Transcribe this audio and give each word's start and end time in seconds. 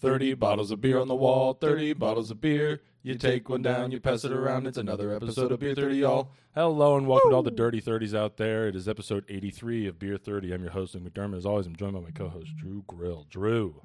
30 0.00 0.34
bottles 0.34 0.70
of 0.70 0.80
beer 0.80 0.98
on 0.98 1.08
the 1.08 1.14
wall, 1.14 1.54
30 1.54 1.94
bottles 1.94 2.30
of 2.30 2.40
beer. 2.40 2.82
You 3.02 3.14
take 3.14 3.48
one 3.48 3.62
down, 3.62 3.92
you 3.92 4.00
pass 4.00 4.24
it 4.24 4.32
around. 4.32 4.66
It's 4.66 4.76
another 4.76 5.14
episode 5.14 5.52
of 5.52 5.60
Beer 5.60 5.74
30, 5.74 5.96
y'all. 5.96 6.30
Hello 6.54 6.96
and 6.96 7.06
welcome 7.06 7.30
to 7.30 7.36
all 7.36 7.42
the 7.42 7.50
dirty 7.50 7.80
30s 7.80 8.14
out 8.18 8.36
there. 8.36 8.66
It 8.68 8.74
is 8.74 8.88
episode 8.88 9.24
83 9.28 9.86
of 9.86 9.98
Beer 9.98 10.18
30. 10.18 10.52
I'm 10.52 10.62
your 10.62 10.72
host, 10.72 10.94
Nick 10.94 11.14
McDermott. 11.14 11.36
As 11.36 11.46
always, 11.46 11.66
I'm 11.66 11.76
joined 11.76 11.94
by 11.94 12.00
my 12.00 12.10
co 12.10 12.28
host, 12.28 12.48
Drew 12.56 12.82
Grill. 12.86 13.26
Drew, 13.30 13.80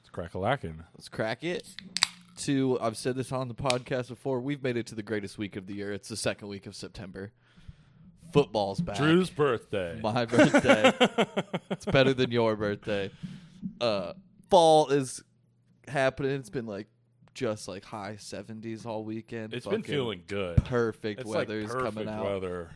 it's 0.00 0.10
crack 0.10 0.34
a 0.34 0.38
lacking. 0.38 0.82
Let's 0.94 1.08
crack 1.08 1.44
it. 1.44 1.66
To 2.38 2.78
I've 2.80 2.96
said 2.96 3.14
this 3.14 3.30
on 3.30 3.48
the 3.48 3.54
podcast 3.54 4.08
before. 4.08 4.40
We've 4.40 4.62
made 4.62 4.76
it 4.76 4.86
to 4.88 4.94
the 4.94 5.02
greatest 5.02 5.38
week 5.38 5.54
of 5.54 5.66
the 5.66 5.74
year. 5.74 5.92
It's 5.92 6.08
the 6.08 6.16
second 6.16 6.48
week 6.48 6.66
of 6.66 6.74
September. 6.74 7.30
Football's 8.32 8.80
back. 8.80 8.96
Drew's 8.96 9.30
birthday. 9.30 10.00
my 10.02 10.24
birthday. 10.24 10.92
it's 11.70 11.84
better 11.84 12.12
than 12.14 12.32
your 12.32 12.56
birthday. 12.56 13.10
Uh, 13.80 14.14
fall 14.52 14.88
is 14.88 15.22
happening. 15.88 16.32
It's 16.32 16.50
been 16.50 16.66
like 16.66 16.86
just 17.34 17.66
like 17.66 17.84
high 17.84 18.16
seventies 18.18 18.84
all 18.86 19.04
weekend. 19.04 19.54
It's 19.54 19.66
been 19.66 19.82
feeling 19.82 20.22
good. 20.26 20.62
perfect. 20.64 21.20
It's 21.20 21.28
weather 21.28 21.56
like 21.60 21.66
is 21.68 21.72
perfect 21.74 21.94
coming 21.96 22.08
out. 22.08 22.24
weather. 22.24 22.70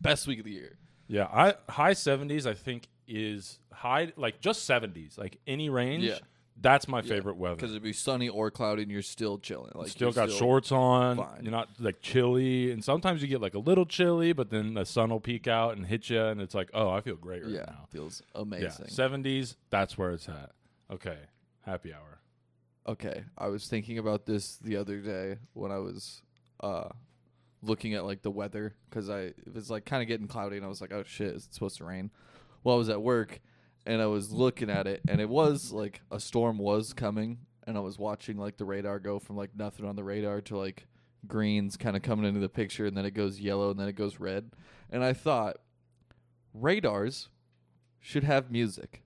Best 0.00 0.26
week 0.26 0.40
of 0.40 0.44
the 0.44 0.50
year. 0.52 0.76
Yeah, 1.08 1.24
I 1.32 1.54
high 1.70 1.92
70s 1.94 2.46
I 2.46 2.54
think 2.54 2.88
is 3.06 3.60
high 3.72 4.12
like 4.16 4.40
just 4.40 4.68
70s. 4.68 5.16
Like 5.16 5.38
any 5.46 5.70
range. 5.70 6.04
Yeah. 6.04 6.18
That's 6.58 6.88
my 6.88 7.02
favorite 7.02 7.36
weather. 7.36 7.54
because 7.56 7.72
it'd 7.72 7.82
be 7.82 7.92
sunny 7.92 8.30
or 8.30 8.50
cloudy, 8.50 8.82
and 8.82 8.90
you're 8.90 9.02
still 9.02 9.36
chilling. 9.38 9.72
Like 9.74 9.88
still 9.88 10.10
got 10.10 10.30
shorts 10.30 10.72
on. 10.72 11.18
fine. 11.18 11.40
You're 11.42 11.52
not 11.52 11.68
like 11.78 12.00
chilly, 12.00 12.72
and 12.72 12.82
sometimes 12.82 13.20
you 13.20 13.28
get 13.28 13.42
like 13.42 13.52
a 13.52 13.58
little 13.58 13.84
chilly, 13.84 14.32
but 14.32 14.48
then 14.48 14.72
the 14.72 14.86
sun 14.86 15.10
will 15.10 15.20
peek 15.20 15.46
out 15.46 15.76
and 15.76 15.84
hit 15.86 16.08
you, 16.08 16.18
and 16.18 16.40
it's 16.40 16.54
like, 16.54 16.70
oh, 16.72 16.88
I 16.88 17.02
feel 17.02 17.16
great 17.16 17.42
right 17.44 17.52
Yeah, 17.52 17.64
now. 17.66 17.86
feels 17.90 18.22
amazing. 18.34 18.88
seventies. 18.88 19.56
That's 19.68 19.98
where 19.98 20.12
it's 20.12 20.30
at. 20.30 20.52
Okay, 20.90 21.18
happy 21.62 21.92
hour. 21.92 22.20
Okay, 22.86 23.24
I 23.36 23.48
was 23.48 23.66
thinking 23.66 23.98
about 23.98 24.26
this 24.26 24.56
the 24.56 24.76
other 24.76 24.98
day 24.98 25.38
when 25.52 25.72
I 25.72 25.78
was 25.78 26.22
uh 26.60 26.88
looking 27.62 27.94
at 27.94 28.04
like 28.04 28.22
the 28.22 28.30
weather 28.30 28.74
because 28.88 29.10
I 29.10 29.20
it 29.20 29.52
was 29.52 29.70
like 29.70 29.84
kind 29.84 30.02
of 30.02 30.08
getting 30.08 30.28
cloudy 30.28 30.56
and 30.56 30.64
I 30.64 30.68
was 30.68 30.80
like, 30.80 30.92
oh 30.92 31.02
shit, 31.04 31.34
is 31.34 31.46
it 31.46 31.54
supposed 31.54 31.78
to 31.78 31.84
rain? 31.84 32.10
Well, 32.62 32.76
I 32.76 32.78
was 32.78 32.88
at 32.88 33.02
work 33.02 33.40
and 33.84 34.00
I 34.00 34.06
was 34.06 34.32
looking 34.32 34.70
at 34.70 34.86
it 34.86 35.00
and 35.08 35.20
it 35.20 35.28
was 35.28 35.72
like 35.72 36.02
a 36.10 36.20
storm 36.20 36.58
was 36.58 36.92
coming 36.92 37.38
and 37.66 37.76
I 37.76 37.80
was 37.80 37.98
watching 37.98 38.36
like 38.36 38.56
the 38.56 38.64
radar 38.64 39.00
go 39.00 39.18
from 39.18 39.36
like 39.36 39.50
nothing 39.56 39.86
on 39.86 39.96
the 39.96 40.04
radar 40.04 40.40
to 40.42 40.56
like 40.56 40.86
greens 41.26 41.76
kind 41.76 41.96
of 41.96 42.02
coming 42.02 42.24
into 42.24 42.40
the 42.40 42.48
picture 42.48 42.86
and 42.86 42.96
then 42.96 43.04
it 43.04 43.14
goes 43.14 43.40
yellow 43.40 43.70
and 43.70 43.80
then 43.80 43.88
it 43.88 43.96
goes 43.96 44.20
red 44.20 44.52
and 44.90 45.02
I 45.02 45.12
thought 45.12 45.56
radars 46.54 47.28
should 48.00 48.22
have 48.22 48.52
music 48.52 49.02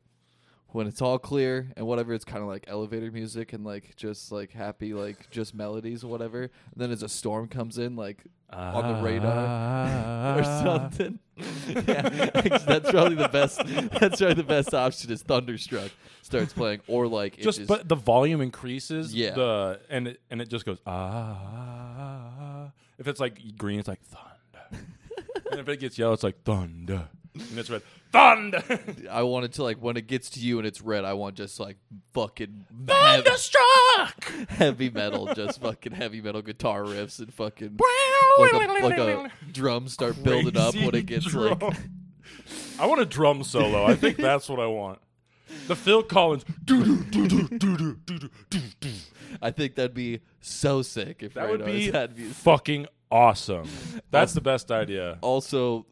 when 0.73 0.87
it's 0.87 1.03
all 1.03 1.19
clear 1.19 1.73
and 1.77 1.87
whatever 1.87 2.13
it's 2.13 2.25
kind 2.25 2.43
of 2.43 2.49
like 2.49 2.65
elevator 2.69 3.11
music 3.11 3.53
and 3.53 3.65
like 3.65 3.97
just 3.97 4.31
like 4.31 4.53
happy 4.53 4.95
like 4.95 5.31
just 5.31 5.55
melodies 5.55 6.05
or 6.05 6.09
whatever 6.09 6.43
and 6.43 6.51
then 6.77 6.91
as 6.91 7.03
a 7.03 7.09
storm 7.09 7.49
comes 7.49 7.79
in 7.79 7.97
like 7.97 8.25
on 8.53 8.95
the 8.95 9.03
radar 9.03 10.39
or 10.39 10.45
something 10.45 11.19
yeah 11.69 12.03
that's 12.67 12.91
probably 12.91 13.15
the 13.17 13.29
best 13.33 13.59
that's 13.99 14.19
probably 14.19 14.35
the 14.35 14.43
best 14.43 14.75
option 14.75 15.11
is 15.11 15.23
thunderstruck 15.23 15.91
starts 16.23 16.53
playing 16.53 16.81
or 16.87 17.07
like 17.07 17.39
it 17.39 17.43
Just, 17.43 17.67
but 17.67 17.89
the 17.89 17.97
volume 17.97 18.41
increases. 18.41 19.15
Yeah. 19.15 19.35
The 19.35 19.81
and 19.89 20.09
it 20.09 20.21
and 20.31 20.41
it 20.41 20.49
just 20.49 20.65
goes 20.65 20.79
ah. 20.87 22.71
If 22.99 23.09
it's 23.09 23.21
like 23.21 23.41
green, 23.57 23.79
it's 23.79 23.89
like 23.89 24.03
thunder. 24.03 24.85
and 25.51 25.61
if 25.61 25.69
it 25.69 25.81
gets 25.81 25.99
yellow, 25.99 26.13
it's 26.13 26.23
like 26.23 26.43
thunder. 26.45 27.09
And 27.35 27.59
it's 27.59 27.71
red. 27.71 27.83
Thunder. 28.13 28.63
I 29.11 29.23
want 29.23 29.45
it 29.45 29.53
to 29.53 29.63
like 29.63 29.79
when 29.81 29.97
it 29.97 30.07
gets 30.09 30.31
to 30.31 30.41
you 30.41 30.59
and 30.59 30.67
it's 30.67 30.81
red 30.81 31.05
I 31.05 31.13
want 31.13 31.37
just 31.37 31.61
like 31.61 31.77
fucking 32.13 32.67
Thunderstruck. 32.87 34.25
heavy 34.49 34.91
metal 34.91 35.33
just 35.35 35.61
fucking 35.61 35.93
heavy 35.93 36.21
metal 36.21 36.43
guitar 36.43 36.83
riffs 36.83 37.21
and 37.21 37.33
fucking 37.33 37.79
like 38.41 38.53
a, 38.53 38.57
like 38.85 38.99
a 38.99 39.31
drum 39.53 39.87
start 39.87 40.21
building 40.25 40.57
up 40.57 40.75
when 40.75 40.95
it 40.97 41.07
gets 41.07 41.33
like 41.33 41.59
Drum. 41.61 41.75
I 42.81 42.87
want 42.87 43.01
a 43.01 43.07
drum 43.07 43.45
solo. 43.45 43.85
I 43.85 43.95
think 43.95 44.17
that's 44.19 44.49
what 44.49 44.59
I 44.59 44.67
want. 44.67 44.99
The 45.69 45.77
Phil 45.77 46.03
Collins. 46.03 46.45
I 49.43 49.51
think 49.51 49.75
that'd 49.77 49.95
be 49.95 50.21
so 50.41 50.83
sick 50.83 51.23
if 51.23 51.35
That 51.35 51.51
would 51.51 51.61
Radars 51.61 51.87
be 51.87 51.91
had 51.91 52.17
music. 52.17 52.37
fucking 52.37 52.87
awesome. 53.11 53.69
That's 54.11 54.33
the 54.33 54.41
best 54.41 54.71
idea. 54.71 55.19
Also, 55.21 55.87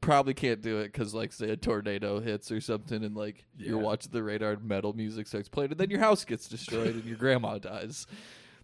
probably 0.00 0.34
can't 0.34 0.62
do 0.62 0.78
it 0.78 0.92
because, 0.92 1.14
like, 1.14 1.32
say 1.32 1.50
a 1.50 1.56
tornado 1.56 2.20
hits 2.20 2.50
or 2.50 2.60
something, 2.60 3.04
and 3.04 3.16
like 3.16 3.44
you're 3.58 3.78
watching 3.78 4.12
the 4.12 4.22
radar 4.22 4.52
and 4.52 4.64
metal 4.64 4.92
music 4.92 5.26
starts 5.26 5.48
playing, 5.48 5.72
and 5.72 5.80
then 5.80 5.90
your 5.90 6.00
house 6.00 6.24
gets 6.24 6.48
destroyed 6.48 6.94
and 6.94 7.04
your 7.04 7.16
grandma 7.16 7.58
dies. 7.58 8.06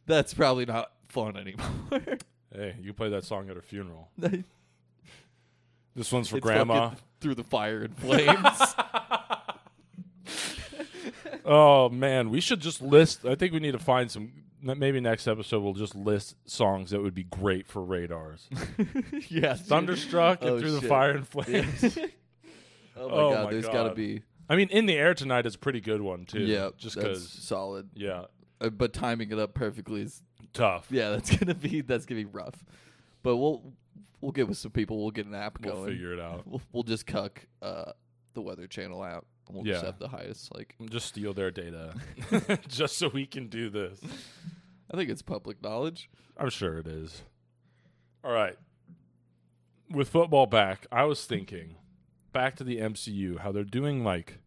That's 0.06 0.34
probably 0.34 0.66
not 0.66 0.92
fun 1.08 1.36
anymore. 1.36 2.16
Hey, 2.54 2.76
you 2.80 2.94
play 2.94 3.10
that 3.10 3.25
song 3.25 3.50
at 3.50 3.56
her 3.56 3.62
funeral. 3.62 4.08
This 5.94 6.12
one's 6.12 6.28
for 6.28 6.36
fucking 6.36 6.66
grandma. 6.66 6.91
through 7.20 7.34
the 7.34 7.44
fire 7.44 7.82
and 7.82 7.96
flames. 7.96 8.38
Oh 11.48 11.88
man, 11.88 12.30
we 12.30 12.41
should 12.41 12.60
just 12.60 12.82
list. 12.82 13.25
I 13.25 13.36
think 13.36 13.52
we 13.52 13.60
need 13.60 13.72
to 13.72 13.78
find 13.78 14.10
some. 14.10 14.32
Maybe 14.75 15.00
next 15.00 15.27
episode 15.28 15.62
we'll 15.62 15.75
just 15.75 15.94
list 15.94 16.37
songs 16.49 16.91
that 16.91 17.00
would 17.03 17.15
be 17.15 17.25
great 17.25 17.66
for 17.66 17.82
radars. 17.82 18.49
yeah, 19.28 19.54
Thunderstruck 19.56 20.41
and 20.43 20.50
Oh, 20.50 20.60
through 20.60 20.72
the 20.72 20.82
fire 20.88 21.12
and 21.12 21.27
flames. 21.28 21.99
oh 22.97 23.09
my 23.09 23.15
Oh 23.15 23.31
god, 23.32 23.44
my 23.44 23.50
there's 23.53 23.66
got 23.69 23.84
to 23.88 23.94
be 23.94 24.22
I 24.49 24.56
mean, 24.56 24.69
in 24.71 24.87
the 24.87 24.94
air 24.94 25.12
tonight 25.15 25.44
is 25.47 25.55
a 25.56 25.59
pretty 25.59 25.81
good 25.81 26.00
one 26.00 26.25
too. 26.25 26.41
yeah, 26.41 26.71
just 26.76 26.97
because. 26.97 27.28
solid. 27.28 27.91
Yeah, 27.94 28.26
Uh, 28.60 28.71
but 28.71 28.93
timing 28.93 29.31
it 29.32 29.38
up 29.38 29.55
perfectly 29.55 30.03
is 30.03 30.22
tough. 30.53 30.87
Yeah, 30.91 31.10
that's 31.10 31.34
gonna 31.37 31.55
be 31.55 31.81
that's 31.81 32.06
gonna 32.06 32.21
be 32.21 32.26
rough. 32.26 32.65
But 33.22 33.37
we'll 33.37 33.72
we'll 34.21 34.32
get 34.32 34.49
with 34.49 34.59
some 34.59 34.71
people. 34.71 35.00
We'll 35.03 35.10
get 35.10 35.26
an 35.26 35.34
app 35.34 35.59
We'll 35.60 35.75
going. 35.75 35.88
figure 35.93 36.12
it 36.12 36.21
out. 36.21 36.47
We'll, 36.47 36.62
we'll 36.72 36.82
just 36.84 37.06
cuck 37.06 37.44
uh, 37.60 37.93
the 38.34 38.41
Weather 38.43 38.66
Channel 38.66 39.05
app. 39.05 39.25
And 39.49 39.56
we'll 39.56 39.66
Yeah. 39.66 39.75
just 39.75 39.84
have 39.87 39.99
the 39.99 40.09
highest. 40.09 40.55
Like 40.55 40.75
Just 40.91 41.06
steal 41.06 41.32
their 41.34 41.50
data, 41.53 41.94
just 42.69 42.99
so 42.99 43.09
we 43.09 43.26
can 43.26 43.49
do 43.49 43.69
this. 43.69 44.00
I 44.91 44.97
think 44.97 45.10
it's 45.10 45.22
public 45.22 45.62
knowledge. 45.62 46.10
I'm 46.36 46.50
sure 46.50 46.78
it 46.78 46.86
is. 46.86 47.22
All 48.24 48.32
right. 48.32 48.56
With 49.91 50.08
football 50.08 50.47
back, 50.47 50.86
I 50.91 51.04
was 51.04 51.24
thinking 51.24 51.76
back 52.32 52.56
to 52.56 52.64
the 52.64 52.78
MCU, 52.78 53.38
how 53.38 53.52
they're 53.52 53.64
doing 53.64 54.04
like 54.04 54.38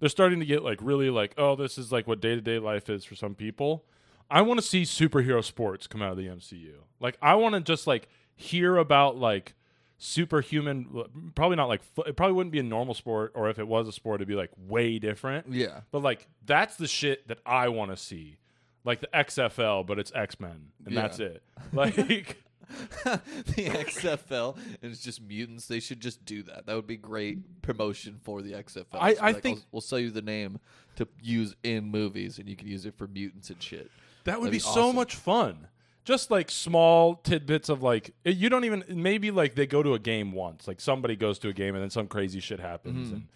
they're 0.00 0.08
starting 0.08 0.40
to 0.40 0.46
get 0.46 0.62
like 0.62 0.78
really 0.80 1.10
like, 1.10 1.34
oh, 1.36 1.54
this 1.54 1.76
is 1.78 1.92
like 1.92 2.06
what 2.06 2.20
day 2.20 2.34
to 2.34 2.40
day 2.40 2.58
life 2.58 2.88
is 2.88 3.04
for 3.04 3.14
some 3.14 3.34
people. 3.34 3.84
I 4.30 4.42
want 4.42 4.60
to 4.60 4.66
see 4.66 4.82
superhero 4.82 5.44
sports 5.44 5.86
come 5.86 6.02
out 6.02 6.12
of 6.12 6.16
the 6.16 6.28
MCU. 6.28 6.74
Like 6.98 7.18
I 7.20 7.34
want 7.34 7.54
to 7.54 7.60
just 7.60 7.86
like 7.86 8.08
hear 8.36 8.76
about 8.76 9.16
like 9.16 9.54
superhuman 9.98 11.30
probably 11.34 11.56
not 11.56 11.68
like 11.68 11.82
it 12.06 12.16
probably 12.16 12.32
wouldn't 12.32 12.52
be 12.52 12.58
a 12.58 12.62
normal 12.62 12.94
sport 12.94 13.32
or 13.34 13.50
if 13.50 13.58
it 13.58 13.68
was 13.68 13.86
a 13.86 13.92
sport 13.92 14.16
it'd 14.16 14.28
be 14.28 14.34
like 14.34 14.50
way 14.56 14.98
different 14.98 15.44
Yeah, 15.50 15.80
but 15.90 16.02
like 16.02 16.26
that's 16.46 16.76
the 16.76 16.86
shit 16.86 17.28
that 17.28 17.38
I 17.44 17.68
want 17.68 17.90
to 17.90 17.98
see, 17.98 18.38
like 18.84 19.00
the 19.00 19.08
XFL, 19.08 19.86
but 19.86 19.98
it's 19.98 20.12
X 20.14 20.38
Men, 20.40 20.68
and 20.84 20.94
Yeah. 20.94 21.02
that's 21.02 21.18
it. 21.18 21.42
Like, 21.72 21.94
the 23.04 23.20
XFL 23.56 24.56
and 24.82 24.92
it's 24.92 25.02
just 25.02 25.20
mutants. 25.22 25.66
They 25.66 25.80
should 25.80 26.00
just 26.00 26.24
do 26.24 26.42
that. 26.44 26.66
That 26.66 26.76
would 26.76 26.86
be 26.86 26.96
great 26.96 27.62
promotion 27.62 28.20
for 28.22 28.42
the 28.42 28.52
XFL. 28.52 28.86
I- 29.00 29.14
So, 29.14 29.20
I 29.22 29.32
think- 29.32 29.58
I'll- 29.58 29.64
we'll 29.72 29.80
sell 29.80 29.98
you 29.98 30.10
the 30.10 30.22
name 30.22 30.60
to 30.96 31.08
use 31.22 31.54
in 31.62 31.90
movies, 31.90 32.38
and 32.38 32.48
you 32.48 32.56
can 32.56 32.68
use 32.68 32.86
it 32.86 32.94
for 32.96 33.06
mutants 33.06 33.50
and 33.50 33.62
shit. 33.62 33.90
that 34.24 34.38
would 34.38 34.46
That'd 34.48 34.52
be, 34.52 34.56
be 34.56 34.60
so 34.60 34.84
awesome. 34.84 34.96
much 34.96 35.14
fun. 35.16 35.66
Just 36.04 36.30
like 36.30 36.50
small 36.50 37.14
tidbits 37.16 37.68
of 37.68 37.82
like 37.82 38.14
you 38.24 38.48
don't 38.48 38.64
even 38.64 38.84
maybe 38.88 39.30
like 39.30 39.54
they 39.54 39.66
go 39.66 39.82
to 39.82 39.94
a 39.94 39.98
game 39.98 40.32
once, 40.32 40.66
like 40.68 40.80
somebody 40.80 41.14
goes 41.16 41.38
to 41.40 41.48
a 41.48 41.52
game 41.52 41.74
and 41.74 41.82
then 41.82 41.90
some 41.90 42.06
crazy 42.08 42.40
shit 42.40 42.58
happens 42.60 43.06
mm-hmm. 43.08 43.16
and 43.16 43.28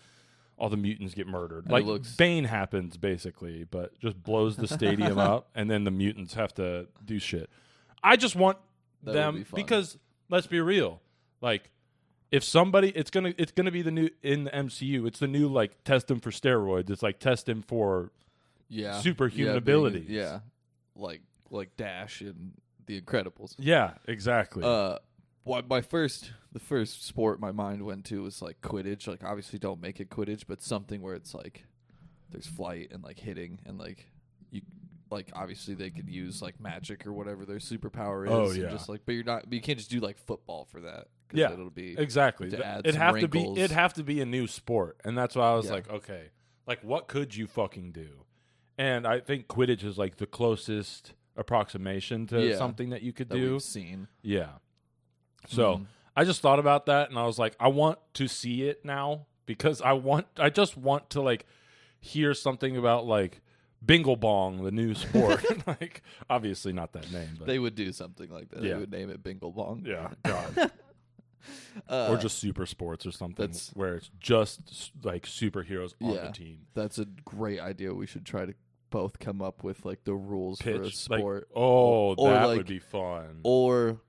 all 0.57 0.69
the 0.69 0.77
mutants 0.77 1.15
get 1.15 1.27
murdered. 1.27 1.65
And 1.65 1.73
like 1.73 1.85
looks- 1.85 2.15
Bane 2.17 2.45
happens 2.45 2.97
basically, 2.97 3.65
but 3.65 3.99
just 3.99 4.23
blows 4.23 4.57
the 4.57 4.69
stadium 4.69 5.19
up 5.33 5.49
and 5.55 5.71
then 5.71 5.85
the 5.85 5.91
mutants 5.91 6.35
have 6.35 6.55
to 6.55 6.87
do 7.05 7.19
shit. 7.19 7.51
I 8.03 8.17
just 8.17 8.37
want 8.37 8.59
That 9.03 9.13
them 9.13 9.37
be 9.37 9.45
because 9.55 9.99
let's 10.29 10.47
be 10.47 10.61
real, 10.61 11.01
like 11.41 11.71
if 12.31 12.43
somebody 12.45 12.89
it's 12.91 13.11
gonna 13.11 13.33
it's 13.39 13.53
gonna 13.53 13.71
be 13.71 13.83
the 13.83 13.91
new 13.91 14.09
in 14.23 14.45
the 14.45 14.51
MCU. 14.51 15.07
It's 15.07 15.19
the 15.21 15.29
new 15.29 15.49
like 15.49 15.83
test 15.85 16.11
him 16.11 16.21
for 16.21 16.31
steroids. 16.31 16.91
It's 16.91 17.03
like 17.03 17.19
test 17.21 17.49
him 17.49 17.63
for 17.63 18.11
Yeah, 18.69 19.01
Superhuman 19.01 19.55
yeah, 19.55 19.61
being- 19.61 20.07
Yeah, 20.09 20.41
like 20.97 21.23
like 21.51 21.77
Dash 21.77 22.21
and 22.21 22.53
the 22.87 23.01
Incredibles. 23.01 23.55
yeah 23.59 23.95
exactly. 24.07 24.63
Uh, 24.65 24.99
what 25.45 25.69
my 25.69 25.81
first 25.81 26.33
the 26.53 26.59
first 26.61 27.05
sport 27.07 27.41
my 27.41 27.53
mind 27.53 27.85
went 27.85 28.05
to 28.07 28.23
was 28.23 28.43
like 28.43 28.61
Quidditch. 28.61 29.07
Like 29.07 29.23
obviously 29.25 29.59
don't 29.59 29.81
make 29.81 30.01
it 30.01 30.11
Quidditch, 30.11 30.45
but 30.49 30.63
something 30.63 31.01
where 31.03 31.15
it's 31.15 31.35
like 31.35 31.65
there's 32.31 32.47
flight 32.47 32.89
and 32.91 33.03
like 33.05 33.19
hitting 33.19 33.61
and 33.67 33.79
like 33.79 34.11
you 34.51 34.63
like 35.11 35.31
obviously 35.35 35.75
they 35.75 35.91
could 35.91 36.09
use 36.09 36.43
like 36.43 36.59
magic 36.59 37.07
or 37.07 37.13
whatever 37.13 37.45
their 37.45 37.59
superpower 37.59 38.25
is. 38.27 38.33
Oh, 38.33 38.51
and 38.51 38.57
yeah. 38.63 38.71
just 38.71 38.89
like 38.89 39.03
but 39.07 39.13
you're 39.13 39.25
not. 39.25 39.53
You 39.53 39.61
can't 39.61 39.79
just 39.79 39.91
do 39.91 40.01
like 40.01 40.19
football 40.19 40.65
for 40.65 40.81
that. 40.81 41.09
Yeah, 41.33 41.53
it'll 41.53 41.71
be 41.71 41.95
exactly. 41.99 42.47
It'd 42.49 42.95
have 42.95 43.19
to 43.19 43.29
be 43.29 43.45
it'd 43.53 43.71
have 43.73 43.95
to 43.95 44.03
be 44.05 44.21
a 44.21 44.27
new 44.27 44.47
sport, 44.47 44.99
and 45.05 45.17
that's 45.19 45.35
why 45.35 45.51
I 45.51 45.55
was 45.55 45.67
Yeah. 45.67 45.73
like, 45.73 45.91
okay, 45.91 46.31
like 46.67 46.83
what 46.85 47.09
could 47.09 47.37
you 47.37 47.47
fucking 47.47 47.93
do? 47.93 48.09
and 48.77 49.07
I 49.07 49.21
think 49.21 49.47
Quidditch 49.47 49.85
is 49.85 49.99
like 49.99 50.17
the 50.17 50.27
closest 50.27 51.13
approximation 51.37 52.27
to 52.29 52.41
Yeah. 52.45 52.57
something 52.57 52.91
that 52.91 53.03
you 53.03 53.13
could 53.13 53.29
that 53.29 53.37
do. 53.37 53.61
seen. 53.61 54.09
Yeah. 54.23 54.55
So 55.49 55.77
Mhm. 55.79 55.87
I 56.17 56.25
just 56.25 56.41
thought 56.41 56.59
about 56.59 56.87
that 56.87 57.11
and 57.11 57.19
I 57.19 57.27
was 57.27 57.39
like, 57.39 57.55
I 57.59 57.69
want 57.69 57.99
to 58.15 58.29
see 58.29 58.63
it 58.63 58.85
now 58.85 59.27
because 59.47 59.81
I 59.83 59.93
want 59.93 60.27
I 60.39 60.51
just 60.51 60.77
want 60.77 61.11
to 61.11 61.21
like 61.23 61.47
hear 62.01 62.35
something 62.35 62.77
about 62.77 63.07
like 63.07 63.41
Bingle 63.85 64.17
Bong, 64.17 64.65
the 64.65 64.71
new 64.71 64.95
sport. 64.95 65.45
like 65.67 66.03
obviously 66.31 66.73
not 66.73 66.93
that 66.95 67.11
name, 67.13 67.37
but 67.39 67.47
They 67.47 67.59
would 67.59 67.75
do 67.75 67.93
something 67.93 68.31
like 68.31 68.49
that. 68.51 68.63
Yeah. 68.63 68.75
They 68.75 68.79
would 68.81 68.91
name 68.93 69.11
it 69.11 69.23
Bingle 69.23 69.51
Bong. 69.53 69.83
yeah, 69.87 70.11
God. 70.25 70.71
Uh, 71.91 72.07
or 72.11 72.17
just 72.17 72.39
super 72.39 72.65
sports 72.65 73.05
or 73.05 73.11
something 73.13 73.45
that's- 73.45 73.71
where 73.75 73.97
it's 73.97 74.11
just 74.19 74.93
like 75.03 75.25
superheroes 75.27 75.93
on 76.01 76.15
Yeah. 76.15 76.27
the 76.29 76.33
team. 76.33 76.61
that's 76.73 76.99
a 76.99 77.05
great 77.05 77.61
idea. 77.61 77.93
We 77.93 78.07
should 78.07 78.25
try 78.25 78.47
to 78.47 78.55
both 78.89 79.19
come 79.19 79.43
up 79.43 79.63
with 79.63 79.85
like 79.85 80.05
the 80.05 80.15
rules 80.15 80.63
for 80.63 80.71
a 80.71 80.73
Pitch 80.81 81.11
like 81.11 81.19
sport. 81.19 81.49
oh, 81.55 82.15
or, 82.15 82.31
that 82.31 82.45
like- 82.47 82.57
would 82.57 82.67
be 82.67 82.79
fun. 82.79 83.41
or 83.43 84.01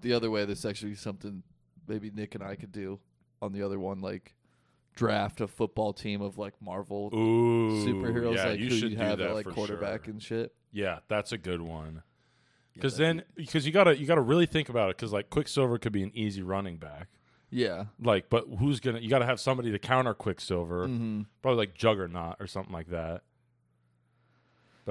the 0.00 0.12
other 0.12 0.30
way, 0.30 0.44
this 0.44 0.64
actually 0.64 0.94
something 0.94 1.42
maybe 1.86 2.10
Nick 2.10 2.34
and 2.34 2.44
I 2.44 2.54
could 2.54 2.72
do 2.72 3.00
on 3.42 3.52
the 3.52 3.62
other 3.62 3.78
one, 3.78 4.00
like 4.00 4.34
draft 4.94 5.40
a 5.40 5.46
football 5.48 5.92
team 5.92 6.20
of 6.20 6.36
like 6.38 6.54
Marvel 6.60 7.10
Ooh, 7.14 7.84
superheroes, 7.86 8.36
yeah, 8.36 8.48
like 8.48 8.60
you 8.60 8.68
who 8.68 8.76
should 8.76 8.90
you 8.92 8.98
have 8.98 9.20
at 9.20 9.34
like 9.34 9.46
quarterback 9.46 10.04
sure. 10.04 10.12
and 10.12 10.22
shit. 10.22 10.54
Yeah, 10.72 11.00
that's 11.08 11.32
a 11.32 11.38
good 11.38 11.60
one. 11.62 12.02
Because 12.74 12.96
that'd 12.96 13.18
then, 13.18 13.24
because 13.36 13.66
you 13.66 13.72
gotta 13.72 13.96
you 13.98 14.06
gotta 14.06 14.20
really 14.20 14.46
think 14.46 14.68
about 14.68 14.90
it. 14.90 14.96
Because 14.96 15.12
like 15.12 15.30
Quicksilver 15.30 15.78
could 15.78 15.92
be 15.92 16.02
an 16.02 16.12
easy 16.14 16.42
running 16.42 16.76
back. 16.76 17.08
yeah, 17.50 17.86
Like, 18.00 18.30
but 18.30 18.44
who's 18.58 18.78
gonna? 18.80 19.00
You 19.00 19.08
gotta 19.10 19.26
have 19.26 19.40
somebody 19.40 19.72
to 19.72 19.78
counter 19.78 20.14
Quicksilver. 20.14 20.86
hmm 20.86 21.22
Probably 21.42 21.58
like 21.58 21.74
Juggernaut 21.74 22.36
or 22.38 22.46
something 22.46 22.72
like 22.72 22.88
that. 22.90 23.22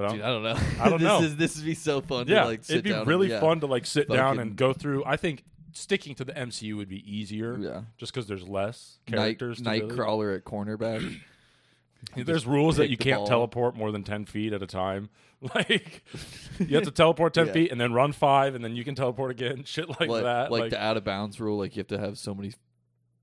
But 0.00 0.12
dude, 0.12 0.20
I 0.22 0.28
don't 0.28 0.42
know. 0.42 0.58
I 0.80 0.88
don't 0.88 0.98
this 1.00 1.08
know. 1.08 1.22
Is, 1.22 1.36
this 1.36 1.56
would 1.56 1.64
be 1.66 1.74
so 1.74 2.00
fun. 2.00 2.26
yeah, 2.28 2.40
to, 2.42 2.46
like 2.46 2.64
sit 2.64 2.78
it'd 2.78 2.84
be 2.84 2.92
really 3.10 3.26
and, 3.26 3.34
yeah, 3.34 3.40
fun 3.40 3.60
to 3.60 3.66
like 3.66 3.86
sit 3.86 4.08
down 4.08 4.38
and 4.38 4.56
go 4.56 4.72
through. 4.72 5.04
I 5.04 5.16
think 5.16 5.44
sticking 5.72 6.14
to 6.16 6.24
the 6.24 6.32
MCU 6.32 6.76
would 6.76 6.88
be 6.88 7.02
easier, 7.10 7.56
Yeah, 7.58 7.82
just 7.96 8.12
because 8.12 8.26
there's 8.26 8.46
less 8.48 8.98
night 9.08 9.16
characters. 9.38 9.60
to 9.62 9.70
really- 9.70 9.80
Nightcrawler 9.82 10.36
at 10.36 10.44
cornerback. 10.44 11.20
There's 12.16 12.46
rules 12.46 12.78
that 12.78 12.88
you 12.88 12.96
can't 12.96 13.18
ball. 13.18 13.26
teleport 13.26 13.76
more 13.76 13.92
than 13.92 14.02
ten 14.04 14.24
feet 14.24 14.52
at 14.52 14.62
a 14.62 14.66
time. 14.66 15.10
Like 15.54 16.02
you 16.58 16.76
have 16.76 16.84
to 16.84 16.90
teleport 16.90 17.32
ten 17.32 17.46
Yeah. 17.48 17.52
feet 17.54 17.72
and 17.72 17.80
then 17.80 17.94
run 17.94 18.12
five, 18.12 18.54
and 18.54 18.62
then 18.62 18.76
you 18.76 18.84
can 18.84 18.94
teleport 18.94 19.30
again. 19.30 19.64
Shit 19.64 19.88
like, 19.88 20.06
like, 20.08 20.22
that. 20.24 20.50
like, 20.52 20.70
the 20.70 20.78
out 20.82 20.98
of 20.98 21.04
bounds 21.04 21.40
rule. 21.40 21.56
Like 21.56 21.76
you 21.76 21.80
have 21.80 21.86
to 21.88 21.98
have 21.98 22.18
so 22.18 22.34
many 22.34 22.52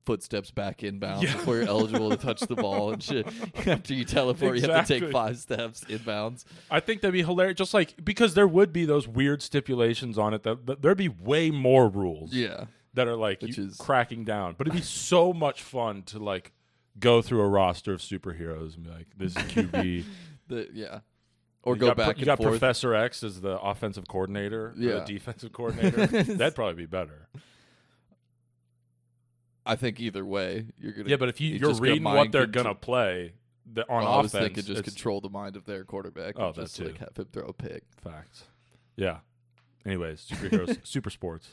footsteps 0.08 0.50
back 0.52 0.80
inbounds 0.80 1.22
Yeah. 1.22 1.34
before 1.34 1.58
you're 1.58 1.68
eligible 1.68 2.10
to 2.10 2.18
touch 2.18 2.40
the 2.40 2.56
ball 2.56 2.94
and 2.94 3.04
shit. 3.04 3.28
After 3.68 3.94
you 3.94 4.06
teleport, 4.06 4.56
you 4.58 4.68
have 4.70 4.88
to 4.88 5.00
take 5.00 5.12
five 5.12 5.38
steps 5.38 5.84
inbounds. 5.84 6.46
I 6.72 6.80
think 6.80 7.02
that'd 7.02 7.14
be 7.14 7.22
hilarious. 7.24 7.58
Just 7.58 7.74
like 7.74 8.04
because 8.04 8.34
there 8.34 8.48
would 8.48 8.72
be 8.74 8.86
those 8.86 9.08
weird 9.08 9.42
stipulations 9.44 10.18
on 10.18 10.34
it 10.34 10.44
that, 10.44 10.66
that 10.66 10.82
there'd 10.82 10.98
be 10.98 11.10
way 11.10 11.52
more 11.52 11.90
rules 11.90 12.34
Yeah, 12.34 12.66
that 12.94 13.08
are 13.08 13.16
like 13.18 13.42
Which 13.42 13.58
is- 13.60 13.76
cracking 13.78 14.24
down. 14.24 14.56
But 14.58 14.68
it'd 14.68 14.80
be 14.80 14.84
so 14.86 15.34
much 15.34 15.62
fun 15.62 16.04
to 16.04 16.20
like 16.20 16.54
go 17.00 17.22
through 17.22 17.42
a 17.42 17.48
roster 17.50 17.94
of 17.94 18.00
superheroes 18.02 18.76
and 18.76 18.86
be 18.86 18.90
like, 18.90 19.08
this 19.18 19.36
is 19.36 19.44
QB. 19.44 20.04
the 20.48 20.68
yeah, 20.74 21.00
or 21.64 21.76
You 21.76 21.82
go 21.82 21.88
got, 21.88 21.98
back 21.98 22.08
You 22.18 22.22
and 22.22 22.26
got 22.28 22.38
forth. 22.38 22.50
Professor 22.52 22.96
X 22.96 23.24
as 23.24 23.42
the 23.42 23.60
offensive 23.60 24.08
coordinator, 24.08 24.68
or 24.68 24.74
Yeah. 24.78 25.00
the 25.00 25.14
defensive 25.14 25.52
coordinator. 25.52 26.08
That'd 26.08 26.56
probably 26.56 26.76
be 26.76 26.86
better. 26.86 27.28
I 29.68 29.76
think 29.76 30.00
either 30.00 30.26
way, 30.26 30.68
you're 30.80 30.94
gonna. 30.94 31.10
Yeah, 31.10 31.18
but 31.18 31.30
if 31.30 31.42
you, 31.42 31.52
you're 31.52 31.72
gonna 31.72 31.82
reading 31.82 32.04
what 32.04 32.32
they're 32.32 32.44
control- 32.44 32.64
gonna 32.64 32.76
play 32.76 33.34
the, 33.72 33.84
on 33.90 34.04
Well, 34.04 34.14
I 34.14 34.22
was 34.22 34.32
thinking 34.32 34.64
just 34.64 34.84
control 34.84 35.22
the 35.22 35.30
mind 35.30 35.56
of 35.56 35.66
their 35.66 35.84
quarterback. 35.84 36.36
Oh, 36.38 36.48
and 36.48 36.56
that 36.56 36.62
just 36.62 36.80
like 36.80 36.98
have 37.00 37.16
him 37.16 37.28
throw 37.32 37.48
a 37.48 37.54
pick. 37.54 37.84
facts. 38.02 38.44
Yeah. 38.96 39.20
Anyways, 39.86 40.26
superheroes, 40.26 40.80
super 40.86 41.10
sports, 41.10 41.50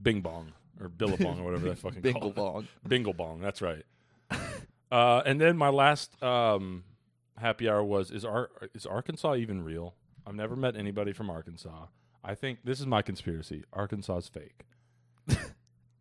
Bing 0.00 0.20
Bong 0.20 0.52
or 0.80 0.88
Billabong 0.88 1.40
or 1.40 1.44
whatever 1.44 1.68
that 1.68 1.78
fucking 1.78 2.02
call 2.02 2.12
Bingle 2.12 2.30
bong. 2.30 2.68
Bingle 2.86 3.14
Bong. 3.14 3.40
That's 3.40 3.62
right. 3.62 3.84
uh, 4.90 5.22
and 5.24 5.40
then 5.40 5.56
my 5.56 5.68
last 5.68 6.20
um, 6.22 6.84
happy 7.38 7.68
hour 7.68 7.82
was 7.82 8.10
is 8.10 8.24
Ar- 8.24 8.50
is 8.74 8.86
Arkansas 8.86 9.36
even 9.36 9.62
real? 9.62 9.94
I've 10.26 10.34
never 10.34 10.56
met 10.56 10.76
anybody 10.76 11.12
from 11.12 11.30
Arkansas. 11.30 11.86
I 12.22 12.34
think 12.34 12.60
this 12.64 12.80
is 12.80 12.86
my 12.86 13.02
conspiracy. 13.02 13.64
Arkansas 13.72 14.16
is 14.18 14.28
fake. 14.28 14.62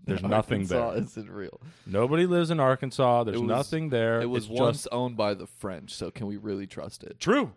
There's 0.05 0.21
nothing 0.23 0.65
there. 0.65 0.81
Arkansas. 0.81 1.19
Isn't 1.21 1.31
real. 1.31 1.61
Nobody 1.85 2.25
lives 2.25 2.51
in 2.51 2.59
Arkansas. 2.59 3.23
There's 3.23 3.39
was- 3.39 3.47
nothing 3.47 3.89
there. 3.89 4.21
It 4.21 4.25
was 4.29 4.45
It's 4.45 4.59
once 4.59 4.77
just 4.83 4.87
owned 4.91 5.15
by 5.17 5.33
the 5.33 5.47
French, 5.47 5.93
so 5.93 6.11
can 6.11 6.27
we 6.27 6.37
really 6.37 6.67
trust 6.67 7.03
it? 7.03 7.19
true. 7.19 7.53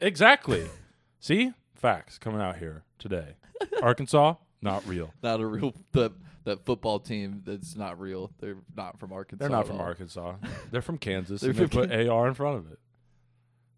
Exactly. 0.00 0.66
See 1.20 1.52
facts 1.74 2.18
coming 2.18 2.40
out 2.40 2.56
here 2.58 2.84
today. 2.98 3.36
Arkansas 3.82 4.34
not 4.62 4.86
real. 4.86 5.12
Not 5.22 5.40
a 5.40 5.46
real 5.46 5.74
that 5.92 6.12
that 6.44 6.64
football 6.64 6.98
team 6.98 7.42
that's 7.44 7.76
not 7.76 7.98
real. 8.00 8.30
They're 8.40 8.56
not 8.76 8.98
from 8.98 9.12
Arkansas. 9.12 9.42
They're 9.42 9.50
not 9.50 9.60
at 9.60 9.66
from 9.68 9.76
all. 9.80 9.86
Arkansas. 9.86 10.34
They're 10.70 10.82
from 10.82 10.98
Kansas. 10.98 11.40
They're 11.40 11.50
and 11.50 11.58
they 11.58 11.66
from 11.66 11.88
put 11.88 12.08
AR 12.08 12.28
in 12.28 12.34
front 12.34 12.58
of 12.58 12.72
it. 12.72 12.78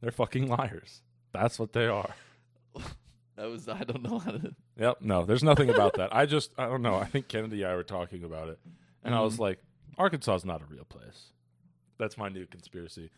They're 0.01 0.11
fucking 0.11 0.49
liars. 0.49 1.03
That's 1.33 1.59
what 1.59 1.73
they 1.73 1.87
are. 1.87 2.15
That 3.39 3.49
was 3.49 3.69
I 3.69 3.85
don't 3.85 4.03
know 4.03 4.19
how 4.19 4.33
to. 4.33 4.55
Yep. 4.79 4.99
No, 5.01 5.25
there's 5.25 5.43
nothing 5.43 5.71
about 5.71 5.95
that. 5.95 6.15
I 6.15 6.27
just 6.27 6.51
I 6.59 6.67
don't 6.67 6.83
know. 6.83 6.97
I 6.97 7.05
think 7.05 7.29
Kennedy 7.29 7.63
and 7.63 7.73
I 7.73 7.77
were 7.77 7.83
talking 7.85 8.23
about 8.25 8.49
it, 8.49 8.59
and 9.03 9.15
I 9.15 9.21
was 9.21 9.37
Mhm. 9.37 9.41
like, 9.41 9.59
Arkansas 9.97 10.35
is 10.37 10.45
not 10.45 10.61
a 10.63 10.67
real 10.67 10.85
place. 10.85 11.33
That's 11.99 12.17
my 12.19 12.29
new 12.29 12.47
conspiracy. 12.47 13.11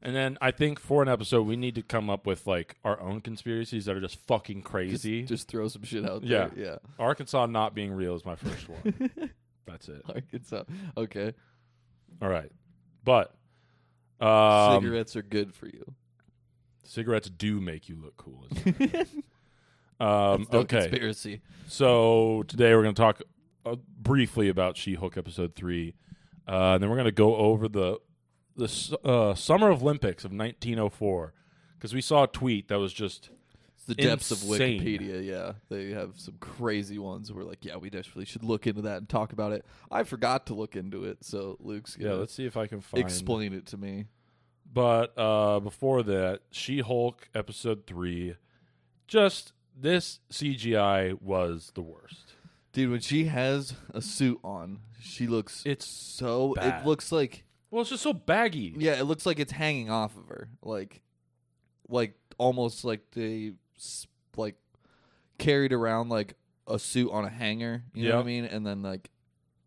And 0.00 0.14
then 0.14 0.38
I 0.40 0.52
think 0.52 0.78
for 0.78 1.02
an 1.02 1.08
episode 1.08 1.42
we 1.48 1.56
need 1.56 1.74
to 1.74 1.82
come 1.82 2.08
up 2.10 2.26
with 2.26 2.46
like 2.46 2.76
our 2.84 3.00
own 3.00 3.20
conspiracies 3.20 3.86
that 3.86 3.96
are 3.96 4.00
just 4.00 4.18
fucking 4.26 4.58
Just, 4.60 4.70
crazy. 4.70 5.22
just 5.24 5.48
throw 5.48 5.66
some 5.66 5.82
shit 5.82 6.04
out 6.08 6.22
Yeah. 6.22 6.48
there. 6.54 6.64
Yeah. 6.64 6.76
Arkansas 7.00 7.46
not 7.46 7.74
being 7.74 7.92
real 7.92 8.14
is 8.14 8.24
my 8.24 8.36
first 8.36 8.68
one. 8.68 9.10
That's 9.66 9.88
it. 9.88 10.02
Arkansas. 10.08 10.62
Okay. 10.96 11.32
All 12.22 12.28
right. 12.28 12.50
But 13.04 13.34
um, 14.20 14.80
Cigarettes 14.82 15.16
are 15.16 15.22
good 15.22 15.52
for 15.54 15.66
you. 15.66 15.92
Cigarettes 16.88 17.28
do 17.30 17.60
make 17.60 17.88
you 17.88 17.96
look 17.96 18.16
cool. 18.16 18.46
um, 20.00 20.46
no 20.52 20.60
okay. 20.60 20.88
Conspiracy. 20.88 21.42
So 21.66 22.44
today 22.48 22.74
we're 22.74 22.82
going 22.82 22.94
to 22.94 23.00
talk 23.00 23.22
uh, 23.66 23.76
briefly 23.98 24.48
about 24.48 24.76
She-Hulk 24.76 25.16
episode 25.16 25.54
three, 25.54 25.94
uh, 26.48 26.74
and 26.74 26.82
then 26.82 26.90
we're 26.90 26.96
going 26.96 27.06
to 27.06 27.12
go 27.12 27.36
over 27.36 27.68
the 27.68 27.98
the 28.56 28.98
uh, 29.04 29.34
Summer 29.34 29.70
Olympics 29.70 30.24
of 30.24 30.32
1904 30.32 31.32
because 31.78 31.94
we 31.94 32.00
saw 32.00 32.24
a 32.24 32.26
tweet 32.26 32.66
that 32.68 32.78
was 32.80 32.92
just 32.92 33.30
It's 33.76 33.84
the 33.84 33.94
depths 33.94 34.32
of 34.32 34.38
Wikipedia. 34.38 35.24
Yeah, 35.24 35.52
they 35.68 35.90
have 35.90 36.14
some 36.16 36.34
crazy 36.40 36.98
ones. 36.98 37.32
We're 37.32 37.44
like, 37.44 37.64
yeah, 37.64 37.76
we 37.76 37.88
definitely 37.88 38.24
should 38.24 38.42
look 38.42 38.66
into 38.66 38.82
that 38.82 38.96
and 38.96 39.08
talk 39.08 39.32
about 39.32 39.52
it. 39.52 39.64
I 39.92 40.02
forgot 40.02 40.46
to 40.46 40.54
look 40.54 40.74
into 40.74 41.04
it, 41.04 41.18
so 41.20 41.56
Luke's 41.60 41.96
yeah. 42.00 42.14
Let's 42.14 42.34
see 42.34 42.46
if 42.46 42.56
I 42.56 42.66
can 42.66 42.80
find. 42.80 43.04
explain 43.04 43.52
it 43.52 43.66
to 43.66 43.76
me. 43.76 44.06
But 44.72 45.12
uh, 45.18 45.60
before 45.60 46.02
that, 46.02 46.40
She-Hulk 46.50 47.28
episode 47.34 47.86
three, 47.86 48.34
just 49.06 49.52
this 49.74 50.20
CGI 50.30 51.20
was 51.20 51.72
the 51.74 51.82
worst. 51.82 52.34
Dude, 52.72 52.90
when 52.90 53.00
she 53.00 53.24
has 53.24 53.74
a 53.94 54.02
suit 54.02 54.38
on, 54.44 54.80
she 55.00 55.26
looks 55.26 55.62
It's 55.64 55.86
so. 55.86 56.54
bad. 56.54 56.82
It 56.82 56.86
looks 56.86 57.10
like 57.10 57.44
well, 57.70 57.80
it's 57.82 57.90
just 57.90 58.02
so 58.02 58.12
baggy. 58.12 58.74
yeah, 58.78 58.98
it 58.98 59.04
looks 59.04 59.26
like 59.26 59.38
it's 59.38 59.52
hanging 59.52 59.90
off 59.90 60.16
of 60.16 60.28
her, 60.28 60.48
like, 60.62 61.02
like 61.88 62.14
almost 62.38 62.84
like 62.84 63.10
they 63.12 63.52
like 64.36 64.56
carried 65.38 65.72
around 65.72 66.08
like 66.08 66.34
a 66.66 66.78
suit 66.78 67.10
on 67.10 67.24
a 67.24 67.30
hanger. 67.30 67.84
You 67.94 68.08
know 68.08 68.16
what 68.16 68.22
I 68.22 68.26
mean? 68.26 68.44
And 68.44 68.66
then 68.66 68.82
like, 68.82 69.10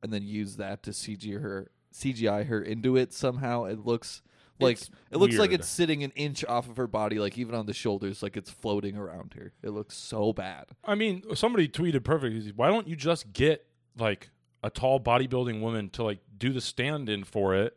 and 0.04 0.12
then 0.14 0.24
use 0.26 0.56
that 0.58 0.84
to 0.84 0.92
CG 0.92 1.40
her, 1.42 1.70
CGI 1.94 2.46
her 2.48 2.62
into 2.62 2.96
it 2.98 3.14
somehow. 3.14 3.66
It 3.66 3.86
looks 3.86 4.22
like 4.62 4.78
It's 4.78 4.90
it 5.12 5.18
looks 5.18 5.38
like 5.38 5.52
it's 5.52 5.68
sitting 5.68 6.04
an 6.04 6.12
inch 6.16 6.46
off 6.46 6.70
of 6.70 6.78
her 6.78 6.88
body, 6.88 7.20
like 7.20 7.38
even 7.38 7.56
on 7.56 7.66
the 7.66 7.74
shoulders, 7.74 8.22
like 8.24 8.38
it's 8.38 8.50
floating 8.50 8.96
around 8.98 9.34
her. 9.36 9.54
It 9.62 9.70
looks 9.72 9.98
so 9.98 10.32
bad. 10.34 10.66
I 10.86 10.96
mean, 10.96 11.24
somebody 11.36 11.68
tweeted 11.68 12.04
perfect. 12.04 12.56
Why 12.58 12.68
don't 12.70 12.88
you 12.88 12.96
just 12.96 13.34
get 13.34 13.66
like 13.98 14.30
a 14.64 14.70
tall 14.70 15.00
bodybuilding 15.00 15.60
woman 15.62 15.90
to 15.92 16.04
like 16.04 16.20
do 16.38 16.54
the 16.54 16.62
stand-in 16.62 17.24
for 17.24 17.56
it, 17.56 17.76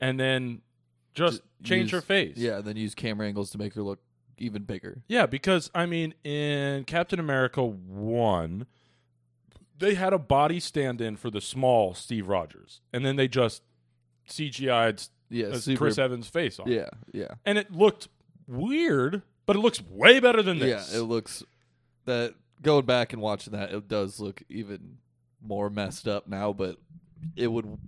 and 0.00 0.18
then 0.20 0.60
just 1.14 1.42
Ju- 1.62 1.68
change 1.68 1.90
her 1.90 2.00
face? 2.00 2.36
Yeah, 2.36 2.58
and 2.58 2.64
then 2.64 2.76
use 2.76 2.94
camera 2.94 3.26
angles 3.26 3.50
to 3.50 3.58
make 3.58 3.74
her 3.74 3.82
look 3.82 4.00
even 4.38 4.62
bigger. 4.62 5.02
yeah. 5.08 5.26
Because 5.26 5.70
I 5.74 5.86
mean, 5.86 6.14
in 6.24 6.84
Captain 6.84 7.18
America 7.18 7.62
one, 7.64 8.66
they 9.78 9.94
had 9.94 10.12
a 10.12 10.18
body 10.18 10.60
stand-in 10.60 11.16
for 11.16 11.30
the 11.30 11.40
small 11.40 11.94
Steve 11.94 12.28
Rogers, 12.28 12.80
and 12.92 13.04
then 13.04 13.16
they 13.16 13.28
just 13.28 13.62
CGI'd 14.28 15.08
Yeah, 15.30 15.56
super. 15.56 15.78
Chris 15.78 15.98
Evans' 15.98 16.28
face 16.28 16.58
on, 16.58 16.68
yeah, 16.70 16.90
yeah. 17.12 17.34
and 17.46 17.56
it 17.56 17.72
looked 17.72 18.08
weird, 18.46 19.22
but 19.46 19.56
it 19.56 19.60
looks 19.60 19.80
way 19.82 20.20
better 20.20 20.42
than 20.42 20.58
this. 20.58 20.92
Yeah, 20.92 20.98
it 20.98 21.02
looks 21.02 21.42
that 22.04 22.34
going 22.62 22.84
back 22.84 23.12
and 23.12 23.22
watching 23.22 23.52
that, 23.52 23.72
it 23.72 23.88
does 23.88 24.18
look 24.20 24.42
even 24.48 24.98
more 25.40 25.70
messed 25.70 26.08
up 26.08 26.26
now. 26.28 26.52
But 26.52 26.78
it 27.36 27.46
would 27.48 27.78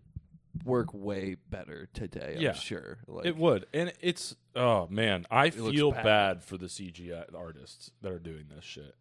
work 0.64 0.94
way 0.94 1.37
better 1.50 1.88
today. 1.92 2.34
I'm 2.37 2.42
Yeah. 2.42 2.52
sure. 2.52 2.99
Like, 3.08 3.26
it 3.26 3.37
would, 3.37 3.66
and 3.75 3.92
it's 4.00 4.37
oh 4.54 4.87
man, 4.88 5.26
I 5.30 5.50
feel 5.50 5.90
bad. 5.90 6.04
bad. 6.04 6.42
for 6.44 6.56
the 6.56 6.66
CGI 6.66 7.25
artists 7.37 7.90
that 8.02 8.12
are 8.12 8.18
doing 8.18 8.46
this 8.54 8.64
shit 8.64 8.94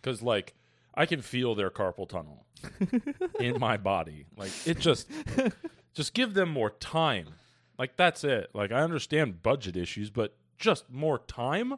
because 0.00 0.22
like 0.22 0.54
I 0.94 1.06
can 1.06 1.20
feel 1.22 1.54
their 1.54 1.70
carpal 1.70 2.08
tunnel 2.08 2.46
in 3.40 3.58
my 3.58 3.76
body. 3.76 4.26
Like 4.36 4.52
it 4.64 4.78
just, 4.78 5.10
just 5.94 6.14
give 6.14 6.34
them 6.34 6.50
more 6.50 6.70
time. 6.70 7.30
Like 7.78 7.96
that's 7.96 8.24
it. 8.24 8.50
Like 8.54 8.72
I 8.72 8.80
understand 8.82 9.42
budget 9.42 9.76
issues, 9.76 10.10
but 10.10 10.36
just 10.58 10.90
more 10.90 11.18
time 11.18 11.74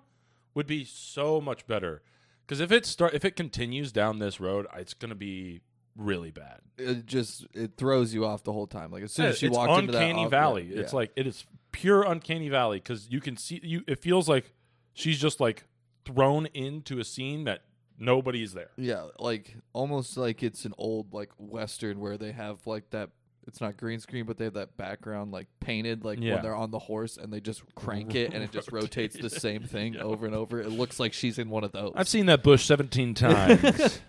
would 0.55 0.67
be 0.67 0.85
so 0.85 1.41
much 1.41 1.67
better. 1.67 2.03
Because 2.47 2.61
if 2.61 2.71
it 2.71 2.87
start, 2.87 3.15
if 3.15 3.25
it 3.25 3.35
continues 3.37 3.93
down 3.93 4.19
this 4.19 4.39
road, 4.41 4.67
it's 4.77 4.95
gonna 4.95 5.15
be 5.15 5.61
really 5.97 6.31
bad. 6.31 6.61
it 6.77 7.07
just 7.07 7.47
it 7.55 7.73
throws 7.79 8.13
you 8.13 8.25
off 8.27 8.45
the 8.45 8.53
whole 8.53 8.67
time. 8.67 8.91
Like 8.91 9.03
as 9.05 9.13
soon 9.13 9.27
as 9.27 9.39
she 9.39 9.47
it's 9.47 9.57
walked 9.57 9.81
into 9.81 9.93
that 9.93 10.03
uncanny 10.03 10.29
valley. 10.29 10.69
yeah, 10.71 10.81
It's 10.81 10.93
like 10.93 11.11
it 11.17 11.27
is 11.27 11.45
pure 11.73 12.03
uncanny 12.03 12.49
valley 12.49 12.79
because 12.79 13.09
you 13.11 13.21
can 13.21 13.37
see 13.37 13.61
you. 13.63 13.83
It 13.89 13.99
feels 14.01 14.29
like 14.29 14.53
she's 14.93 15.19
just 15.19 15.41
like 15.41 15.65
thrown 16.05 16.47
into 16.55 16.99
a 17.01 17.05
scene 17.05 17.45
that 17.45 17.63
nobody's 17.99 18.53
there. 18.53 18.71
Yeah, 18.77 19.09
like 19.19 19.57
almost 19.73 20.17
like 20.17 20.43
it's 20.43 20.65
an 20.67 20.75
old 20.79 21.13
like 21.15 21.31
western 21.39 21.99
where 21.99 22.17
they 22.19 22.33
have 22.33 22.67
like 22.67 22.91
that. 22.91 23.11
It's 23.47 23.61
not 23.61 23.77
green 23.77 24.01
screen, 24.01 24.25
but 24.27 24.39
they 24.39 24.45
have 24.45 24.55
that 24.55 24.77
background 24.77 25.31
like 25.31 25.47
painted, 25.61 26.05
like 26.05 26.19
Yeah. 26.21 26.35
when 26.35 26.43
they're 26.43 26.55
on 26.57 26.73
the 26.73 26.81
horse 26.81 27.17
and 27.17 27.33
they 27.33 27.41
just 27.41 27.63
crank 27.77 28.15
it 28.17 28.35
and 28.35 28.43
it 28.43 28.51
just 28.51 28.73
rotates 28.73 29.17
the 29.17 29.31
same 29.31 29.63
thing 29.63 29.97
over 29.97 30.27
and 30.27 30.35
over. 30.35 30.61
It 30.61 30.71
looks 30.71 30.99
like 30.99 31.13
she's 31.13 31.39
in 31.39 31.49
one 31.49 31.63
of 31.63 31.71
those. 31.73 31.93
I've 31.95 32.09
seen 32.09 32.27
that 32.27 32.43
bush 32.43 32.65
seventeen 32.65 33.15
times. 33.15 34.01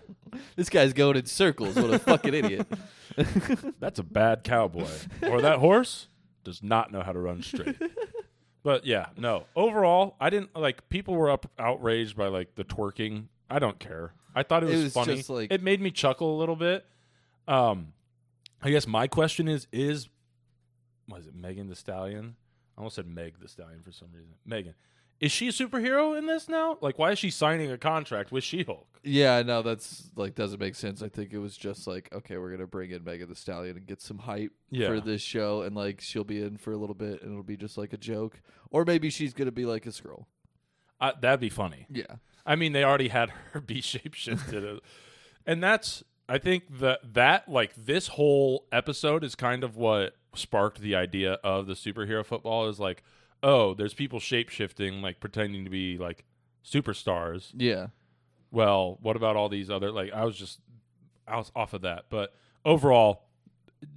this 0.56 0.68
guy's 0.68 0.92
going 0.92 1.16
in 1.16 1.26
circles. 1.26 1.76
What 1.76 1.94
a 1.94 1.98
fucking 2.00 2.34
idiot! 2.34 2.66
That's 3.80 3.98
a 3.98 4.02
bad 4.02 4.42
cowboy. 4.44 4.88
Or 5.22 5.40
that 5.40 5.58
horse 5.58 6.08
does 6.44 6.62
not 6.62 6.90
know 6.92 7.02
how 7.02 7.12
to 7.12 7.18
run 7.18 7.42
straight. 7.42 7.76
But 8.64 8.84
yeah, 8.84 9.06
no. 9.16 9.44
Overall, 9.54 10.16
I 10.20 10.30
didn't 10.30 10.54
like 10.56 10.88
people 10.88 11.14
were 11.14 11.30
up 11.30 11.48
outraged 11.58 12.16
by 12.16 12.26
like 12.26 12.56
the 12.56 12.64
twerking. 12.64 13.26
I 13.48 13.60
don't 13.60 13.78
care. 13.78 14.12
I 14.34 14.42
thought 14.42 14.62
it 14.64 14.70
It 14.70 14.74
was, 14.74 14.84
was 14.84 14.92
funny. 14.94 15.16
just, 15.16 15.30
like- 15.30 15.52
it 15.52 15.62
made 15.62 15.80
me 15.80 15.90
chuckle 15.92 16.36
a 16.36 16.38
little 16.38 16.56
bit. 16.56 16.84
Um 17.46 17.92
I 18.62 18.70
guess 18.70 18.86
my 18.86 19.06
question 19.06 19.48
is 19.48 19.66
is 19.72 20.08
was 21.08 21.26
it 21.26 21.34
Megan 21.34 21.68
Thee 21.68 21.74
Stallion? 21.74 22.36
I 22.76 22.80
almost 22.80 22.96
said 22.96 23.06
Meg 23.06 23.40
the 23.40 23.48
Stallion 23.48 23.82
for 23.82 23.92
some 23.92 24.08
reason. 24.12 24.34
Megan. 24.44 24.74
Is 25.20 25.32
she 25.32 25.48
a 25.48 25.50
superhero 25.52 26.16
in 26.16 26.26
this 26.26 26.48
now? 26.48 26.78
Like 26.80 26.98
why 26.98 27.10
is 27.12 27.18
she 27.18 27.30
signing 27.30 27.70
a 27.72 27.78
contract 27.78 28.30
with 28.30 28.44
She-Hulk? 28.44 28.86
Yeah, 29.02 29.42
no, 29.42 29.62
that's 29.62 30.10
like 30.16 30.34
doesn't 30.34 30.60
make 30.60 30.74
sense. 30.74 31.02
I 31.02 31.08
think 31.08 31.32
it 31.32 31.38
was 31.38 31.56
just 31.56 31.86
like, 31.86 32.08
okay, 32.12 32.36
we're 32.36 32.50
gonna 32.50 32.66
bring 32.66 32.90
in 32.90 33.02
Megan 33.04 33.28
Thee 33.28 33.34
Stallion 33.34 33.76
and 33.76 33.86
get 33.86 34.00
some 34.00 34.18
hype 34.18 34.52
Yeah. 34.70 34.88
for 34.88 35.00
this 35.00 35.22
show, 35.22 35.62
and 35.62 35.74
like 35.74 36.00
she'll 36.00 36.24
be 36.24 36.42
in 36.42 36.56
for 36.56 36.72
a 36.72 36.76
little 36.76 36.94
bit, 36.94 37.22
and 37.22 37.30
it'll 37.32 37.42
be 37.42 37.56
just 37.56 37.78
like 37.78 37.92
a 37.92 37.96
joke, 37.96 38.40
or 38.70 38.84
maybe 38.84 39.10
she's 39.10 39.32
gonna 39.34 39.50
be 39.52 39.64
like 39.66 39.86
a 39.86 39.92
scroll. 39.92 40.28
I, 41.00 41.12
that'd 41.20 41.40
be 41.40 41.48
funny. 41.48 41.86
Yeah, 41.88 42.16
I 42.44 42.56
mean, 42.56 42.72
they 42.72 42.84
already 42.84 43.08
had 43.08 43.30
her 43.52 43.60
be 43.66 43.80
shapeshifted, 43.80 44.80
and 45.46 45.62
that's 45.62 46.02
I 46.28 46.38
think 46.38 46.78
that 46.80 47.14
that 47.14 47.48
like 47.48 47.72
this 47.76 48.08
whole 48.08 48.66
episode 48.70 49.24
is 49.24 49.34
kind 49.34 49.64
of 49.64 49.76
what 49.76 50.16
sparked 50.34 50.80
the 50.80 50.94
idea 50.94 51.34
of 51.44 51.66
the 51.66 51.74
superhero 51.74 52.24
football. 52.24 52.68
Is 52.68 52.78
like, 52.78 53.02
oh, 53.42 53.74
there's 53.74 53.94
people 53.94 54.18
shapeshifting, 54.18 55.00
like 55.02 55.20
pretending 55.20 55.64
to 55.64 55.70
be 55.70 55.96
like 55.98 56.24
superstars. 56.64 57.52
yeah. 57.56 57.88
Well, 58.50 58.96
what 59.02 59.14
about 59.16 59.36
all 59.36 59.48
these 59.50 59.68
other 59.70 59.90
like? 59.90 60.12
I 60.12 60.24
was 60.24 60.36
just 60.36 60.60
I 61.26 61.36
was 61.36 61.52
off 61.54 61.74
of 61.74 61.82
that, 61.82 62.06
but 62.08 62.34
overall, 62.64 63.24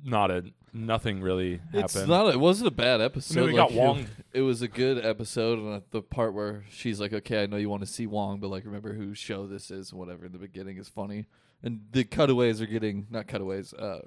not 0.04 0.30
a 0.30 0.44
nothing 0.74 1.22
really 1.22 1.62
It's 1.74 1.94
happened. 1.94 2.10
not. 2.10 2.34
It 2.34 2.40
wasn't 2.40 2.68
a 2.68 2.72
bad 2.72 3.00
I 3.02 3.06
episode. 3.06 3.36
mean, 3.46 3.54
we 3.54 3.60
like, 3.60 3.70
got 3.70 3.78
Wong. 3.78 4.08
It, 4.34 4.42
was 4.42 4.62
a 4.62 4.68
good 4.68 5.04
episode, 5.06 5.60
and 5.60 5.82
the 5.92 6.02
part 6.02 6.34
where 6.34 6.64
she's 6.70 7.00
like, 7.00 7.12
"Okay, 7.14 7.44
I 7.44 7.46
know 7.46 7.58
you 7.58 7.70
want 7.70 7.82
to 7.82 7.88
see 7.88 8.08
Wong, 8.08 8.40
but 8.40 8.50
like, 8.50 8.66
remember 8.66 8.94
whose 8.94 9.18
show 9.18 9.48
this 9.48 9.72
is 9.72 9.92
and 9.92 10.00
whatever." 10.00 10.26
In 10.26 10.32
the 10.34 10.38
beginning 10.38 10.78
is 10.78 10.88
funny, 10.90 11.26
and 11.64 11.82
the 11.92 12.04
cutaways 12.04 12.62
are 12.62 12.66
getting 12.66 13.08
not 13.10 13.28
cutaways. 13.28 13.74
Uh, 13.74 14.02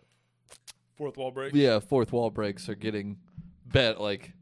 Fourth 0.97 1.17
wall 1.17 1.31
break. 1.31 1.55
yeah, 1.55 1.81
fourth 1.81 2.13
wall 2.13 2.31
breaks 2.31 2.69
are 2.69 2.75
getting 2.77 3.19
bet 3.67 4.01
like 4.01 4.33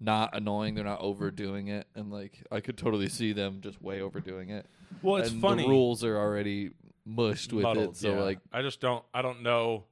not 0.00 0.36
annoying. 0.36 0.74
They're 0.74 0.84
not 0.84 1.00
overdoing 1.00 1.68
it, 1.68 1.86
and 1.94 2.12
like 2.12 2.44
I 2.52 2.60
could 2.60 2.76
totally 2.76 3.08
see 3.08 3.32
them 3.32 3.60
just 3.62 3.80
way 3.80 4.00
overdoing 4.00 4.50
it. 4.50 4.66
Well, 5.02 5.16
it's 5.16 5.30
and 5.30 5.40
funny. 5.40 5.62
The 5.62 5.68
rules 5.68 6.04
are 6.04 6.16
already 6.18 6.70
mushed 7.06 7.52
with 7.52 7.62
muddled, 7.62 7.90
it, 7.90 7.96
so 7.96 8.14
yeah. 8.14 8.20
like 8.20 8.38
I 8.52 8.62
just 8.62 8.80
don't 8.80 9.04
I 9.12 9.22
don't 9.22 9.42
know 9.42 9.84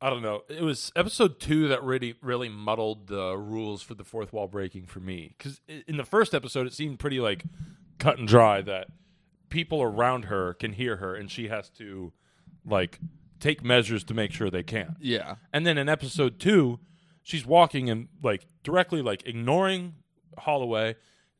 I 0.00 0.10
don't 0.10 0.22
know. 0.22 0.42
It 0.48 0.62
was 0.62 0.90
episode 0.96 1.38
2 1.38 1.68
that 1.68 1.82
really 1.84 2.16
really 2.20 2.48
muddled 2.48 3.06
the 3.06 3.36
rules 3.36 3.82
for 3.82 3.94
the 3.94 4.02
fourth 4.04 4.32
wall 4.32 4.48
breaking 4.48 4.86
for 4.86 4.98
me 4.98 5.34
cuz 5.38 5.60
in 5.86 5.96
the 5.96 6.04
first 6.04 6.34
episode 6.34 6.66
it 6.66 6.72
seemed 6.72 6.98
pretty 6.98 7.20
like 7.20 7.44
cut 7.98 8.18
and 8.18 8.26
dry 8.26 8.60
that 8.62 8.88
people 9.52 9.82
around 9.82 10.24
her 10.24 10.54
can 10.54 10.72
hear 10.72 10.96
her 10.96 11.14
and 11.14 11.30
she 11.30 11.48
has 11.48 11.68
to 11.68 12.12
like 12.64 12.98
take 13.38 13.62
measures 13.62 14.02
to 14.04 14.14
make 14.14 14.32
sure 14.32 14.48
they 14.50 14.62
can. 14.62 14.96
yeah, 14.98 15.34
And 15.52 15.66
then 15.66 15.76
in 15.76 15.88
episode 15.88 16.38
two, 16.40 16.80
she's 17.22 17.44
walking 17.44 17.90
and 17.90 18.08
like 18.22 18.46
directly 18.64 19.02
like 19.02 19.26
ignoring 19.26 19.94
Holliway, 20.38 20.94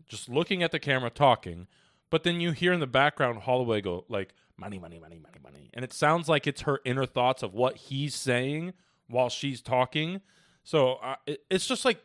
just 0.08 0.28
looking 0.28 0.62
at 0.62 0.72
the 0.72 0.78
camera 0.78 1.08
talking. 1.10 1.66
But 2.10 2.22
then 2.24 2.40
you 2.40 2.52
hear 2.52 2.72
in 2.74 2.80
the 2.80 2.86
background 2.86 3.42
Holliway 3.42 3.82
go 3.82 4.04
like 4.08 4.34
money, 4.58 4.78
money, 4.78 4.98
money, 4.98 5.18
money, 5.18 5.38
money, 5.42 5.70
and 5.72 5.84
it 5.84 5.92
sounds 5.94 6.28
like 6.28 6.46
it's 6.46 6.62
her 6.62 6.80
inner 6.84 7.06
thoughts 7.06 7.42
of 7.42 7.54
what 7.54 7.76
he's 7.76 8.14
saying 8.14 8.74
while 9.08 9.30
she's 9.30 9.62
talking. 9.62 10.20
So 10.64 10.94
uh, 10.96 11.14
it, 11.26 11.40
it's 11.50 11.66
just 11.66 11.84
like 11.86 12.02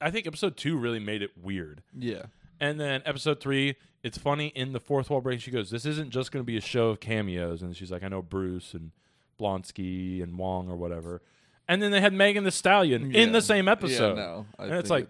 I 0.00 0.10
think 0.10 0.26
episode 0.26 0.56
two 0.56 0.76
really 0.76 1.00
made 1.00 1.22
it 1.22 1.30
weird. 1.40 1.82
yeah, 1.96 2.24
And 2.58 2.80
then 2.80 3.02
episode 3.04 3.40
three, 3.40 3.76
it's 4.04 4.18
funny 4.18 4.48
in 4.48 4.72
the 4.72 4.78
fourth 4.78 5.10
wall 5.10 5.20
break. 5.22 5.40
She 5.40 5.50
goes, 5.50 5.70
"This 5.70 5.86
isn't 5.86 6.10
just 6.10 6.30
going 6.30 6.42
to 6.42 6.46
be 6.46 6.56
a 6.56 6.60
show 6.60 6.90
of 6.90 7.00
cameos," 7.00 7.62
and 7.62 7.74
she's 7.74 7.90
like, 7.90 8.04
"I 8.04 8.08
know 8.08 8.22
Bruce 8.22 8.74
and 8.74 8.92
Blonsky 9.40 10.22
and 10.22 10.38
Wong 10.38 10.70
or 10.70 10.76
whatever." 10.76 11.22
And 11.66 11.82
then 11.82 11.90
they 11.90 12.00
had 12.02 12.12
Megan 12.12 12.44
Thee 12.44 12.50
Stallion 12.50 13.14
in 13.14 13.32
the 13.32 13.40
same 13.40 13.66
episode, 13.66 14.18
Yeah, 14.18 14.22
no, 14.22 14.46
I 14.58 14.64
and 14.66 14.74
it's 14.74 14.90
like, 14.90 15.08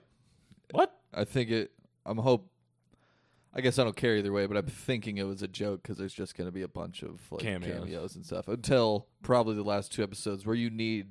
what? 0.71 0.97
I 1.13 1.25
think 1.25 1.51
it. 1.51 1.73
I'm 2.07 2.19
hope. 2.19 2.49
I 3.53 3.61
guess 3.61 3.79
I 3.79 3.85
don't 3.85 3.97
care 3.97 4.17
either 4.17 4.33
way, 4.33 4.47
but 4.47 4.57
I'm 4.57 4.67
thinking 4.67 5.19
it 5.19 5.25
was 5.25 5.43
a 5.43 5.49
joke 5.49 5.83
because 5.83 5.99
there's 5.99 6.15
just 6.15 6.37
going 6.37 6.49
to 6.49 6.53
be 6.53 6.63
a 6.63 6.69
bunch 6.69 7.03
of 7.03 7.21
like 7.31 7.41
Cameos. 7.41 7.81
cameos. 7.81 8.17
and 8.17 8.25
stuff 8.25 8.49
until 8.49 9.07
probably 9.23 9.55
the 9.55 9.63
last 9.63 9.93
two 9.93 10.03
episodes 10.03 10.47
where 10.47 10.57
you 10.57 10.71
need 10.71 11.09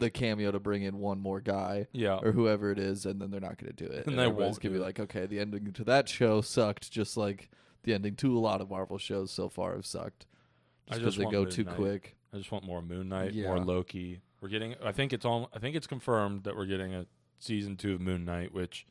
the 0.00 0.10
cameo 0.10 0.50
to 0.50 0.58
bring 0.58 0.82
in 0.82 0.98
one 0.98 1.20
more 1.20 1.40
guy 1.40 1.86
Yeah, 1.92 2.16
or 2.22 2.32
whoever 2.32 2.70
it 2.72 2.78
is, 2.78 3.06
and 3.06 3.20
then 3.20 3.30
they're 3.30 3.40
not 3.40 3.56
going 3.58 3.72
to 3.74 3.84
do 3.86 3.90
it. 3.90 4.04
And 4.08 4.18
they 4.18 4.24
everybody's 4.24 4.52
won't 4.54 4.60
gonna 4.60 4.74
be 4.74 4.80
like, 4.80 4.98
okay, 5.00 5.26
the 5.26 5.38
ending 5.38 5.72
to 5.72 5.84
that 5.84 6.08
show 6.08 6.40
sucked, 6.40 6.90
just 6.90 7.16
like 7.16 7.50
the 7.84 7.94
ending 7.94 8.16
to 8.16 8.36
a 8.36 8.40
lot 8.40 8.60
of 8.60 8.68
Marvel 8.70 8.98
shows 8.98 9.30
so 9.30 9.48
far 9.48 9.74
have 9.74 9.86
sucked. 9.86 10.26
I 10.88 10.94
Just 10.94 11.00
because 11.00 11.16
they 11.16 11.24
want 11.24 11.32
go 11.34 11.42
Moon 11.42 11.50
too 11.50 11.64
Knight. 11.64 11.76
quick. 11.76 12.16
I 12.34 12.36
just 12.38 12.50
want 12.52 12.64
more 12.64 12.82
Moon 12.82 13.08
Knight, 13.08 13.32
Yeah. 13.32 13.46
more 13.46 13.60
Loki. 13.60 14.20
We're 14.40 14.48
getting. 14.48 14.74
I 14.84 14.92
think 14.92 15.12
it's 15.12 15.24
all. 15.24 15.48
I 15.54 15.58
think 15.58 15.76
it's 15.76 15.86
confirmed 15.86 16.44
that 16.44 16.56
we're 16.56 16.66
getting 16.66 16.94
a 16.94 17.06
season 17.38 17.76
two 17.76 17.94
of 17.94 18.00
Moon 18.00 18.24
Knight. 18.24 18.52
Which, 18.54 18.86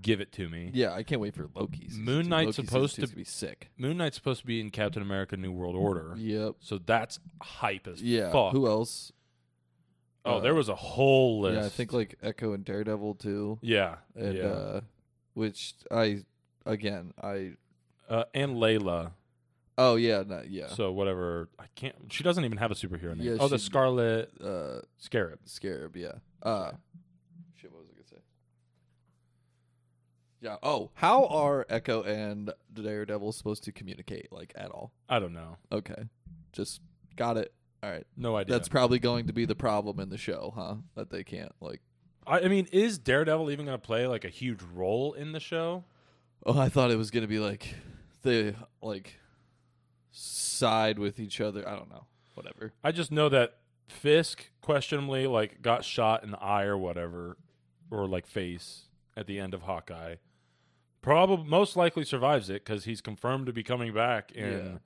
give 0.00 0.20
it 0.20 0.32
to 0.32 0.48
me. 0.48 0.70
Yeah, 0.72 0.92
I 0.92 1.02
can't 1.02 1.20
wait 1.20 1.34
for 1.34 1.48
Loki. 1.54 1.88
Moon. 1.92 2.28
Knight's 2.28 2.58
Loki 2.58 2.66
supposed 2.66 2.94
to- 2.96 3.06
be 3.08 3.24
sick. 3.24 3.70
Moon 3.76 3.96
Knight's 3.96 4.16
supposed 4.16 4.40
to 4.40 4.46
be 4.46 4.60
in 4.60 4.70
Captain 4.70 5.02
America: 5.02 5.36
New 5.36 5.52
World 5.52 5.74
mm, 5.74 5.80
Order. 5.80 6.14
Yep. 6.16 6.56
So 6.60 6.78
that's 6.78 7.18
hype 7.42 7.86
as 7.88 8.02
Yeah. 8.02 8.30
fuck. 8.30 8.52
Who 8.52 8.66
else? 8.66 9.12
Oh, 10.26 10.36
uh, 10.36 10.40
there 10.40 10.54
was 10.54 10.68
a 10.68 10.74
whole 10.74 11.40
list. 11.40 11.58
Yeah, 11.58 11.66
I 11.66 11.68
think 11.68 11.92
like 11.92 12.16
Echo 12.22 12.52
and 12.52 12.64
Daredevil 12.64 13.14
too. 13.14 13.58
Yeah, 13.62 13.96
and 14.14 14.36
yeah. 14.36 14.44
uh 14.44 14.80
which 15.34 15.74
I 15.90 16.24
again 16.64 17.12
I 17.22 17.52
uh, 18.08 18.24
and 18.34 18.56
Layla. 18.56 19.12
oh 19.78 19.96
yeah 19.96 20.22
no, 20.26 20.42
yeah 20.48 20.68
So 20.68 20.92
whatever. 20.92 21.48
I 21.58 21.64
can't. 21.74 21.94
She 22.10 22.22
doesn't 22.24 22.44
even 22.44 22.58
have 22.58 22.70
a 22.70 22.74
superhero 22.74 23.16
name. 23.16 23.26
Yeah, 23.26 23.36
oh, 23.40 23.48
the 23.48 23.58
Scarlet 23.58 24.30
uh 24.42 24.80
Scarab. 24.98 25.40
Scarab 25.44 25.96
yeah 25.96 26.12
uh 26.42 26.72
shit 27.56 27.72
what 27.72 27.80
was 27.80 27.88
I 27.90 27.94
gonna 27.94 28.08
say 28.08 28.22
yeah 30.40 30.56
oh 30.62 30.90
how 30.94 31.26
are 31.26 31.66
Echo 31.68 32.02
and 32.02 32.52
Daredevil 32.72 33.32
supposed 33.32 33.64
to 33.64 33.72
communicate 33.72 34.32
like 34.32 34.52
at 34.56 34.70
all 34.70 34.92
I 35.08 35.18
don't 35.18 35.32
know. 35.32 35.56
okay 35.72 36.04
just 36.52 36.80
got 37.16 37.36
it 37.36 37.52
all 37.86 37.92
right 37.92 38.06
No 38.16 38.36
idea. 38.36 38.54
that's 38.54 38.68
probably 38.68 38.98
going 38.98 39.26
to 39.28 39.32
be 39.32 39.44
the 39.44 39.54
problem 39.54 40.00
in 40.00 40.08
the 40.08 40.18
show 40.18 40.52
huh 40.56 40.74
that 40.96 41.10
they 41.10 41.22
can't 41.24 41.52
like 41.60 41.80
I, 42.26 42.40
I 42.40 42.48
mean, 42.48 42.66
is 42.72 42.98
Daredevil 42.98 43.52
even 43.52 43.66
going 43.66 43.78
to 43.78 43.86
play 43.86 44.08
like 44.08 44.24
a 44.24 44.28
huge 44.28 44.60
role 44.74 45.12
in 45.12 45.30
the 45.32 45.38
show? 45.40 45.84
oh 46.44 46.58
I 46.58 46.68
thought 46.68 46.90
it 46.90 46.96
was 46.96 47.10
gonna 47.12 47.26
be 47.28 47.38
like 47.38 47.74
they 48.22 48.54
like 48.82 49.14
side 50.10 50.98
with 50.98 51.18
each 51.20 51.40
other 51.40 51.68
I 51.68 51.76
don't 51.76 51.90
know 51.90 52.06
whatever 52.34 52.72
I 52.82 52.92
just 52.92 53.12
know 53.12 53.28
that 53.28 53.58
Fisk 53.88 54.50
questionably 54.60 55.26
like 55.28 55.62
got 55.62 55.84
shot 55.84 56.24
in 56.24 56.32
the 56.32 56.38
eye 56.42 56.64
or 56.64 56.76
whatever, 56.76 57.36
or 57.88 58.08
like 58.08 58.26
face 58.26 58.86
at 59.16 59.28
the 59.28 59.38
end 59.38 59.54
of 59.54 59.62
Hawkeye. 59.62 60.16
Probably 61.02 61.48
most 61.48 61.76
likely 61.76 62.04
survives 62.04 62.50
it 62.50 62.64
because 62.64 62.84
he's 62.84 63.00
confirmed 63.00 63.46
to 63.46 63.52
be 63.52 63.62
coming 63.62 63.94
back 63.94 64.32
in 64.32 64.52
Yeah. 64.72 64.78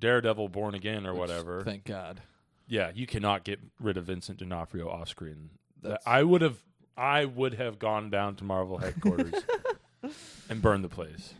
Daredevil 0.00 0.48
Born 0.48 0.74
Again 0.74 1.06
or 1.06 1.12
Which, 1.12 1.20
whatever. 1.20 1.62
Thank 1.62 1.84
God. 1.84 2.20
yeah, 2.68 2.90
you 2.94 3.06
cannot 3.06 3.44
get 3.44 3.58
rid 3.80 3.96
of 3.96 4.04
Vincent 4.04 4.38
D'Onofrio 4.38 4.88
off 4.88 5.08
screen. 5.08 5.50
That's- 5.82 6.02
I 6.06 6.22
would 6.22 6.42
have, 6.42 6.58
I 6.96 7.24
would 7.24 7.54
have 7.54 7.78
gone 7.78 8.10
down 8.10 8.36
to 8.36 8.44
Marvel 8.44 8.78
headquarters 8.78 9.34
and 10.50 10.60
burned 10.62 10.84
the 10.84 10.88
place, 10.88 11.34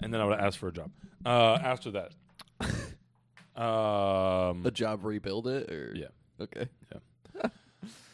and 0.00 0.12
then 0.12 0.20
I 0.20 0.24
would 0.24 0.38
have 0.38 0.46
asked 0.46 0.58
for 0.58 0.68
a 0.68 0.72
job. 0.72 0.90
Uh, 1.24 1.58
after 1.62 1.90
that, 1.92 2.12
um, 3.60 4.62
The 4.62 4.70
job 4.72 5.04
rebuild 5.04 5.46
it 5.46 5.70
or 5.70 5.92
Yeah. 5.94 6.06
Okay. 6.40 6.68
Yeah. 6.92 7.48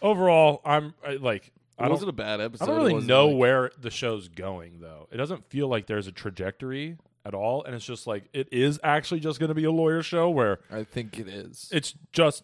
overall, 0.02 0.60
I'm 0.64 0.94
I, 1.06 1.12
like, 1.14 1.52
I 1.78 1.86
It 1.86 1.90
wasn't 1.90 2.10
a 2.10 2.12
bad 2.12 2.40
episode. 2.40 2.64
I 2.64 2.66
don't 2.66 2.84
really 2.86 3.06
know 3.06 3.28
like- 3.28 3.38
where 3.38 3.70
the 3.80 3.90
show's 3.90 4.28
going 4.28 4.80
though. 4.80 5.08
It 5.12 5.16
doesn't 5.16 5.48
feel 5.48 5.68
like 5.68 5.86
there's 5.86 6.06
a 6.06 6.12
trajectory 6.12 6.96
at 7.28 7.34
all, 7.34 7.62
and 7.64 7.74
it's 7.74 7.84
just 7.84 8.06
like 8.08 8.24
it 8.32 8.48
is 8.50 8.80
actually 8.82 9.20
just 9.20 9.38
going 9.38 9.48
to 9.50 9.54
be 9.54 9.64
a 9.64 9.70
lawyer 9.70 10.02
show 10.02 10.28
where 10.30 10.58
I 10.72 10.82
think 10.82 11.18
it 11.18 11.28
is. 11.28 11.68
it's 11.72 11.94
just 12.12 12.42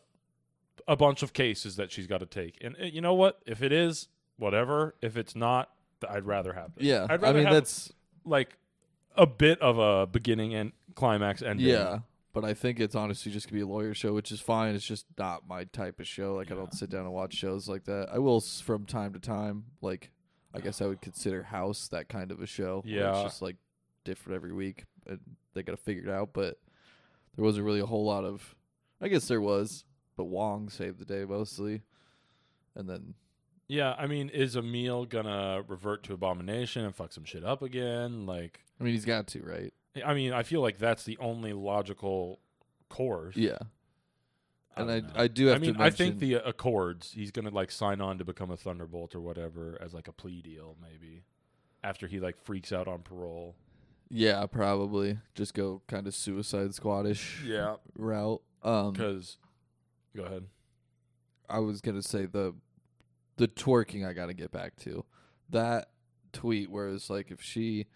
a 0.87 0.95
bunch 0.97 1.23
of 1.23 1.33
cases 1.33 1.77
that 1.77 1.91
she's 1.91 2.07
got 2.07 2.19
to 2.19 2.27
take. 2.27 2.59
And 2.63 2.77
uh, 2.81 2.85
you 2.85 3.01
know 3.01 3.15
what? 3.15 3.41
If 3.47 3.63
it 3.63 3.73
is, 3.73 4.09
whatever. 4.37 4.95
If 5.01 5.17
it's 5.17 5.35
not, 5.35 5.71
th- 6.01 6.13
I'd 6.13 6.27
rather 6.27 6.53
have 6.53 6.73
it. 6.77 6.83
yeah. 6.85 7.05
I'd 7.09 7.13
I 7.13 7.15
rather 7.17 7.39
mean 7.39 7.47
have 7.47 7.55
that's 7.55 7.91
like 8.25 8.57
a 9.17 9.27
bit 9.27 9.61
of 9.61 9.79
a 9.79 10.07
beginning 10.07 10.55
and 10.55 10.73
climax 10.95 11.43
ending. 11.43 11.67
yeah. 11.67 12.01
But 12.35 12.45
I 12.45 12.53
think 12.53 12.81
it's 12.81 12.97
honestly 12.97 13.31
just 13.31 13.47
gonna 13.47 13.59
be 13.59 13.63
a 13.63 13.67
lawyer 13.67 13.95
show, 13.95 14.13
which 14.13 14.33
is 14.33 14.41
fine. 14.41 14.75
It's 14.75 14.85
just 14.85 15.07
not 15.17 15.47
my 15.49 15.65
type 15.65 16.01
of 16.01 16.07
show. 16.09 16.35
Like 16.35 16.51
I 16.51 16.57
don't 16.57 16.75
sit 16.75 16.91
down 16.91 17.03
and 17.03 17.13
watch 17.13 17.33
shows 17.33 17.69
like 17.69 17.85
that. 17.85 18.09
I 18.13 18.19
will 18.19 18.39
s- 18.39 18.61
from 18.61 18.85
time 18.87 19.13
to 19.13 19.21
time. 19.21 19.65
Like 19.81 20.11
I 20.53 20.59
guess 20.61 20.83
I 20.83 20.87
would 20.87 21.01
consider 21.01 21.45
House 21.45 21.87
that 21.89 22.09
kind 22.09 22.33
of 22.33 22.41
a 22.43 22.47
show. 22.47 22.83
where 22.85 22.93
Yeah. 22.95 23.13
it's 23.13 23.23
just 23.23 23.41
like 23.43 23.55
different 24.05 24.37
every 24.37 24.53
week, 24.53 24.85
and 25.07 25.21
they 25.55 25.63
got 25.63 25.73
to 25.73 25.77
figure 25.77 26.05
it 26.05 26.11
out. 26.11 26.31
But 26.33 26.59
there 27.37 27.45
wasn't 27.45 27.67
really 27.67 27.81
a 27.81 27.87
whole 27.87 28.05
lot 28.05 28.25
of. 28.25 28.55
I 29.01 29.09
guess 29.09 29.29
there 29.29 29.41
was, 29.41 29.85
but 30.17 30.25
Wong 30.25 30.69
saved 30.71 30.99
the 30.99 31.05
day 31.05 31.25
mostly, 31.25 31.83
and 32.75 32.89
then 32.89 33.15
Yeah, 33.69 33.95
I 33.99 34.07
mean, 34.07 34.29
is 34.29 34.57
Emil 34.57 35.05
gonna 35.07 35.63
revert 35.67 36.05
to 36.05 36.15
Abomination 36.15 36.85
and 36.85 36.95
fuck 36.95 37.13
some 37.13 37.25
shit 37.25 37.45
up 37.45 37.63
again? 37.63 38.25
Like, 38.27 38.61
I 38.81 38.85
mean 38.85 38.95
he's 38.95 39.05
got 39.05 39.27
to 39.29 39.43
right. 39.43 39.73
I 40.05 40.15
mean, 40.15 40.33
I 40.33 40.43
feel 40.43 40.61
like 40.61 40.79
that's 40.79 41.05
the 41.05 41.19
only 41.19 41.53
logical 41.53 42.41
course. 42.89 43.37
Yeah. 43.37 43.59
And 44.77 44.91
I, 44.91 45.01
know. 45.01 45.09
I 45.15 45.29
do 45.29 45.47
have 45.47 45.57
I 45.57 45.59
mean, 45.61 45.75
to 45.75 45.83
I 45.83 45.91
think 45.91 46.19
the 46.19 46.37
uh, 46.37 46.49
Accords. 46.49 47.13
He's 47.13 47.31
gonna 47.31 47.51
like 47.51 47.71
sign 47.71 48.01
on 48.01 48.19
to 48.19 48.25
become 48.25 48.51
a 48.51 48.57
Thunderbolt 48.57 49.15
or 49.15 49.21
whatever 49.21 49.79
as 49.81 49.95
like 49.95 50.09
a 50.09 50.13
plea 50.13 50.43
deal, 50.43 50.77
maybe. 50.83 51.23
After 51.83 52.07
he 52.07 52.19
like 52.19 52.39
freaks 52.43 52.73
out 52.73 52.89
on 52.89 53.03
parole. 53.03 53.55
Yeah 54.17 54.47
probably 54.47 55.19
just 55.35 55.53
go 55.55 55.83
kind 55.89 56.07
of 56.07 56.15
Suicide 56.15 56.71
Squadish 56.75 57.45
Yeah, 57.45 57.77
route. 57.97 58.41
Um, 58.63 58.93
because. 58.93 59.37
Go 60.17 60.23
ahead. 60.23 60.45
I 61.51 61.59
was 61.59 61.81
gonna 61.81 62.03
say 62.03 62.27
the 62.27 62.55
the 63.37 63.49
twerking 63.49 64.09
I 64.09 64.13
got 64.13 64.27
to 64.27 64.35
get 64.35 64.53
back 64.53 64.77
to 64.85 65.05
that 65.51 65.89
tweet 66.33 66.71
where 66.71 66.89
it's 66.89 67.11
like 67.11 67.31
if 67.33 67.43
she 67.43 67.87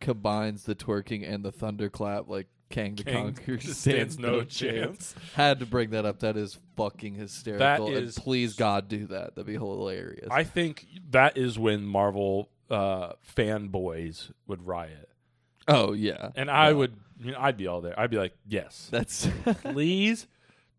combines 0.00 0.62
the 0.64 0.74
twerking 0.76 1.28
and 1.28 1.44
the 1.44 1.50
thunderclap 1.52 2.28
like 2.28 2.46
Kang 2.70 2.94
the 2.94 3.04
Kang 3.04 3.34
Conqueror 3.34 3.60
stands 3.60 4.18
no 4.18 4.42
chance. 4.44 5.14
Had 5.34 5.58
to 5.60 5.66
bring 5.66 5.90
that 5.90 6.04
up. 6.04 6.20
That 6.20 6.36
is 6.36 6.58
fucking 6.76 7.14
hysterical. 7.14 7.88
and 7.88 7.96
is- 8.06 8.18
please 8.18 8.54
God 8.54 8.88
do 8.88 9.06
that. 9.08 9.34
That'd 9.34 9.46
be 9.46 9.52
hilarious. 9.54 10.28
I 10.30 10.44
think 10.44 10.86
that 11.10 11.36
is 11.36 11.58
when 11.58 11.84
Marvel 11.84 12.48
uh, 12.70 13.12
fanboys 13.36 14.30
would 14.48 14.66
riot, 14.66 15.08
oh 15.68 15.92
yeah, 15.92 16.30
and 16.36 16.50
I 16.50 16.72
would. 16.72 16.94
You 17.18 17.32
know, 17.32 17.38
I'd 17.40 17.56
be 17.56 17.66
all 17.66 17.80
there. 17.80 17.98
I'd 17.98 18.10
be 18.10 18.18
like, 18.18 18.34
"Yes, 18.46 18.88
That's 18.90 19.26
please, 19.62 20.26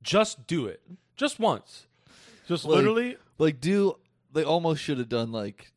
just 0.04 0.46
do 0.46 0.68
it, 0.68 0.82
just 1.16 1.40
once, 1.40 1.88
just 2.48 2.64
Like- 2.66 2.76
literally." 2.78 3.18
like 3.40 3.60
do 3.62 3.96
they 4.34 4.44
almost 4.44 4.82
should 4.82 4.98
have 4.98 5.10
done 5.10 5.32
like 5.32 5.72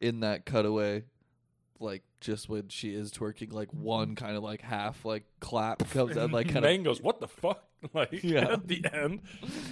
in 0.00 0.20
that 0.20 0.44
cutaway 0.44 1.02
like 1.80 2.02
just 2.20 2.46
when 2.48 2.68
she 2.68 2.94
is 2.94 3.10
twerking 3.10 3.52
like 3.52 3.68
one 3.72 4.14
kind 4.14 4.36
of 4.36 4.42
like 4.42 4.60
half 4.62 5.04
like 5.06 5.24
clap 5.40 5.88
comes 5.90 6.16
out 6.16 6.30
like 6.30 6.48
kind 6.52 6.64
of 6.64 6.84
goes, 6.84 7.00
"What 7.02 7.20
the 7.20 7.28
fuck?" 7.28 7.62
Like 7.92 8.22
Yeah. 8.22 8.52
at 8.52 8.66
the 8.66 8.82
end. 8.94 9.20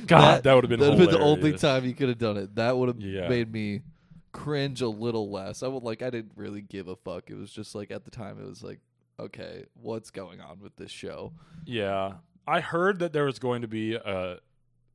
God, 0.06 0.42
that, 0.42 0.52
would 0.54 0.64
have 0.64 0.68
been 0.68 0.80
that'd 0.80 0.98
been 0.98 1.10
the 1.10 1.18
only 1.18 1.52
time 1.56 1.86
you 1.86 1.94
could 1.94 2.08
have 2.10 2.18
done 2.18 2.36
it 2.36 2.54
that 2.56 2.76
would 2.76 2.88
have 2.88 3.00
Yeah. 3.00 3.26
made 3.28 3.50
me 3.50 3.80
cringe 4.32 4.80
a 4.80 4.88
little 4.88 5.30
less 5.30 5.62
i 5.62 5.68
would 5.68 5.82
like 5.82 6.00
i 6.02 6.08
didn't 6.10 6.32
really 6.36 6.62
give 6.62 6.88
a 6.88 6.96
fuck 6.96 7.28
it 7.30 7.34
was 7.34 7.50
just 7.52 7.74
like 7.74 7.90
at 7.90 8.04
the 8.04 8.10
time 8.10 8.38
it 8.40 8.46
was 8.48 8.62
like 8.62 8.80
okay 9.20 9.64
what's 9.74 10.10
going 10.10 10.40
on 10.40 10.58
with 10.60 10.74
this 10.76 10.90
show 10.90 11.32
Yeah, 11.66 12.14
I 12.46 12.60
heard 12.60 12.98
that 13.00 13.12
there 13.12 13.24
was 13.24 13.38
going 13.38 13.62
to 13.62 13.68
be 13.68 13.94
a, 13.94 14.38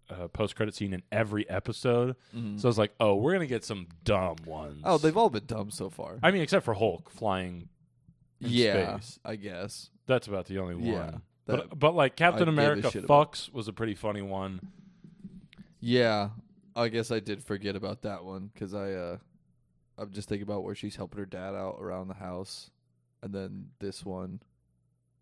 a 0.09 0.27
post 0.27 0.55
credit 0.55 0.73
scene 0.75 0.91
in 0.91 1.03
every 1.11 1.47
episode. 1.49 2.15
So 2.33 2.67
I 2.67 2.69
was 2.69 2.77
like, 2.77 2.93
"Oh, 2.99 3.15
we're 3.15 3.31
gonna 3.33 3.45
get 3.45 3.63
some 3.63 3.87
dumb 4.03 4.35
ones." 4.45 4.81
oh 4.83 4.97
they've 4.97 5.15
all 5.15 5.29
been 5.29 5.45
dumb 5.45 5.69
so 5.71 5.89
far 5.89 6.17
I 6.23 6.31
mean, 6.31 6.41
except 6.41 6.65
for 6.65 6.73
Hulk 6.73 7.09
flying. 7.09 7.69
in 8.41 8.49
yeah 8.49 8.99
space. 8.99 9.19
i 9.23 9.35
guess 9.35 9.89
That's 10.07 10.27
about 10.27 10.47
the 10.47 10.57
only 10.59 10.75
one. 10.75 10.85
Yeah, 10.85 11.11
but 11.45 11.77
but 11.77 11.93
like 11.95 12.15
Captain 12.15 12.49
I 12.49 12.51
America 12.51 12.89
fucks 12.89 13.53
was 13.53 13.67
a 13.67 13.73
pretty 13.73 13.95
funny 13.95 14.21
one. 14.23 14.59
Yeah, 15.79 16.29
I 16.75 16.89
guess 16.89 17.11
I 17.11 17.19
did 17.19 17.43
forget 17.43 17.75
about 17.75 18.01
that 18.01 18.25
one 18.25 18.49
because 18.53 18.73
I 18.73 18.91
uh, 18.93 19.17
I'm 19.97 20.11
just 20.11 20.29
thinking 20.29 20.43
about 20.47 20.63
where 20.63 20.75
she's 20.75 20.95
helping 20.95 21.19
her 21.19 21.25
dad 21.25 21.55
out 21.55 21.77
around 21.79 22.07
the 22.07 22.13
house, 22.15 22.69
and 23.23 23.33
then 23.33 23.69
this 23.79 24.05
one. 24.05 24.41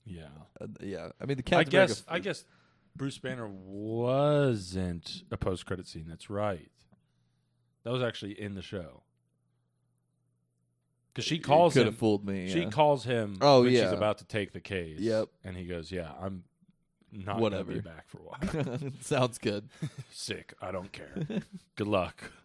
Yeah, 0.05 0.27
Uh, 0.61 0.67
yeah, 0.81 1.09
I 1.19 1.25
mean 1.25 1.37
the 1.37 1.55
I 1.57 1.63
guess 1.63 2.01
America- 2.01 2.13
I 2.13 2.19
guess 2.19 2.45
Bruce 2.95 3.17
Banner 3.17 3.47
wasn't 3.47 5.23
a 5.31 5.37
post 5.37 5.65
credit 5.65 5.87
scene. 5.87 6.05
That's 6.07 6.29
right. 6.29 6.69
That 7.83 7.91
was 7.91 8.03
actually 8.03 8.39
in 8.39 8.53
the 8.55 8.61
show. 8.61 9.01
Because 11.13 11.25
she 11.25 11.39
calls 11.39 11.73
could 11.73 11.83
him. 11.83 11.87
have 11.93 11.97
fooled 11.97 12.25
me. 12.25 12.49
She 12.49 12.61
yeah. 12.63 12.69
calls 12.69 13.03
him 13.05 13.37
Oh, 13.41 13.61
when 13.63 13.71
she's 13.71 13.81
about 13.91 14.17
to 14.19 14.25
take 14.25 14.51
the 14.51 14.59
case. 14.59 14.99
Yep. 14.99 15.29
And 15.43 15.55
he 15.55 15.65
goes, 15.65 15.91
"Yeah, 15.91 16.11
I'm 16.21 16.43
not 17.11 17.39
Whatever. 17.39 17.71
gonna 17.71 17.81
be 17.81 17.89
back 17.89 18.07
for 18.09 18.17
a 18.19 18.21
while. 18.77 18.91
Sounds 19.01 19.37
good. 19.37 19.69
Sick. 20.11 20.53
I 20.61 20.71
don't 20.71 20.91
care. 20.91 21.15
Good 21.75 21.87
luck." 21.87 22.31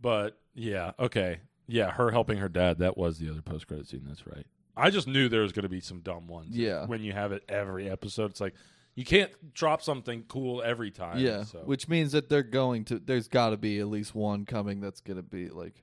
But 0.00 0.38
yeah, 0.54 0.92
okay, 0.98 1.40
yeah, 1.66 1.90
her 1.90 2.10
helping 2.10 2.38
her 2.38 2.48
dad. 2.48 2.78
That 2.78 2.96
was 2.96 3.18
the 3.18 3.30
other 3.30 3.42
post 3.42 3.66
credit 3.66 3.88
scene. 3.88 4.04
That's 4.06 4.26
right. 4.26 4.46
I 4.76 4.90
just 4.90 5.06
knew 5.08 5.28
there 5.28 5.40
was 5.42 5.52
going 5.52 5.62
to 5.62 5.68
be 5.70 5.80
some 5.80 6.00
dumb 6.00 6.26
ones. 6.26 6.54
Yeah. 6.56 6.84
When 6.84 7.02
you 7.02 7.12
have 7.12 7.32
it 7.32 7.42
every 7.48 7.88
episode, 7.88 8.30
it's 8.30 8.40
like 8.42 8.54
you 8.94 9.04
can't 9.04 9.30
drop 9.54 9.80
something 9.82 10.24
cool 10.28 10.62
every 10.62 10.90
time. 10.90 11.18
yeah, 11.18 11.44
So. 11.44 11.60
which 11.60 11.88
means 11.88 12.12
that 12.12 12.28
they're 12.28 12.42
going 12.42 12.84
to. 12.86 12.98
There's 12.98 13.28
got 13.28 13.50
to 13.50 13.56
be 13.56 13.78
at 13.78 13.86
least 13.88 14.14
one 14.14 14.44
coming 14.44 14.80
that's 14.80 15.00
gonna 15.00 15.22
be 15.22 15.48
like 15.48 15.82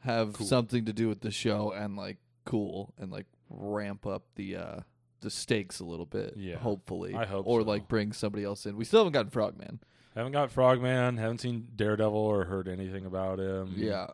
have 0.00 0.34
Cool. 0.34 0.46
something 0.46 0.84
to 0.86 0.92
do 0.92 1.08
with 1.08 1.20
the 1.20 1.30
show 1.30 1.72
and 1.72 1.96
like 1.96 2.18
cool 2.44 2.92
and 2.98 3.10
like 3.12 3.26
ramp 3.48 4.06
up 4.06 4.24
the 4.34 4.56
uh 4.56 4.80
the 5.20 5.30
stakes 5.30 5.78
a 5.78 5.84
little 5.84 6.06
bit. 6.06 6.34
Yeah. 6.36 6.56
hopefully. 6.56 7.14
I 7.14 7.24
hope 7.26 7.46
or 7.46 7.60
so. 7.60 7.66
like 7.66 7.86
bring 7.86 8.12
somebody 8.12 8.42
else 8.44 8.66
in. 8.66 8.76
We 8.76 8.84
still 8.84 9.00
haven't 9.00 9.12
gotten 9.12 9.30
Frogman. 9.30 9.80
Haven't 10.14 10.32
got 10.32 10.50
Frogman. 10.50 11.16
Haven't 11.16 11.40
seen 11.40 11.68
Daredevil 11.74 12.16
or 12.16 12.44
heard 12.44 12.68
anything 12.68 13.06
about 13.06 13.38
him. 13.38 13.74
Yeah, 13.76 14.08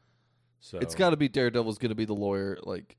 So 0.60 0.78
It's 0.78 0.94
got 0.94 1.10
to 1.10 1.16
be 1.16 1.28
Daredevil's 1.28 1.78
going 1.78 1.90
to 1.90 1.96
be 1.96 2.04
the 2.04 2.14
lawyer, 2.14 2.58
like 2.62 2.96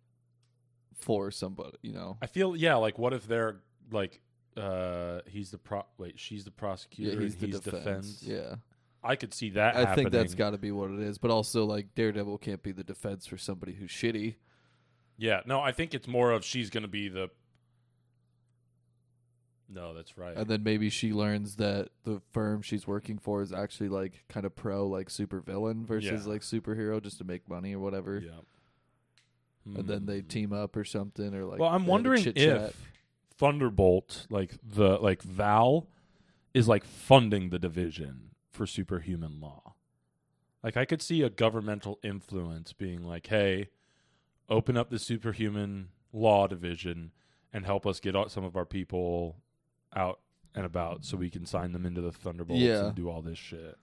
for 1.00 1.32
somebody, 1.32 1.78
you 1.82 1.94
know. 1.94 2.18
I 2.22 2.28
feel 2.28 2.56
yeah. 2.56 2.76
Like, 2.76 2.98
what 3.00 3.14
if 3.14 3.28
they're 3.28 3.62
like, 3.92 4.22
uh, 4.58 5.20
he's 5.28 5.52
the 5.52 5.58
pro. 5.58 5.86
Wait, 5.98 6.20
she's 6.20 6.44
the 6.44 6.52
prosecutor. 6.52 7.16
Yeah, 7.16 7.22
he's 7.22 7.36
the 7.36 7.48
defense. 7.48 7.66
defense. 7.66 8.24
Yeah, 8.24 8.56
I 9.04 9.16
could 9.16 9.34
see 9.34 9.52
that. 9.52 9.76
I 9.76 9.96
think 9.96 10.12
that's 10.12 10.36
got 10.36 10.52
to 10.52 10.58
be 10.58 10.72
what 10.72 10.92
it 10.92 11.00
is. 11.00 11.18
But 11.18 11.32
also, 11.32 11.66
like 11.66 11.96
Daredevil 11.96 12.40
can't 12.40 12.62
be 12.62 12.72
the 12.72 12.84
defense 12.84 13.26
for 13.26 13.38
somebody 13.38 13.74
who's 13.74 13.92
shitty. 13.92 14.36
Yeah, 15.18 15.42
no, 15.46 15.60
I 15.60 15.72
think 15.72 15.94
it's 15.94 16.08
more 16.08 16.32
of 16.32 16.46
she's 16.46 16.70
going 16.70 16.84
to 16.84 16.90
be 16.90 17.10
the. 17.10 17.30
No, 19.72 19.94
that's 19.94 20.18
right. 20.18 20.36
And 20.36 20.48
then 20.48 20.64
maybe 20.64 20.90
she 20.90 21.14
learns 21.14 21.58
that 21.58 21.90
the 22.04 22.22
firm 22.32 22.62
she's 22.64 22.88
working 22.88 23.20
for 23.20 23.42
is 23.44 23.54
actually 23.54 23.90
like 23.90 24.24
kind 24.28 24.46
of 24.46 24.56
pro, 24.56 24.88
like 24.88 25.10
super 25.12 25.40
villain 25.42 25.86
versus 25.86 26.26
Yeah. 26.26 26.32
like 26.34 26.42
superhero, 26.42 27.02
just 27.02 27.20
to 27.20 27.24
make 27.24 27.48
money 27.48 27.76
or 27.76 27.80
whatever. 27.80 28.18
yeah. 28.20 28.40
And 29.66 29.88
then 29.88 30.06
they 30.08 30.22
Hmm. 30.22 30.28
team 30.28 30.54
up 30.54 30.76
or 30.76 30.84
something, 30.84 31.36
or 31.36 31.46
like. 31.46 31.60
well, 31.60 31.70
I'm 31.70 31.82
have 31.82 31.88
a 31.88 31.92
wondering 31.92 32.24
if. 32.36 32.88
Thunderbolt, 33.38 34.26
like 34.30 34.58
the 34.64 34.98
like 34.98 35.22
Val, 35.22 35.88
is 36.54 36.68
like 36.68 36.84
funding 36.84 37.50
the 37.50 37.60
division 37.60 38.32
for 38.52 38.66
superhuman 38.66 39.40
law. 39.40 39.76
Like 40.64 40.76
I 40.76 40.84
could 40.86 41.02
see 41.02 41.22
a 41.22 41.30
governmental 41.30 42.00
influence 42.04 42.74
being 42.74 43.02
like, 43.04 43.28
"Hey, 43.28 43.70
open 44.50 44.76
up 44.76 44.90
the 44.90 45.00
superhuman 45.00 45.90
law 46.12 46.48
division 46.48 47.12
and 47.54 47.66
help 47.66 47.86
us 47.86 48.00
get 48.02 48.16
out 48.16 48.30
some 48.32 48.44
of 48.44 48.58
our 48.58 48.66
people 48.66 49.38
out 49.96 50.20
and 50.56 50.66
about, 50.66 51.06
so 51.06 51.16
we 51.18 51.30
can 51.30 51.46
sign 51.46 51.72
them 51.72 51.86
into 51.86 52.02
the 52.02 52.12
Thunderbolts 52.12 52.62
Yeah. 52.62 52.88
and 52.88 52.96
do 52.96 53.10
all 53.10 53.22
this 53.22 53.38
shit." 53.38 53.78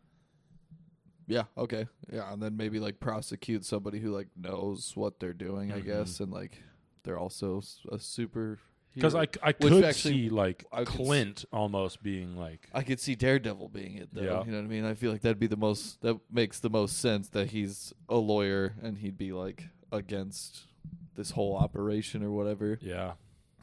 Yeah. 1.28 1.44
Okay. 1.56 1.86
Yeah, 2.12 2.32
and 2.32 2.40
then 2.42 2.56
maybe 2.56 2.78
like 2.78 3.00
prosecute 3.00 3.64
somebody 3.64 3.98
who 3.98 4.12
like 4.12 4.28
knows 4.36 4.92
what 4.96 5.18
they're 5.18 5.32
doing, 5.32 5.72
I 5.72 5.80
Mhm. 5.80 5.84
guess, 5.84 6.20
and 6.20 6.32
like 6.32 6.62
they're 7.02 7.18
also 7.18 7.58
s- 7.58 7.80
a 7.90 7.98
super 7.98 8.58
Because 8.94 9.14
I. 9.14 9.28
I 9.42 9.48
Which 9.58 9.72
could 9.72 9.84
actually 9.84 10.14
see 10.14 10.28
like 10.30 10.64
I 10.72 10.84
could 10.84 10.88
s- 10.88 10.96
Clint 11.06 11.44
almost 11.52 12.02
being 12.02 12.36
like 12.36 12.70
I 12.72 12.82
could 12.82 12.98
see 13.00 13.14
Daredevil 13.14 13.68
being 13.68 13.96
it 13.96 14.08
though. 14.12 14.22
Yeah. 14.22 14.44
You 14.44 14.52
know 14.52 14.58
what 14.58 14.64
I 14.64 14.68
mean? 14.68 14.84
I 14.84 14.94
feel 14.94 15.12
like 15.12 15.20
that'd 15.20 15.38
be 15.38 15.46
the 15.48 15.56
most 15.56 16.00
that 16.02 16.18
makes 16.30 16.60
the 16.60 16.70
most 16.70 16.96
sense 16.98 17.28
that 17.30 17.50
he's 17.50 17.92
a 18.08 18.16
lawyer 18.16 18.74
and 18.80 18.96
he'd 18.98 19.18
be 19.18 19.32
like 19.32 19.64
against 19.92 20.66
this 21.14 21.32
whole 21.32 21.56
operation 21.56 22.22
or 22.22 22.30
whatever. 22.30 22.78
yeah 22.80 23.14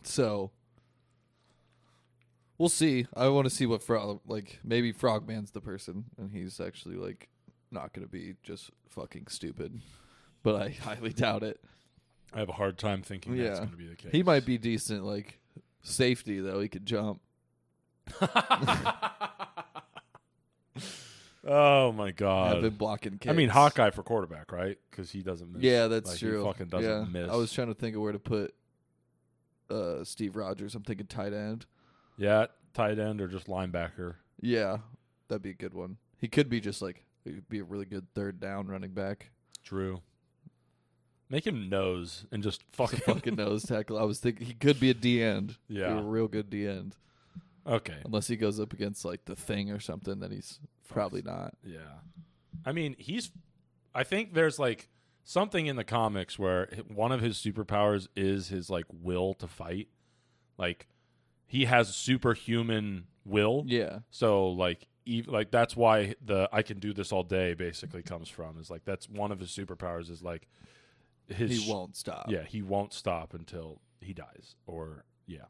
So 0.03 0.51
we'll 2.63 2.69
see. 2.69 3.05
I 3.13 3.27
want 3.27 3.43
to 3.45 3.49
see 3.49 3.65
what 3.65 3.81
frog 3.83 4.21
like 4.25 4.59
maybe 4.63 4.93
Frogman's 4.93 5.51
the 5.51 5.59
person 5.59 6.05
and 6.17 6.31
he's 6.31 6.61
actually 6.61 6.95
like 6.95 7.27
not 7.71 7.91
going 7.91 8.05
to 8.07 8.09
be 8.11 8.35
just 8.41 8.71
fucking 8.87 9.27
stupid. 9.27 9.81
But 10.43 10.61
I 10.61 10.69
highly 10.69 11.11
doubt 11.11 11.43
it. 11.43 11.59
I 12.33 12.39
have 12.39 12.47
a 12.47 12.53
hard 12.53 12.77
time 12.77 13.01
thinking 13.01 13.35
that's 13.35 13.49
Yeah. 13.59 13.65
going 13.65 13.71
to 13.71 13.75
be 13.75 13.87
the 13.87 13.97
case. 13.97 14.13
He 14.13 14.23
might 14.23 14.45
be 14.45 14.57
decent 14.57 15.03
like 15.03 15.39
safety 15.81 16.39
though. 16.39 16.61
He 16.61 16.69
could 16.69 16.85
jump. 16.85 17.19
oh 21.45 21.91
my 21.91 22.05
I've 22.07 22.15
god! 22.15 22.77
blocking 22.77 23.17
kicks. 23.17 23.29
I 23.29 23.33
mean 23.35 23.49
Hawkeye 23.49 23.89
for 23.91 24.03
quarterback, 24.03 24.53
right? 24.53 24.77
Because 24.89 25.11
he 25.11 25.21
doesn't 25.21 25.51
miss. 25.51 25.61
Yeah, 25.63 25.87
that's 25.87 26.11
Like, 26.11 26.19
he 26.19 26.27
true. 26.27 26.45
fucking 26.45 26.67
doesn't 26.67 26.89
yeah. 26.89 27.05
miss. 27.23 27.29
I 27.29 27.35
was 27.35 27.51
trying 27.51 27.67
to 27.67 27.73
think 27.73 27.97
of 27.97 28.01
where 28.01 28.13
to 28.13 28.19
put 28.19 28.55
uh, 29.69 30.05
Steve 30.05 30.37
Rogers. 30.37 30.75
I'm 30.75 30.83
thinking 30.83 31.07
tight 31.07 31.33
end. 31.33 31.65
Yeah, 32.17 32.47
tight 32.73 32.99
end 32.99 33.21
or 33.21 33.27
just 33.27 33.47
linebacker. 33.47 34.15
Yeah, 34.41 34.77
that'd 35.27 35.41
be 35.41 35.51
a 35.51 35.55
good 35.55 35.73
one. 35.73 35.97
He 36.17 36.27
could 36.27 36.49
be 36.49 36.59
just 36.59 36.81
like 36.81 37.05
he'd 37.23 37.47
be 37.49 37.59
a 37.59 37.63
really 37.63 37.85
good 37.85 38.07
third 38.13 38.39
down 38.39 38.67
running 38.67 38.91
back. 38.91 39.31
True. 39.63 40.01
Make 41.29 41.47
him 41.47 41.69
nose 41.69 42.25
and 42.31 42.43
just 42.43 42.63
fucking. 42.73 42.99
fucking 42.99 43.35
nose 43.35 43.63
tackle. 43.63 43.97
I 43.97 44.03
was 44.03 44.19
thinking 44.19 44.45
he 44.45 44.53
could 44.53 44.79
be 44.79 44.89
a 44.89 44.93
D 44.93 45.23
end. 45.23 45.57
Yeah. 45.67 45.97
a 45.99 46.01
real 46.03 46.27
good 46.27 46.49
D 46.49 46.67
end. 46.67 46.95
okay. 47.65 47.97
Unless 48.05 48.27
he 48.27 48.35
goes 48.35 48.59
up 48.59 48.73
against 48.73 49.03
like 49.05 49.25
the 49.25 49.35
thing 49.35 49.71
or 49.71 49.79
something, 49.79 50.19
then 50.19 50.31
he's 50.31 50.59
probably 50.87 51.21
not. 51.21 51.55
Yeah. 51.65 51.99
I 52.65 52.71
mean, 52.71 52.95
he's. 52.99 53.31
I 53.95 54.03
think 54.03 54.33
there's 54.33 54.59
like 54.59 54.89
something 55.23 55.65
in 55.67 55.75
the 55.75 55.83
comics 55.83 56.37
where 56.37 56.67
one 56.87 57.11
of 57.11 57.21
his 57.21 57.37
superpowers 57.37 58.07
is 58.15 58.49
his 58.49 58.69
like 58.69 58.85
will 58.91 59.33
to 59.35 59.47
fight. 59.47 59.87
Like 60.57 60.87
he 61.53 61.65
has 61.65 61.95
superhuman 61.95 63.05
will. 63.25 63.63
Yeah, 63.67 63.99
So 64.09 64.49
like 64.49 64.87
ev- 65.07 65.27
like 65.27 65.51
that's 65.51 65.75
why 65.77 66.15
the 66.25 66.49
I 66.51 66.63
can 66.63 66.79
do 66.79 66.93
this 66.93 67.11
all 67.11 67.21
day 67.21 67.53
basically 67.53 68.01
comes 68.01 68.27
from 68.27 68.59
is 68.59 68.71
like 68.71 68.85
that's 68.85 69.07
one 69.07 69.31
of 69.31 69.39
his 69.39 69.49
superpowers 69.51 70.09
is 70.09 70.23
like 70.23 70.47
his 71.27 71.63
he 71.65 71.71
won't 71.71 71.95
stop. 71.95 72.25
yeah 72.27 72.43
he 72.43 72.63
won't 72.63 72.91
stop 72.91 73.33
until 73.35 73.81
he 74.01 74.13
dies 74.13 74.55
or 74.65 75.05
yeah. 75.27 75.45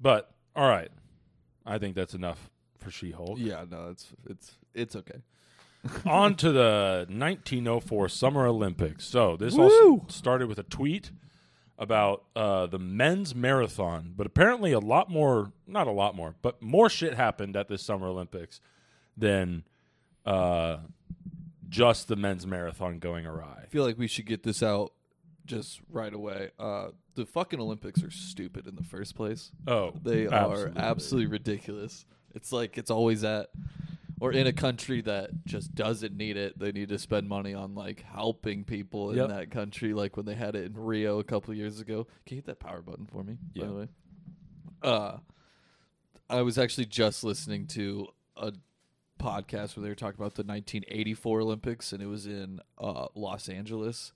But 0.00 0.30
all 0.56 0.68
right, 0.68 0.90
I 1.66 1.76
think 1.78 1.94
that's 1.96 2.14
enough 2.14 2.50
for 2.78 2.90
She-Hulk. 2.90 3.38
yeah. 3.38 3.64
No, 3.70 3.88
it's 3.90 4.06
it's 4.28 4.52
it's 4.74 4.96
okay. 4.96 5.20
On 6.06 6.34
to 6.36 6.50
the 6.50 7.04
1904 7.10 8.08
Summer 8.08 8.46
Olympics. 8.46 9.04
So 9.04 9.36
this 9.36 9.52
Woo! 9.54 9.98
all 9.98 10.08
started 10.08 10.48
with 10.48 10.58
a 10.58 10.62
tweet 10.62 11.10
about 11.78 12.24
uh, 12.36 12.66
the 12.66 12.78
men's 12.78 13.34
marathon, 13.34 14.12
but 14.16 14.26
apparently 14.26 14.72
a 14.72 14.78
lot 14.78 15.10
more, 15.10 15.52
not 15.66 15.86
a 15.86 15.90
lot 15.92 16.14
more, 16.14 16.34
but 16.42 16.62
more 16.62 16.88
shit 16.88 17.14
happened 17.14 17.56
at 17.56 17.68
this 17.68 17.82
Summer 17.82 18.06
Olympics 18.06 18.60
than 19.16 19.64
uh, 20.24 20.78
just 21.68 22.08
the 22.08 22.16
men's 22.16 22.46
marathon 22.46 22.98
going 22.98 23.26
awry. 23.26 23.60
I 23.62 23.66
feel 23.66 23.84
like 23.84 23.98
we 23.98 24.06
should 24.06 24.26
get 24.26 24.42
this 24.44 24.62
out 24.62 24.92
just 25.46 25.80
right 25.90 26.12
away. 26.14 26.50
Uh, 26.58 26.88
the 27.16 27.26
fucking 27.26 27.60
Olympics 27.60 28.02
are 28.02 28.10
stupid 28.10 28.66
in 28.66 28.76
the 28.76 28.84
first 28.84 29.14
place. 29.16 29.50
Oh, 29.66 29.92
They 30.02 30.26
absolutely. 30.26 30.80
are 30.80 30.84
absolutely 30.84 31.26
ridiculous. 31.26 32.06
It's 32.34 32.52
like 32.52 32.78
it's 32.78 32.90
always 32.90 33.24
at 33.24 33.50
or 34.20 34.32
in 34.32 34.46
a 34.46 34.52
country 34.52 35.00
that 35.02 35.30
just 35.44 35.74
doesn't 35.74 36.16
need 36.16 36.36
it. 36.36 36.58
They 36.58 36.72
need 36.72 36.88
to 36.90 36.98
spend 36.98 37.28
money 37.28 37.52
on 37.54 37.74
like 37.74 38.02
helping 38.02 38.64
people 38.64 39.10
in 39.10 39.16
Yep. 39.18 39.28
that 39.28 39.50
country, 39.50 39.92
like 39.92 40.16
when 40.16 40.26
they 40.26 40.34
had 40.34 40.54
it 40.54 40.64
in 40.66 40.74
Rio 40.74 41.18
a 41.18 41.24
couple 41.24 41.50
of 41.52 41.56
years 41.58 41.80
ago. 41.80 42.06
Can 42.26 42.36
you 42.36 42.38
hit 42.38 42.46
that 42.46 42.60
power 42.60 42.80
button 42.82 43.06
for 43.06 43.22
me? 43.24 43.38
Yeah. 43.54 43.62
By 43.64 43.68
the 43.68 43.74
way, 43.74 43.88
uh, 44.82 45.16
I 46.30 46.42
was 46.42 46.58
actually 46.58 46.86
just 46.86 47.24
listening 47.24 47.66
to 47.68 48.08
a 48.36 48.52
podcast 49.20 49.76
where 49.76 49.82
they 49.82 49.88
were 49.88 49.94
talking 49.94 50.20
about 50.20 50.34
the 50.34 50.42
1984 50.44 51.40
Olympics, 51.40 51.92
and 51.92 52.02
it 52.02 52.06
was 52.06 52.26
in 52.26 52.60
uh, 52.78 53.06
Los 53.14 53.48
Angeles, 53.48 54.12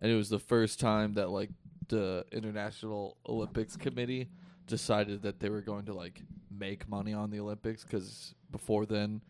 and 0.00 0.10
it 0.10 0.16
was 0.16 0.28
the 0.28 0.38
first 0.38 0.80
time 0.80 1.14
that 1.14 1.30
like 1.30 1.50
the 1.88 2.24
International 2.32 3.16
Olympics 3.28 3.76
Committee 3.76 4.28
decided 4.66 5.22
that 5.22 5.40
they 5.40 5.50
were 5.50 5.60
going 5.60 5.84
to 5.86 5.92
like 5.94 6.22
make 6.50 6.88
money 6.88 7.12
on 7.12 7.30
the 7.30 7.40
Olympics 7.40 7.82
because 7.84 8.34
before 8.50 8.86
then 8.86 9.20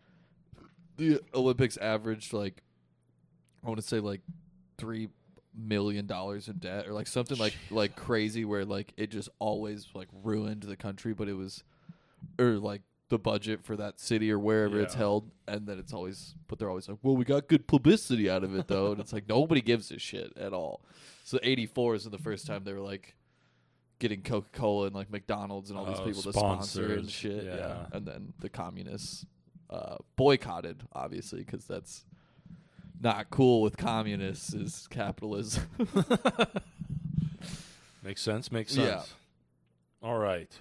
the 0.97 1.21
Olympics 1.33 1.77
averaged 1.77 2.33
like 2.33 2.61
I 3.63 3.67
want 3.67 3.79
to 3.79 3.85
say 3.87 3.99
like 3.99 4.21
three 4.77 5.09
million 5.55 6.07
dollars 6.07 6.47
in 6.47 6.57
debt 6.57 6.87
or 6.87 6.93
like 6.93 7.07
something 7.07 7.37
like 7.37 7.53
like 7.69 7.95
crazy 7.95 8.43
where 8.43 8.65
like 8.65 8.91
it 8.97 9.11
just 9.11 9.29
always 9.39 9.87
like 9.93 10.07
ruined 10.23 10.63
the 10.63 10.75
country 10.75 11.13
but 11.13 11.29
it 11.29 11.33
was 11.33 11.63
or 12.39 12.53
like 12.57 12.81
the 13.09 13.19
budget 13.19 13.63
for 13.63 13.75
that 13.75 13.99
city 13.99 14.31
or 14.31 14.39
wherever 14.39 14.79
it's 14.81 14.95
held 14.95 15.29
and 15.47 15.67
then 15.67 15.77
it's 15.77 15.93
always 15.93 16.33
but 16.47 16.57
they're 16.57 16.69
always 16.69 16.89
like 16.89 16.97
well 17.03 17.15
we 17.15 17.23
got 17.23 17.47
good 17.47 17.67
publicity 17.67 18.27
out 18.27 18.43
of 18.43 18.55
it 18.55 18.67
though 18.67 18.93
and 18.93 18.99
it's 18.99 19.13
like 19.13 19.29
nobody 19.29 19.61
gives 19.61 19.91
a 19.91 19.99
shit 19.99 20.33
at 20.37 20.53
all 20.53 20.81
so 21.23 21.37
84 21.43 21.95
is 21.95 22.03
the 22.05 22.17
first 22.17 22.47
time 22.47 22.63
they 22.63 22.73
were 22.73 22.79
like 22.79 23.13
getting 23.99 24.23
coca-cola 24.23 24.87
and 24.87 24.95
like 24.95 25.11
mcdonald's 25.11 25.69
and 25.69 25.77
all 25.77 25.85
these 25.85 25.99
Oh, 25.99 26.05
people 26.05 26.23
to 26.23 26.33
sponsor 26.33 26.93
and 26.95 27.07
shit 27.09 27.43
yeah. 27.45 27.55
Yeah. 27.57 27.85
and 27.93 28.07
then 28.07 28.33
the 28.39 28.49
communists 28.49 29.23
uh, 29.69 29.97
boycotted 30.15 30.83
obviously 30.93 31.39
because 31.43 31.65
that's 31.65 32.05
not 33.01 33.29
cool 33.29 33.61
with 33.61 33.75
communists 33.77 34.53
is 34.53 34.87
capitalism 34.89 35.63
Makes 38.03 38.21
sense. 38.21 38.51
Makes 38.51 38.73
sense. 38.73 38.85
Yeah. 40.01 40.07
All 40.07 40.17
right. 40.17 40.51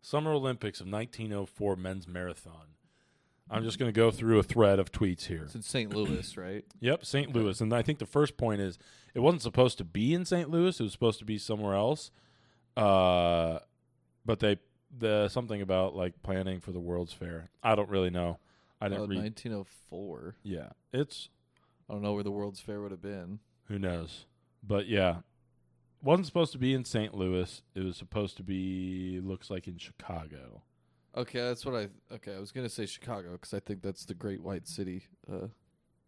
Summer 0.00 0.32
Olympics 0.32 0.80
of 0.80 0.86
1904 0.86 1.76
men's 1.76 2.08
marathon. 2.08 2.68
I'm 3.50 3.62
just 3.64 3.78
going 3.78 3.92
to 3.92 3.94
go 3.94 4.10
through 4.10 4.38
a 4.38 4.42
thread 4.42 4.78
of 4.78 4.90
tweets 4.90 5.26
here. 5.26 5.42
it's 5.44 5.54
in 5.54 5.60
st 5.60 5.94
louis 5.94 6.36
right 6.38 6.64
Yep, 6.80 7.04
St. 7.04 7.34
Louis. 7.34 7.60
And 7.60 7.74
I 7.74 7.82
think 7.82 7.98
the 7.98 8.06
first 8.06 8.38
point 8.38 8.62
is 8.62 8.78
it 9.14 9.20
wasn't 9.20 9.42
supposed 9.42 9.76
to 9.78 9.84
be 9.84 10.14
in 10.14 10.24
St. 10.24 10.48
Louis. 10.48 10.80
It 10.80 10.82
was 10.82 10.92
supposed 10.92 11.18
to 11.18 11.26
be 11.26 11.36
somewhere 11.36 11.74
else. 11.74 12.10
Uh, 12.74 13.58
but 14.24 14.38
they 14.40 14.56
the 14.96 15.28
something 15.28 15.62
about 15.62 15.94
like 15.96 16.22
planning 16.22 16.60
for 16.60 16.72
the 16.72 16.80
World's 16.80 17.12
Fair. 17.12 17.50
I 17.62 17.74
don't 17.74 17.88
really 17.88 18.10
know. 18.10 18.38
I 18.82 18.86
oh, 18.86 18.88
didn't 18.88 19.08
read. 19.10 19.18
1904 19.20 20.36
Yeah, 20.42 20.70
it's 20.92 21.28
i 21.88 21.92
don't 21.92 22.02
know 22.02 22.14
where 22.14 22.24
the 22.24 22.32
world's 22.32 22.60
fair 22.60 22.80
would 22.80 22.90
have 22.90 23.02
been 23.02 23.38
who 23.68 23.78
knows. 23.78 24.26
But 24.62 24.88
yeah, 24.88 25.18
wasn't 26.02 26.26
supposed 26.26 26.52
to 26.52 26.58
be 26.58 26.74
in 26.74 26.84
St. 26.84 27.14
Louis. 27.14 27.62
It 27.74 27.84
was 27.84 27.96
supposed 27.96 28.36
to 28.38 28.42
be 28.42 29.20
looks 29.22 29.50
like 29.50 29.68
in 29.68 29.78
Chicago. 29.78 30.62
okay 31.16 31.40
that's 31.40 31.64
what 31.64 31.74
i 31.74 31.88
okay 32.12 32.34
i 32.34 32.40
was 32.40 32.52
gonna 32.52 32.68
say 32.68 32.86
chicago 32.86 33.32
because 33.32 33.52
i 33.52 33.60
think 33.60 33.82
that's 33.82 34.06
the 34.06 34.14
great 34.14 34.40
white 34.40 34.66
city 34.66 35.04
uh, 35.30 35.46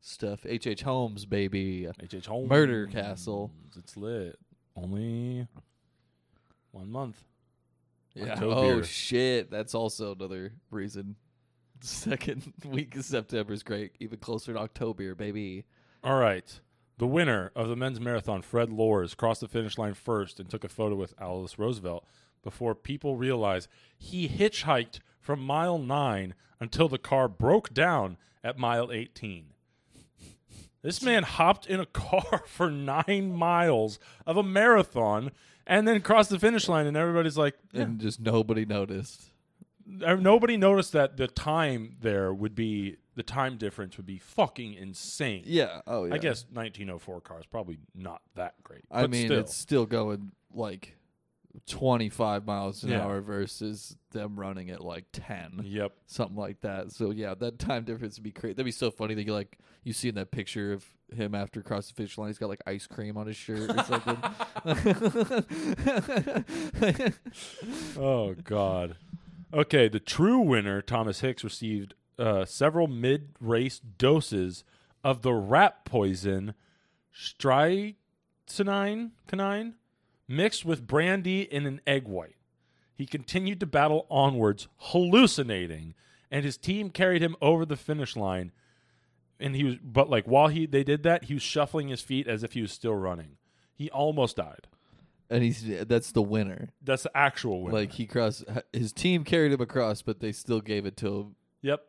stuff 0.00 0.46
H.H. 0.46 0.66
H. 0.66 0.82
holmes 0.82 1.26
baby 1.26 1.86
H. 2.02 2.14
H. 2.14 2.26
Holmes. 2.26 2.50
Murder 2.50 2.86
Castle. 2.86 3.50
It's 3.76 3.96
lit. 3.96 4.38
Only 4.76 5.46
one 6.72 6.90
month. 6.90 7.22
Yeah. 8.14 8.32
October. 8.32 8.54
Oh 8.54 8.82
shit, 8.82 9.50
that's 9.50 9.74
also 9.74 10.14
another 10.14 10.52
reason. 10.70 11.16
Second 11.80 12.52
week 12.64 12.96
of 12.96 13.04
September 13.04 13.52
is 13.52 13.62
great. 13.62 13.92
Even 14.00 14.18
closer 14.18 14.52
to 14.52 14.58
October, 14.58 15.14
baby. 15.14 15.64
All 16.02 16.18
right. 16.18 16.60
The 16.96 17.06
winner 17.06 17.50
of 17.56 17.68
the 17.68 17.76
men's 17.76 18.00
marathon, 18.00 18.40
Fred 18.42 18.70
Lorz, 18.70 19.14
crossed 19.14 19.40
the 19.40 19.48
finish 19.48 19.76
line 19.76 19.94
first 19.94 20.38
and 20.38 20.48
took 20.48 20.62
a 20.62 20.68
photo 20.68 20.94
with 20.94 21.14
Alice 21.20 21.58
Roosevelt 21.58 22.06
before 22.42 22.74
people 22.74 23.16
realized 23.16 23.68
he 23.98 24.28
hitchhiked 24.28 25.00
from 25.20 25.40
mile 25.40 25.78
9 25.78 26.34
until 26.60 26.88
the 26.88 26.98
car 26.98 27.26
broke 27.26 27.74
down 27.74 28.16
at 28.44 28.58
mile 28.58 28.92
18. 28.92 29.46
This 30.84 31.02
man 31.02 31.22
hopped 31.22 31.66
in 31.66 31.80
a 31.80 31.86
car 31.86 32.44
for 32.46 32.70
9 32.70 33.34
miles 33.34 33.98
of 34.26 34.36
a 34.36 34.42
marathon 34.42 35.32
and 35.66 35.88
then 35.88 36.02
crossed 36.02 36.28
the 36.28 36.38
finish 36.38 36.68
line 36.68 36.86
and 36.86 36.94
everybody's 36.94 37.38
like, 37.38 37.54
yeah. 37.72 37.82
And 37.82 37.98
just 37.98 38.20
nobody 38.20 38.66
noticed. 38.66 39.30
Uh, 40.04 40.14
nobody 40.16 40.58
noticed 40.58 40.92
that 40.92 41.16
the 41.16 41.26
time 41.26 41.96
there 42.02 42.34
would 42.34 42.54
be 42.54 42.98
the 43.16 43.22
time 43.22 43.56
difference 43.56 43.96
would 43.96 44.04
be 44.04 44.18
fucking 44.18 44.74
insane. 44.74 45.44
Yeah. 45.46 45.80
Oh 45.86 46.04
yeah. 46.04 46.14
I 46.14 46.18
guess 46.18 46.44
1904 46.52 47.20
cars 47.22 47.46
probably 47.46 47.78
not 47.94 48.20
that 48.34 48.62
great. 48.62 48.84
I 48.90 49.06
mean, 49.06 49.28
still. 49.28 49.40
it's 49.40 49.54
still 49.54 49.86
going 49.86 50.32
like 50.52 50.96
25 51.66 52.46
miles 52.46 52.82
an 52.84 52.90
Yeah. 52.90 53.02
hour 53.04 53.20
versus 53.20 53.96
them 54.10 54.38
running 54.38 54.70
at 54.70 54.82
like 54.82 55.04
10, 55.12 55.62
Yep. 55.64 55.92
something 56.06 56.36
like 56.36 56.60
that. 56.62 56.90
So 56.92 57.10
yeah, 57.10 57.34
that 57.34 57.58
time 57.58 57.84
difference 57.84 58.16
would 58.18 58.24
be 58.24 58.32
crazy. 58.32 58.54
That'd 58.54 58.64
be 58.64 58.70
so 58.72 58.90
funny 58.90 59.14
that 59.14 59.24
you 59.24 59.32
like 59.32 59.58
you 59.84 59.92
see 59.92 60.08
in 60.08 60.14
that 60.16 60.30
picture 60.30 60.72
of 60.72 60.84
him 61.14 61.34
after 61.34 61.60
across 61.60 61.88
the 61.88 61.94
finish 61.94 62.16
line, 62.18 62.28
he's 62.28 62.38
got 62.38 62.48
like 62.48 62.62
ice 62.66 62.86
cream 62.86 63.16
on 63.16 63.26
his 63.26 63.36
shirt 63.36 63.70
or 63.70 63.82
something. 63.84 64.16
Oh 67.96 68.34
God. 68.42 68.96
Okay, 69.52 69.88
the 69.88 70.00
true 70.00 70.40
winner, 70.40 70.82
Thomas 70.82 71.20
Hicks, 71.20 71.44
received 71.44 71.94
uh, 72.18 72.44
several 72.44 72.88
mid-race 72.88 73.78
doses 73.78 74.64
of 75.04 75.22
the 75.22 75.32
rat 75.32 75.84
poison 75.84 76.54
strychnine 77.12 77.94
canine, 79.28 79.74
mixed 80.28 80.64
with 80.64 80.86
brandy 80.86 81.42
in 81.42 81.66
an 81.66 81.80
egg 81.86 82.06
white. 82.06 82.36
He 82.96 83.06
continued 83.06 83.60
to 83.60 83.66
battle 83.66 84.06
onwards, 84.10 84.68
hallucinating, 84.76 85.94
and 86.30 86.44
his 86.44 86.56
team 86.56 86.90
carried 86.90 87.22
him 87.22 87.36
over 87.42 87.64
the 87.64 87.76
finish 87.76 88.16
line. 88.16 88.52
And 89.40 89.56
he 89.56 89.64
was, 89.64 89.76
but 89.82 90.08
like 90.08 90.26
while 90.26 90.48
he 90.48 90.64
they 90.66 90.84
did 90.84 91.02
that, 91.02 91.24
he 91.24 91.34
was 91.34 91.42
shuffling 91.42 91.88
his 91.88 92.00
feet 92.00 92.28
as 92.28 92.42
if 92.44 92.52
he 92.52 92.62
was 92.62 92.72
still 92.72 92.94
running. 92.94 93.36
He 93.74 93.90
almost 93.90 94.36
died. 94.36 94.68
and 95.28 95.42
he's 95.42 95.64
that's 95.86 96.12
the 96.12 96.22
winner. 96.22 96.68
That's 96.80 97.02
the 97.02 97.16
actual 97.16 97.62
winner. 97.62 97.76
Like 97.78 97.92
he 97.92 98.06
crossed 98.06 98.44
his 98.72 98.92
team 98.92 99.24
carried 99.24 99.52
him 99.52 99.60
across, 99.60 100.02
but 100.02 100.20
they 100.20 100.30
still 100.30 100.60
gave 100.60 100.86
it 100.86 100.96
to 100.98 101.08
him 101.08 101.36
yep. 101.62 101.82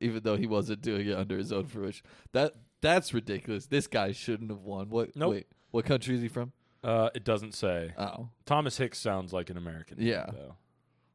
even 0.00 0.22
though 0.22 0.36
he 0.36 0.46
wasn't 0.46 0.82
doing 0.82 1.08
it 1.08 1.16
under 1.16 1.36
his 1.36 1.52
own 1.52 1.66
fruition. 1.66 2.06
That 2.32 2.54
that's 2.80 3.12
ridiculous. 3.12 3.66
This 3.66 3.88
guy 3.88 4.12
shouldn't 4.12 4.50
have 4.50 4.60
won. 4.60 4.88
What 4.88 5.16
Nope. 5.16 5.30
wait, 5.32 5.46
what 5.72 5.84
country 5.84 6.14
is 6.14 6.22
he 6.22 6.28
from? 6.28 6.52
Uh, 6.84 7.10
it 7.14 7.24
doesn't 7.24 7.54
say. 7.54 7.92
Oh. 7.98 8.28
Thomas 8.46 8.76
Hicks 8.76 8.98
sounds 8.98 9.32
like 9.32 9.48
an 9.50 9.56
American. 9.56 9.98
name, 9.98 10.06
Yeah. 10.08 10.26
though. 10.30 10.54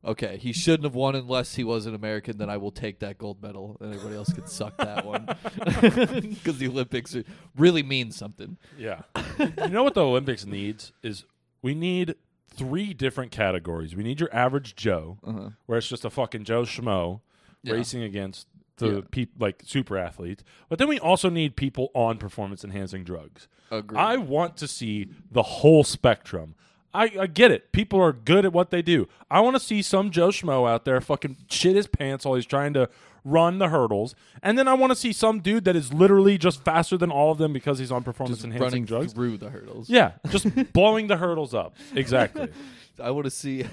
Okay, 0.03 0.37
he 0.37 0.53
shouldn't 0.53 0.83
have 0.85 0.95
won 0.95 1.13
unless 1.15 1.55
he 1.55 1.63
was 1.65 1.85
an 1.85 1.93
American. 1.93 2.37
Then 2.37 2.49
I 2.49 2.55
will 2.57 2.71
take 2.71 2.99
that 2.99 3.17
gold 3.17 3.41
medal, 3.43 3.75
and 3.81 3.93
everybody 3.93 4.15
else 4.15 4.31
can 4.31 4.47
suck 4.47 4.77
that 4.77 5.05
one 5.05 5.25
because 5.81 6.57
the 6.57 6.67
Olympics 6.69 7.15
are, 7.15 7.23
really 7.57 7.83
mean 7.83 8.11
something. 8.11 8.57
Yeah. 8.77 9.01
you 9.39 9.69
know 9.69 9.83
what 9.83 9.93
the 9.95 10.03
Olympics 10.05 10.45
needs 10.45 10.93
is 11.03 11.25
we 11.61 11.75
need 11.75 12.15
three 12.55 12.93
different 12.93 13.31
categories. 13.31 13.95
We 13.95 14.03
need 14.03 14.19
your 14.21 14.33
average 14.33 14.75
Joe, 14.75 15.17
Uh-huh. 15.23 15.49
where 15.65 15.77
it's 15.77 15.87
just 15.89 16.05
a 16.05 16.09
fucking 16.09 16.45
Joe 16.45 16.63
Schmo 16.63 17.19
Yeah. 17.61 17.73
racing 17.73 18.01
against 18.01 18.47
the 18.79 18.95
Yeah. 18.95 19.01
peop 19.11 19.31
like 19.39 19.61
super 19.65 19.97
athletes. 19.97 20.43
But 20.67 20.79
then 20.79 20.87
we 20.87 20.99
also 20.99 21.29
need 21.29 21.55
people 21.55 21.89
on 21.93 22.17
performance 22.17 22.63
enhancing 22.63 23.03
drugs. 23.03 23.47
Agreed. 23.71 23.99
I 23.99 24.17
want 24.17 24.57
to 24.57 24.67
see 24.67 25.09
the 25.31 25.43
whole 25.43 25.83
spectrum. 25.83 26.55
I, 26.91 27.11
I 27.19 27.27
get 27.27 27.51
it. 27.51 27.71
People 27.71 28.01
are 28.01 28.11
good 28.11 28.45
at 28.45 28.51
what 28.51 28.71
they 28.71 28.81
do. 28.81 29.07
I 29.29 29.41
want 29.41 29.55
to 29.55 29.59
see 29.59 29.83
some 29.83 30.09
Joe 30.09 30.29
Schmo 30.29 30.67
out 30.67 30.85
there 30.85 30.99
fucking 30.99 31.37
shit 31.47 31.75
his 31.75 31.85
pants 31.85 32.25
while 32.25 32.33
he's 32.33 32.47
trying 32.47 32.73
to 32.73 32.89
run 33.23 33.59
the 33.59 33.67
hurdles. 33.69 34.15
And 34.41 34.57
then 34.57 34.67
I 34.67 34.73
want 34.73 34.89
to 34.91 34.95
see 34.95 35.13
some 35.13 35.39
dude 35.39 35.65
that 35.65 35.75
is 35.75 35.93
literally 35.93 36.39
just 36.39 36.63
faster 36.63 36.97
than 36.97 37.11
all 37.11 37.31
of 37.31 37.37
them 37.37 37.53
because 37.53 37.77
he's 37.77 37.91
on 37.91 38.01
performance 38.03 38.43
enhancing 38.43 38.85
drugs. 38.85 39.13
through 39.13 39.37
the 39.37 39.51
hurdles. 39.51 39.87
Yeah, 39.87 40.13
just 40.29 40.47
blowing 40.73 41.05
the 41.05 41.17
hurdles 41.17 41.53
up. 41.53 41.75
Exactly. 41.93 42.47
I 43.03 43.11
want 43.11 43.25
to 43.25 43.31
see, 43.31 43.65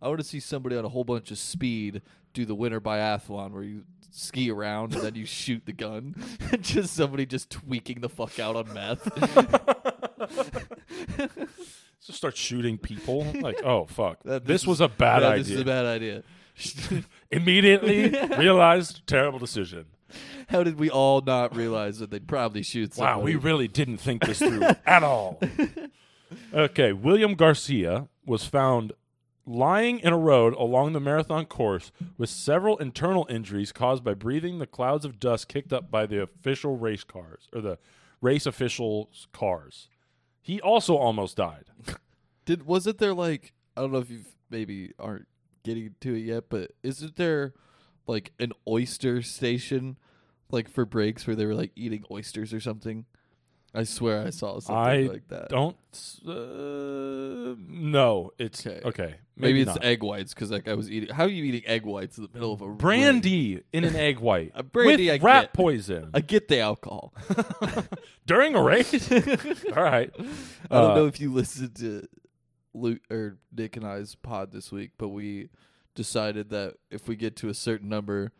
I 0.00 0.06
want 0.06 0.20
to 0.20 0.24
see 0.26 0.38
somebody 0.38 0.76
on 0.76 0.84
a 0.84 0.88
whole 0.88 1.04
bunch 1.04 1.32
of 1.32 1.38
speed 1.38 2.00
do 2.32 2.44
the 2.44 2.54
winter 2.54 2.80
biathlon 2.80 3.50
where 3.50 3.62
you 3.64 3.82
ski 4.14 4.50
around 4.50 4.94
and 4.94 5.02
then 5.02 5.14
you 5.14 5.24
shoot 5.26 5.62
the 5.66 5.72
gun. 5.72 6.14
just 6.60 6.94
somebody 6.94 7.26
just 7.26 7.50
tweaking 7.50 8.00
the 8.00 8.08
fuck 8.08 8.38
out 8.38 8.56
on 8.56 8.72
meth. 8.72 9.08
Just 12.04 12.18
start 12.18 12.36
shooting 12.36 12.78
people. 12.78 13.24
Like, 13.42 13.62
oh 13.64 13.86
fuck, 13.86 14.22
That- 14.24 14.44
this, 14.44 14.62
this 14.62 14.66
was 14.66 14.80
a 14.80 14.88
bad 14.88 15.22
Yeah, 15.22 15.28
idea. 15.28 15.42
This 15.44 15.52
is 15.52 15.60
a 15.60 15.64
bad 15.64 15.86
idea. 15.86 16.22
Immediately 17.30 18.10
realized 18.36 19.06
terrible 19.06 19.38
decision. 19.38 19.86
How 20.48 20.62
did 20.62 20.78
we 20.78 20.90
all 20.90 21.20
not 21.22 21.56
realize 21.56 21.98
that 22.00 22.10
they'd 22.10 22.26
probably 22.28 22.62
shoot 22.62 22.94
someone? 22.94 23.18
Wow, 23.18 23.22
we 23.22 23.36
really 23.36 23.68
didn't 23.68 23.98
think 23.98 24.24
this 24.26 24.38
through 24.40 24.62
at 24.84 25.02
all. 25.02 25.40
Okay, 26.52 26.92
William 26.92 27.34
Garcia 27.34 28.08
was 28.26 28.44
found 28.44 28.92
lying 29.46 29.98
in 30.00 30.12
a 30.12 30.18
road 30.18 30.54
along 30.54 30.92
the 30.92 31.00
marathon 31.00 31.44
course 31.44 31.90
with 32.16 32.30
several 32.30 32.76
internal 32.78 33.26
injuries 33.28 33.72
caused 33.72 34.04
by 34.04 34.14
breathing 34.14 34.58
the 34.58 34.66
clouds 34.66 35.04
of 35.04 35.18
dust 35.18 35.48
kicked 35.48 35.72
up 35.72 35.90
by 35.90 36.06
the 36.06 36.22
official 36.22 36.76
race 36.76 37.04
cars 37.04 37.48
or 37.52 37.60
the 37.60 37.78
race 38.20 38.46
officials' 38.46 39.26
cars. 39.32 39.88
He 40.40 40.60
also 40.60 40.96
almost 40.96 41.36
died. 41.36 41.64
Did 42.44 42.66
was 42.66 42.86
it 42.86 42.98
there 42.98 43.14
like 43.14 43.52
I 43.76 43.80
don't 43.80 43.92
know 43.92 43.98
if 43.98 44.10
you 44.10 44.24
maybe 44.50 44.92
aren't 44.98 45.26
getting 45.64 45.94
to 46.00 46.14
it 46.14 46.20
yet, 46.20 46.44
but 46.48 46.72
isn't 46.82 47.16
there 47.16 47.54
like 48.06 48.32
an 48.38 48.52
oyster 48.68 49.22
station 49.22 49.98
like 50.50 50.68
for 50.68 50.84
breaks 50.84 51.26
where 51.26 51.36
they 51.36 51.46
were 51.46 51.54
like 51.54 51.72
eating 51.76 52.04
oysters 52.10 52.52
or 52.52 52.60
something? 52.60 53.06
I 53.74 53.84
swear 53.84 54.26
I 54.26 54.30
saw 54.30 54.60
something 54.60 54.74
I 54.76 54.96
like 55.12 55.28
that. 55.28 55.48
Don't 55.48 55.76
uh, 56.28 57.54
no, 57.68 58.32
it's 58.38 58.66
okay. 58.66 58.80
Okay. 58.84 59.14
maybe, 59.36 59.52
maybe, 59.54 59.60
it's 59.62 59.68
not. 59.74 59.84
egg 59.84 60.02
whites 60.02 60.34
because 60.34 60.50
like 60.50 60.68
I 60.68 60.74
was 60.74 60.90
eating. 60.90 61.14
How 61.14 61.24
are 61.24 61.28
you 61.28 61.44
eating 61.44 61.62
egg 61.66 61.84
whites 61.86 62.18
in 62.18 62.24
the 62.24 62.30
middle 62.34 62.52
of 62.52 62.60
a 62.60 62.68
brandy 62.68 63.62
in 63.72 63.84
an 63.84 63.96
egg 63.96 64.18
white 64.18 64.52
A 64.54 64.62
brandy 64.62 65.06
with 65.10 65.22
I 65.22 65.24
rat 65.24 65.42
get. 65.44 65.52
poison 65.54 66.10
I 66.12 66.20
get 66.20 66.48
the 66.48 66.60
alcohol. 66.60 67.14
during 68.26 68.54
a 68.54 68.62
race. 68.62 69.10
All 69.76 69.82
right, 69.82 70.10
I 70.18 70.22
don't 70.80 70.90
Uh, 70.90 70.94
know 70.94 71.06
if 71.06 71.20
you 71.20 71.32
listened 71.32 71.74
to 71.76 72.06
Luke 72.74 73.00
or 73.10 73.38
Nick 73.56 73.76
and 73.76 73.86
I's 73.86 74.14
pod 74.14 74.52
this 74.52 74.70
week, 74.70 74.92
but 74.98 75.08
we 75.08 75.48
decided 75.94 76.50
that 76.50 76.74
if 76.90 77.08
we 77.08 77.16
get 77.16 77.36
to 77.36 77.48
a 77.48 77.54
certain 77.54 77.88
number 77.88 78.32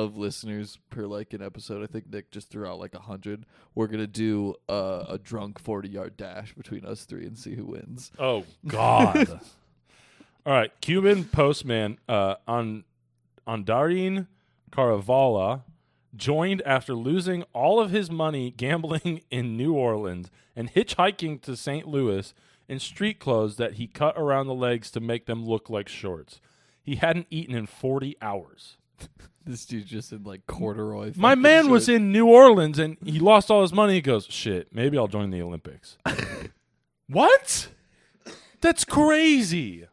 of 0.00 0.16
listeners 0.16 0.78
per 0.90 1.06
like 1.06 1.32
an 1.32 1.42
episode, 1.42 1.82
I 1.82 1.86
think 1.86 2.12
Nick 2.12 2.30
just 2.30 2.50
threw 2.50 2.66
out 2.66 2.78
like 2.78 2.94
a 2.94 3.00
hundred. 3.00 3.46
We're 3.74 3.86
gonna 3.86 4.06
do 4.06 4.54
uh, 4.68 5.04
a 5.08 5.18
drunk 5.18 5.58
forty 5.58 5.88
yard 5.88 6.16
dash 6.16 6.54
between 6.54 6.84
us 6.84 7.04
three 7.04 7.26
and 7.26 7.38
see 7.38 7.54
who 7.54 7.64
wins. 7.64 8.10
Oh 8.18 8.44
God! 8.66 9.40
All 10.46 10.52
right, 10.54 10.72
Cuban 10.80 11.24
postman 11.24 11.98
uh, 12.08 12.36
on 12.48 12.84
Andarin 13.46 14.26
Carvajal 14.70 15.64
joined 16.16 16.62
after 16.62 16.94
losing 16.94 17.44
all 17.52 17.80
of 17.80 17.90
his 17.90 18.10
money 18.10 18.50
gambling 18.50 19.22
in 19.30 19.56
New 19.56 19.74
Orleans 19.74 20.30
and 20.56 20.72
hitchhiking 20.72 21.40
to 21.42 21.56
St. 21.56 21.86
Louis 21.86 22.34
in 22.68 22.78
street 22.78 23.18
clothes 23.18 23.56
that 23.56 23.74
he 23.74 23.86
cut 23.86 24.16
around 24.16 24.46
the 24.46 24.54
legs 24.54 24.90
to 24.92 25.00
make 25.00 25.26
them 25.26 25.44
look 25.44 25.68
like 25.68 25.88
shorts. 25.88 26.40
He 26.82 26.96
hadn't 26.96 27.26
eaten 27.30 27.54
in 27.54 27.66
40 27.66 28.16
hours. 28.22 28.76
This 29.42 29.64
dude 29.64 29.86
just 29.86 30.12
in 30.12 30.22
like 30.22 30.46
corduroy. 30.46 31.12
My 31.16 31.34
man 31.34 31.70
was 31.70 31.88
in 31.88 32.12
New 32.12 32.26
Orleans 32.26 32.78
and 32.78 32.98
he 33.02 33.18
lost 33.18 33.50
all 33.50 33.62
his 33.62 33.72
money. 33.72 33.94
He 33.94 34.00
goes, 34.02 34.26
"Shit, 34.26 34.68
maybe 34.72 34.98
I'll 34.98 35.08
join 35.08 35.30
the 35.30 35.40
Olympics." 35.40 35.96
what? 37.08 37.68
That's 38.60 38.84
crazy. 38.84 39.86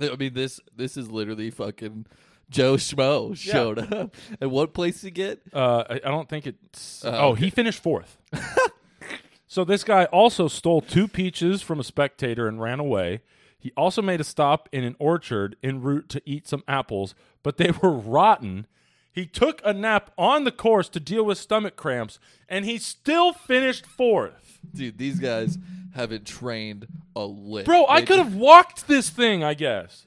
I 0.00 0.14
mean, 0.14 0.34
this 0.34 0.60
this 0.74 0.96
is 0.96 1.10
literally 1.10 1.50
fucking 1.50 2.06
Joe 2.50 2.74
Schmo 2.74 3.36
showed 3.36 3.92
up. 3.92 4.14
And 4.40 4.50
what 4.50 4.72
place 4.72 5.00
to 5.00 5.10
get? 5.10 5.40
Uh, 5.52 5.84
I, 5.90 5.94
I 5.94 6.10
don't 6.10 6.28
think 6.28 6.46
it's. 6.46 7.04
Uh, 7.04 7.18
oh, 7.20 7.28
okay. 7.30 7.44
he 7.44 7.50
finished 7.50 7.82
fourth. 7.82 8.18
so 9.46 9.64
this 9.64 9.84
guy 9.84 10.04
also 10.06 10.48
stole 10.48 10.80
two 10.80 11.08
peaches 11.08 11.62
from 11.62 11.80
a 11.80 11.84
spectator 11.84 12.46
and 12.46 12.60
ran 12.60 12.80
away. 12.80 13.22
He 13.66 13.72
also 13.76 14.00
made 14.00 14.20
a 14.20 14.24
stop 14.24 14.68
in 14.70 14.84
an 14.84 14.94
orchard 15.00 15.56
en 15.60 15.80
route 15.82 16.08
to 16.10 16.22
eat 16.24 16.46
some 16.46 16.62
apples, 16.68 17.16
but 17.42 17.56
they 17.56 17.72
were 17.82 17.90
rotten. 17.90 18.68
He 19.10 19.26
took 19.26 19.60
a 19.64 19.72
nap 19.72 20.12
on 20.16 20.44
the 20.44 20.52
course 20.52 20.88
to 20.90 21.00
deal 21.00 21.24
with 21.24 21.36
stomach 21.36 21.74
cramps, 21.74 22.20
and 22.48 22.64
he 22.64 22.78
still 22.78 23.32
finished 23.32 23.84
fourth. 23.84 24.60
Dude, 24.72 24.98
these 24.98 25.18
guys 25.18 25.58
haven't 25.96 26.28
trained 26.28 26.86
a 27.16 27.24
lick. 27.24 27.66
Bro, 27.66 27.86
I 27.88 28.02
could 28.02 28.18
have 28.20 28.36
walked 28.36 28.86
this 28.86 29.10
thing, 29.10 29.42
I 29.42 29.54
guess. 29.54 30.06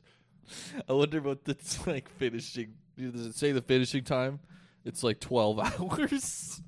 I 0.88 0.94
wonder 0.94 1.20
what 1.20 1.44
that's 1.44 1.86
like 1.86 2.08
finishing. 2.12 2.76
Does 2.98 3.26
it 3.26 3.36
say 3.36 3.52
the 3.52 3.62
finishing 3.62 4.06
time? 4.06 4.40
It's 4.86 5.04
like 5.04 5.20
12 5.20 5.60
hours. 5.82 6.62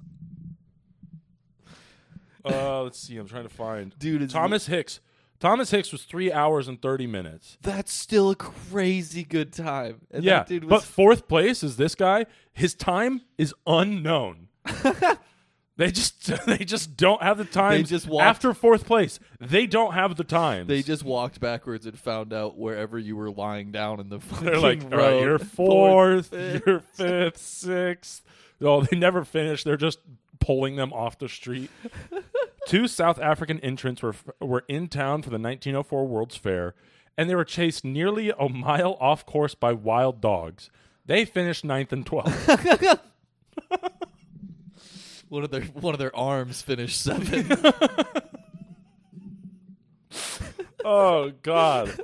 Uh, 2.43 2.83
let's 2.83 2.99
see. 2.99 3.15
I'm 3.15 3.29
trying 3.29 3.43
to 3.43 3.49
find 3.49 3.97
Dude, 3.97 4.29
Thomas 4.29 4.67
Hicks. 4.67 4.99
Thomas 5.41 5.71
Hicks 5.71 5.91
was 5.91 6.03
three 6.03 6.31
hours 6.31 6.67
and 6.67 6.79
thirty 6.81 7.07
minutes. 7.07 7.57
That's 7.61 7.91
still 7.91 8.29
a 8.29 8.35
crazy 8.35 9.23
good 9.23 9.51
time. 9.51 10.01
And 10.11 10.23
yeah, 10.23 10.39
that 10.39 10.47
dude 10.47 10.69
but 10.69 10.83
fourth 10.83 11.27
place 11.27 11.63
is 11.63 11.77
this 11.77 11.95
guy. 11.95 12.27
His 12.53 12.75
time 12.75 13.21
is 13.39 13.53
unknown. 13.65 14.49
they 15.77 15.91
just 15.91 16.25
they 16.45 16.59
just 16.59 16.95
don't 16.95 17.23
have 17.23 17.39
the 17.39 17.45
time. 17.45 17.81
They 17.81 17.83
just 17.83 18.07
walked- 18.07 18.23
after 18.23 18.53
fourth 18.53 18.85
place. 18.85 19.19
They 19.39 19.65
don't 19.65 19.93
have 19.93 20.15
the 20.15 20.23
time. 20.23 20.67
they 20.67 20.83
just 20.83 21.03
walked 21.03 21.39
backwards 21.39 21.87
and 21.87 21.97
found 21.97 22.33
out 22.33 22.55
wherever 22.55 22.99
you 22.99 23.15
were 23.15 23.31
lying 23.31 23.71
down 23.71 23.99
in 23.99 24.09
the 24.09 24.17
They're 24.41 24.59
like, 24.59 24.83
all 24.83 24.89
right, 24.99 25.21
you're 25.21 25.39
fourth, 25.39 26.27
fifth." 26.27 26.63
you're 26.67 26.79
fifth, 26.81 27.37
sixth. 27.37 28.23
No, 28.59 28.81
they 28.83 28.95
never 28.95 29.25
finish. 29.25 29.63
They're 29.63 29.75
just 29.75 29.97
pulling 30.39 30.75
them 30.75 30.93
off 30.93 31.17
the 31.17 31.29
street. 31.29 31.71
Two 32.67 32.87
South 32.87 33.19
African 33.19 33.59
entrants 33.61 34.01
were 34.01 34.15
were 34.39 34.63
in 34.67 34.87
town 34.87 35.21
for 35.21 35.29
the 35.29 35.39
1904 35.39 36.07
World's 36.07 36.37
Fair, 36.37 36.75
and 37.17 37.29
they 37.29 37.35
were 37.35 37.45
chased 37.45 37.83
nearly 37.83 38.29
a 38.29 38.49
mile 38.49 38.97
off 38.99 39.25
course 39.25 39.55
by 39.55 39.73
wild 39.73 40.21
dogs. 40.21 40.69
They 41.05 41.25
finished 41.25 41.65
ninth 41.65 41.91
and 41.91 42.05
12th. 42.05 42.99
One 45.31 45.45
of 45.45 45.49
their 45.49 45.61
one 45.61 45.93
of 45.93 45.99
their 45.99 46.13
arms 46.13 46.61
finished 46.61 46.99
seventh. 46.99 47.65
oh, 50.85 51.31
God. 51.41 51.97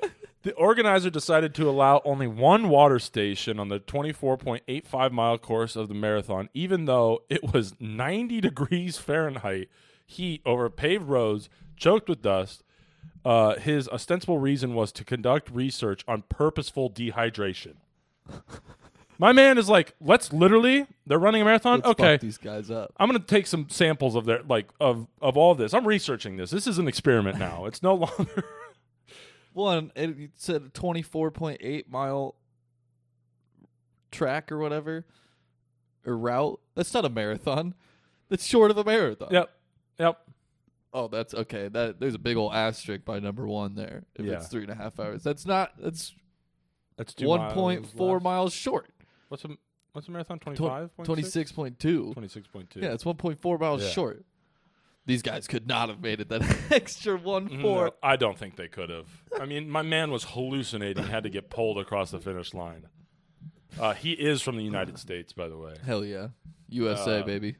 The 0.43 0.53
organizer 0.53 1.09
decided 1.09 1.53
to 1.55 1.69
allow 1.69 2.01
only 2.05 2.27
one 2.27 2.69
water 2.69 2.99
station 2.99 3.59
on 3.59 3.67
the 3.67 3.81
24.85 3.81 5.11
mile 5.11 5.37
course 5.37 5.75
of 5.75 5.89
the 5.89 5.93
marathon, 5.93 6.47
even 6.53 6.85
though 6.85 7.23
it 7.29 7.51
was 7.51 7.75
90 7.81 8.39
degrees 8.39 8.97
Fahrenheit 8.97 9.67
heat 10.07 10.41
over 10.45 10.69
paved 10.69 11.03
roads, 11.07 11.49
choked 11.75 12.09
with 12.09 12.23
dust. 12.23 12.63
Uh, 13.23 13.55
his 13.55 13.87
ostensible 13.89 14.39
reason 14.39 14.73
was 14.73 14.91
to 14.93 15.03
conduct 15.03 15.51
research 15.51 16.03
on 16.07 16.23
purposeful 16.29 16.89
dehydration. 16.89 17.73
My 19.19 19.33
man 19.33 19.57
is 19.57 19.67
like, 19.67 19.95
let's 19.99 20.31
literally, 20.31 20.85
they're 21.05 21.17
running 21.19 21.41
a 21.41 21.45
marathon. 21.45 21.79
Let's 21.79 21.99
okay, 21.99 22.17
these 22.17 22.37
guys 22.37 22.69
up. 22.71 22.93
I'm 22.97 23.09
gonna 23.09 23.19
take 23.19 23.47
some 23.47 23.67
samples 23.69 24.15
of 24.15 24.25
their 24.25 24.43
like 24.43 24.69
of 24.79 25.07
of 25.21 25.35
all 25.35 25.55
this. 25.55 25.73
I'm 25.73 25.87
researching 25.87 26.37
this. 26.37 26.51
This 26.51 26.67
is 26.67 26.77
an 26.77 26.87
experiment 26.87 27.37
now. 27.39 27.65
It's 27.65 27.81
no 27.81 27.95
longer. 28.17 28.45
One, 29.53 29.91
it 29.95 30.11
it 30.19 30.31
said 30.35 30.61
a 30.61 30.69
twenty 30.69 31.01
four 31.01 31.31
point 31.31 31.61
eight 31.63 31.89
mile 31.91 32.35
track 34.11 34.51
or 34.51 34.59
whatever, 34.59 35.05
or 36.05 36.15
route. 36.15 36.59
That's 36.75 36.93
not 36.93 37.03
a 37.03 37.09
marathon. 37.09 37.73
That's 38.29 38.45
short 38.45 38.69
of 38.69 38.77
a 38.77 38.83
marathon. 38.83 39.29
yep, 39.31 39.49
yep. 39.99 40.19
Oh, 40.93 41.07
that's 41.07 41.33
okay. 41.33 41.67
That 41.67 41.99
there's 41.99 42.15
a 42.15 42.19
big 42.19 42.37
old 42.37 42.53
asterisk 42.53 43.03
by 43.05 43.19
number 43.19 43.45
one 43.47 43.75
there. 43.75 44.03
If 44.15 44.25
Yeah. 44.25 44.33
it's 44.33 44.47
three 44.47 44.63
and 44.63 44.71
a 44.71 44.75
half 44.75 44.99
hours, 44.99 45.23
that's 45.23 45.45
not. 45.45 45.73
That's 45.79 46.15
That's 46.95 47.13
two 47.13 47.27
one 47.27 47.51
point 47.53 47.85
four 47.85 48.19
miles. 48.19 48.23
miles 48.23 48.53
short. 48.53 48.89
What's 49.27 49.43
a 49.45 49.49
what's 49.91 50.07
a 50.07 50.11
marathon? 50.11 50.39
Twenty 50.39 50.57
five. 50.57 50.89
Twenty 51.03 51.23
six 51.23 51.51
point 51.51 51.77
two. 51.79 52.13
Twenty 52.13 52.29
six 52.29 52.47
point 52.47 52.69
two. 52.69 52.79
Yeah, 52.79 52.93
it's 52.93 53.05
one 53.05 53.17
point 53.17 53.41
four 53.41 53.57
miles 53.57 53.83
Yeah. 53.83 53.89
short. 53.89 54.25
These 55.05 55.21
guys 55.21 55.47
could 55.47 55.67
not 55.67 55.87
have 55.89 56.01
made 56.01 56.19
it 56.19 56.29
that 56.29 56.41
extra 56.71 57.15
one 57.17 57.47
four. 57.61 57.85
No, 57.85 57.91
I 58.03 58.15
don't 58.15 58.37
think 58.37 58.55
they 58.55 58.67
could 58.67 58.89
have. 58.89 59.07
I 59.39 59.45
mean, 59.45 59.69
my 59.69 59.81
man 59.81 60.09
was 60.11 60.23
hallucinating. 60.23 61.03
Had 61.05 61.23
to 61.23 61.29
get 61.29 61.49
pulled 61.49 61.77
across 61.77 62.11
the 62.11 62.19
finish 62.19 62.53
line. 62.53 62.87
Uh, 63.79 63.93
he 63.93 64.13
is 64.13 64.41
from 64.41 64.57
the 64.57 64.63
United 64.63 64.97
States, 65.05 65.31
by 65.33 65.47
the 65.47 65.57
way. 65.57 65.75
Hell 65.85 66.03
yeah, 66.03 66.29
USA 66.69 67.19
Uh, 67.19 67.23
baby. 67.23 67.55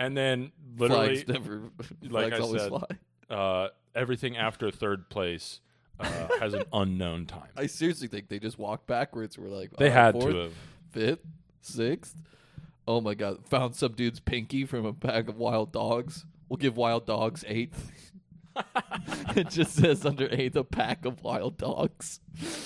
And 0.00 0.16
then 0.16 0.50
literally, 0.78 1.22
Flags 1.22 1.28
never. 1.28 1.60
like 2.02 2.32
flags 2.32 2.34
I 2.36 2.38
always 2.42 2.62
said, 2.62 2.70
fly. 2.70 2.86
uh, 3.36 3.68
everything 3.94 4.36
after 4.36 4.70
third 4.70 5.10
place 5.10 5.60
uh, 6.00 6.28
has 6.40 6.54
an 6.54 6.64
unknown 6.72 7.26
time. 7.26 7.50
I 7.56 7.66
seriously 7.66 8.08
think 8.08 8.28
they 8.28 8.38
just 8.38 8.58
walked 8.58 8.86
backwards. 8.86 9.38
We're 9.38 9.48
like, 9.48 9.70
They 9.76 9.90
uh, 9.90 9.92
had 9.92 10.14
fourth, 10.14 10.32
to 10.32 10.36
have. 10.40 10.52
fifth, 10.90 11.26
sixth. 11.60 12.16
Oh 12.88 13.00
my 13.02 13.14
god! 13.14 13.46
Found 13.50 13.76
some 13.76 13.92
dude's 13.92 14.20
pinky 14.20 14.64
from 14.64 14.86
a 14.86 14.92
pack 14.94 15.28
of 15.28 15.36
wild 15.36 15.70
dogs. 15.70 16.24
We'll 16.48 16.56
give 16.56 16.76
wild 16.78 17.06
dogs 17.06 17.44
eighth. 17.46 17.92
it 19.36 19.50
just 19.50 19.74
says 19.74 20.04
under 20.04 20.28
eighth 20.32 20.56
a 20.56 20.64
pack 20.64 21.04
of 21.04 21.22
wild 21.22 21.58
dogs. 21.58 22.20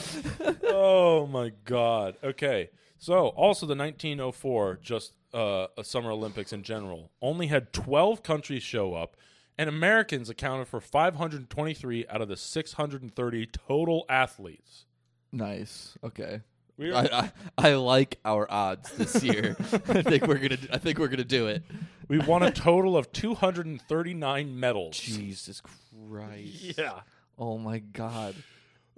oh 0.65 1.27
my 1.27 1.51
god. 1.65 2.17
Okay. 2.23 2.71
So, 2.99 3.27
also 3.29 3.67
the 3.67 3.75
1904 3.77 4.79
just 4.81 5.13
uh, 5.35 5.67
a 5.77 5.85
Summer 5.85 6.11
Olympics 6.11 6.53
in 6.53 6.63
general 6.63 7.11
only 7.21 7.49
had 7.49 7.73
12 7.73 8.23
countries 8.23 8.63
show 8.63 8.95
up 8.95 9.17
and 9.59 9.69
Americans 9.69 10.31
accounted 10.31 10.69
for 10.69 10.81
523 10.81 12.07
out 12.09 12.21
of 12.21 12.29
the 12.29 12.37
630 12.37 13.47
total 13.47 14.05
athletes. 14.09 14.87
Nice. 15.33 15.97
Okay. 16.03 16.41
We 16.77 16.93
I, 16.93 17.03
I 17.05 17.33
I 17.57 17.75
like 17.75 18.19
our 18.25 18.51
odds 18.51 18.91
this 18.93 19.23
year. 19.23 19.57
I 19.73 20.03
think 20.03 20.27
we're 20.27 20.39
gonna 20.39 20.59
I 20.73 20.79
think 20.79 20.99
we're 20.99 21.09
gonna 21.09 21.23
do 21.23 21.47
it. 21.47 21.63
we 22.09 22.19
won 22.19 22.43
a 22.43 22.51
total 22.51 22.97
of 22.97 23.13
239 23.13 24.59
medals. 24.59 24.99
Jesus 24.99 25.63
Christ. 26.09 26.77
Yeah. 26.79 27.01
Oh 27.39 27.59
my 27.59 27.79
God. 27.79 28.35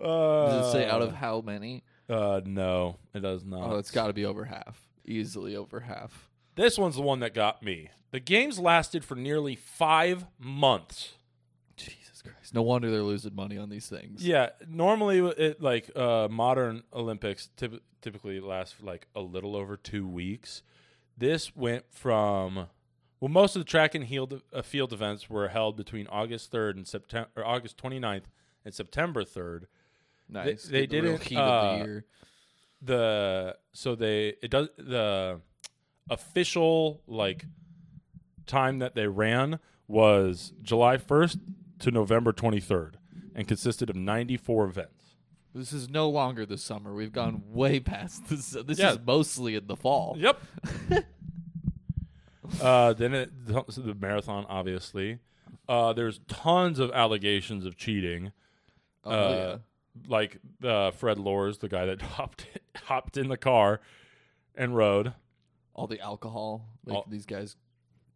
Uh, 0.03 0.47
Does 0.47 0.69
it 0.69 0.73
say 0.73 0.89
out 0.89 1.03
of 1.03 1.15
how 1.15 1.43
many? 1.43 1.83
Uh 2.09 2.41
no, 2.45 2.97
it 3.13 3.21
does 3.21 3.45
not. 3.45 3.71
Oh, 3.71 3.77
it's 3.77 3.91
got 3.91 4.07
to 4.07 4.13
be 4.15 4.25
over 4.25 4.45
half. 4.45 4.86
Easily 5.07 5.57
over 5.57 5.81
half. 5.81 6.29
This 6.55 6.79
one's 6.79 6.97
the 6.97 7.03
one 7.03 7.21
that 7.21 7.35
got 7.35 7.63
me. 7.63 7.91
The 8.11 8.21
games 8.21 8.59
lasted 8.59 9.05
for 9.05 9.15
nearly 9.15 9.57
5 9.57 10.27
months. 10.39 11.15
Jesus 11.77 12.23
Christ. 12.23 12.55
No 12.55 12.63
wonder 12.63 12.91
they're 12.91 13.03
losing 13.03 13.35
money 13.35 13.59
on 13.59 13.69
these 13.69 13.89
things. 13.89 14.27
Yeah, 14.27 14.51
normally 14.67 15.19
it 15.37 15.61
like 15.61 15.91
uh, 15.95 16.29
modern 16.31 16.83
Olympics 16.93 17.51
typ- 17.57 17.81
typically 18.01 18.41
last 18.41 18.83
like 18.83 19.07
a 19.15 19.21
little 19.21 19.55
over 19.55 19.77
two 19.77 20.07
weeks. 20.09 20.63
This 21.19 21.55
went 21.55 21.85
from 21.91 22.69
well, 23.21 23.29
most 23.29 23.57
of 23.57 23.61
the 23.61 23.67
track 23.67 23.95
and 23.95 24.07
field 24.09 24.43
uh, 24.53 24.63
field 24.63 24.93
events 24.93 25.29
were 25.31 25.49
held 25.49 25.77
between 25.77 26.07
August 26.09 26.51
third 26.51 26.77
and 26.77 26.87
September 26.87 27.29
or 27.37 27.45
August 27.45 27.77
29th 27.83 28.25
and 28.65 28.75
September 28.75 29.25
third. 29.25 29.67
Nice. 30.29 30.65
they 30.65 30.83
Get 30.87 30.91
the 30.91 31.01
real 31.01 31.13
didn't, 31.13 31.29
heat 31.29 31.39
of 31.39 31.49
uh, 31.49 31.79
the 31.79 31.85
year. 31.85 32.05
The 32.83 33.57
so 33.73 33.95
they 33.95 34.35
it 34.43 34.51
does 34.51 34.69
the 34.77 35.41
official 36.11 37.03
like 37.07 37.47
time 38.47 38.79
that 38.79 38.95
they 38.95 39.07
ran 39.09 39.59
was 39.89 40.53
July 40.63 40.97
1st 40.99 41.39
to 41.81 41.91
November 41.91 42.33
23rd 42.33 42.95
and 43.35 43.49
consisted 43.49 43.91
of 43.91 43.97
94 43.97 44.67
events. 44.67 44.93
This 45.55 45.73
is 45.73 45.89
no 45.89 46.09
longer 46.09 46.45
the 46.45 46.59
summer. 46.59 46.93
We've 46.95 47.13
gone 47.13 47.43
way 47.49 47.81
past 47.81 48.29
this. 48.29 48.51
This 48.51 48.79
Yeah. 48.79 48.93
is 48.93 48.99
mostly 49.05 49.55
in 49.55 49.67
the 49.67 49.77
fall. 49.77 50.15
Yep. 50.19 50.41
uh, 52.61 52.93
then 52.93 53.15
it, 53.15 53.31
so 53.71 53.81
the 53.81 53.95
marathon, 53.95 54.45
obviously. 54.49 55.19
Uh, 55.69 55.93
there's 55.93 56.21
tons 56.29 56.79
of 56.79 56.91
allegations 56.93 57.65
of 57.65 57.77
cheating. 57.77 58.33
Oh, 59.05 59.11
uh, 59.11 59.59
Like 60.07 60.39
uh, 60.63 60.91
Fred 60.93 61.19
Lorz, 61.19 61.59
the 61.59 61.69
guy 61.69 61.87
that 61.87 62.03
hopped 62.17 62.47
hopped 62.85 63.17
in 63.17 63.29
the 63.29 63.37
car 63.37 63.81
and 64.55 64.77
rode, 64.77 65.15
All 65.75 65.87
the 65.87 66.01
alcohol 66.01 66.67
making 66.85 66.97
All- 66.97 67.07
these 67.09 67.27
guys 67.27 67.57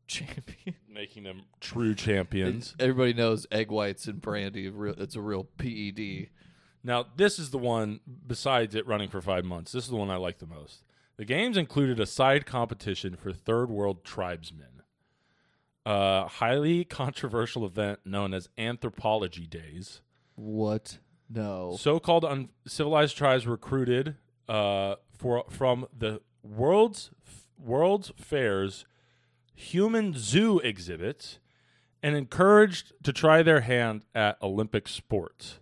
champion. 0.06 0.74
making 0.88 1.22
them 1.24 1.42
true 1.60 1.94
champions. 1.94 2.74
Everybody 2.78 3.14
knows 3.14 3.46
egg 3.50 3.70
whites 3.70 4.06
and 4.06 4.20
brandy. 4.20 4.68
real- 4.68 4.94
It's 4.98 5.16
a 5.16 5.20
real 5.20 5.44
PED. 5.44 6.28
Now, 6.82 7.04
this 7.16 7.38
is 7.38 7.50
the 7.50 7.58
one, 7.58 8.00
besides 8.26 8.74
it 8.74 8.86
running 8.86 9.08
for 9.10 9.20
five 9.20 9.44
months, 9.44 9.72
this 9.72 9.84
is 9.84 9.90
the 9.90 9.96
one 9.96 10.10
I 10.10 10.16
like 10.16 10.38
the 10.38 10.46
most. 10.46 10.82
The 11.18 11.24
games 11.26 11.56
included 11.58 12.00
a 12.00 12.06
side 12.06 12.46
competition 12.46 13.14
for 13.16 13.32
third 13.32 13.68
world 13.70 14.02
tribesmen, 14.04 14.82
a 15.84 16.26
highly 16.26 16.84
controversial 16.84 17.66
event 17.66 18.00
known 18.04 18.32
as 18.32 18.48
Anthropology 18.56 19.46
Days. 19.46 20.00
What? 20.36 20.98
No. 21.32 21.76
So-called 21.78 22.24
uncivilized 22.24 23.16
tribes 23.16 23.46
recruited 23.46 24.16
uh, 24.48 24.96
for 25.16 25.44
from 25.48 25.86
the 25.96 26.20
world's 26.42 27.10
world's 27.58 28.10
fairs 28.16 28.84
human 29.54 30.14
zoo 30.16 30.58
exhibits 30.60 31.38
and 32.02 32.16
encouraged 32.16 32.92
to 33.04 33.12
try 33.12 33.42
their 33.42 33.60
hand 33.60 34.04
at 34.14 34.42
Olympic 34.42 34.88
sports. 34.88 35.60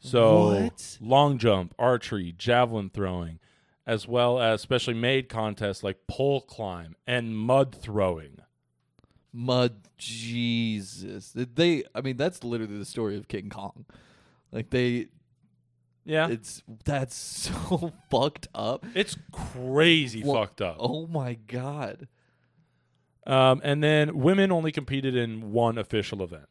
So 0.00 0.62
What? 0.64 0.98
long 1.00 1.38
jump, 1.38 1.74
archery, 1.78 2.34
javelin 2.36 2.90
throwing, 2.90 3.38
as 3.86 4.08
well 4.08 4.40
as 4.40 4.60
specially 4.60 4.94
made 4.96 5.28
contests 5.28 5.84
like 5.84 6.08
pole 6.08 6.40
climb 6.40 6.96
and 7.06 7.36
mud 7.36 7.74
throwing. 7.74 8.38
Mud. 9.32 9.88
Jesus. 9.96 11.32
They. 11.34 11.84
I 11.94 12.00
mean, 12.00 12.16
that's 12.16 12.42
literally 12.42 12.76
the 12.78 12.84
story 12.84 13.16
of 13.16 13.28
King 13.28 13.48
Kong. 13.48 13.86
Like 14.52 14.70
they. 14.70 15.08
Yeah, 16.04 16.28
It's 16.28 16.62
that's 16.84 17.14
so 17.70 17.92
fucked 18.10 18.48
up. 18.54 18.84
it's 18.94 19.16
crazy 19.30 20.22
Well, 20.24 20.34
fucked 20.42 20.60
up. 20.60 20.76
Oh 20.80 21.06
my 21.06 21.34
god. 21.34 22.08
Um, 23.24 23.60
and 23.62 23.82
then 23.84 24.18
women 24.18 24.50
only 24.50 24.72
competed 24.72 25.14
in 25.14 25.52
one 25.52 25.78
official 25.78 26.22
event. 26.24 26.46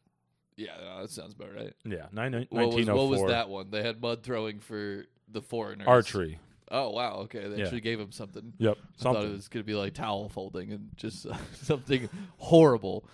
Yeah, 0.56 0.70
no, 0.82 1.02
that 1.02 1.10
sounds 1.10 1.34
about 1.34 1.54
right. 1.54 1.74
Yeah, 1.84 2.06
nine, 2.12 2.32
What 2.48 2.68
was, 2.68 2.86
1904. 2.86 2.94
what 2.96 3.08
was 3.10 3.30
that 3.30 3.48
one? 3.50 3.70
They 3.70 3.82
had 3.82 4.00
mud 4.00 4.22
throwing 4.22 4.58
for 4.60 5.04
the 5.30 5.42
foreigners. 5.42 5.86
Archery. 5.86 6.38
Oh 6.70 6.88
wow. 6.90 7.16
Okay, 7.24 7.46
they 7.48 7.56
Yeah. 7.58 7.64
actually 7.64 7.82
gave 7.82 8.00
him 8.00 8.10
something. 8.12 8.54
Yep. 8.56 8.78
I 8.80 9.02
thought 9.02 9.12
Something. 9.16 9.30
it 9.32 9.32
was 9.36 9.48
gonna 9.48 9.64
be 9.64 9.74
like 9.74 9.92
towel 9.92 10.30
folding 10.30 10.72
and 10.72 10.88
just 10.96 11.26
uh, 11.26 11.36
something 11.62 12.08
horrible. 12.38 13.04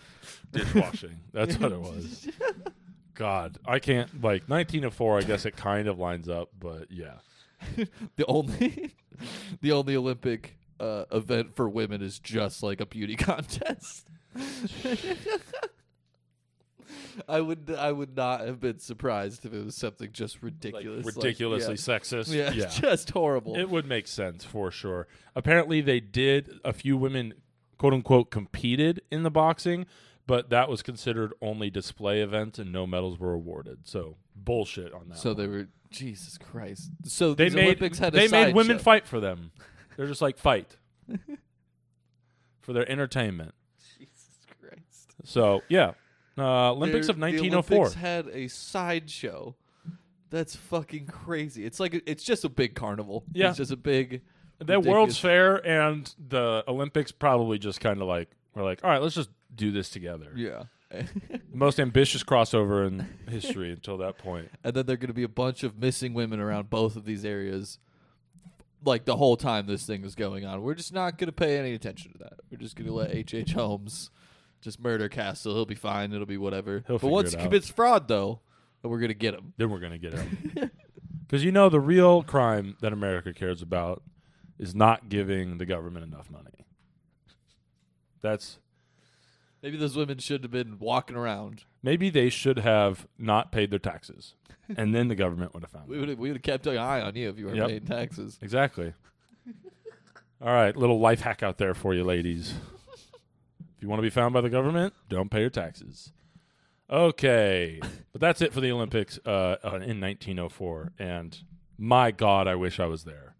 Dishwashing. 0.52 1.18
That's 1.32 1.58
what 1.58 1.72
it 1.72 1.80
was. 1.80 2.28
God, 3.18 3.58
I 3.66 3.80
can't 3.80 4.22
like 4.22 4.48
1904. 4.48 5.18
I 5.18 5.22
guess 5.22 5.44
it 5.44 5.56
kind 5.56 5.88
of 5.88 5.98
lines 5.98 6.28
up, 6.28 6.50
but 6.58 6.86
yeah. 6.90 7.14
The 8.14 8.24
only, 8.26 8.94
the 9.60 9.72
only 9.72 9.96
Olympic 9.96 10.56
uh, 10.78 11.04
event 11.10 11.56
for 11.56 11.68
women 11.68 12.00
is 12.00 12.20
just 12.20 12.62
like 12.62 12.80
a 12.80 12.86
beauty 12.86 13.16
contest. 13.16 14.06
I 17.28 17.40
would 17.40 17.74
I 17.76 17.90
would 17.90 18.16
not 18.16 18.42
have 18.42 18.60
been 18.60 18.78
surprised 18.78 19.44
if 19.44 19.52
it 19.52 19.64
was 19.64 19.74
something 19.74 20.10
just 20.12 20.40
ridiculous, 20.40 21.04
like, 21.04 21.16
ridiculously 21.16 21.74
yeah. 21.74 21.98
sexist. 21.98 22.32
Yeah, 22.32 22.52
yeah. 22.52 22.66
just 22.68 23.10
horrible. 23.10 23.56
It 23.56 23.68
would 23.68 23.86
make 23.86 24.06
sense 24.06 24.44
for 24.44 24.70
sure. 24.70 25.08
Apparently, 25.34 25.80
they 25.80 25.98
did. 25.98 26.60
A 26.64 26.72
few 26.72 26.96
women, 26.96 27.34
quote 27.78 27.94
unquote, 27.94 28.30
competed 28.30 29.02
in 29.10 29.24
the 29.24 29.30
boxing, 29.30 29.86
but 30.28 30.50
that 30.50 30.68
was 30.68 30.82
considered 30.82 31.32
only 31.40 31.70
display 31.70 32.20
events, 32.20 32.58
and 32.60 32.70
no 32.70 32.86
medals 32.86 33.18
were 33.18 33.32
awarded. 33.32 33.78
So 33.88 34.16
bullshit 34.36 34.92
on 34.92 35.08
that. 35.08 35.18
so 35.18 35.30
one. 35.30 35.36
they 35.38 35.46
were 35.48 35.68
Jesus 35.90 36.36
Christ. 36.38 36.90
So 37.04 37.34
they 37.34 37.48
made 37.48 37.64
Olympics 37.64 37.98
had 37.98 38.14
a 38.14 38.18
they 38.18 38.28
made 38.28 38.54
women 38.54 38.76
show. 38.76 38.82
fight 38.84 39.06
for 39.06 39.18
them. 39.20 39.50
They're 39.96 40.06
just 40.06 40.22
like 40.22 40.38
fight 40.38 40.76
for 42.60 42.72
their 42.72 42.88
entertainment. 42.88 43.54
Jesus 43.98 44.38
Christ. 44.60 45.14
So 45.24 45.62
yeah, 45.68 45.92
uh, 46.36 46.72
Olympics 46.72 47.06
They're- 47.06 47.14
of 47.14 47.20
the 47.20 47.26
1904. 47.26 47.76
Olympics 47.78 47.94
had 48.00 48.28
a 48.28 48.48
sideshow. 48.48 49.56
That's 50.30 50.54
fucking 50.54 51.06
crazy. 51.06 51.64
It's 51.64 51.80
like 51.80 52.02
it's 52.06 52.22
just 52.22 52.44
a 52.44 52.50
big 52.50 52.74
carnival. 52.74 53.24
Yeah. 53.32 53.48
it's 53.48 53.56
just 53.56 53.72
a 53.72 53.76
big. 53.76 54.20
The 54.58 54.78
World's 54.78 55.18
Fair 55.18 55.64
and 55.66 56.12
the 56.18 56.64
Olympics 56.68 57.12
probably 57.12 57.58
just 57.58 57.80
kind 57.80 58.02
of 58.02 58.08
like 58.08 58.28
we're 58.54 58.64
like, 58.64 58.82
all 58.84 58.90
right, 58.90 59.00
let's 59.02 59.14
just 59.14 59.30
do 59.54 59.70
this 59.72 59.88
together. 59.90 60.32
Yeah. 60.36 60.64
Most 61.52 61.78
ambitious 61.78 62.22
crossover 62.22 62.86
in 62.86 63.06
history 63.28 63.70
until 63.72 63.98
that 63.98 64.16
point. 64.18 64.50
and 64.64 64.72
then 64.74 64.86
there 64.86 64.94
are 64.94 64.96
going 64.96 65.08
to 65.08 65.14
be 65.14 65.22
a 65.22 65.28
bunch 65.28 65.62
of 65.62 65.78
missing 65.78 66.14
women 66.14 66.40
around 66.40 66.70
both 66.70 66.96
of 66.96 67.04
these 67.04 67.24
areas 67.26 67.78
like 68.84 69.04
the 69.04 69.16
whole 69.16 69.36
time 69.36 69.66
this 69.66 69.84
thing 69.84 70.02
is 70.04 70.14
going 70.14 70.46
on 70.46 70.62
we're 70.62 70.72
just 70.74 70.94
not 70.94 71.18
going 71.18 71.26
to 71.26 71.32
pay 71.32 71.58
any 71.58 71.74
attention 71.74 72.12
to 72.12 72.18
that 72.18 72.34
we're 72.50 72.56
just 72.56 72.74
going 72.76 72.86
to 72.86 72.92
let 72.94 73.10
H.H. 73.10 73.50
H. 73.50 73.52
Holmes 73.52 74.10
just 74.62 74.80
murder 74.80 75.08
Castle 75.10 75.52
he'll 75.52 75.66
be 75.66 75.74
fine 75.74 76.12
it'll 76.12 76.24
be 76.26 76.38
whatever 76.38 76.82
He'll 76.86 76.98
but 76.98 77.08
once 77.08 77.32
he 77.32 77.36
out. 77.38 77.42
commits 77.44 77.68
fraud 77.68 78.08
though 78.08 78.40
then 78.80 78.90
we're 78.90 79.00
going 79.00 79.08
to 79.08 79.14
get 79.14 79.34
him 79.34 79.52
Then 79.58 79.68
we're 79.70 79.80
gonna 79.80 79.98
get 79.98 80.14
him. 80.14 80.70
Because 81.26 81.44
you 81.44 81.52
know 81.52 81.68
the 81.68 81.80
real 81.80 82.22
crime 82.22 82.76
that 82.80 82.94
America 82.94 83.34
cares 83.34 83.60
about 83.60 84.02
is 84.58 84.74
not 84.74 85.10
giving 85.10 85.58
the 85.58 85.66
government 85.66 86.02
enough 86.06 86.30
money. 86.30 86.64
That's 88.20 88.58
maybe 89.62 89.76
those 89.76 89.96
women 89.96 90.18
should 90.18 90.42
have 90.42 90.50
been 90.52 90.78
walking 90.78 91.16
around 91.16 91.64
maybe 91.82 92.10
they 92.10 92.28
should 92.28 92.58
have 92.58 93.06
not 93.18 93.52
paid 93.52 93.70
their 93.70 93.78
taxes, 93.78 94.34
and 94.76 94.94
then 94.94 95.08
the 95.08 95.14
government 95.14 95.54
would 95.54 95.62
have 95.62 95.70
found 95.70 95.88
we 95.88 95.94
them. 95.94 96.00
would 96.00 96.08
have, 96.10 96.18
we 96.18 96.28
would 96.28 96.36
have 96.36 96.42
kept 96.42 96.66
an 96.66 96.76
eye 96.78 97.00
on 97.00 97.14
you 97.16 97.28
if 97.28 97.38
you 97.38 97.46
were 97.46 97.54
Yep. 97.54 97.68
paying 97.68 97.84
taxes 97.86 98.38
Exactly. 98.42 98.92
All 100.40 100.52
right, 100.52 100.76
little 100.76 101.00
life 101.00 101.20
hack 101.20 101.42
out 101.42 101.58
there 101.58 101.74
for 101.74 101.94
you, 101.94 102.04
ladies. 102.04 102.54
If 103.76 103.82
you 103.82 103.88
want 103.88 103.98
to 103.98 104.02
be 104.02 104.10
found 104.10 104.34
by 104.34 104.40
the 104.40 104.50
government, 104.50 104.92
don't 105.08 105.30
pay 105.30 105.40
your 105.40 105.50
taxes. 105.50 106.12
Okay, 106.90 107.80
but 108.12 108.20
that's 108.20 108.40
it 108.40 108.52
for 108.52 108.60
the 108.60 108.70
Olympics 108.72 109.18
uh, 109.26 109.56
uh, 109.62 109.68
in 109.82 110.00
1904. 110.00 110.92
And 110.98 111.38
my 111.76 112.10
God, 112.10 112.46
I 112.48 112.54
wish 112.54 112.80
I 112.80 112.86
was 112.86 113.04
there, 113.04 113.34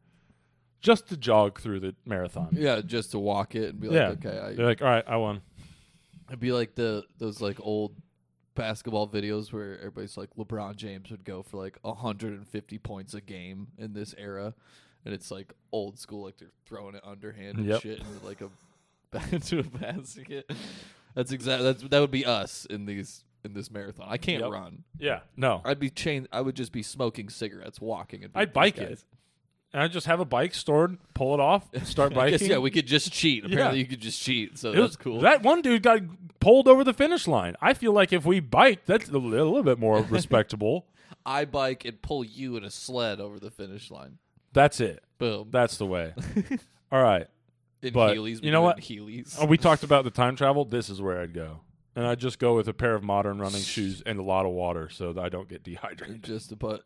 just 0.81 1.09
to 1.09 1.17
jog 1.17 1.61
through 1.61 1.81
the 1.81 1.95
marathon. 2.07 2.49
yeah 2.53 2.81
just 2.81 3.11
to 3.13 3.19
walk 3.19 3.55
it 3.55 3.71
and 3.71 3.81
be 3.81 3.89
like 3.89 3.97
Yeah. 3.97 4.09
okay 4.29 4.39
I, 4.39 4.55
They're 4.55 4.67
like, 4.67 4.83
all 4.83 4.89
right, 4.89 5.05
I 5.07 5.17
won. 5.17 5.41
It'd 6.29 6.41
be 6.41 6.53
like 6.53 6.75
the 6.75 7.05
those 7.19 7.41
like 7.41 7.57
old 7.61 7.95
basketball 8.55 9.09
videos 9.09 9.53
where 9.53 9.79
everybody's 9.79 10.17
like 10.17 10.31
LeBron 10.37 10.77
James 10.77 11.11
would 11.11 11.25
go 11.25 11.43
for 11.43 11.57
like 11.57 11.79
150 11.83 12.79
points 12.79 13.15
a 13.15 13.21
game 13.21 13.69
in 13.79 13.93
this 13.93 14.15
era, 14.19 14.53
and 15.05 15.15
it's 15.15 15.31
like 15.31 15.53
old 15.73 15.99
school, 15.99 16.25
like 16.25 16.37
they're 16.39 16.51
throwing 16.67 16.95
it 16.95 17.03
underhand 17.05 17.59
and 17.59 17.67
Yep. 17.67 17.83
shit 17.83 17.99
into 18.01 18.25
like 18.27 18.41
a 18.41 18.51
into 19.35 19.61
a 19.61 19.63
basket. 19.63 20.51
That's 21.15 21.33
exactly 21.33 21.65
that's 21.65 21.83
that 21.85 22.01
would 22.01 22.11
be 22.11 22.27
us 22.27 22.67
in 22.69 22.85
these 22.85 23.25
in 23.45 23.55
this 23.55 23.71
marathon. 23.71 24.07
I 24.09 24.19
can't 24.19 24.43
Yep. 24.43 24.51
run. 24.53 24.85
Yeah, 24.99 25.21
no, 25.37 25.63
I'd 25.65 25.79
be 25.81 25.89
chain. 25.91 26.27
I 26.33 26.41
would 26.43 26.57
just 26.57 26.73
be 26.73 26.83
smoking 26.83 27.29
cigarettes, 27.31 27.81
walking. 27.81 28.25
And 28.25 28.33
I'd 28.35 28.53
bike 28.53 28.77
it. 28.79 29.03
And 29.73 29.83
I 29.83 29.89
just 29.89 30.07
have 30.07 30.21
a 30.21 30.25
bike 30.25 30.55
stored, 30.55 30.99
pull 31.15 31.35
it 31.35 31.41
off, 31.41 31.69
start 31.85 32.15
biking. 32.15 32.39
guess 32.39 32.49
yeah, 32.49 32.59
we 32.59 32.71
could 32.71 32.87
just 32.87 33.13
cheat. 33.13 33.45
Apparently, 33.45 33.79
Yeah. 33.79 33.83
you 33.83 33.87
could 33.87 34.01
just 34.01 34.21
cheat. 34.21 34.59
So 34.59 34.73
It 34.73 34.79
was 34.79 34.91
that's 34.91 34.97
cool. 34.97 35.21
That 35.21 35.43
one 35.43 35.63
dude 35.63 35.83
got 35.83 36.01
pulled 36.41 36.69
over 36.69 36.85
the 36.85 36.93
finish 36.95 37.27
line. 37.27 37.55
I 37.61 37.75
feel 37.75 37.93
like 37.93 38.13
if 38.13 38.25
we 38.25 38.41
bike, 38.41 38.85
that's 38.87 39.09
a 39.09 39.19
little 39.19 39.63
bit 39.63 39.79
more 39.79 40.03
respectable. 40.11 40.87
I 41.27 41.45
bike 41.45 41.85
and 41.85 42.01
pull 42.01 42.25
you 42.25 42.57
in 42.57 42.65
a 42.65 42.71
sled 42.71 43.21
over 43.21 43.39
the 43.39 43.51
finish 43.51 43.91
line. 43.91 44.19
That's 44.55 44.81
it. 44.81 45.03
Boom. 45.19 45.49
That's 45.51 45.77
the 45.77 45.85
way. 45.87 46.15
All 46.93 47.03
right. 47.03 47.27
In 47.83 47.93
But 47.93 48.17
Heelys, 48.17 48.43
you 48.43 48.51
know 48.51 48.63
what? 48.63 48.79
Heelys. 48.79 49.37
Oh, 49.41 49.45
we 49.47 49.59
talked 49.59 49.83
about 49.83 50.05
the 50.05 50.11
time 50.11 50.37
travel. 50.37 50.65
This 50.65 50.89
is 50.89 51.03
where 51.03 51.21
I'd 51.21 51.35
go. 51.35 51.61
And 51.95 52.07
I'd 52.07 52.19
just 52.19 52.39
go 52.39 52.57
with 52.57 52.67
a 52.69 52.73
pair 52.73 52.95
of 52.95 53.03
modern 53.03 53.39
running 53.41 53.61
shoes 53.61 54.03
and 54.07 54.19
a 54.19 54.23
lot 54.23 54.47
of 54.47 54.53
water 54.53 54.89
so 54.89 55.13
that 55.13 55.21
I 55.23 55.29
don't 55.29 55.49
get 55.49 55.63
dehydrated. 55.65 56.23
just 56.23 56.51
about 56.53 56.83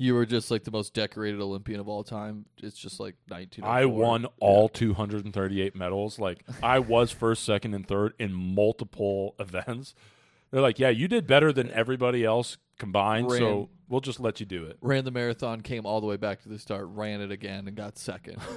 you 0.00 0.14
were 0.14 0.24
just 0.24 0.50
like 0.50 0.64
the 0.64 0.70
most 0.70 0.94
decorated 0.94 1.42
Olympian 1.42 1.78
of 1.78 1.86
all 1.86 2.02
time. 2.02 2.46
It's 2.62 2.78
just 2.78 2.98
like 2.98 3.16
19. 3.28 3.62
I 3.66 3.84
won 3.84 4.24
all 4.40 4.70
238 4.70 5.76
medals. 5.76 6.18
Like 6.18 6.42
I 6.62 6.78
was 6.78 7.10
first, 7.10 7.44
second, 7.44 7.74
and 7.74 7.86
third 7.86 8.14
in 8.18 8.32
multiple 8.32 9.34
events. 9.38 9.94
They're 10.50 10.62
like, 10.62 10.78
"Yeah, 10.78 10.88
you 10.88 11.06
did 11.06 11.26
better 11.26 11.52
than 11.52 11.70
everybody 11.70 12.24
else 12.24 12.56
combined, 12.78 13.30
Ran. 13.30 13.40
so 13.40 13.68
we'll 13.90 14.00
just 14.00 14.20
let 14.20 14.40
you 14.40 14.46
do 14.46 14.64
it." 14.64 14.78
Ran 14.80 15.04
the 15.04 15.10
marathon, 15.10 15.60
came 15.60 15.84
all 15.84 16.00
the 16.00 16.06
way 16.06 16.16
back 16.16 16.40
to 16.44 16.48
the 16.48 16.58
start, 16.58 16.86
ran 16.88 17.20
it 17.20 17.30
again, 17.30 17.68
and 17.68 17.76
got 17.76 17.98
second. 17.98 18.38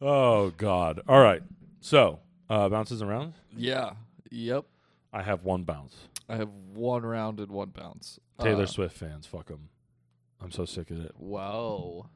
Oh 0.00 0.50
God! 0.56 1.00
All 1.06 1.20
right, 1.20 1.42
so 1.80 2.18
uh, 2.50 2.68
bounces 2.68 3.02
around. 3.02 3.34
yeah. 3.56 3.92
Yep. 4.32 4.64
I 5.12 5.22
have 5.22 5.44
one 5.44 5.62
bounce. 5.64 5.94
I 6.28 6.36
have 6.36 6.48
one 6.72 7.04
round 7.04 7.38
and 7.38 7.50
one 7.52 7.68
bounce. 7.68 8.18
Taylor 8.42 8.62
Uh, 8.64 8.66
Swift 8.66 8.96
fans, 8.96 9.26
fuck 9.26 9.46
them. 9.46 9.68
I'm 10.40 10.50
so 10.50 10.64
sick 10.64 10.90
of 10.90 11.00
it. 11.00 11.12
Whoa. 11.16 12.08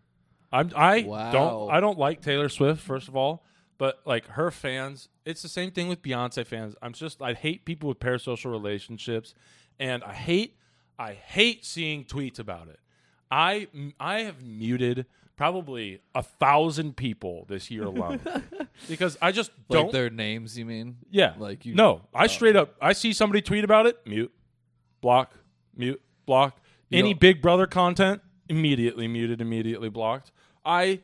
I'm 0.52 0.70
I 0.76 1.02
Wow. 1.02 1.32
don't 1.32 1.70
I 1.70 1.80
don't 1.80 1.98
like 1.98 2.20
Taylor 2.22 2.48
Swift 2.48 2.80
first 2.80 3.08
of 3.08 3.16
all, 3.16 3.44
but 3.78 4.00
like 4.04 4.26
her 4.28 4.50
fans, 4.50 5.08
it's 5.24 5.42
the 5.42 5.48
same 5.48 5.70
thing 5.70 5.88
with 5.88 6.02
Beyonce 6.02 6.46
fans. 6.46 6.74
I'm 6.82 6.92
just 6.92 7.20
I 7.22 7.34
hate 7.34 7.64
people 7.64 7.88
with 7.88 7.98
parasocial 7.98 8.50
relationships, 8.50 9.34
and 9.78 10.02
I 10.04 10.14
hate 10.14 10.56
I 10.98 11.12
hate 11.14 11.64
seeing 11.64 12.04
tweets 12.04 12.38
about 12.38 12.68
it. 12.68 12.78
I 13.30 13.68
I 14.00 14.20
have 14.20 14.42
muted 14.42 15.06
probably 15.36 16.00
a 16.14 16.22
thousand 16.22 16.96
people 16.96 17.44
this 17.48 17.70
year 17.70 17.82
alone 17.84 18.20
because 18.88 19.18
I 19.20 19.32
just 19.32 19.50
Like 19.68 19.80
don't. 19.82 19.92
their 19.92 20.08
names, 20.10 20.56
you 20.56 20.64
mean? 20.64 20.96
yeah, 21.10 21.34
like 21.36 21.66
you- 21.66 21.74
No, 21.74 22.02
I 22.14 22.24
oh. 22.24 22.26
straight 22.28 22.56
up 22.56 22.74
I 22.80 22.92
see 22.94 23.12
somebody 23.12 23.42
tweet 23.42 23.62
about 23.64 23.84
it, 23.86 23.98
mute, 24.06 24.32
block, 25.02 25.34
mute, 25.76 26.00
block. 26.26 26.58
Any 26.92 27.14
Big 27.14 27.40
Brother 27.42 27.66
content, 27.66 28.22
immediately 28.48 29.08
muted, 29.08 29.40
immediately 29.40 29.88
blocked. 29.88 30.30
I 30.64 31.00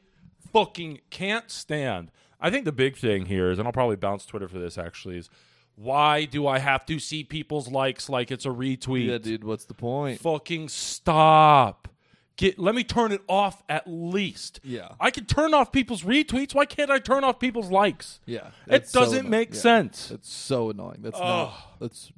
fucking 0.52 1.00
can't 1.10 1.50
stand. 1.50 2.10
I 2.40 2.50
think 2.50 2.64
the 2.64 2.72
big 2.72 2.96
thing 2.96 3.26
here 3.26 3.50
is, 3.50 3.58
and 3.58 3.66
I'll 3.66 3.72
probably 3.72 3.96
bounce 3.96 4.26
Twitter 4.26 4.48
for 4.48 4.58
this 4.58 4.76
actually, 4.76 5.18
is 5.18 5.30
why 5.76 6.24
do 6.24 6.46
I 6.46 6.58
have 6.58 6.84
to 6.86 6.98
see 6.98 7.24
people's 7.24 7.68
likes 7.68 8.08
like 8.08 8.30
it's 8.30 8.44
a 8.44 8.50
retweet? 8.50 9.06
Yeah, 9.06 9.18
dude. 9.18 9.44
What's 9.44 9.64
the 9.64 9.74
point? 9.74 10.20
Fucking 10.20 10.68
stop. 10.68 11.88
Get 12.36 12.58
let 12.58 12.74
me 12.74 12.82
turn 12.82 13.12
it 13.12 13.20
off 13.28 13.62
at 13.68 13.84
least. 13.86 14.60
Yeah. 14.64 14.88
I 14.98 15.10
can 15.10 15.24
turn 15.26 15.54
off 15.54 15.70
people's 15.70 16.02
retweets. 16.02 16.54
Why 16.54 16.64
can't 16.64 16.90
I 16.90 16.98
turn 16.98 17.24
off 17.24 17.38
people's 17.38 17.70
likes? 17.70 18.20
Yeah. 18.26 18.50
It 18.66 18.90
doesn't 18.92 19.18
annoying. 19.20 19.30
make 19.30 19.54
Yeah. 19.54 19.60
sense. 19.60 20.10
It's 20.10 20.32
so 20.32 20.70
annoying. 20.70 20.98
That's 21.00 21.18
not. 21.18 21.54
That's 21.80 22.10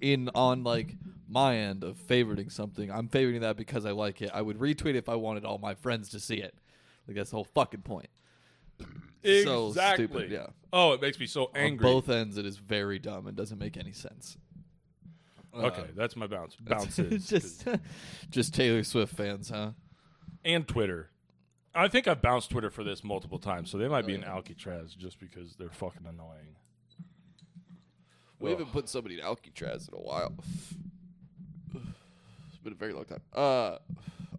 in 0.00 0.30
on 0.34 0.64
like 0.64 0.94
my 1.28 1.56
end 1.56 1.82
of 1.84 1.96
favoriting 1.98 2.50
something. 2.52 2.90
I'm 2.90 3.08
favoriting 3.08 3.40
that 3.40 3.56
because 3.56 3.84
I 3.86 3.90
like 3.92 4.22
it. 4.22 4.30
I 4.32 4.42
would 4.42 4.58
retweet 4.58 4.94
if 4.94 5.08
I 5.08 5.14
wanted 5.16 5.44
all 5.44 5.58
my 5.58 5.74
friends 5.74 6.08
to 6.10 6.20
see 6.20 6.36
it. 6.36 6.54
Like 7.06 7.16
that's 7.16 7.30
the 7.30 7.36
whole 7.36 7.44
fucking 7.44 7.82
point. 7.82 8.08
So 9.24 9.72
stupid, 9.72 10.30
yeah. 10.30 10.46
Oh, 10.72 10.92
it 10.92 11.02
makes 11.02 11.18
me 11.18 11.26
so 11.26 11.50
angry. 11.54 11.86
On 11.88 11.94
both 11.94 12.08
ends, 12.08 12.36
it 12.38 12.46
is 12.46 12.58
very 12.58 12.98
dumb 13.00 13.26
and 13.26 13.36
doesn't 13.36 13.58
make 13.58 13.76
any 13.76 13.92
sense. 13.92 14.36
Okay, 15.54 15.80
Uh, 15.80 15.84
that's 15.96 16.14
my 16.16 16.26
bounce. 16.26 16.54
Bounces. 16.60 17.26
just, 17.28 17.66
just 18.30 18.54
Taylor 18.54 18.84
Swift 18.84 19.16
fans, 19.16 19.48
huh? 19.50 19.70
and 20.44 20.68
Twitter. 20.68 21.10
I 21.74 21.88
think 21.88 22.06
I've 22.06 22.22
bounced 22.22 22.50
Twitter 22.50 22.70
for 22.70 22.84
this 22.84 23.02
multiple 23.02 23.38
times, 23.38 23.70
so 23.70 23.78
they 23.78 23.88
might 23.88 24.06
be 24.06 24.12
Oh, 24.14 24.16
in. 24.16 24.24
Alcatraz 24.24 24.94
just 24.94 25.18
because 25.18 25.56
they're 25.56 25.70
fucking 25.70 26.06
annoying. 26.06 26.56
We 28.38 28.52
Ugh. 28.52 28.58
haven't 28.58 28.72
put 28.72 28.88
somebody 28.88 29.14
in 29.18 29.24
Alcatraz 29.24 29.88
in 29.88 29.94
a 29.94 30.00
while. 30.00 30.34
Been 32.66 32.72
a 32.72 32.76
very 32.76 32.92
long 32.94 33.04
time. 33.04 33.20
Uh, 33.32 33.78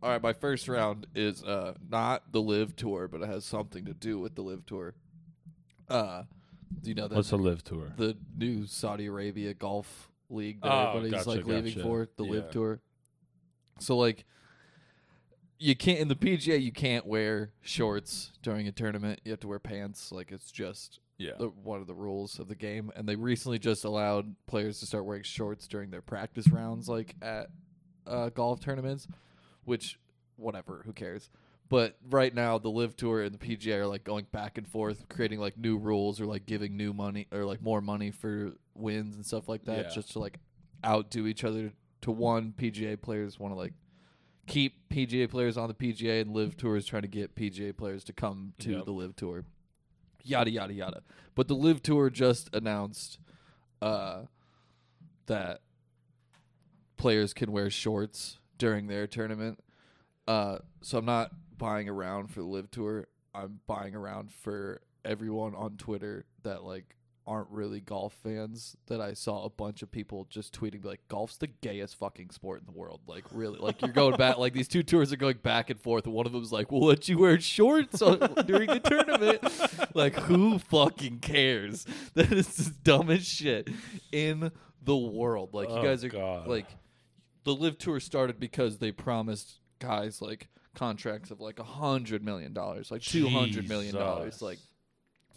all 0.04 0.10
right, 0.12 0.22
my 0.22 0.34
first 0.34 0.68
round 0.68 1.08
is 1.16 1.42
uh 1.46 1.76
not 1.90 2.30
the 2.34 2.42
LIV 2.42 2.76
Tour, 2.76 3.08
but 3.08 3.22
it 3.22 3.30
has 3.30 3.46
something 3.46 3.86
to 3.86 3.94
do 3.94 4.20
with 4.20 4.36
the 4.36 4.42
LIV 4.42 4.66
Tour. 4.66 4.96
Uh, 5.88 6.24
do 6.82 6.90
you 6.90 6.94
know 6.94 7.08
that 7.08 7.16
What's 7.16 7.32
a 7.32 7.38
LIV 7.38 7.64
Tour? 7.64 7.94
the 7.96 8.18
new 8.38 8.66
Saudi 8.68 9.06
Arabia 9.06 9.54
golf 9.54 10.12
league 10.30 10.60
that 10.62 10.70
Oh, 10.70 10.90
everybody's 10.98 11.12
gotcha, 11.26 11.30
like 11.38 11.46
leaving 11.46 11.74
gotcha. 11.76 11.84
for 11.84 12.10
the 12.18 12.26
Yeah. 12.26 12.32
LIV 12.32 12.52
Tour? 12.52 12.82
So 13.80 13.96
like, 13.96 14.26
you 15.58 15.74
can't 15.78 16.00
in 16.00 16.10
the 16.10 16.16
PGA 16.16 16.62
you 16.62 16.74
can't 16.74 17.06
wear 17.06 17.54
shorts 17.62 18.34
during 18.44 18.68
a 18.68 18.74
tournament. 18.74 19.22
You 19.24 19.32
have 19.32 19.40
to 19.40 19.48
wear 19.48 19.60
pants. 19.60 20.12
Like 20.12 20.34
it's 20.34 20.52
just 20.52 21.00
Yeah. 21.18 21.32
the, 21.40 21.48
one 21.48 21.80
of 21.80 21.88
the 21.88 21.96
rules 21.96 22.40
of 22.40 22.50
the 22.50 22.56
game, 22.56 22.92
and 22.94 23.08
they 23.08 23.16
recently 23.16 23.58
just 23.58 23.86
allowed 23.86 24.36
players 24.48 24.82
to 24.82 24.86
start 24.86 25.06
wearing 25.06 25.24
shorts 25.24 25.66
during 25.66 25.92
their 25.92 26.02
practice 26.02 26.50
rounds, 26.50 26.90
like 26.90 27.16
at 27.22 27.48
uh, 28.08 28.30
golf 28.30 28.60
tournaments. 28.60 29.08
Which, 29.66 30.00
whatever, 30.38 30.82
who 30.86 30.94
cares? 30.94 31.30
But 31.70 31.98
right 32.10 32.34
now, 32.34 32.58
the 32.58 32.70
LIV 32.72 32.96
Tour 32.96 33.22
and 33.24 33.38
the 33.38 33.38
PGA 33.38 33.80
are 33.80 33.88
like 33.88 34.06
going 34.06 34.26
back 34.32 34.58
and 34.58 34.66
forth, 34.66 35.10
creating 35.10 35.40
like 35.42 35.58
new 35.58 35.78
rules 35.78 36.22
or 36.22 36.26
like 36.26 36.46
giving 36.46 36.78
new 36.78 36.94
money 36.94 37.28
or 37.34 37.44
like 37.44 37.62
more 37.62 37.82
money 37.82 38.10
for 38.12 38.54
wins 38.74 39.16
and 39.18 39.26
stuff 39.26 39.50
like 39.50 39.66
that, 39.66 39.88
Yeah. 39.88 39.94
just 39.94 40.12
to 40.14 40.20
like 40.20 40.40
outdo 40.86 41.28
each 41.28 41.44
other. 41.44 41.74
To 42.02 42.12
one, 42.12 42.54
PGA 42.58 42.96
players 43.02 43.38
want 43.40 43.54
to 43.54 43.58
like 43.58 43.74
keep 44.46 44.88
PGA 44.90 45.30
players 45.30 45.58
on 45.58 45.68
the 45.68 45.74
PGA, 45.74 46.22
and 46.22 46.32
LIV 46.34 46.56
Tour 46.56 46.78
is 46.78 46.86
trying 46.86 47.02
to 47.02 47.08
get 47.10 47.36
PGA 47.36 47.76
players 47.76 48.06
to 48.06 48.14
come 48.14 48.54
to 48.60 48.72
Yep. 48.72 48.86
the 48.86 48.92
LIV 48.94 49.16
Tour. 49.18 49.44
Yada 50.24 50.50
yada 50.52 50.74
yada. 50.74 51.02
But 51.36 51.50
the 51.50 51.56
LIV 51.56 51.84
Tour 51.84 52.10
just 52.10 52.50
announced 52.54 53.20
uh, 53.82 54.22
that 55.26 55.60
players 57.08 57.34
can 57.34 57.54
wear 57.54 57.70
shorts 57.70 58.38
during 58.58 58.88
their 58.88 59.08
tournament. 59.08 59.58
Uh, 60.28 60.58
so 60.82 60.98
I'm 60.98 61.06
not 61.06 61.32
buying 61.58 61.88
around 61.88 62.28
for 62.32 62.42
the 62.42 62.46
LIV 62.46 62.70
Tour. 62.70 63.08
I'm 63.34 63.62
buying 63.66 63.96
around 63.96 64.30
for 64.34 64.82
everyone 65.06 65.56
on 65.56 65.78
Twitter 65.78 66.26
that 66.44 66.66
like 66.66 66.98
aren't 67.26 67.50
really 67.50 67.80
golf 67.80 68.14
fans. 68.24 68.76
That 68.88 69.00
I 69.00 69.14
saw 69.14 69.46
a 69.46 69.50
bunch 69.50 69.82
of 69.84 69.90
people 69.90 70.28
just 70.30 70.54
tweeting 70.54 70.84
like, 70.84 71.00
"Golf's 71.08 71.38
the 71.38 71.48
gayest 71.48 71.96
fucking 71.96 72.32
sport 72.32 72.60
in 72.60 72.66
the 72.66 72.78
world." 72.78 73.00
Like 73.08 73.24
really, 73.32 73.58
like 73.58 73.82
you're 73.82 73.92
going 73.94 74.18
back. 74.18 74.38
Like 74.38 74.52
these 74.52 74.68
two 74.68 74.84
tours 74.84 75.14
are 75.14 75.18
going 75.18 75.38
back 75.42 75.70
and 75.70 75.80
forth. 75.80 76.04
And 76.08 76.14
one 76.14 76.26
of 76.26 76.34
them's 76.34 76.52
like, 76.52 76.74
"We'll 76.74 76.86
let 76.88 77.08
you 77.08 77.20
wear 77.20 77.40
shorts 77.40 78.02
on, 78.02 78.20
during 78.46 78.68
the 78.68 78.82
tournament." 78.82 79.96
like 79.96 80.16
who 80.16 80.60
fucking 80.60 81.20
cares? 81.20 81.86
That 82.16 82.34
is 82.34 82.48
the 82.54 82.74
dumbest 82.84 83.28
shit 83.32 83.70
in 84.12 84.52
the 84.84 84.98
world. 84.98 85.54
Like 85.54 85.70
you 85.70 85.76
Oh, 85.76 85.84
guys 85.84 86.04
are 86.04 86.10
God. 86.10 86.48
like 86.50 86.66
the 87.48 87.56
LIV 87.56 87.78
Tour 87.78 88.00
started 88.02 88.40
because 88.40 88.78
they 88.78 88.92
promised 88.92 89.60
guys 89.80 90.22
like 90.22 90.50
contracts 90.76 91.32
of 91.32 91.40
like 91.40 91.60
a 91.60 91.64
hundred 91.64 92.24
million 92.24 92.54
dollars, 92.54 92.92
like 92.92 93.02
two 93.02 93.30
hundred 93.30 93.70
million 93.70 93.96
dollars. 93.96 94.42
Like, 94.42 94.60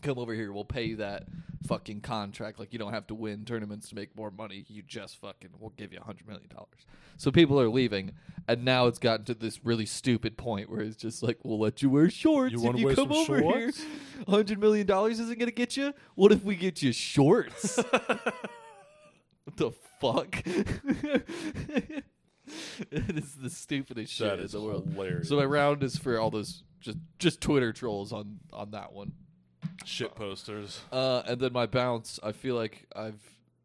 come 0.03 0.19
over 0.19 0.35
here, 0.35 0.53
we'll 0.53 0.65
pay 0.65 0.85
you 0.85 0.97
that 0.97 1.25
fucking 1.69 2.01
contract. 2.01 2.59
Like, 2.59 2.73
you 2.73 2.81
don't 2.81 2.93
have 2.93 3.07
to 3.07 3.15
win 3.15 3.45
tournaments 3.45 3.91
to 3.91 3.95
make 3.95 4.17
more 4.17 4.33
money. 4.33 4.65
You 4.69 4.83
just 4.83 5.21
fucking 5.21 5.51
we'll 5.61 5.73
give 5.77 5.93
you 5.93 6.01
a 6.01 6.05
hundred 6.05 6.27
million 6.27 6.49
dollars. 6.49 6.85
So 7.17 7.31
people 7.31 7.61
are 7.61 7.69
leaving, 7.69 8.11
and 8.49 8.65
now 8.65 8.89
it's 8.89 8.99
gotten 8.99 9.25
to 9.27 9.35
this 9.35 9.65
really 9.65 9.87
stupid 9.87 10.37
point 10.37 10.69
where 10.69 10.81
it's 10.81 10.97
just 10.97 11.23
like, 11.23 11.39
we'll 11.45 11.61
let 11.61 11.81
you 11.81 11.91
wear 11.91 12.11
shorts 12.11 12.53
You 12.53 12.69
if 12.71 12.77
you 12.77 12.93
come 12.97 13.13
over 13.13 13.41
here. 13.41 13.71
shorts? 13.71 13.87
Hundred 14.27 14.59
million 14.59 14.87
dollars 14.87 15.21
isn't 15.21 15.39
gonna 15.39 15.53
get 15.53 15.77
you. 15.77 15.95
What 16.17 16.33
if 16.33 16.43
we 16.43 16.57
get 16.57 16.83
you 16.83 16.91
shorts? 16.91 17.79
What 19.45 19.57
the 19.57 19.71
fuck? 20.01 20.43
it 22.91 23.17
is 23.17 23.35
the 23.35 23.51
stupidest 23.51 24.13
shit 24.13 24.41
in 24.41 24.47
the 24.47 24.61
world. 24.61 24.89
hilarious. 24.93 25.29
So 25.29 25.37
my 25.37 25.45
round 25.45 25.83
is 25.83 25.97
for 25.97 26.19
all 26.19 26.31
those 26.31 26.63
just 26.81 26.99
just 27.19 27.41
Twitter 27.41 27.73
trolls 27.73 28.13
on 28.13 28.41
on 28.53 28.71
that 28.73 28.93
one. 28.93 29.13
Shit 29.85 30.15
posters. 30.15 30.81
Uh, 30.93 31.23
and 31.27 31.41
then 31.41 31.53
my 31.53 31.67
bounce, 31.67 32.19
I 32.23 32.33
feel 32.33 32.55
like 32.55 32.87
I've 32.95 33.23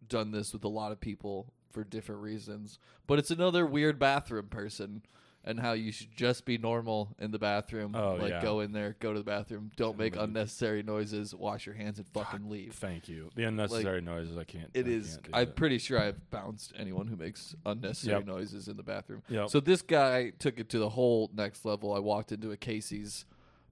done 0.08 0.32
this 0.32 0.54
with 0.54 0.64
a 0.64 0.70
lot 0.70 0.92
of 0.92 1.00
people 1.00 1.52
for 1.72 1.84
different 1.84 2.22
reasons, 2.22 2.80
but 3.08 3.20
it's 3.20 3.32
another 3.32 3.66
weird 3.66 4.00
bathroom 4.00 4.48
person. 4.48 5.02
And 5.48 5.60
how 5.60 5.74
you 5.74 5.92
should 5.92 6.16
just 6.16 6.44
be 6.44 6.58
normal 6.58 7.16
in 7.20 7.30
the 7.30 7.38
bathroom. 7.38 7.94
Oh, 7.96 8.16
like 8.16 8.32
yeah. 8.32 8.42
go 8.42 8.62
in 8.62 8.72
there, 8.72 8.96
go 9.00 9.14
to 9.14 9.20
the 9.20 9.24
bathroom, 9.24 9.70
don't 9.76 9.96
make 9.96 10.16
unnecessary 10.16 10.82
noises, 10.82 11.36
wash 11.36 11.68
your 11.68 11.76
hands, 11.76 12.00
and 12.00 12.08
fucking 12.08 12.50
leave. 12.50 12.74
Thank 12.74 13.08
you. 13.08 13.30
The 13.36 13.44
unnecessary 13.44 14.02
noises. 14.02 14.38
I 14.38 14.44
can't. 14.44 14.72
It 14.74 14.88
I 14.88 14.90
is. 14.90 15.18
can't 15.22 15.36
I'm 15.36 15.46
that. 15.46 15.56
pretty 15.56 15.78
sure 15.78 16.00
I've 16.02 16.32
bounced 16.32 16.74
anyone 16.76 17.06
who 17.06 17.16
makes 17.16 17.56
unnecessary 17.64 18.18
Yep. 18.18 18.26
noises 18.26 18.68
in 18.68 18.76
the 18.76 18.82
bathroom. 18.82 19.22
Yep. 19.30 19.50
So 19.50 19.60
this 19.60 19.84
guy 19.84 20.32
took 20.32 20.60
it 20.60 20.68
to 20.70 20.80
the 20.80 20.90
whole 20.90 21.30
next 21.32 21.64
level. 21.64 21.94
I 21.94 22.00
walked 22.00 22.32
into 22.32 22.50
a 22.52 22.58
Casey's 22.58 23.26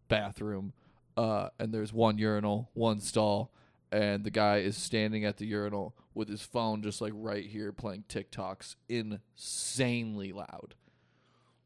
bathroom, 0.07 0.73
uh, 1.17 1.49
and 1.57 1.73
there's 1.73 1.91
one 1.91 2.19
urinal, 2.19 2.69
one 2.75 2.99
stall, 3.01 3.51
and 3.91 4.23
the 4.23 4.29
guy 4.31 4.57
is 4.57 4.77
standing 4.77 5.25
at 5.25 5.37
the 5.37 5.47
urinal 5.47 5.95
with 6.13 6.29
his 6.29 6.43
phone 6.43 6.83
just 6.83 7.01
like 7.01 7.13
right 7.15 7.47
here 7.47 7.71
playing 7.71 8.03
TikToks 8.07 8.75
insanely 8.89 10.31
loud. 10.31 10.75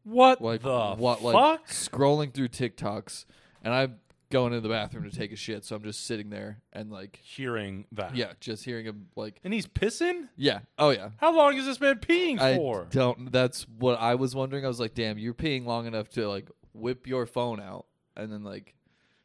What 0.07 0.41
Like 0.41 0.61
the 0.61 0.95
what 0.95 1.21
like 1.21 1.35
fuck? 1.35 1.67
scrolling 1.69 2.33
through 2.33 2.47
TikToks, 2.49 3.25
and 3.63 3.73
I'm 3.73 3.95
going 4.29 4.53
into 4.53 4.61
the 4.61 4.69
bathroom 4.69 5.09
to 5.09 5.15
take 5.15 5.31
a 5.31 5.35
shit, 5.35 5.63
so 5.65 5.75
I'm 5.75 5.83
just 5.83 6.05
sitting 6.05 6.29
there 6.29 6.61
and 6.73 6.91
like 6.91 7.19
Hearing 7.23 7.85
that. 7.93 8.15
yeah, 8.15 8.33
just 8.39 8.63
hearing 8.65 8.85
him 8.85 9.07
like 9.15 9.39
And 9.43 9.53
he's 9.53 9.67
pissing. 9.67 10.27
yeah, 10.35 10.59
oh 10.77 10.89
yeah. 10.91 11.09
How 11.17 11.35
long 11.35 11.55
is 11.57 11.65
this 11.65 11.79
man 11.81 11.95
peeing 11.99 12.39
I 12.39 12.55
for? 12.57 12.87
don't. 12.89 13.31
That's 13.31 13.63
what 13.77 13.99
I 13.99 14.15
was 14.15 14.33
wondering. 14.35 14.63
I 14.65 14.67
was 14.67 14.79
like, 14.79 14.93
"Damn, 14.93 15.17
you're 15.17 15.33
peeing 15.33 15.65
long 15.65 15.85
enough 15.87 16.09
to 16.11 16.27
like 16.29 16.49
whip 16.73 17.07
your 17.07 17.25
phone 17.25 17.59
out 17.59 17.85
and 18.15 18.31
then 18.31 18.43
like 18.43 18.75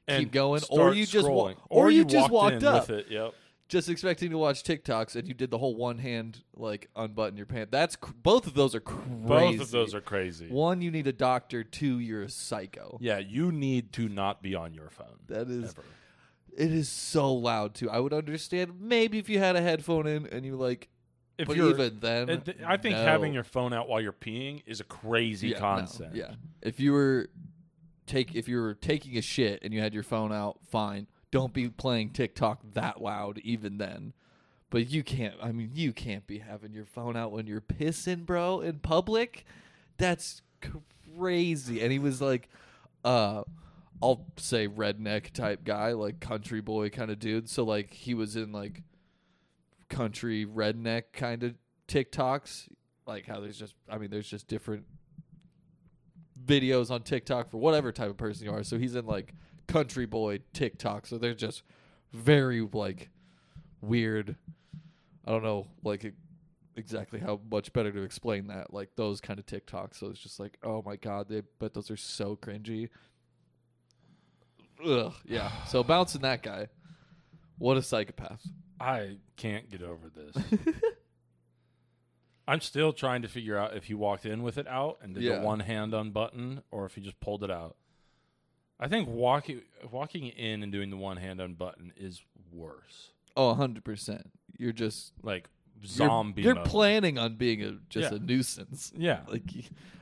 and 0.08 0.24
keep 0.24 0.32
going, 0.32 0.62
or 0.70 0.92
you 0.94 1.06
just 1.06 1.28
wa- 1.28 1.50
scrolling. 1.50 1.56
or 1.70 1.90
you 1.90 1.98
you 1.98 2.04
just 2.04 2.30
walked, 2.30 2.54
walked 2.54 2.62
in 2.62 2.64
up. 2.68 2.88
with 2.88 2.98
it. 2.98 3.06
Yep. 3.10 3.34
Just 3.72 3.88
expecting 3.88 4.28
to 4.30 4.36
watch 4.36 4.62
TikToks, 4.62 5.16
and 5.16 5.26
you 5.26 5.32
did 5.32 5.50
the 5.50 5.56
whole 5.56 5.74
one 5.74 5.96
hand 5.96 6.42
like 6.54 6.90
unbutton 6.94 7.38
your 7.38 7.46
pants. 7.46 7.70
That's 7.72 7.96
cr- 7.96 8.12
both 8.22 8.46
of 8.46 8.52
those 8.52 8.74
are 8.74 8.80
crazy. 8.80 9.24
Both 9.26 9.60
of 9.60 9.70
those 9.70 9.94
are 9.94 10.02
crazy. 10.02 10.48
one. 10.48 10.82
You 10.82 10.90
need 10.90 11.06
a 11.06 11.12
doctor. 11.12 11.64
Two, 11.64 11.98
you're 11.98 12.22
a 12.22 12.28
psycho. 12.28 12.98
Yeah, 13.00 13.18
you 13.18 13.50
need 13.50 13.94
to 13.94 14.10
not 14.10 14.42
be 14.42 14.54
on 14.54 14.74
your 14.74 14.90
phone. 14.90 15.18
That 15.28 15.48
is. 15.48 15.70
ever. 15.70 15.82
It 16.54 16.70
is 16.70 16.90
so 16.90 17.32
loud 17.32 17.74
too. 17.74 17.88
I 17.88 17.98
would 17.98 18.12
understand 18.12 18.78
maybe 18.78 19.18
if 19.18 19.30
you 19.30 19.38
had 19.38 19.56
a 19.56 19.62
headphone 19.62 20.06
in 20.06 20.26
and 20.26 20.44
you 20.44 20.56
like, 20.56 20.90
If 21.38 21.48
but 21.48 21.56
even 21.56 21.98
then, 22.00 22.42
th- 22.42 22.58
I 22.66 22.76
think 22.76 22.96
no. 22.96 23.02
having 23.02 23.32
your 23.32 23.42
phone 23.42 23.72
out 23.72 23.88
while 23.88 24.02
you're 24.02 24.12
peeing 24.12 24.62
is 24.66 24.80
a 24.80 24.84
crazy 24.84 25.48
yeah, 25.48 25.54
no, 25.54 25.60
concept. 25.60 26.14
yeah. 26.14 26.34
If 26.60 26.78
you 26.78 26.92
were 26.92 27.30
take 28.06 28.34
if 28.34 28.48
you 28.48 28.60
were 28.60 28.74
taking 28.74 29.16
a 29.16 29.22
shit 29.22 29.60
and 29.62 29.72
you 29.72 29.80
had 29.80 29.94
your 29.94 30.02
phone 30.02 30.30
out, 30.30 30.58
fine. 30.68 31.06
Don't 31.32 31.52
be 31.52 31.68
playing 31.68 32.10
TikTok 32.10 32.60
that 32.74 33.02
loud 33.02 33.38
even 33.38 33.78
then. 33.78 34.12
But 34.70 34.88
you 34.88 35.02
can't 35.02 35.34
I 35.42 35.50
mean 35.50 35.70
you 35.74 35.92
can't 35.92 36.26
be 36.26 36.38
having 36.38 36.72
your 36.72 36.84
phone 36.84 37.16
out 37.16 37.32
when 37.32 37.48
you're 37.48 37.60
pissing, 37.60 38.24
bro, 38.24 38.60
in 38.60 38.78
public. 38.78 39.44
That's 39.98 40.42
crazy. 41.16 41.82
And 41.82 41.90
he 41.90 41.98
was 41.98 42.20
like 42.20 42.48
uh 43.04 43.42
I'll 44.02 44.26
say 44.36 44.68
redneck 44.68 45.30
type 45.32 45.64
guy, 45.64 45.92
like 45.92 46.20
country 46.20 46.60
boy 46.60 46.90
kind 46.90 47.10
of 47.10 47.18
dude. 47.18 47.48
So 47.48 47.64
like 47.64 47.92
he 47.92 48.14
was 48.14 48.36
in 48.36 48.52
like 48.52 48.82
country 49.88 50.44
redneck 50.44 51.04
kind 51.12 51.42
of 51.44 51.54
TikToks, 51.88 52.68
like 53.06 53.26
how 53.26 53.40
there's 53.40 53.58
just 53.58 53.74
I 53.88 53.98
mean 53.98 54.10
there's 54.10 54.28
just 54.28 54.48
different 54.48 54.84
videos 56.44 56.90
on 56.90 57.02
TikTok 57.02 57.50
for 57.50 57.58
whatever 57.58 57.92
type 57.92 58.10
of 58.10 58.16
person 58.16 58.46
you 58.46 58.52
are. 58.52 58.62
So 58.62 58.78
he's 58.78 58.94
in 58.94 59.06
like 59.06 59.34
country 59.72 60.06
boy 60.06 60.40
TikTok. 60.52 61.06
So 61.06 61.18
they're 61.18 61.34
just 61.34 61.62
very 62.12 62.60
like 62.72 63.10
weird. 63.80 64.36
I 65.24 65.30
don't 65.30 65.42
know 65.42 65.66
like 65.84 66.12
exactly 66.76 67.20
how 67.20 67.40
much 67.50 67.72
better 67.72 67.92
to 67.92 68.02
explain 68.02 68.48
that. 68.48 68.72
Like 68.72 68.90
those 68.96 69.20
kind 69.20 69.38
of 69.38 69.46
TikToks. 69.46 69.98
So 69.98 70.08
it's 70.08 70.20
just 70.20 70.40
like, 70.40 70.58
oh 70.62 70.82
my 70.84 70.96
god, 70.96 71.28
they 71.28 71.42
but 71.58 71.74
those 71.74 71.90
are 71.90 71.96
so 71.96 72.36
cringy. 72.36 72.88
Ugh, 74.84 75.12
yeah. 75.24 75.50
So 75.66 75.82
bouncing 75.84 76.22
that 76.22 76.42
guy. 76.42 76.68
What 77.58 77.76
a 77.76 77.82
psychopath. 77.82 78.42
I 78.80 79.18
can't 79.36 79.70
get 79.70 79.82
over 79.82 80.08
this. 80.10 80.36
I'm 82.48 82.60
still 82.60 82.92
trying 82.92 83.22
to 83.22 83.28
figure 83.28 83.56
out 83.56 83.76
if 83.76 83.84
he 83.84 83.94
walked 83.94 84.26
in 84.26 84.42
with 84.42 84.58
it 84.58 84.66
out 84.66 84.98
and 85.00 85.14
did 85.14 85.22
Yeah. 85.22 85.38
the 85.38 85.44
one 85.46 85.60
hand 85.60 85.94
unbutton 85.94 86.62
or 86.72 86.86
if 86.86 86.96
he 86.96 87.00
just 87.00 87.20
pulled 87.20 87.44
it 87.44 87.50
out. 87.52 87.76
I 88.82 88.88
think 88.88 89.08
walking 89.08 89.62
walking 89.92 90.26
in 90.26 90.62
and 90.64 90.72
doing 90.72 90.90
the 90.90 90.96
one 90.96 91.16
hand 91.16 91.40
unbutton 91.40 91.92
is 91.96 92.20
worse. 92.52 93.10
Oh, 93.36 93.54
100%. 93.54 94.24
You're 94.58 94.72
just 94.72 95.12
Like 95.22 95.48
you're- 95.80 95.88
zombie. 95.88 96.42
You're, 96.42 96.56
planning 96.56 97.16
on 97.16 97.36
being 97.36 97.62
a 97.62 97.78
just 97.88 98.10
Yeah. 98.10 98.16
a 98.18 98.20
nuisance. 98.20 98.92
Yeah. 98.96 99.20
Like 99.28 99.44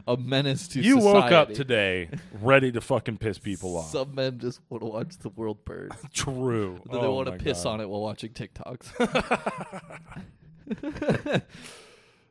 a 0.08 0.16
menace 0.16 0.66
to 0.68 0.80
you 0.80 0.96
woke 0.96 1.30
up 1.30 1.48
society. 1.50 1.54
today 1.54 2.10
ready 2.40 2.72
to 2.72 2.80
fucking 2.80 3.18
piss 3.18 3.38
people 3.50 3.76
off. 3.76 3.90
Some 3.90 4.14
men 4.14 4.38
just 4.38 4.60
want 4.70 4.82
to 4.82 4.86
watch 4.88 5.18
the 5.18 5.28
world 5.28 5.62
burn. 5.66 5.90
True. 6.14 6.80
Then 6.90 7.02
they 7.02 7.06
oh 7.06 7.14
want 7.14 7.26
to 7.28 7.36
piss 7.36 7.66
on 7.66 7.82
it 7.82 7.88
while 7.88 8.00
watching 8.00 8.30
TikToks. 8.30 9.82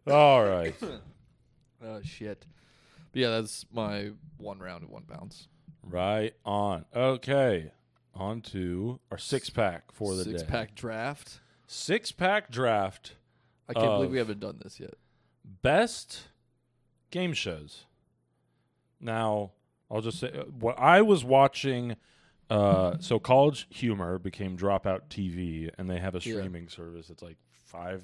All 0.08 0.44
right. 0.44 0.76
oh 1.86 2.02
shit. 2.04 2.46
But 3.12 3.20
yeah, 3.22 3.30
that's 3.30 3.66
my 3.72 4.12
one 4.38 4.60
round 4.60 4.82
and 4.84 4.92
one 4.92 5.04
bounce. 5.08 5.48
Right 5.84 6.34
on. 6.46 6.86
Okay. 6.96 7.72
On 8.16 8.42
to 8.42 9.00
our 9.12 9.18
six 9.18 9.50
pack 9.50 9.92
for 9.94 10.16
the 10.16 10.24
Six 10.24 10.42
day. 10.44 10.48
pack 10.50 10.76
draft. 10.76 11.40
Six 11.68 12.12
pack 12.12 12.50
draft. 12.52 13.16
I 13.68 13.74
can't 13.74 13.86
believe 13.96 14.12
we 14.12 14.18
haven't 14.18 14.40
done 14.40 14.60
this 14.64 14.80
yet. 14.80 14.96
best 15.62 16.28
game 17.12 17.34
shows. 17.34 17.86
Now, 19.00 19.52
I'll 19.90 20.02
just 20.02 20.20
say 20.20 20.32
uh, 20.32 20.44
what 20.44 20.78
I 20.80 21.02
was 21.02 21.24
watching 21.24 21.96
Uh, 22.50 22.98
so 23.00 23.20
College 23.20 23.68
Humor 23.70 24.18
became 24.20 24.58
Dropout 24.58 25.02
TV, 25.10 25.70
and 25.78 25.88
they 25.90 26.00
have 26.00 26.16
a 26.16 26.18
Yeah. 26.18 26.34
streaming 26.38 26.68
service. 26.68 27.10
It's 27.12 27.22
like 27.22 27.38
five 27.66 28.04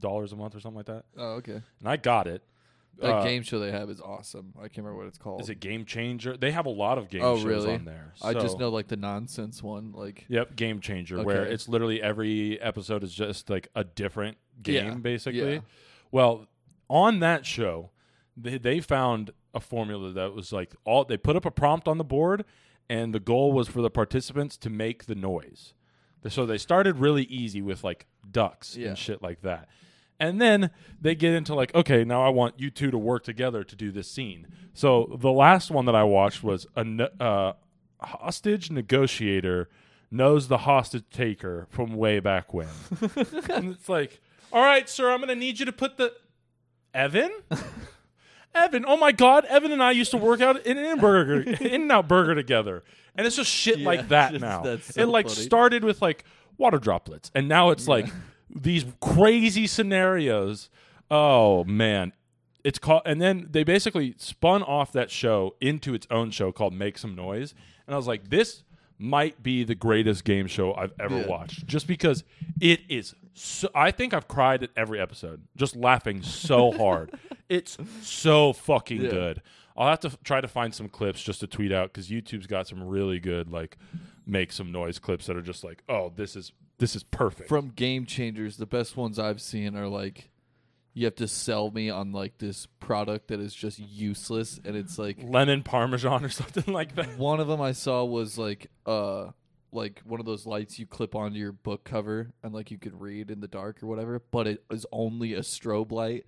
dollars 0.00 0.32
a 0.32 0.36
month 0.36 0.54
or 0.56 0.60
something 0.60 0.76
like 0.78 0.86
that. 0.86 1.04
Oh, 1.16 1.34
okay. 1.34 1.62
And 1.80 1.88
I 1.88 1.96
got 1.96 2.26
it. 2.26 2.42
That 2.98 3.16
Uh, 3.16 3.24
game 3.24 3.42
show 3.42 3.58
they 3.58 3.72
have 3.72 3.90
is 3.90 4.00
awesome. 4.00 4.54
I 4.56 4.62
can't 4.68 4.78
remember 4.78 4.98
what 4.98 5.06
it's 5.06 5.18
called. 5.18 5.42
Is 5.42 5.50
it 5.50 5.60
Game 5.60 5.84
Changer? 5.84 6.36
They 6.36 6.50
have 6.52 6.64
a 6.64 6.70
lot 6.70 6.96
of 6.96 7.10
game 7.10 7.22
Oh, 7.22 7.36
shows 7.36 7.44
really? 7.44 7.74
on 7.74 7.84
there. 7.84 8.14
I 8.22 8.32
just 8.32 8.58
know 8.58 8.70
like 8.70 8.88
the 8.88 8.96
nonsense 8.96 9.62
one. 9.62 9.92
Like 9.92 10.24
Yep, 10.28 10.56
Game 10.56 10.80
Changer, 10.80 11.22
where 11.22 11.44
it's 11.44 11.68
literally 11.68 12.00
every 12.02 12.58
episode 12.60 13.02
is 13.04 13.12
just 13.14 13.50
like 13.50 13.68
a 13.74 13.84
different 13.84 14.38
game, 14.62 14.84
Yeah, 14.86 14.94
basically. 14.94 15.54
yeah. 15.54 15.60
Well, 16.10 16.46
on 16.88 17.20
that 17.20 17.44
show, 17.44 17.90
they, 18.36 18.56
they 18.56 18.80
found 18.80 19.30
a 19.52 19.60
formula 19.60 20.12
that 20.12 20.32
was 20.34 20.52
like 20.52 20.74
all 20.84 21.04
they 21.04 21.16
put 21.18 21.36
up 21.36 21.44
a 21.44 21.50
prompt 21.50 21.86
on 21.88 21.98
the 21.98 22.04
board, 22.04 22.44
and 22.88 23.14
the 23.14 23.20
goal 23.20 23.52
was 23.52 23.68
for 23.68 23.82
the 23.82 23.90
participants 23.90 24.56
to 24.58 24.70
make 24.70 25.04
the 25.04 25.14
noise. 25.14 25.74
So 26.28 26.44
they 26.46 26.58
started 26.58 26.96
really 26.98 27.24
easy 27.24 27.60
with 27.62 27.84
like 27.84 28.06
ducks 28.30 28.74
Yeah. 28.76 28.88
and 28.88 28.98
shit 28.98 29.22
like 29.22 29.42
that. 29.42 29.68
And 30.18 30.40
then 30.40 30.70
they 31.00 31.14
get 31.14 31.34
into 31.34 31.54
like, 31.54 31.74
okay, 31.74 32.04
now 32.04 32.22
I 32.24 32.30
want 32.30 32.58
you 32.58 32.70
two 32.70 32.90
to 32.90 32.98
work 32.98 33.22
together 33.24 33.62
to 33.64 33.76
do 33.76 33.90
this 33.90 34.10
scene. 34.10 34.46
So 34.72 35.16
the 35.20 35.30
last 35.32 35.70
one 35.70 35.84
that 35.86 35.94
I 35.94 36.04
watched 36.04 36.42
was 36.42 36.66
a 36.76 37.10
uh, 37.22 37.52
hostage 38.00 38.70
negotiator 38.70 39.68
knows 40.10 40.48
the 40.48 40.58
hostage 40.58 41.04
taker 41.12 41.66
from 41.70 41.94
way 41.96 42.20
back 42.20 42.54
when. 42.54 42.68
and 43.50 43.72
it's 43.72 43.88
like, 43.88 44.20
all 44.52 44.62
right, 44.62 44.88
sir, 44.88 45.10
I'm 45.10 45.18
going 45.18 45.28
to 45.28 45.34
need 45.34 45.58
you 45.58 45.66
to 45.66 45.72
put 45.72 45.96
the 45.98 46.12
Evan. 46.94 47.30
Evan, 48.54 48.84
oh 48.88 48.96
my 48.96 49.12
God, 49.12 49.44
Evan 49.46 49.70
and 49.70 49.82
I 49.82 49.90
used 49.90 50.12
to 50.12 50.16
work 50.16 50.40
out 50.40 50.64
in 50.64 50.78
In 50.78 50.98
Burger, 50.98 51.42
In 51.42 51.82
and 51.82 51.92
Out 51.92 52.08
Burger 52.08 52.34
together, 52.34 52.84
and 53.14 53.26
it's 53.26 53.36
just 53.36 53.50
shit 53.50 53.78
Yeah, 53.80 53.86
like 53.86 54.08
that 54.08 54.30
just- 54.32 54.40
now. 54.40 54.62
that's 54.62 54.94
so 54.94 55.02
it 55.02 55.06
like 55.08 55.26
funny. 55.28 55.42
started 55.42 55.84
with 55.84 56.00
like 56.00 56.24
water 56.56 56.78
droplets, 56.78 57.30
and 57.34 57.48
now 57.48 57.68
it's 57.68 57.86
like 57.86 58.06
these 58.54 58.84
crazy 59.00 59.66
scenarios. 59.66 60.68
Oh 61.10 61.64
man, 61.64 62.12
it's 62.64 62.78
called, 62.78 63.02
and 63.06 63.20
then 63.20 63.48
they 63.50 63.64
basically 63.64 64.14
spun 64.18 64.62
off 64.62 64.92
that 64.92 65.10
show 65.10 65.54
into 65.60 65.94
its 65.94 66.06
own 66.10 66.30
show 66.30 66.52
called 66.52 66.72
Make 66.74 66.98
Some 66.98 67.14
Noise, 67.14 67.54
and 67.86 67.94
I 67.94 67.96
was 67.96 68.06
like, 68.06 68.30
this 68.30 68.62
might 68.98 69.42
be 69.42 69.62
the 69.62 69.74
greatest 69.74 70.24
game 70.24 70.46
show 70.46 70.74
I've 70.74 70.92
ever 70.98 71.18
Yeah. 71.20 71.26
watched, 71.26 71.66
just 71.66 71.86
because 71.86 72.24
it 72.60 72.80
is. 72.88 73.14
So, 73.34 73.68
I 73.74 73.90
think 73.90 74.14
I've 74.14 74.26
cried 74.26 74.62
at 74.62 74.70
every 74.74 74.98
episode, 74.98 75.42
just 75.56 75.76
laughing 75.76 76.22
so 76.22 76.72
hard. 76.72 77.10
it's 77.50 77.76
so 78.00 78.54
fucking 78.54 79.02
Yeah. 79.02 79.10
good. 79.10 79.42
I'll 79.76 79.90
have 79.90 80.00
to 80.00 80.08
f- 80.08 80.16
try 80.24 80.40
to 80.40 80.48
find 80.48 80.74
some 80.74 80.88
clips 80.88 81.22
just 81.22 81.40
to 81.40 81.46
tweet 81.46 81.70
out 81.70 81.92
because 81.92 82.08
YouTube's 82.08 82.46
got 82.46 82.66
some 82.66 82.82
really 82.82 83.20
good 83.20 83.50
like 83.50 83.76
make 84.26 84.50
some 84.50 84.72
noise 84.72 84.98
clips 84.98 85.26
that 85.26 85.36
are 85.36 85.42
just 85.42 85.62
like, 85.62 85.82
oh, 85.90 86.10
this 86.16 86.34
is 86.34 86.50
this 86.78 86.96
is 86.96 87.02
perfect. 87.02 87.48
from 87.48 87.70
Game 87.70 88.06
Changers, 88.06 88.56
the 88.56 88.66
best 88.66 88.96
ones 88.96 89.18
I've 89.18 89.40
seen 89.40 89.76
are 89.76 89.88
like 89.88 90.30
you 90.96 91.04
have 91.04 91.14
to 91.16 91.28
sell 91.28 91.70
me 91.70 91.90
on 91.90 92.12
like 92.12 92.38
this 92.38 92.66
product 92.80 93.28
that 93.28 93.38
is 93.38 93.54
just 93.54 93.78
useless, 93.78 94.58
and 94.64 94.74
it's 94.74 94.98
like 94.98 95.18
lemon 95.22 95.62
parmesan 95.62 96.24
or 96.24 96.28
something 96.30 96.72
like 96.72 96.94
that. 96.94 97.18
one 97.18 97.38
of 97.38 97.48
them 97.48 97.60
I 97.60 97.72
saw 97.72 98.02
was 98.04 98.38
like 98.38 98.70
uh 98.86 99.26
like 99.72 100.00
one 100.04 100.20
of 100.20 100.26
those 100.26 100.46
lights 100.46 100.78
you 100.78 100.86
clip 100.86 101.14
onto 101.14 101.38
your 101.38 101.52
book 101.52 101.84
cover 101.84 102.32
and 102.42 102.54
like 102.54 102.70
you 102.70 102.78
could 102.78 102.98
read 102.98 103.30
in 103.30 103.40
the 103.40 103.48
dark 103.48 103.82
or 103.82 103.86
whatever, 103.86 104.22
but 104.30 104.46
it 104.46 104.64
is 104.70 104.86
only 104.90 105.34
a 105.34 105.40
strobe 105.40 105.92
light. 105.92 106.24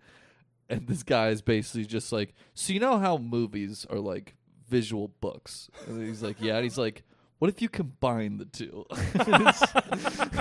And 0.69 0.87
this 0.87 1.03
guy 1.03 1.29
is 1.29 1.41
basically 1.41 1.87
just 1.87 2.13
like, 2.13 2.35
so 2.53 2.75
you 2.75 2.81
know 2.81 2.99
how 2.99 3.17
movies 3.17 3.87
are 3.89 3.99
like 3.99 4.35
visual 4.69 5.09
books, 5.23 5.71
and 5.87 6.07
he's 6.07 6.23
like, 6.23 6.41
yeah, 6.41 6.57
and 6.57 6.65
he's 6.65 6.77
like. 6.79 7.05
What 7.39 7.49
if 7.49 7.63
you 7.63 7.69
combine 7.69 8.39
the 8.39 8.45
two? 8.47 8.87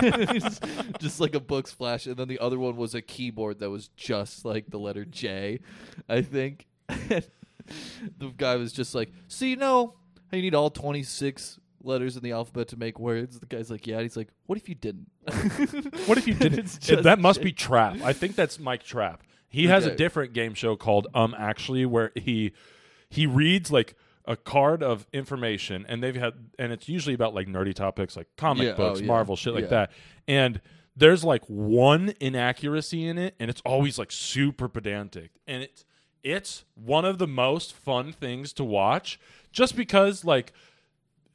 It's 0.00 0.60
just 1.00 1.20
like 1.20 1.34
a 1.34 1.40
book 1.40 1.66
splash, 1.68 2.06
and 2.06 2.16
then 2.16 2.28
the 2.28 2.38
other 2.38 2.58
one 2.58 2.76
was 2.76 2.94
a 2.94 3.02
keyboard 3.02 3.58
that 3.60 3.70
was 3.70 3.88
just 3.96 4.44
like 4.44 4.70
the 4.70 4.78
letter 4.78 5.04
J, 5.04 5.60
I 6.08 6.22
think. 6.22 6.66
the 6.88 8.28
guy 8.36 8.56
was 8.56 8.72
just 8.72 8.94
like, 8.94 9.12
"So 9.28 9.44
you 9.44 9.56
know 9.56 9.94
how 10.30 10.36
you 10.36 10.42
need 10.42 10.54
all 10.54 10.70
twenty 10.70 11.02
six 11.02 11.58
letters 11.82 12.16
in 12.16 12.22
the 12.22 12.32
alphabet 12.32 12.68
to 12.68 12.76
make 12.76 12.98
words?" 12.98 13.38
The 13.40 13.46
guy's 13.46 13.70
like, 13.70 13.86
"Yeah." 13.86 13.96
And 13.96 14.02
he's 14.04 14.16
like, 14.16 14.28
"What 14.46 14.58
if 14.58 14.68
you 14.68 14.74
didn't?" 14.74 15.10
What 16.06 16.18
if 16.18 16.26
you 16.26 16.34
didn't? 16.34 16.58
It's 16.60 16.88
It- 16.88 17.02
that 17.02 17.18
must 17.18 17.40
J. 17.40 17.44
be 17.44 17.52
Trapp. 17.52 18.00
I 18.02 18.12
think 18.12 18.34
that's 18.36 18.58
Mike 18.58 18.82
Trapp. 18.84 19.22
He 19.48 19.66
has 19.66 19.86
a 19.86 19.94
different 19.94 20.32
game 20.34 20.54
show 20.54 20.76
called 20.76 21.06
Um 21.14 21.34
Actually, 21.38 21.86
where 21.86 22.12
he 22.14 22.52
he 23.10 23.26
reads 23.26 23.70
like 23.72 23.94
a 24.28 24.36
card 24.36 24.82
of 24.82 25.06
information, 25.12 25.86
and 25.88 26.02
they've 26.02 26.14
had, 26.14 26.34
and 26.58 26.70
it's 26.70 26.88
usually 26.88 27.14
about 27.14 27.34
like 27.34 27.48
nerdy 27.48 27.74
topics 27.74 28.14
like 28.14 28.28
comic 28.36 28.64
Yeah, 28.64 28.72
oh, 28.74 28.76
books, 28.76 28.98
oh, 29.00 29.02
yeah, 29.02 29.08
Marvel, 29.08 29.36
shit 29.36 29.54
like 29.54 29.64
yeah. 29.64 29.70
that. 29.70 29.92
And 30.28 30.60
there's 30.94 31.24
like 31.24 31.44
one 31.46 32.12
inaccuracy 32.20 33.08
in 33.08 33.16
it, 33.16 33.34
and 33.40 33.48
it's 33.48 33.62
always 33.64 33.98
like 33.98 34.12
super 34.12 34.68
pedantic, 34.68 35.30
and 35.46 35.62
it's 35.62 35.84
it's 36.22 36.64
one 36.74 37.06
of 37.06 37.16
the 37.18 37.26
most 37.26 37.72
fun 37.72 38.12
things 38.12 38.52
to 38.52 38.64
watch, 38.64 39.18
just 39.50 39.74
because 39.74 40.24
like 40.26 40.52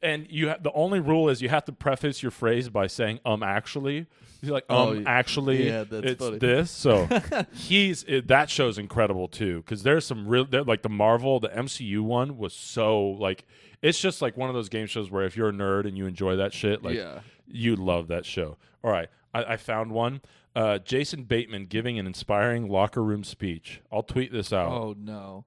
and 0.04 0.26
you 0.30 0.50
ha- 0.50 0.58
the 0.62 0.72
only 0.72 1.00
rule 1.00 1.28
is 1.28 1.42
you 1.42 1.48
have 1.48 1.64
to 1.64 1.72
preface 1.72 2.22
your 2.22 2.30
phrase 2.30 2.68
by 2.68 2.86
saying 2.86 3.18
um 3.24 3.42
actually 3.42 4.06
He's 4.40 4.50
like 4.50 4.64
um 4.68 4.76
Oh, 4.76 5.02
actually 5.06 5.66
yeah, 5.68 5.84
it's 5.90 6.22
funny. 6.22 6.38
this 6.38 6.70
so 6.70 7.08
he's 7.54 8.04
it, 8.04 8.28
that 8.28 8.50
show's 8.50 8.76
incredible 8.78 9.26
too 9.26 9.62
because 9.62 9.82
there's 9.82 10.04
some 10.06 10.28
real 10.28 10.46
like 10.50 10.82
the 10.82 10.88
marvel 10.90 11.40
the 11.40 11.48
mcu 11.48 12.00
one 12.02 12.36
was 12.38 12.52
so 12.52 13.00
like 13.18 13.46
it's 13.82 13.98
just 13.98 14.20
like 14.22 14.36
one 14.36 14.48
of 14.50 14.54
those 14.54 14.68
game 14.68 14.86
shows 14.86 15.10
where 15.10 15.24
if 15.24 15.36
you're 15.36 15.48
a 15.48 15.52
nerd 15.52 15.86
and 15.88 15.96
you 15.96 16.06
enjoy 16.06 16.36
that 16.36 16.52
shit 16.52 16.82
like 16.82 16.96
yeah. 16.96 17.20
you 17.46 17.74
love 17.74 18.08
that 18.08 18.26
show 18.26 18.56
all 18.82 18.90
right 18.90 19.08
i, 19.32 19.44
I 19.44 19.56
found 19.56 19.92
one 19.92 20.20
uh, 20.54 20.78
jason 20.78 21.24
bateman 21.24 21.66
giving 21.66 21.98
an 21.98 22.06
inspiring 22.06 22.68
locker 22.68 23.02
room 23.02 23.24
speech 23.24 23.80
i'll 23.90 24.02
tweet 24.04 24.30
this 24.30 24.52
out 24.52 24.70
Oh 24.70 24.94
no. 24.98 25.46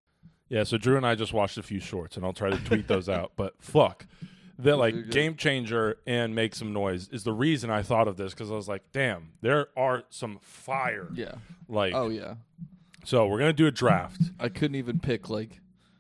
yeah, 0.50 0.64
so 0.64 0.78
Drew 0.78 0.98
and 0.98 1.06
I 1.06 1.16
just 1.16 1.34
watched 1.34 1.58
a 1.58 1.64
few 1.64 1.80
shorts, 1.80 2.16
and 2.18 2.26
I'll 2.26 2.34
try 2.34 2.50
to 2.50 2.58
tweet 2.66 2.88
those 2.88 3.08
out. 3.18 3.34
But 3.36 3.54
fuck, 3.62 4.06
that 4.60 4.78
like 4.78 5.10
game 5.10 5.36
changer 5.36 5.98
and 6.08 6.34
make 6.36 6.56
some 6.56 6.74
noise 6.74 7.10
is 7.10 7.24
the 7.24 7.34
reason 7.34 7.70
I 7.70 7.82
thought 7.84 8.08
of 8.08 8.18
this 8.18 8.34
because 8.34 8.50
I 8.52 8.56
was 8.56 8.68
like, 8.68 8.84
damn, 8.92 9.32
there 9.42 9.68
are 9.78 10.04
some 10.10 10.40
fire. 10.42 11.08
Yeah. 11.14 11.36
Like, 11.70 11.94
Oh 11.94 12.10
yeah. 12.10 12.36
so 13.06 13.28
we're 13.28 13.40
gonna 13.40 13.54
do 13.54 13.68
a 13.68 13.72
draft. 13.72 14.22
I 14.40 14.50
couldn't 14.50 14.76
even 14.76 15.00
pick 15.00 15.30
like 15.30 15.60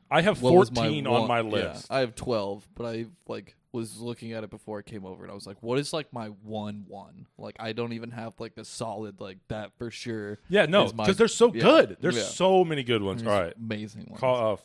I 0.09 0.21
have 0.21 0.41
what 0.41 0.53
was 0.55 0.71
my 0.71 0.83
fourteen 0.83 1.05
on 1.07 1.13
one- 1.21 1.27
my 1.27 1.41
yeah, 1.41 1.71
list. 1.71 1.87
I 1.89 1.99
have 1.99 2.15
twelve, 2.15 2.67
but 2.75 2.85
I 2.85 3.05
like 3.27 3.55
was 3.73 3.99
looking 3.99 4.31
at 4.31 4.43
it 4.45 4.49
before 4.49 4.79
I 4.79 4.81
came 4.81 5.05
over, 5.05 5.23
and 5.23 5.29
I 5.31 5.35
was 5.35 5.45
like, 5.45 5.61
"What 5.61 5.77
is 5.77 5.91
like 5.91 6.11
my 6.13 6.27
one 6.27 6.85
one?" 6.87 7.27
Like 7.37 7.57
I 7.59 7.73
don't 7.73 7.91
even 7.91 8.11
have 8.11 8.33
like 8.39 8.53
a 8.57 8.63
solid 8.63 9.19
like 9.19 9.37
that 9.49 9.71
for 9.77 9.91
sure. 9.91 10.39
Yeah, 10.47 10.65
no, 10.65 10.85
is 10.85 10.93
my- 10.93 11.03
because 11.03 11.17
they're 11.17 11.27
so 11.27 11.53
yeah, 11.53 11.61
good. 11.61 11.97
There's 11.99 12.15
yeah. 12.15 12.23
so 12.23 12.63
many 12.63 12.83
good 12.83 13.03
ones. 13.03 13.21
There's 13.21 13.33
All 13.35 13.43
right, 13.43 13.53
amazing 13.57 14.05
ones. 14.07 14.21
call 14.21 14.53
uh, 14.53 14.57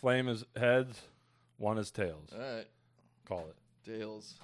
flame 0.00 0.28
is 0.28 0.44
heads, 0.56 1.00
one 1.56 1.78
is 1.78 1.92
tails. 1.92 2.28
All 2.34 2.40
right, 2.40 2.66
Call 3.28 3.46
it. 3.48 3.56
Dales. 3.88 4.34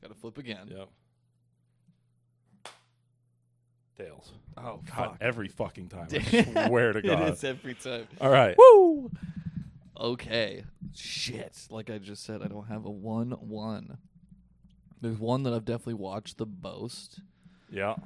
Got 0.00 0.08
to 0.08 0.14
flip 0.14 0.38
again. 0.38 0.68
Yep. 0.68 0.88
Tails. 3.96 4.32
Oh 4.56 4.80
God, 4.86 4.94
fuck! 4.96 5.16
every 5.20 5.48
fucking 5.48 5.88
time. 5.88 6.08
I 6.12 6.66
swear 6.68 6.92
to 6.92 6.98
it 7.00 7.04
God. 7.04 7.32
is 7.32 7.44
every 7.44 7.74
time. 7.74 8.06
All 8.20 8.30
right. 8.30 8.56
Woo! 8.56 9.10
Okay. 10.00 10.64
Shit. 10.94 11.66
Like 11.70 11.90
I 11.90 11.98
just 11.98 12.24
said, 12.24 12.42
I 12.42 12.48
don't 12.48 12.66
have 12.68 12.84
a 12.86 12.90
one 12.90 13.32
one. 13.32 13.98
There's 15.00 15.18
one 15.18 15.42
that 15.42 15.52
I've 15.52 15.64
definitely 15.64 15.94
watched 15.94 16.38
the 16.38 16.46
most, 16.46 17.20
Yeah. 17.70 17.96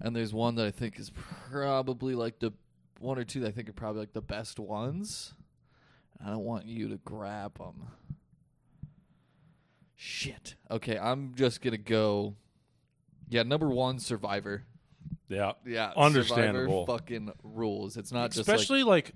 and 0.00 0.14
there's 0.14 0.34
one 0.34 0.56
that 0.56 0.66
I 0.66 0.70
think 0.72 0.98
is 0.98 1.10
probably 1.50 2.14
like 2.16 2.40
the 2.40 2.52
one 2.98 3.16
or 3.18 3.24
two 3.24 3.40
that 3.40 3.48
I 3.48 3.50
think 3.52 3.68
are 3.68 3.72
probably 3.72 4.00
like 4.00 4.12
the 4.12 4.20
best 4.22 4.58
ones. 4.58 5.34
I 6.24 6.30
don't 6.30 6.44
want 6.44 6.66
you 6.66 6.88
to 6.88 6.96
grab 6.98 7.58
them. 7.58 7.88
Shit. 9.96 10.56
Okay, 10.70 10.98
I'm 10.98 11.34
just 11.34 11.60
gonna 11.60 11.78
go. 11.78 12.34
Yeah, 13.28 13.44
number 13.44 13.68
one, 13.68 13.98
Survivor. 13.98 14.64
Yeah. 15.28 15.52
Yeah, 15.64 15.92
Understandable. 15.96 16.84
Survivor 16.84 16.98
fucking 16.98 17.32
rules. 17.42 17.96
It's 17.96 18.12
not 18.12 18.30
just 18.32 18.40
especially 18.40 18.82
like, 18.82 19.12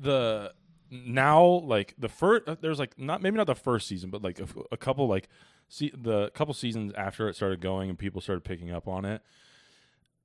the 0.00 0.52
now 0.90 1.44
like 1.44 1.94
the 1.98 2.08
first 2.08 2.44
there's 2.60 2.78
like 2.78 2.98
not 2.98 3.20
maybe 3.20 3.36
not 3.36 3.46
the 3.46 3.54
first 3.54 3.86
season 3.86 4.10
but 4.10 4.22
like 4.22 4.40
a, 4.40 4.46
a 4.72 4.76
couple 4.76 5.06
like 5.06 5.28
see 5.68 5.92
the 5.94 6.30
couple 6.30 6.54
seasons 6.54 6.92
after 6.96 7.28
it 7.28 7.36
started 7.36 7.60
going 7.60 7.90
and 7.90 7.98
people 7.98 8.20
started 8.20 8.42
picking 8.42 8.70
up 8.70 8.88
on 8.88 9.04
it 9.04 9.20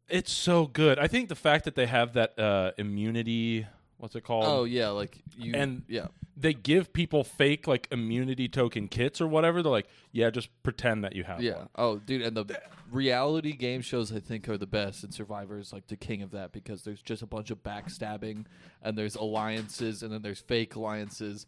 it's 0.07 0.31
so 0.31 0.65
good 0.65 0.97
i 0.99 1.07
think 1.07 1.27
the 1.27 1.36
fact 1.36 1.65
that 1.65 1.75
they 1.75 1.86
have 1.86 2.13
that 2.13 2.38
uh 2.39 2.71
immunity 2.77 3.65
what's 3.97 4.15
it 4.15 4.23
called. 4.23 4.45
Oh 4.45 4.63
yeah, 4.65 4.89
like 4.89 5.19
you 5.37 5.53
and- 5.55 5.83
yeah. 5.87 6.07
they 6.35 6.53
give 6.53 6.91
people 6.93 7.23
fake 7.23 7.67
like 7.67 7.87
immunity 7.91 8.47
token 8.49 8.87
kits 8.87 9.21
or 9.21 9.27
whatever 9.27 9.61
they're 9.61 9.71
like 9.71 9.87
yeah 10.11 10.29
just 10.29 10.49
pretend 10.63 11.03
that 11.03 11.15
you 11.15 11.23
have 11.23 11.41
Yeah. 11.41 11.57
one 11.57 11.69
Oh, 11.75 11.97
dude, 11.99 12.21
and 12.23 12.35
the 12.35 12.59
reality 12.91 13.53
game 13.53 13.81
shows 13.81 14.11
I 14.11 14.19
think 14.19 14.47
are 14.49 14.57
the 14.57 14.67
best, 14.67 15.03
and 15.03 15.13
Survivor 15.13 15.57
is 15.59 15.71
like 15.73 15.87
the 15.87 15.95
king 15.97 16.21
of 16.21 16.31
that 16.31 16.51
because 16.51 16.83
there's 16.83 17.01
just 17.01 17.21
a 17.21 17.27
bunch 17.27 17.49
of 17.51 17.63
backstabbing, 17.63 18.45
and 18.81 18.97
there's 18.97 19.15
alliances, 19.15 20.03
and 20.03 20.11
then 20.11 20.21
there's 20.21 20.39
fake 20.41 20.75
alliances. 20.75 21.45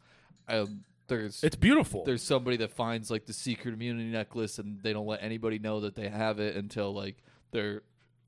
Um, 0.48 0.84
there's 1.08 1.44
It's 1.44 1.56
beautiful. 1.56 2.04
there's 2.04 2.24
somebody 2.24 2.58
that 2.58 2.72
finds 2.72 3.12
like 3.12 3.26
the 3.28 3.34
secret 3.34 3.74
immunity 3.76 4.10
necklace 4.10 4.58
and 4.58 4.82
they 4.82 4.92
don't 4.92 5.06
let 5.06 5.22
anybody 5.22 5.60
know 5.60 5.80
that 5.82 5.96
they 5.96 6.10
have 6.10 6.40
it 6.40 6.56
until 6.56 6.94
like 6.96 7.18
they're 7.52 7.84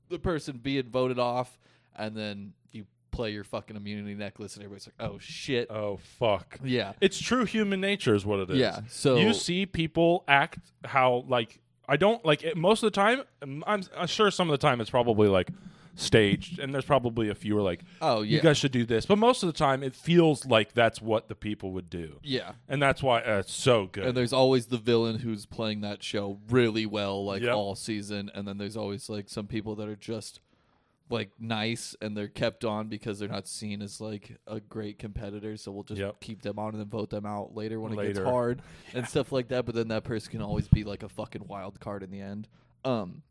the 0.08 0.18
person 0.20 0.58
being 0.62 0.84
voted 0.88 1.18
off 1.18 1.58
and 1.96 2.16
then 2.16 2.52
you 2.70 2.86
play 3.18 3.30
your 3.32 3.44
fucking 3.44 3.76
immunity 3.76 4.14
necklace 4.14 4.54
and 4.54 4.64
everybody's 4.64 4.86
like 4.88 5.10
oh 5.10 5.18
shit 5.18 5.70
oh 5.70 5.98
fuck. 6.18 6.58
yeah 6.62 6.92
It's 7.00 7.18
true 7.20 7.44
human 7.44 7.80
nature 7.80 8.14
is 8.14 8.24
what 8.24 8.38
it 8.40 8.50
is. 8.50 8.58
yeah 8.58 8.80
so 8.88 9.16
you 9.16 9.34
see 9.34 9.66
people 9.66 10.24
act 10.28 10.58
how 10.84 11.24
like 11.28 11.60
I 11.88 11.96
don't 11.96 12.22
like 12.24 12.44
it, 12.44 12.54
most 12.54 12.82
of 12.82 12.92
the 12.92 12.96
time. 13.04 13.22
I'm, 13.42 13.82
I'm 13.96 14.06
sure 14.06 14.30
some 14.30 14.48
of 14.50 14.52
the 14.58 14.66
time 14.66 14.80
it's 14.82 14.90
probably 14.90 15.26
like 15.28 15.48
staged, 15.94 16.58
and 16.58 16.72
there's 16.72 16.84
probably 16.84 17.28
a 17.30 17.34
few 17.34 17.54
who 17.54 17.60
are 17.60 17.62
like, 17.62 17.80
oh 18.02 18.20
yeah 18.22 18.36
"You 18.36 18.40
guys 18.42 18.58
should 18.58 18.72
do 18.72 18.84
this," 18.84 19.06
but 19.06 19.16
most 19.18 19.42
of 19.42 19.46
the 19.48 19.58
time 19.58 19.82
it 19.82 19.94
feels 19.94 20.46
like 20.46 20.72
that's 20.74 21.00
what 21.02 21.28
the 21.28 21.34
people 21.34 21.72
would 21.72 21.88
do, 21.90 22.18
yeah 22.22 22.52
and 22.68 22.80
that's 22.82 23.02
why 23.02 23.20
uh, 23.22 23.38
it's 23.38 23.52
so 23.54 23.86
good. 23.86 24.04
and 24.04 24.16
there's 24.16 24.32
always 24.34 24.66
the 24.66 24.76
villain 24.76 25.18
who's 25.20 25.46
playing 25.46 25.80
that 25.80 26.02
show 26.02 26.38
really 26.50 26.86
well 26.86 27.24
like 27.24 27.42
Yep. 27.42 27.54
all 27.54 27.74
season 27.74 28.30
and 28.34 28.46
then 28.46 28.58
there's 28.58 28.76
always 28.76 29.08
like 29.08 29.28
some 29.28 29.46
people 29.46 29.74
that 29.76 29.88
are 29.88 29.96
just 29.96 30.40
like 31.10 31.30
nice 31.38 31.96
and 32.02 32.16
they're 32.16 32.28
kept 32.28 32.64
on 32.64 32.88
because 32.88 33.18
they're 33.18 33.28
not 33.28 33.46
seen 33.48 33.80
as 33.82 34.00
like 34.00 34.36
a 34.46 34.60
great 34.60 34.98
competitor. 34.98 35.56
So 35.56 35.72
we'll 35.72 35.82
just 35.84 36.00
Yep. 36.00 36.20
keep 36.20 36.42
them 36.42 36.58
on 36.58 36.70
and 36.74 36.80
then 36.80 36.88
vote 36.88 37.10
them 37.10 37.24
out 37.26 37.54
later 37.54 37.80
when 37.80 37.92
it 37.92 37.96
gets 38.08 38.18
hard 38.30 38.62
and 38.94 39.06
stuff 39.14 39.32
like 39.32 39.48
that. 39.48 39.64
But 39.66 39.74
then 39.74 39.88
that 39.88 40.04
person 40.04 40.30
can 40.32 40.42
always 40.42 40.68
be 40.68 40.84
like 40.84 41.02
a 41.02 41.08
fucking 41.08 41.46
wild 41.46 41.80
card 41.80 42.02
in 42.02 42.10
the 42.10 42.20
end. 42.20 42.48
Um 42.84 43.22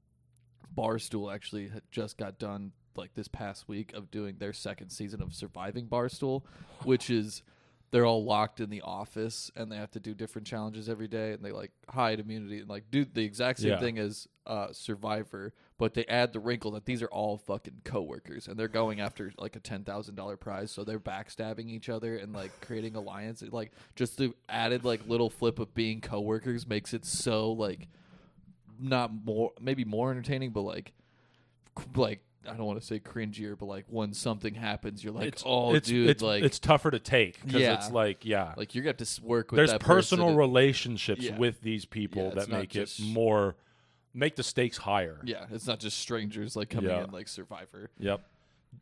barstool 0.76 1.34
actually 1.34 1.72
just 1.92 2.18
got 2.18 2.38
done 2.38 2.72
like 2.96 3.14
this 3.14 3.28
past 3.28 3.68
week 3.68 3.94
of 3.94 4.12
doing 4.12 4.36
their 4.40 4.54
second 4.54 4.90
season 4.90 5.22
of 5.22 5.34
surviving 5.34 5.88
barstool 5.88 6.44
which 6.84 7.10
is 7.10 7.42
they're 7.92 8.06
all 8.06 8.24
locked 8.26 8.60
in 8.60 8.70
the 8.70 8.82
office 8.82 9.50
and 9.56 9.72
they 9.72 9.78
have 9.78 9.90
to 9.92 10.00
do 10.00 10.14
different 10.14 10.46
challenges 10.46 10.90
every 10.90 11.08
day 11.08 11.32
and 11.32 11.44
they 11.44 11.52
like 11.52 11.72
hide 11.90 12.20
immunity 12.20 12.60
and 12.60 12.70
like 12.70 12.84
do 12.92 13.06
the 13.06 13.24
exact 13.24 13.60
same 13.60 13.70
Yeah. 13.72 13.80
thing 13.80 13.98
as 13.98 14.28
uh 14.46 14.68
survivor 14.72 15.54
but 15.78 15.94
they 15.94 16.06
add 16.06 16.34
the 16.34 16.40
wrinkle 16.40 16.72
that 16.72 16.86
these 16.86 17.02
are 17.04 17.08
all 17.08 17.38
fucking 17.38 17.82
coworkers 17.84 18.48
and 18.48 18.58
they're 18.58 18.68
going 18.68 19.00
after 19.00 19.32
like 19.38 19.56
a 19.56 19.60
ten 19.60 19.84
thousand 19.84 20.16
dollar 20.16 20.36
prize 20.36 20.72
so 20.72 20.84
they're 20.84 21.00
backstabbing 21.00 21.70
each 21.70 21.88
other 21.90 22.16
and 22.18 22.34
like 22.34 22.52
creating 22.62 22.96
alliances. 22.96 23.52
Like 23.54 23.72
just 23.96 24.18
the 24.18 24.34
added 24.50 24.84
like 24.84 25.08
little 25.08 25.30
flip 25.30 25.60
of 25.60 25.74
being 25.74 26.02
coworkers 26.02 26.68
makes 26.68 26.94
it 26.94 27.06
so 27.06 27.52
like 27.52 27.88
not 28.80 29.12
more 29.26 29.52
maybe 29.60 29.84
more 29.86 30.12
entertaining 30.12 30.52
but 30.52 30.62
like 30.62 30.94
like 31.96 32.22
I 32.48 32.54
don't 32.54 32.66
want 32.66 32.80
to 32.80 32.86
say 32.86 33.00
cringier, 33.00 33.58
but 33.60 33.66
like 33.66 33.86
when 33.90 34.14
something 34.14 34.54
happens, 34.54 35.04
you're 35.04 35.12
like, 35.12 35.28
it's, 35.28 35.44
oh, 35.46 35.74
it's, 35.76 35.90
dude, 35.90 36.10
it's, 36.10 36.24
like, 36.24 36.44
it's 36.44 36.60
tougher 36.60 36.90
to 36.90 37.00
take 37.00 37.44
because 37.46 37.62
Yeah. 37.62 37.74
it's 37.74 37.92
like, 37.92 38.24
yeah, 38.26 38.54
like 38.56 38.74
you're 38.74 38.84
gonna 38.86 38.96
have 38.98 39.06
to 39.06 39.22
work 39.24 39.52
with 39.52 39.58
there's 39.58 39.74
personal 39.80 40.28
person. 40.28 40.38
relationships 40.38 41.24
Yeah. 41.24 41.38
with 41.38 41.60
these 41.62 41.84
people 41.84 42.30
Yeah, 42.30 42.36
that 42.36 42.50
make 42.50 42.74
it 42.76 42.98
more, 43.02 43.58
make 44.18 44.36
the 44.36 44.44
stakes 44.44 44.78
higher. 44.78 45.20
yeah, 45.24 45.46
it's 45.52 45.68
not 45.68 45.80
just 45.80 45.98
strangers 46.00 46.56
like 46.56 46.70
coming 46.70 46.90
Yeah. 46.90 47.04
in 47.06 47.12
like 47.12 47.28
Survivor. 47.28 47.90
Yep. 48.00 48.22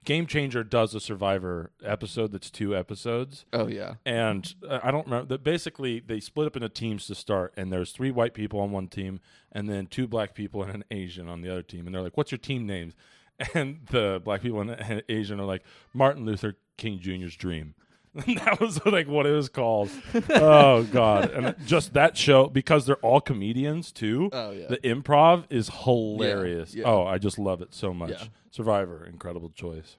Game 0.04 0.26
Changer 0.26 0.64
does 0.64 0.96
a 0.96 1.00
Survivor 1.00 1.72
episode 1.84 2.32
that's 2.32 2.50
two 2.50 2.76
episodes. 2.76 3.46
Oh 3.54 3.68
yeah, 3.68 3.96
and 4.06 4.54
uh, 4.68 4.80
I 4.84 4.92
don't 4.92 5.06
remember 5.06 5.28
that. 5.28 5.44
Basically, 5.44 6.00
they 6.00 6.20
split 6.20 6.48
up 6.48 6.56
into 6.56 6.70
teams 6.70 7.06
to 7.08 7.16
start, 7.16 7.54
and 7.56 7.72
there's 7.72 7.92
three 7.92 8.12
white 8.12 8.34
people 8.34 8.60
on 8.60 8.72
one 8.72 8.88
team, 8.88 9.20
and 9.52 9.70
then 9.70 9.86
two 9.88 10.08
black 10.08 10.34
people 10.34 10.64
and 10.64 10.74
an 10.74 10.84
Asian 10.92 11.28
on 11.30 11.42
the 11.42 11.52
other 11.52 11.62
team. 11.62 11.86
And 11.86 11.94
they're 11.96 12.02
like, 12.02 12.18
"What's 12.18 12.32
your 12.32 12.40
team 12.40 12.66
names?" 12.66 12.94
And 13.54 13.86
the 13.92 14.22
black 14.24 14.42
people 14.42 14.62
and 14.62 15.04
Asian 15.10 15.40
are 15.42 15.46
like 15.46 15.64
Martin 15.94 16.26
Luther 16.26 16.56
King 16.78 17.00
Jr.'s 17.00 17.36
Dream. 17.36 17.76
that 18.28 18.60
was 18.62 18.84
like 18.86 19.08
what 19.08 19.26
it 19.26 19.32
was 19.32 19.50
called. 19.50 19.90
oh 20.30 20.84
god! 20.84 21.32
And 21.32 21.56
just 21.66 21.94
that 21.94 22.16
show 22.16 22.48
because 22.48 22.86
they're 22.86 22.96
all 22.98 23.20
comedians 23.20 23.92
too. 23.92 24.30
oh 24.32 24.52
yeah. 24.52 24.68
The 24.68 24.78
improv 24.78 25.46
is 25.50 25.70
hilarious. 25.84 26.74
yeah. 26.74 26.86
Oh, 26.86 27.06
I 27.06 27.18
just 27.18 27.38
love 27.38 27.62
it 27.62 27.74
so 27.74 27.94
much. 27.94 28.12
Yeah. 28.12 28.24
Survivor, 28.52 29.06
incredible 29.06 29.50
choice. 29.50 29.98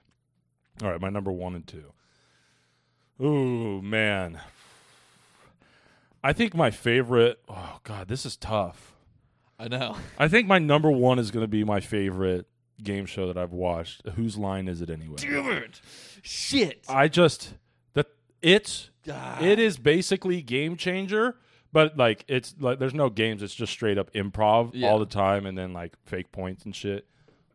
All 0.81 0.89
right, 0.89 0.99
my 0.99 1.09
number 1.09 1.31
one 1.31 1.53
and 1.55 1.67
two. 1.67 1.93
Ooh, 3.21 3.81
man. 3.81 4.39
I 6.23 6.33
think 6.33 6.55
my 6.55 6.71
favorite. 6.71 7.39
Oh, 7.47 7.79
God, 7.83 8.07
this 8.07 8.25
is 8.25 8.35
tough. 8.35 8.93
I 9.59 9.67
know. 9.67 9.95
I 10.19 10.27
think 10.27 10.47
my 10.47 10.59
number 10.59 10.91
one 10.91 11.19
is 11.19 11.31
going 11.31 11.43
to 11.43 11.47
be 11.47 11.63
my 11.63 11.79
favorite 11.79 12.47
game 12.83 13.05
show 13.05 13.27
that 13.27 13.37
I've 13.37 13.53
watched. 13.53 14.07
Whose 14.09 14.37
line 14.37 14.67
is 14.67 14.81
it 14.81 14.89
anyway? 14.89 15.15
Damn 15.17 15.51
it! 15.51 15.81
Shit. 16.21 16.83
I 16.87 17.07
just. 17.07 17.53
It's. 18.47 18.89
It 19.41 19.57
is 19.59 19.77
basically 19.77 20.41
game 20.41 20.75
changer, 20.75 21.37
but 21.71 21.97
like 21.97 22.25
it's 22.27 22.55
like 22.59 22.77
there's 22.79 22.93
no 22.93 23.09
games. 23.09 23.41
It's 23.41 23.55
just 23.55 23.71
straight 23.71 23.97
up 23.97 24.11
improv 24.13 24.71
Yeah. 24.73 24.89
all 24.89 24.99
the 24.99 25.05
time, 25.05 25.45
and 25.45 25.57
then 25.57 25.71
like 25.73 25.93
fake 26.05 26.31
points 26.31 26.65
and 26.65 26.75
shit. 26.75 27.07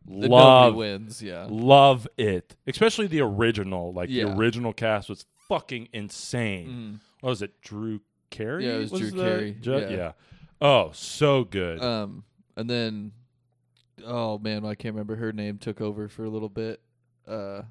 Love, 0.06 0.74
wins. 0.74 1.22
Yeah. 1.22 1.46
love 1.48 2.08
it. 2.16 2.56
Especially 2.66 3.06
the 3.06 3.20
original. 3.20 3.92
Like 3.92 4.08
Yeah. 4.10 4.24
the 4.24 4.32
original 4.36 4.72
cast 4.72 5.08
was 5.08 5.26
fucking 5.48 5.88
insane. 5.92 6.68
Mm. 6.68 7.00
What 7.20 7.30
was 7.30 7.42
it? 7.42 7.60
Drew 7.60 8.00
Carey? 8.30 8.66
Yeah, 8.66 8.72
it 8.78 8.90
was 8.90 9.00
Drew 9.00 9.10
the 9.10 9.22
Carey. 9.22 9.56
ju- 9.60 9.72
Yeah. 9.78 9.90
yeah. 9.90 10.12
Oh, 10.60 10.90
so 10.92 11.44
good. 11.44 11.82
Um, 11.82 12.24
and 12.56 12.68
then, 12.68 13.12
oh 14.04 14.38
man, 14.38 14.64
I 14.64 14.74
can't 14.74 14.94
remember 14.94 15.16
her 15.16 15.32
name. 15.32 15.58
Took 15.58 15.80
over 15.80 16.08
for 16.08 16.24
a 16.24 16.30
little 16.30 16.48
bit. 16.48 16.80
Uh, 17.28 17.62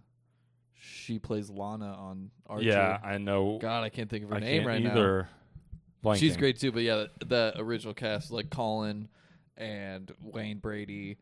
she 0.84 1.20
plays 1.20 1.50
Lana 1.50 1.94
on 1.94 2.32
Archer. 2.48 2.64
yeah, 2.66 2.98
I 3.04 3.18
know. 3.20 3.60
God, 3.62 3.84
I 3.84 3.90
can't 3.90 4.10
think 4.10 4.24
of 4.24 4.30
her 4.32 4.38
I 4.38 4.40
name 4.40 4.66
right 4.66 4.82
now. 4.82 4.92
either. 4.92 5.30
She's 6.16 6.36
great 6.36 6.60
too, 6.60 6.72
but 6.72 6.82
yeah, 6.82 7.06
the, 7.20 7.26
the 7.26 7.54
original 7.58 7.94
cast 7.94 8.32
like 8.32 8.50
Colin 8.50 9.08
and 9.56 10.12
Wayne 10.24 10.58
Brady, 10.58 11.18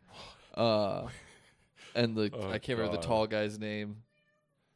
uh, 0.56 1.08
and 1.96 2.16
the 2.16 2.32
Oh, 2.34 2.50
I 2.50 2.60
can't 2.60 2.80
remember 2.80 2.96
the 2.98 3.04
tall 3.06 3.28
guy's 3.28 3.60
name. 3.60 3.98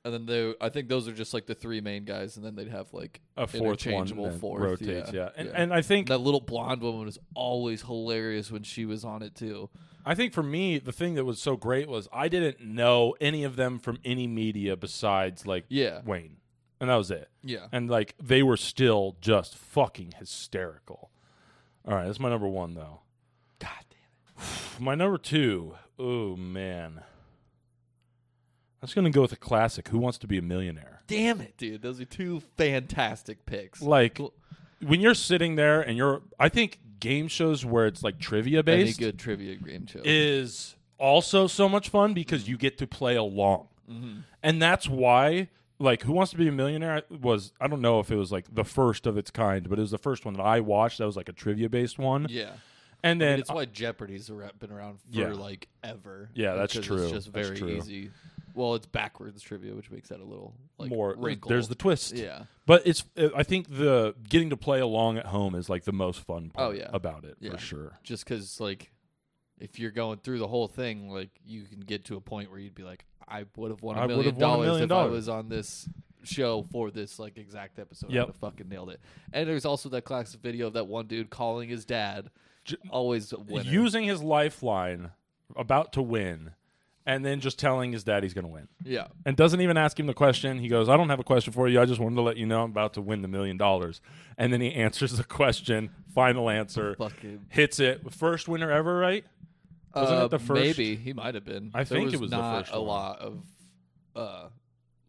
And 0.06 0.14
then 0.14 0.26
they, 0.26 0.54
I 0.60 0.68
think 0.68 0.90
those 0.90 1.08
are 1.08 1.14
just 1.14 1.34
like 1.34 1.46
the 1.46 1.56
three 1.56 1.80
main 1.80 2.04
guys, 2.04 2.36
and 2.36 2.46
then 2.46 2.56
they'd 2.56 2.68
have 2.68 2.92
like 2.92 3.22
A 3.38 3.48
fourth 3.48 3.62
one 3.62 3.64
interchangeable 3.70 4.32
that 4.32 4.40
fourth, 4.42 4.62
rotates. 4.82 5.14
yeah, 5.14 5.22
Yeah, 5.22 5.30
And 5.38 5.48
yeah. 5.48 5.54
and 5.56 5.74
I 5.74 5.82
think 5.82 6.10
that 6.10 6.18
little 6.18 6.42
blonde 6.42 6.82
woman 6.82 7.06
was 7.06 7.18
always 7.34 7.82
hilarious 7.84 8.52
when 8.52 8.64
she 8.64 8.84
was 8.86 9.06
on 9.06 9.22
it 9.22 9.34
too. 9.36 9.70
I 10.06 10.16
think 10.16 10.34
for 10.34 10.44
me 10.44 10.78
the 10.80 10.92
thing 10.92 11.14
that 11.16 11.26
was 11.26 11.42
so 11.42 11.56
great 11.56 11.88
was 11.88 12.08
I 12.12 12.28
didn't 12.28 12.60
know 12.62 13.16
any 13.22 13.44
of 13.44 13.56
them 13.56 13.80
from 13.80 14.00
any 14.04 14.28
media 14.28 14.76
besides 14.76 15.46
like 15.48 15.66
Yeah, 15.70 16.02
Wayne, 16.06 16.38
and 16.80 16.90
that 16.90 16.96
was 16.96 17.10
it. 17.12 17.30
yeah. 17.44 17.68
and 17.72 17.90
like 17.90 18.16
they 18.22 18.44
were 18.44 18.58
still 18.58 19.16
just 19.22 19.56
fucking 19.56 20.14
hysterical. 20.20 21.10
All 21.88 21.96
right, 21.96 22.06
that's 22.06 22.20
my 22.20 22.30
number 22.30 22.48
one 22.48 22.74
though. 22.74 23.02
God 23.60 23.70
damn 23.90 24.46
it. 24.46 24.50
My 24.80 24.96
number 24.96 25.18
two, 25.18 25.76
oh 26.00 26.36
man, 26.36 27.02
I 28.82 28.82
was 28.86 28.94
gonna 28.94 29.10
go 29.12 29.22
with 29.22 29.32
a 29.32 29.38
classic. 29.38 29.88
Who 29.90 30.00
wants 30.00 30.18
to 30.20 30.28
be 30.28 30.38
a 30.38 30.42
millionaire? 30.42 31.02
Damn 31.08 31.40
it, 31.42 31.56
dude. 31.58 31.82
Those 31.82 32.02
are 32.02 32.06
two 32.06 32.42
fantastic 32.58 33.46
picks. 33.46 33.82
Like 33.82 34.20
when 34.82 35.00
you're 35.00 35.14
sitting 35.14 35.56
there 35.56 35.82
and 35.82 35.96
you're, 35.96 36.22
I 36.40 36.50
think 36.50 36.80
game 37.04 37.28
shows 37.28 37.66
where 37.66 37.86
it's 37.86 38.02
like 38.04 38.18
trivia 38.18 38.64
based. 38.64 39.00
Any 39.00 39.12
good 39.12 39.20
trivia 39.20 39.56
game 39.56 39.86
show. 39.86 40.02
is 40.04 40.76
also 40.98 41.48
so 41.48 41.70
much 41.70 41.90
fun 41.90 42.14
because 42.14 42.48
you 42.48 42.58
get 42.58 42.78
to 42.80 42.88
play 42.88 43.16
along, 43.16 43.68
mm-hmm. 43.90 44.22
and 44.42 44.62
that's 44.62 44.88
why. 44.90 45.50
Like, 45.80 46.04
Who 46.04 46.14
Wants 46.14 46.32
to 46.32 46.38
Be 46.38 46.48
a 46.48 46.52
Millionaire 46.52 47.02
was, 47.10 47.52
I 47.60 47.68
don't 47.68 47.82
know 47.82 48.00
if 48.00 48.10
it 48.10 48.16
was 48.16 48.32
like 48.32 48.46
the 48.54 48.64
first 48.64 49.06
of 49.06 49.18
its 49.18 49.32
kind, 49.32 49.68
but 49.68 49.80
it 49.80 49.82
was 49.82 49.92
the 49.92 49.98
first 49.98 50.24
one 50.24 50.36
that 50.36 50.44
I 50.44 50.62
watched 50.62 51.00
that 51.00 51.06
was 51.06 51.18
like 51.18 51.28
a 51.28 51.34
trivia 51.34 51.68
based 51.68 52.00
one. 52.00 52.28
Yeah. 52.30 52.52
And 53.02 53.22
I 53.22 53.26
mean, 53.26 53.32
then 53.32 53.40
it's 53.40 53.52
why 53.52 53.66
Jeopardy's 53.66 54.30
been 54.60 54.72
around 54.72 55.00
for 55.02 55.08
Yeah. 55.10 55.34
like 55.34 55.68
ever. 55.84 56.30
Yeah, 56.36 56.54
that's 56.56 56.74
true. 56.74 57.04
It's 57.04 57.12
just 57.12 57.28
very 57.30 57.78
easy. 57.78 58.12
Well, 58.56 58.76
it's 58.76 58.86
backwards 58.86 59.42
trivia, 59.42 59.74
which 59.76 59.90
makes 59.92 60.10
that 60.10 60.20
a 60.20 60.24
little 60.24 60.54
like 60.78 60.90
more 60.90 61.16
wrinkle. 61.18 61.50
there's 61.50 61.68
the 61.68 61.76
twist 61.76 62.14
yeah, 62.16 62.44
but 62.66 62.82
it's 62.86 63.04
uh, 63.18 63.30
i 63.36 63.44
think 63.44 63.68
the 63.70 64.16
getting 64.28 64.50
to 64.52 64.58
play 64.58 64.80
along 64.80 65.18
at 65.18 65.26
home 65.28 65.56
is 65.56 65.70
like 65.70 65.84
the 65.86 65.92
most 65.94 66.20
fun 66.22 66.50
part 66.50 66.70
Oh, 66.74 66.78
yeah. 66.78 66.90
about 66.94 67.24
it 67.26 67.38
Yeah. 67.40 67.52
for 67.52 67.58
sure 67.58 68.00
just 68.04 68.24
because 68.26 68.60
like 68.60 68.92
if 69.60 69.80
you're 69.80 69.92
going 69.92 70.18
through 70.18 70.40
the 70.40 70.48
whole 70.48 70.68
thing, 70.68 71.10
like 71.10 71.30
you 71.46 71.64
can 71.64 71.80
get 71.82 72.06
to 72.06 72.18
a 72.18 72.22
point 72.22 72.50
where 72.50 72.60
you'd 72.60 72.76
be 72.76 72.84
like, 72.84 73.06
I 73.26 73.46
would 73.56 73.70
have 73.72 73.82
won 73.82 73.98
a 73.98 74.08
million 74.08 74.26
have 74.34 74.36
won 74.36 74.44
a 74.66 74.66
dollars 74.68 74.82
if 74.82 74.92
I 74.92 75.06
was 75.06 75.30
on 75.30 75.48
this 75.48 75.88
show 76.24 76.64
for 76.72 76.90
this 76.92 77.18
like 77.20 77.38
exact 77.38 77.80
episode. 77.80 78.08
I 78.12 78.20
would 78.20 78.28
have 78.30 78.36
fucking 78.38 78.68
nailed 78.68 78.90
it. 78.90 79.00
And 79.32 79.48
there's 79.48 79.64
also 79.64 79.88
that 79.90 80.02
classic 80.04 80.42
video 80.42 80.68
of 80.68 80.74
that 80.74 80.88
one 80.88 81.06
dude 81.06 81.30
calling 81.30 81.70
his 81.70 81.86
dad. 81.86 82.30
J- 82.66 82.76
always 82.90 83.32
winner. 83.32 83.70
using 83.70 84.04
his 84.04 84.22
lifeline 84.24 85.12
about 85.56 85.94
to 85.94 86.02
win 86.02 86.52
and 87.06 87.26
then 87.26 87.40
just 87.40 87.60
telling 87.60 87.92
his 87.92 88.04
dad 88.04 88.24
he's 88.24 88.34
going 88.34 88.46
to 88.46 88.52
win 88.52 88.68
yeah, 88.84 89.08
and 89.26 89.36
doesn't 89.36 89.62
even 89.62 89.78
ask 89.78 90.00
him 90.00 90.06
the 90.08 90.14
question 90.14 90.58
he 90.60 90.68
goes 90.68 90.88
i 90.90 90.96
don't 90.98 91.10
have 91.10 91.20
a 91.20 91.24
question 91.24 91.52
for 91.54 91.68
you 91.68 91.80
i 91.82 91.86
just 91.86 92.00
wanted 92.00 92.16
to 92.16 92.22
let 92.22 92.38
you 92.38 92.46
know 92.46 92.64
i'm 92.64 92.72
about 92.72 92.94
to 92.94 93.02
win 93.02 93.22
the 93.22 93.28
million 93.28 93.58
dollars 93.58 94.00
and 94.38 94.52
then 94.54 94.62
he 94.62 94.74
answers 94.86 95.12
the 95.18 95.24
question 95.24 95.90
final 96.14 96.50
answer 96.50 96.96
fucking. 96.96 97.46
hits 97.50 97.80
it 97.80 98.14
first 98.14 98.48
winner 98.48 98.72
ever 98.72 98.98
right 98.98 99.26
Wasn't 99.96 100.18
it 100.20 100.24
Uh, 100.24 100.28
the 100.28 100.40
first- 100.40 100.62
Maybe 100.78 100.96
he 100.96 101.14
might 101.14 101.36
have 101.36 101.46
been. 101.46 101.70
I 101.74 101.84
There 101.84 102.00
think 102.00 102.14
it 102.14 102.20
was 102.20 102.32
the 102.32 102.38
not 102.38 102.62
first 102.66 102.74
a 102.74 102.80
one. 102.80 102.88
lot 102.88 103.20
of 103.20 103.44
uh, 104.16 104.48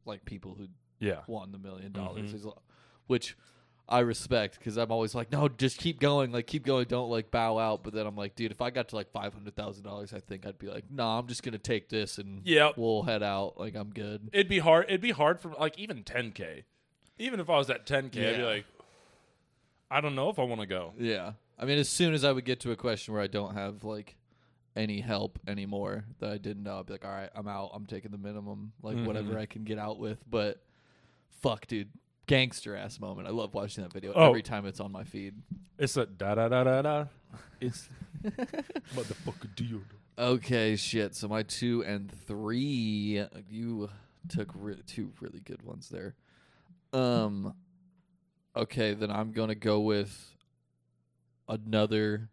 like 0.05 0.25
people 0.25 0.55
who 0.59 0.67
yeah 1.01 1.21
won 1.27 1.53
the 1.53 1.59
million 1.59 1.93
dollars. 1.93 2.29
Mhm. 2.29 2.43
There's 2.43 2.47
Which 3.07 3.37
I 3.87 3.99
respect 4.01 4.59
because 4.59 4.79
I'm 4.79 4.91
always 4.91 5.15
like, 5.15 5.31
no, 5.31 5.47
just 5.49 5.77
keep 5.79 6.01
going, 6.01 6.33
like 6.33 6.47
keep 6.47 6.65
going, 6.65 6.87
don't 6.89 7.11
like 7.11 7.31
bow 7.31 7.59
out. 7.59 7.83
But 7.85 7.93
then 7.93 8.07
I'm 8.07 8.17
like, 8.17 8.35
dude, 8.35 8.51
if 8.51 8.63
I 8.63 8.71
got 8.71 8.89
to 8.89 8.97
like 8.97 9.11
five 9.13 9.35
hundred 9.35 9.55
thousand 9.57 9.85
dollars, 9.85 10.15
I 10.15 10.21
think 10.21 10.47
I'd 10.47 10.59
be 10.59 10.69
like, 10.69 10.85
no, 10.91 11.07
I'm 11.07 11.27
just 11.27 11.43
gonna 11.43 11.59
take 11.59 11.91
this 11.91 12.17
and 12.19 12.41
Yeah. 12.47 12.71
we'll 12.77 13.03
head 13.03 13.23
out. 13.23 13.59
Like 13.59 13.75
I'm 13.75 13.91
good. 13.91 14.31
It'd 14.33 14.49
be 14.49 14.59
hard. 14.61 14.87
It'd 14.89 15.01
be 15.03 15.11
hard 15.11 15.39
for 15.39 15.51
like 15.61 15.79
even 15.79 16.03
10k. 16.03 16.65
Even 17.19 17.41
if 17.41 17.51
I 17.51 17.59
was 17.59 17.69
at 17.69 17.87
10k, 17.87 18.27
I'd 18.27 18.37
be 18.39 18.43
like, 18.43 18.65
I 19.91 20.01
don't 20.01 20.15
know 20.15 20.31
if 20.31 20.39
I 20.39 20.43
want 20.45 20.61
to 20.63 20.67
go. 20.67 20.95
Yeah. 20.99 21.33
I 21.59 21.67
mean, 21.67 21.79
as 21.79 21.89
soon 21.89 22.15
as 22.15 22.25
I 22.25 22.33
would 22.33 22.45
get 22.47 22.61
to 22.61 22.73
a 22.73 22.77
question 22.77 23.13
where 23.15 23.23
I 23.23 23.27
don't 23.29 23.55
have 23.55 23.85
like 23.85 24.17
any 24.75 25.01
help 25.01 25.39
anymore 25.47 26.05
that 26.19 26.31
I 26.31 26.39
didn't 26.39 26.63
know, 26.65 26.81
I'd 26.81 26.87
be 26.87 26.95
like, 26.95 27.05
all 27.05 27.13
right, 27.13 27.31
I'm 27.35 27.47
out. 27.47 27.71
I'm 27.75 27.87
taking 27.87 28.11
the 28.11 28.19
minimum, 28.19 28.73
like 28.83 28.97
Mhm. 28.97 29.05
whatever 29.07 29.39
I 29.39 29.47
can 29.47 29.63
get 29.63 29.79
out 29.79 29.99
with. 30.01 30.19
But 30.29 30.61
fuck, 31.43 31.67
dude, 31.69 31.91
gangster 32.27 32.75
ass 32.77 32.99
moment. 33.01 33.29
I 33.29 33.31
love 33.31 33.55
watching 33.55 33.83
that 33.85 33.93
video 33.93 34.13
Oh. 34.15 34.29
every 34.29 34.43
time 34.43 34.67
it's 34.67 34.81
on 34.81 34.93
my 34.93 35.05
feed. 35.05 35.35
It's 35.79 35.97
a 35.97 36.07
da 36.07 36.35
da 36.37 36.49
da 36.49 36.65
da 36.65 36.83
da. 36.83 37.05
It's 37.61 37.89
motherfucker 38.25 39.55
deal. 39.57 39.81
Okay, 40.19 40.77
shit. 40.77 41.15
So 41.15 41.27
my 41.29 41.43
two 41.43 41.83
and 41.85 42.11
three, 42.27 43.25
you 43.51 43.91
took 44.29 44.51
re- 44.55 44.81
two 44.87 45.13
really 45.21 45.41
good 45.41 45.63
ones 45.63 45.89
there. 45.89 46.15
Um, 46.93 47.55
okay, 48.57 48.95
then 48.95 49.11
I'm 49.11 49.33
gonna 49.33 49.55
go 49.57 49.81
with 49.81 50.35
another 51.49 52.31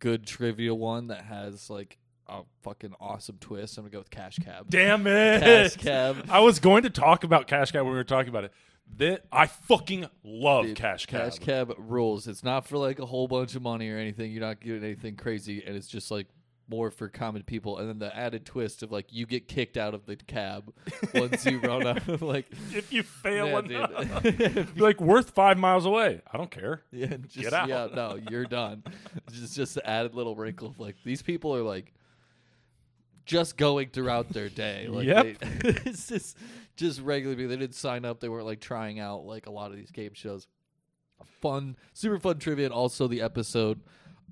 good 0.00 0.26
trivia 0.26 0.74
one 0.74 1.06
that 1.08 1.24
has 1.24 1.70
like 1.70 1.98
a 2.26 2.42
fucking 2.62 2.94
awesome 3.00 3.36
twist. 3.40 3.78
I'm 3.78 3.84
gonna 3.84 3.92
go 3.92 3.98
with 3.98 4.10
Cash 4.10 4.38
Cab. 4.40 4.68
Damn 4.68 5.06
it! 5.06 5.40
Cash 5.42 5.76
Cab. 5.76 6.26
I 6.28 6.40
was 6.40 6.58
going 6.58 6.82
to 6.82 6.90
talk 6.90 7.24
about 7.24 7.46
Cash 7.46 7.70
Cab 7.72 7.82
when 7.84 7.92
we 7.92 7.96
were 7.98 8.04
talking 8.04 8.28
about 8.30 8.44
it. 8.44 8.52
That 8.96 9.24
I 9.32 9.46
fucking 9.46 10.06
love 10.22 10.66
Dude, 10.66 10.76
Cash 10.76 11.06
Cab. 11.06 11.22
Cash 11.22 11.38
Cab 11.40 11.74
rules. 11.78 12.28
It's 12.28 12.44
not 12.44 12.66
for 12.66 12.78
like 12.78 12.98
a 13.00 13.06
whole 13.06 13.26
bunch 13.26 13.56
of 13.56 13.62
money 13.62 13.90
or 13.90 13.98
anything. 13.98 14.30
You're 14.30 14.42
not 14.42 14.60
getting 14.60 14.84
anything 14.84 15.16
crazy, 15.16 15.64
and 15.66 15.74
it's 15.76 15.88
just 15.88 16.10
like 16.10 16.28
more 16.68 16.90
for 16.90 17.08
common 17.08 17.42
people. 17.42 17.78
And 17.78 17.88
then 17.88 17.98
the 17.98 18.14
added 18.16 18.44
twist 18.46 18.82
of 18.82 18.92
like 18.92 19.06
you 19.12 19.26
get 19.26 19.48
kicked 19.48 19.76
out 19.76 19.94
of 19.94 20.06
the 20.06 20.16
cab 20.16 20.72
once 21.14 21.44
you 21.44 21.58
run 21.58 21.86
out 21.86 22.08
of 22.08 22.22
like 22.22 22.46
If 22.72 22.92
you 22.92 23.02
fail, 23.02 23.48
Yeah, 23.68 23.86
enough, 23.86 24.24
you're 24.76 24.86
like 24.86 25.00
worth 25.00 25.30
five 25.30 25.58
miles 25.58 25.86
away. 25.86 26.20
I 26.32 26.36
don't 26.36 26.50
care. 26.50 26.82
yeah, 26.92 27.16
just, 27.26 27.36
Get 27.36 27.52
out. 27.52 27.68
Yeah, 27.68 27.88
no, 27.92 28.18
you're 28.30 28.46
done. 28.46 28.84
It's 29.26 29.40
just 29.40 29.56
just 29.56 29.74
the 29.74 29.88
added 29.88 30.14
little 30.14 30.36
wrinkle 30.36 30.68
of 30.68 30.78
like 30.78 30.96
these 31.04 31.22
people 31.22 31.54
are 31.54 31.62
like 31.62 31.92
just 33.24 33.56
going 33.56 33.88
throughout 33.88 34.28
their 34.30 34.48
day. 34.48 34.86
Like 34.90 35.06
Yep. 35.06 35.38
they, 35.38 35.48
it's 35.86 36.08
just 36.08 36.36
just 36.76 37.00
regular 37.00 37.34
people. 37.36 37.50
They 37.50 37.56
didn't 37.56 37.74
sign 37.74 38.04
up. 38.04 38.20
They 38.20 38.28
weren't 38.28 38.46
like 38.46 38.60
trying 38.60 38.98
out 39.00 39.24
like 39.24 39.46
a 39.46 39.50
lot 39.50 39.70
of 39.70 39.76
these 39.76 39.90
game 39.90 40.12
shows. 40.14 40.46
Fun, 41.40 41.76
super 41.92 42.18
fun 42.18 42.38
trivia, 42.38 42.66
and 42.66 42.74
also 42.74 43.06
the 43.06 43.20
episode 43.22 43.80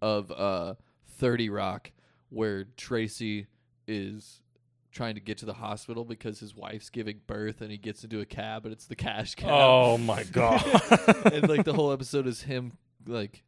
of 0.01 0.31
uh, 0.33 0.75
Thirty 1.19 1.49
Rock 1.49 1.93
where 2.29 2.65
Tracy 2.77 3.47
is 3.87 4.41
trying 4.91 5.15
to 5.15 5.21
get 5.21 5.39
to 5.39 5.47
the 5.47 5.55
hospital 5.55 6.05
because 6.05 6.41
his 6.41 6.55
wife's 6.55 6.91
giving 6.91 7.21
birth, 7.27 7.61
and 7.61 7.71
he 7.71 7.77
gets 7.79 8.03
into 8.05 8.21
a 8.21 8.27
cab, 8.27 8.65
and 8.67 8.73
it's 8.73 8.87
the 8.87 8.97
cash 8.97 9.35
cab 9.37 9.51
Oh 9.53 9.97
my 9.99 10.23
god! 10.33 10.63
and 11.33 11.49
like 11.49 11.65
the 11.65 11.73
whole 11.73 11.93
episode 11.93 12.27
is 12.27 12.43
him 12.43 12.73
like 13.07 13.43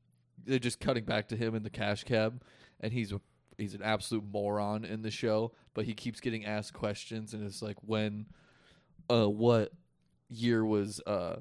they're 0.47 0.59
just 0.59 0.80
cutting 0.80 1.05
back 1.05 1.28
to 1.28 1.36
him 1.36 1.55
in 1.55 1.62
the 1.62 1.70
cash 1.70 2.05
cab 2.05 2.42
and 2.80 2.92
he's 2.92 3.12
he's 3.59 3.75
an 3.75 3.83
absolute 3.83 4.25
moron 4.33 4.85
in 4.85 5.03
the 5.03 5.11
show 5.11 5.53
but 5.75 5.85
he 5.85 5.95
keeps 5.95 6.21
getting 6.21 6.45
asked 6.45 6.73
questions 6.73 7.35
and 7.35 7.45
it's 7.47 7.63
like 7.63 7.77
when 7.83 8.27
uh 9.11 9.29
what 9.29 9.73
year 10.29 10.65
was 10.65 11.01
uh 11.07 11.37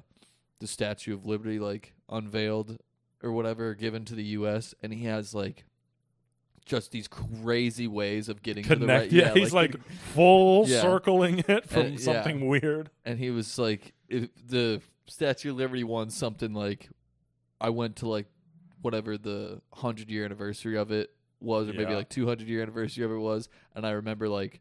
the 0.60 0.66
statue 0.66 1.14
of 1.14 1.26
liberty 1.26 1.58
like 1.58 1.94
unveiled 2.08 2.78
or 3.22 3.32
whatever 3.32 3.74
given 3.74 4.04
to 4.04 4.14
the 4.14 4.24
US 4.24 4.74
and 4.82 4.92
he 4.92 5.04
has 5.04 5.34
like 5.34 5.64
just 6.64 6.92
these 6.92 7.08
crazy 7.08 7.86
ways 7.86 8.28
of 8.28 8.42
getting 8.42 8.64
to 8.64 8.76
the 8.76 8.86
right 8.86 9.12
yeah, 9.12 9.34
he's 9.34 9.52
like, 9.52 9.72
con- 9.72 9.82
full 10.14 10.64
Yeah. 10.68 10.80
circling 10.80 11.44
it 11.46 11.68
from 11.68 11.92
yeah. 11.92 11.98
something 11.98 12.46
weird. 12.46 12.90
and 13.04 13.18
he 13.18 13.30
was 13.30 13.58
like 13.58 13.92
if 14.08 14.28
the 14.48 14.80
statue 15.06 15.50
of 15.50 15.56
liberty 15.56 15.84
won 15.84 16.08
something 16.08 16.54
like 16.54 16.88
i 17.60 17.68
went 17.68 17.96
to 17.96 18.08
like 18.08 18.26
whatever 18.80 19.18
the 19.18 19.60
100 19.70 20.10
year 20.10 20.24
anniversary 20.24 20.76
of 20.76 20.90
it 20.90 21.10
was 21.44 21.68
or 21.68 21.72
maybe 21.72 21.94
like 21.94 22.08
200 22.08 22.48
year 22.48 22.62
anniversary 22.62 23.04
of 23.04 23.10
it 23.10 23.18
was 23.18 23.48
and 23.74 23.86
i 23.86 23.90
remember 23.90 24.28
like 24.28 24.60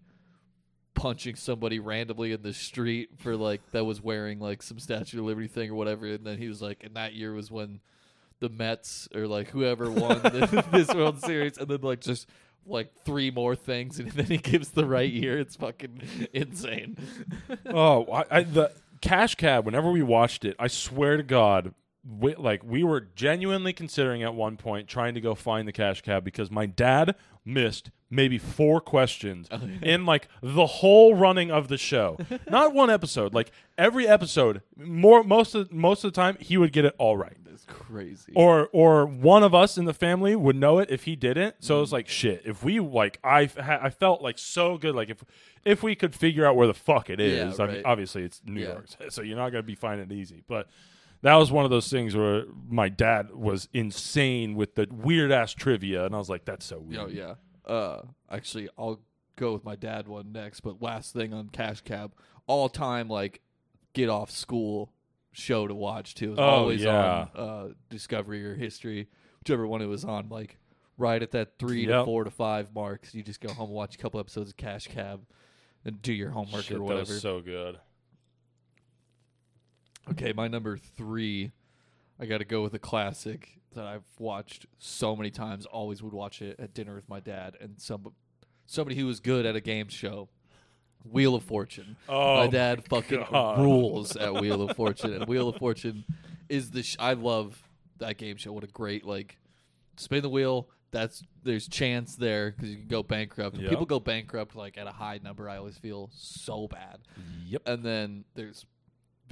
punching 0.93 1.35
somebody 1.35 1.79
randomly 1.79 2.31
in 2.31 2.41
the 2.43 2.53
street 2.53 3.09
for 3.17 3.35
like 3.35 3.61
that 3.71 3.83
was 3.83 4.01
wearing 4.01 4.39
like 4.39 4.61
some 4.61 4.77
statue 4.77 5.19
of 5.19 5.25
liberty 5.25 5.47
thing 5.47 5.69
or 5.69 5.75
whatever 5.75 6.05
and 6.05 6.25
then 6.25 6.37
he 6.37 6.47
was 6.47 6.61
like 6.61 6.83
and 6.83 6.95
that 6.95 7.13
year 7.13 7.33
was 7.33 7.49
when 7.49 7.79
the 8.39 8.49
mets 8.49 9.07
or 9.15 9.27
like 9.27 9.49
whoever 9.49 9.89
won 9.89 10.21
the, 10.21 10.65
this 10.71 10.93
world 10.93 11.19
series 11.19 11.57
and 11.57 11.67
then 11.67 11.81
like 11.81 11.99
just 11.99 12.27
like 12.65 12.93
three 13.03 13.31
more 13.31 13.55
things 13.55 13.99
and 13.99 14.11
then 14.13 14.25
he 14.25 14.37
gives 14.37 14.69
the 14.69 14.85
right 14.85 15.11
year 15.11 15.39
it's 15.39 15.55
fucking 15.55 16.01
insane 16.33 16.95
oh, 17.67 18.05
I, 18.11 18.25
I, 18.29 18.43
the 18.43 18.71
Cash 19.03 19.35
Cab. 19.35 19.65
Whenever 19.65 19.91
we 19.91 20.01
watched 20.01 20.45
it, 20.45 20.55
I 20.57 20.67
swear 20.67 21.17
to 21.17 21.23
God, 21.23 21.73
we, 22.05 22.35
like 22.35 22.63
we 22.63 22.83
were 22.83 23.01
genuinely 23.15 23.73
considering 23.73 24.23
at 24.23 24.33
one 24.33 24.57
point 24.57 24.87
trying 24.87 25.13
to 25.13 25.21
go 25.21 25.35
find 25.35 25.67
the 25.67 25.71
Cash 25.71 26.01
Cab 26.01 26.23
because 26.23 26.51
my 26.51 26.65
dad 26.65 27.15
missed 27.45 27.91
maybe 28.09 28.37
four 28.37 28.79
questions 28.79 29.47
oh, 29.51 29.59
in 29.81 30.05
like 30.05 30.27
the 30.41 30.65
whole 30.65 31.15
running 31.15 31.49
of 31.49 31.67
the 31.67 31.77
show. 31.77 32.17
Not 32.49 32.73
one 32.73 32.89
episode, 32.89 33.33
like 33.33 33.51
every 33.77 34.07
episode. 34.07 34.61
More 34.77 35.23
most 35.23 35.55
of 35.55 35.71
most 35.71 36.03
of 36.03 36.13
the 36.13 36.15
time, 36.15 36.37
he 36.39 36.57
would 36.57 36.73
get 36.73 36.85
it 36.85 36.95
all 36.97 37.17
right. 37.17 37.37
That's 37.45 37.65
crazy. 37.65 38.33
or 38.35 38.69
or 38.73 39.05
one 39.05 39.43
of 39.43 39.53
us 39.53 39.77
in 39.77 39.85
the 39.85 39.93
family 39.93 40.35
would 40.35 40.55
know 40.55 40.79
it 40.79 40.89
if 40.89 41.03
he 41.03 41.15
didn't. 41.15 41.55
So 41.59 41.77
it 41.77 41.81
was 41.81 41.89
mm. 41.89 41.93
like 41.93 42.07
shit. 42.07 42.41
If 42.45 42.63
we 42.63 42.79
like, 42.79 43.19
I 43.23 43.49
I 43.57 43.89
felt 43.89 44.21
like 44.21 44.37
so 44.37 44.77
good. 44.77 44.95
Like 44.95 45.09
if 45.09 45.23
if 45.63 45.83
we 45.83 45.95
could 45.95 46.15
figure 46.15 46.45
out 46.45 46.55
where 46.55 46.67
the 46.67 46.73
fuck 46.73 47.09
it 47.09 47.19
is. 47.19 47.37
Yeah, 47.37 47.49
is. 47.49 47.59
I 47.59 47.67
mean, 47.67 47.81
obviously 47.85 48.23
it's 48.23 48.41
New 48.45 48.61
Yeah. 48.61 48.69
York, 48.69 48.87
so 49.09 49.21
you're 49.21 49.37
not 49.37 49.51
gonna 49.51 49.63
be 49.63 49.75
finding 49.75 50.09
it 50.09 50.13
easy. 50.13 50.43
But 50.47 50.67
that 51.23 51.35
was 51.35 51.51
one 51.51 51.65
of 51.65 51.71
those 51.71 51.89
things 51.89 52.15
where 52.15 52.45
my 52.69 52.87
dad 52.89 53.33
was 53.33 53.67
insane 53.73 54.55
with 54.55 54.75
the 54.75 54.87
weird 54.91 55.31
ass 55.31 55.53
trivia, 55.53 56.05
and 56.05 56.13
I 56.15 56.17
was 56.19 56.29
like, 56.29 56.45
that's 56.45 56.65
so 56.65 56.79
weird. 56.79 57.01
oh 57.01 57.07
yeah. 57.07 57.33
Uh, 57.65 58.01
actually, 58.29 58.69
I'll 58.77 58.99
go 59.35 59.53
with 59.53 59.63
my 59.65 59.75
dad 59.75 60.07
one 60.07 60.31
next. 60.31 60.59
But 60.61 60.81
last 60.81 61.13
thing 61.13 61.33
on 61.33 61.49
Cash 61.49 61.81
Cab, 61.81 62.13
all 62.45 62.69
time 62.69 63.07
like 63.07 63.41
get 63.93 64.09
off 64.09 64.29
school 64.31 64.91
show 65.31 65.67
to 65.67 65.73
watch 65.73 66.13
too. 66.15 66.27
It 66.27 66.29
was 66.31 66.39
Oh, 66.39 66.43
always 66.43 66.81
yeah. 66.83 67.27
on 67.35 67.41
uh, 67.41 67.67
Discovery 67.89 68.45
or 68.45 68.55
History, 68.55 69.07
whichever 69.39 69.65
one 69.65 69.81
it 69.81 69.87
was 69.87 70.03
on. 70.05 70.29
Like 70.29 70.57
right 70.97 71.23
at 71.23 71.31
that 71.31 71.57
three 71.57 71.87
Yep. 71.87 72.01
to 72.01 72.05
four 72.05 72.23
to 72.25 72.29
five 72.31 72.75
marks, 72.75 73.15
you 73.15 73.23
just 73.23 73.39
go 73.41 73.51
home 73.53 73.67
and 73.67 73.73
watch 73.75 73.95
a 73.95 73.97
couple 73.97 74.19
episodes 74.19 74.49
of 74.51 74.57
Cash 74.57 74.87
Cab, 74.89 75.21
and 75.85 76.01
do 76.01 76.11
your 76.13 76.29
homework 76.31 76.65
Shit, 76.65 76.75
or 76.77 76.79
that 76.79 76.83
whatever. 76.83 77.13
so 77.13 77.39
good. 77.41 77.79
Okay, 80.11 80.33
my 80.33 80.47
number 80.47 80.77
three, 80.77 81.51
I 82.19 82.25
got 82.25 82.39
to 82.39 82.45
go 82.45 82.61
with 82.61 82.73
a 82.73 82.79
classic 82.79 83.59
that 83.73 83.85
I've 83.85 84.03
watched 84.19 84.65
so 84.77 85.15
many 85.15 85.31
times. 85.31 85.65
Always 85.65 86.03
would 86.03 86.13
watch 86.13 86.41
it 86.41 86.59
at 86.59 86.73
dinner 86.73 86.95
with 86.95 87.07
my 87.09 87.19
dad 87.19 87.55
and 87.61 87.79
some 87.79 88.13
somebody 88.65 88.95
who 88.97 89.05
was 89.05 89.19
good 89.19 89.45
at 89.45 89.55
a 89.55 89.61
game 89.61 89.87
show. 89.87 90.29
Wheel 91.09 91.35
of 91.35 91.43
Fortune. 91.43 91.97
Oh, 92.07 92.37
my 92.37 92.47
dad 92.47 92.85
fucking 92.87 93.25
God. 93.29 93.59
rules 93.59 94.15
at 94.15 94.33
Wheel 94.35 94.61
of 94.61 94.75
Fortune, 94.75 95.13
and 95.13 95.27
Wheel 95.27 95.49
of 95.49 95.57
Fortune 95.57 96.05
is 96.47 96.71
the. 96.71 96.81
Sh- 96.83 96.95
I 96.97 97.13
love 97.13 97.61
that 97.97 98.17
game 98.17 98.37
show. 98.37 98.53
What 98.53 98.63
a 98.63 98.67
great 98.67 99.05
like 99.05 99.37
spin 99.97 100.21
the 100.21 100.29
wheel. 100.29 100.69
That's 100.91 101.23
there's 101.43 101.67
chance 101.67 102.15
there 102.15 102.51
because 102.51 102.69
you 102.69 102.77
can 102.77 102.87
go 102.87 103.03
bankrupt. 103.03 103.57
Yep. 103.57 103.69
People 103.69 103.85
go 103.85 103.99
bankrupt 103.99 104.55
like 104.55 104.77
at 104.77 104.87
a 104.87 104.91
high 104.91 105.19
number. 105.21 105.49
I 105.49 105.57
always 105.57 105.77
feel 105.77 106.09
so 106.13 106.67
bad 106.67 106.99
Yep. 107.47 107.63
and 107.65 107.83
then 107.83 108.23
there's 108.35 108.65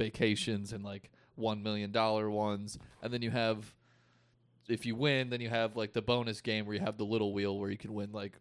vacations 0.03 0.73
and 0.73 0.83
like 0.83 1.11
one 1.35 1.61
million 1.63 1.91
dollar 1.91 2.29
ones, 2.29 2.77
and 3.01 3.13
then 3.13 3.21
you 3.21 3.31
have 3.31 3.73
if 4.67 4.85
you 4.85 4.95
win, 4.95 5.29
then 5.29 5.41
you 5.41 5.49
have 5.49 5.75
like 5.75 5.93
the 5.93 6.01
bonus 6.01 6.39
game 6.41 6.65
where 6.65 6.75
you 6.75 6.81
have 6.81 6.97
the 6.97 7.05
little 7.05 7.33
wheel 7.33 7.57
where 7.59 7.69
you 7.69 7.77
can 7.77 7.93
win 7.93 8.11
like 8.11 8.37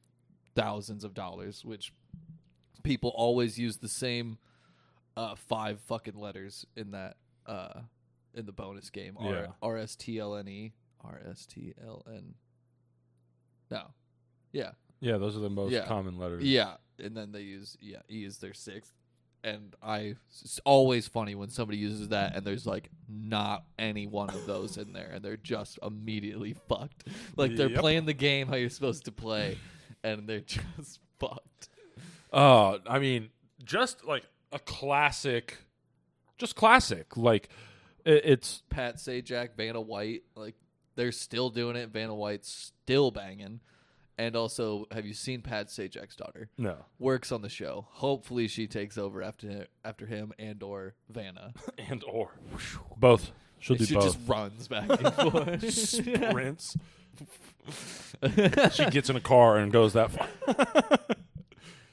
thousands 0.54 1.02
of 1.04 1.14
dollars, 1.14 1.64
which 1.64 1.92
people 2.82 3.10
always 3.16 3.58
use 3.58 3.78
the 3.78 3.88
same 3.88 4.38
uh, 5.16 5.34
five 5.34 5.80
fucking 5.80 6.14
letters 6.16 6.66
in 6.76 6.92
that 6.92 7.16
uh, 7.46 7.80
in 8.34 8.46
the 8.46 8.52
bonus 8.52 8.90
game. 8.90 9.16
R 9.18 9.32
Yeah. 9.32 9.46
R 9.62 9.76
S 9.78 9.96
T 9.96 10.18
L 10.18 10.34
N 10.36 10.46
E 10.48 10.72
R 11.02 11.20
S 11.28 11.46
T 11.46 11.74
L 11.84 12.04
N. 12.06 12.34
No, 13.70 13.82
yeah, 14.52 14.72
Yeah, 15.00 15.16
those 15.18 15.36
are 15.36 15.40
the 15.40 15.48
most 15.50 15.72
Yeah. 15.72 15.86
common 15.86 16.18
letters. 16.18 16.42
yeah, 16.44 16.74
and 16.98 17.16
then 17.16 17.32
they 17.32 17.42
use 17.42 17.76
yeah 17.80 18.02
E 18.10 18.24
is 18.24 18.38
their 18.38 18.54
sixth, 18.54 18.92
and 19.44 19.74
I 19.82 20.14
it's 20.42 20.60
always 20.64 21.08
funny 21.08 21.34
when 21.34 21.48
somebody 21.48 21.78
uses 21.78 22.08
that 22.08 22.36
and 22.36 22.44
there's 22.44 22.66
like 22.66 22.90
not 23.08 23.64
any 23.78 24.06
one 24.06 24.30
of 24.30 24.46
those 24.46 24.76
in 24.76 24.92
there, 24.92 25.10
and 25.12 25.24
they're 25.24 25.36
just 25.36 25.78
immediately 25.82 26.52
fucked. 26.68 27.04
Like 27.36 27.56
they're 27.56 27.70
Yep. 27.70 27.80
playing 27.80 28.04
the 28.06 28.12
game 28.14 28.48
how 28.48 28.56
you're 28.56 28.68
supposed 28.70 29.04
to 29.06 29.12
play, 29.12 29.58
and 30.04 30.28
they're 30.28 30.40
just 30.46 31.00
fucked. 31.18 31.68
Oh, 32.32 32.78
I 32.86 32.98
mean, 32.98 33.30
just 33.64 34.04
like 34.04 34.24
a 34.52 34.58
classic, 34.58 35.58
just 36.38 36.54
classic. 36.56 37.16
Like 37.16 37.48
It, 38.04 38.22
it's 38.24 38.62
Pat 38.70 38.96
Sajak, 38.96 39.50
Vanna 39.56 39.80
White, 39.80 40.22
like 40.36 40.54
they're 40.96 41.12
still 41.12 41.50
doing 41.50 41.76
it. 41.76 41.88
Vanna 41.90 42.14
White's 42.14 42.50
still 42.82 43.10
banging. 43.10 43.60
And 44.20 44.36
also, 44.36 44.84
have 44.90 45.06
you 45.06 45.14
seen 45.14 45.40
Pat 45.40 45.68
Sajak's 45.68 46.14
daughter? 46.14 46.50
no 46.58 46.84
Works 46.98 47.32
on 47.32 47.40
the 47.40 47.48
show. 47.48 47.86
Hopefully, 47.88 48.48
she 48.48 48.66
takes 48.66 48.98
over 48.98 49.22
after 49.22 49.66
after 49.82 50.04
him 50.04 50.34
and 50.38 50.62
or 50.62 50.94
Vanna. 51.08 51.54
and 51.78 52.04
or 52.06 52.28
both. 52.98 53.30
She'll 53.60 53.76
do 53.76 53.86
she 53.86 53.94
both. 53.94 54.04
just 54.04 54.18
runs 54.26 54.68
back 54.68 54.90
and 55.02 55.14
forth. 55.14 55.72
Sprints. 55.72 56.76
she 58.72 58.90
gets 58.90 59.08
in 59.08 59.16
a 59.16 59.22
car 59.22 59.56
and 59.56 59.72
goes 59.72 59.94
that 59.94 60.10
far. 60.10 61.16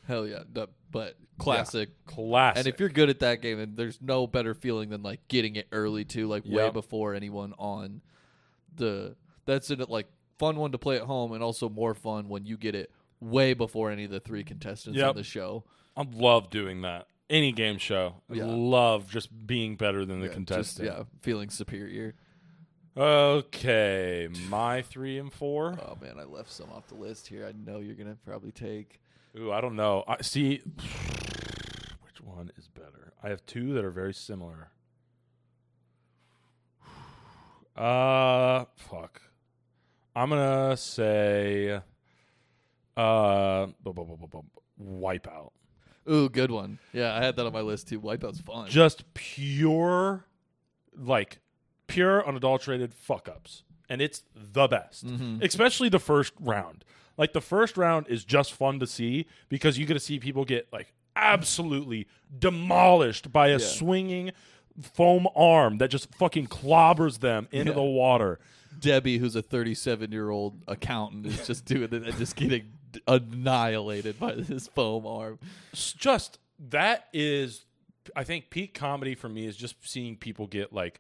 Hell 0.06 0.28
yeah! 0.28 0.44
No, 0.54 0.68
but 0.92 1.16
classic. 1.38 1.92
Classic. 2.08 2.60
And 2.60 2.68
if 2.68 2.78
you're 2.82 2.90
good 2.90 3.10
at 3.10 3.20
that 3.22 3.42
game, 3.42 3.58
then 3.60 3.76
there's 3.78 4.00
no 4.02 4.28
better 4.28 4.54
feeling 4.54 4.90
than 4.90 5.02
like 5.02 5.26
getting 5.30 5.56
it 5.56 5.68
early 5.72 6.04
too, 6.04 6.28
like 6.28 6.44
way 6.46 6.70
before 6.72 7.14
anyone 7.14 7.54
on 7.58 8.02
the. 8.76 9.16
That's 9.46 9.72
in 9.72 9.80
it 9.80 9.90
like 9.90 10.08
fun 10.38 10.56
one 10.58 10.72
to 10.72 10.78
play 10.78 10.96
at 10.98 11.04
home, 11.04 11.32
and 11.34 11.44
also 11.44 11.70
more 11.70 11.94
fun 11.94 12.30
when 12.30 12.46
you 12.46 12.58
get 12.58 12.76
it 12.76 12.92
way 13.20 13.54
before 13.54 13.90
any 13.92 14.04
of 14.06 14.12
the 14.12 14.20
three 14.20 14.44
contestants 14.44 14.98
Yep. 14.98 15.10
on 15.10 15.16
the 15.16 15.24
show. 15.24 15.64
I 15.96 16.04
love 16.12 16.50
doing 16.50 16.82
that. 16.82 17.08
Any 17.30 17.52
game 17.52 17.78
show. 17.78 18.22
I 18.30 18.36
Yeah. 18.36 18.46
love 18.46 19.10
just 19.10 19.48
being 19.48 19.76
better 19.76 20.06
than 20.06 20.20
the 20.20 20.28
Yeah, 20.28 20.34
just, 20.34 20.36
contestant. 20.36 20.88
yeah, 20.88 21.04
feeling 21.22 21.50
superior. 21.50 22.16
Okay, 22.96 24.28
my 24.50 24.82
three 24.82 25.18
and 25.20 25.32
four. 25.32 25.78
Oh 25.82 25.98
man, 26.02 26.18
I 26.20 26.24
left 26.24 26.52
some 26.52 26.70
off 26.72 26.88
the 26.88 26.96
list 26.96 27.28
here. 27.28 27.46
I 27.46 27.52
know 27.52 27.80
you're 27.80 27.96
gonna 27.96 28.18
probably 28.26 28.52
take. 28.52 29.02
Ooh, 29.38 29.52
I 29.52 29.62
don't 29.62 29.76
know. 29.76 30.04
I 30.08 30.22
see. 30.22 30.58
Which 32.04 32.22
one 32.24 32.52
is 32.58 32.68
better? 32.70 33.14
I 33.22 33.30
have 33.30 33.46
two 33.46 33.74
that 33.74 33.84
are 33.86 33.92
very 33.92 34.14
similar. 34.14 34.72
Uh, 37.76 38.66
fuck. 38.76 39.22
I'm 40.18 40.30
gonna 40.30 40.76
say, 40.78 41.80
uh, 42.96 43.66
bu- 43.84 43.94
bu- 43.94 44.06
bu- 44.06 44.18
bu- 44.18 44.28
bu- 44.28 44.42
Wipeout. 45.02 45.52
Ooh, 46.10 46.30
good 46.30 46.50
one. 46.52 46.80
Yeah, 46.94 47.16
I 47.16 47.24
had 47.24 47.36
that 47.36 47.46
on 47.46 47.54
my 47.54 47.62
list 47.62 47.88
too. 47.90 48.00
Wipeout's 48.02 48.40
fun. 48.40 48.68
Just 48.70 49.14
pure, 49.14 50.26
like, 50.96 51.40
pure 51.88 52.26
unadulterated 52.28 52.94
fuck 52.94 53.30
ups, 53.30 53.64
and 53.90 54.02
it's 54.02 54.24
the 54.36 54.68
best. 54.68 55.06
Mhm. 55.06 55.44
Especially 55.44 55.90
the 55.90 56.00
first 56.00 56.34
round. 56.40 56.84
Like 57.18 57.34
the 57.34 57.42
first 57.42 57.78
round 57.78 58.08
is 58.10 58.24
just 58.26 58.54
fun 58.54 58.80
to 58.80 58.88
see 58.88 59.26
because 59.50 59.78
you 59.78 59.86
get 59.86 59.94
to 59.96 60.00
see 60.00 60.20
people 60.20 60.46
get 60.46 60.68
like 60.74 60.94
absolutely 61.16 62.08
demolished 62.40 63.32
by 63.32 63.48
a 63.50 63.60
swinging 63.60 64.32
foam 64.82 65.28
arm 65.36 65.78
that 65.80 65.90
just 65.90 66.14
fucking 66.16 66.48
clobbers 66.48 67.20
them 67.20 67.48
into 67.52 67.72
Yeah. 67.72 67.76
the 67.76 67.82
water. 67.84 68.40
Debbie, 68.80 69.18
who's 69.18 69.36
a 69.36 69.42
37 69.42 70.12
year 70.12 70.30
old 70.30 70.62
accountant, 70.68 71.26
is 71.28 71.46
just 71.48 71.66
doing 71.66 71.84
it 71.84 71.94
and 71.94 72.18
just 72.18 72.36
getting 72.36 72.72
annihilated 73.08 74.20
by 74.20 74.34
this 74.36 74.68
foam 74.68 75.06
arm. 75.06 75.40
Just 75.74 76.40
that 76.70 77.08
is, 77.14 77.66
I 78.16 78.24
think, 78.24 78.50
peak 78.50 78.74
comedy 78.74 79.16
for 79.16 79.30
me 79.30 79.46
is 79.46 79.56
just 79.58 79.76
seeing 79.88 80.16
people 80.16 80.48
get 80.48 80.74
like 80.74 81.00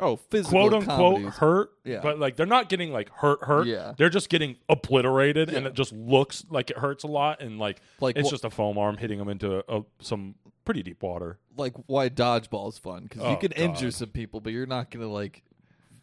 Oh, 0.00 0.16
physical 0.16 0.58
quote 0.70 0.74
unquote 0.74 1.14
comedies. 1.16 1.34
hurt, 1.38 1.70
Yeah. 1.84 2.00
but 2.02 2.18
like 2.18 2.34
they're 2.34 2.46
not 2.46 2.68
getting 2.68 2.92
like 2.92 3.10
hurt, 3.10 3.44
hurt. 3.44 3.68
Yeah. 3.68 3.92
They're 3.96 4.08
just 4.10 4.28
getting 4.28 4.56
obliterated, 4.68 5.50
and 5.50 5.68
it 5.68 5.74
just 5.74 5.92
looks 5.92 6.44
like 6.50 6.70
it 6.70 6.78
hurts 6.78 7.04
a 7.04 7.06
lot, 7.06 7.40
and 7.40 7.60
like, 7.60 7.80
Like 8.00 8.16
it's 8.16 8.24
wha- 8.24 8.30
just 8.32 8.44
a 8.44 8.50
foam 8.50 8.76
arm 8.76 8.96
hitting 8.96 9.18
them 9.20 9.28
into 9.28 9.62
a, 9.70 9.78
a, 9.80 9.84
some 10.00 10.34
pretty 10.64 10.82
deep 10.82 11.00
water. 11.02 11.38
like 11.56 11.74
why 11.86 12.08
dodgeball's 12.08 12.76
fun 12.78 13.04
because 13.04 13.22
you 13.22 13.28
Oh, 13.28 13.36
can 13.36 13.52
injure 13.52 13.92
some 13.92 14.08
people, 14.08 14.40
but 14.40 14.52
you're 14.52 14.66
not 14.66 14.90
gonna 14.90 15.06
like 15.06 15.44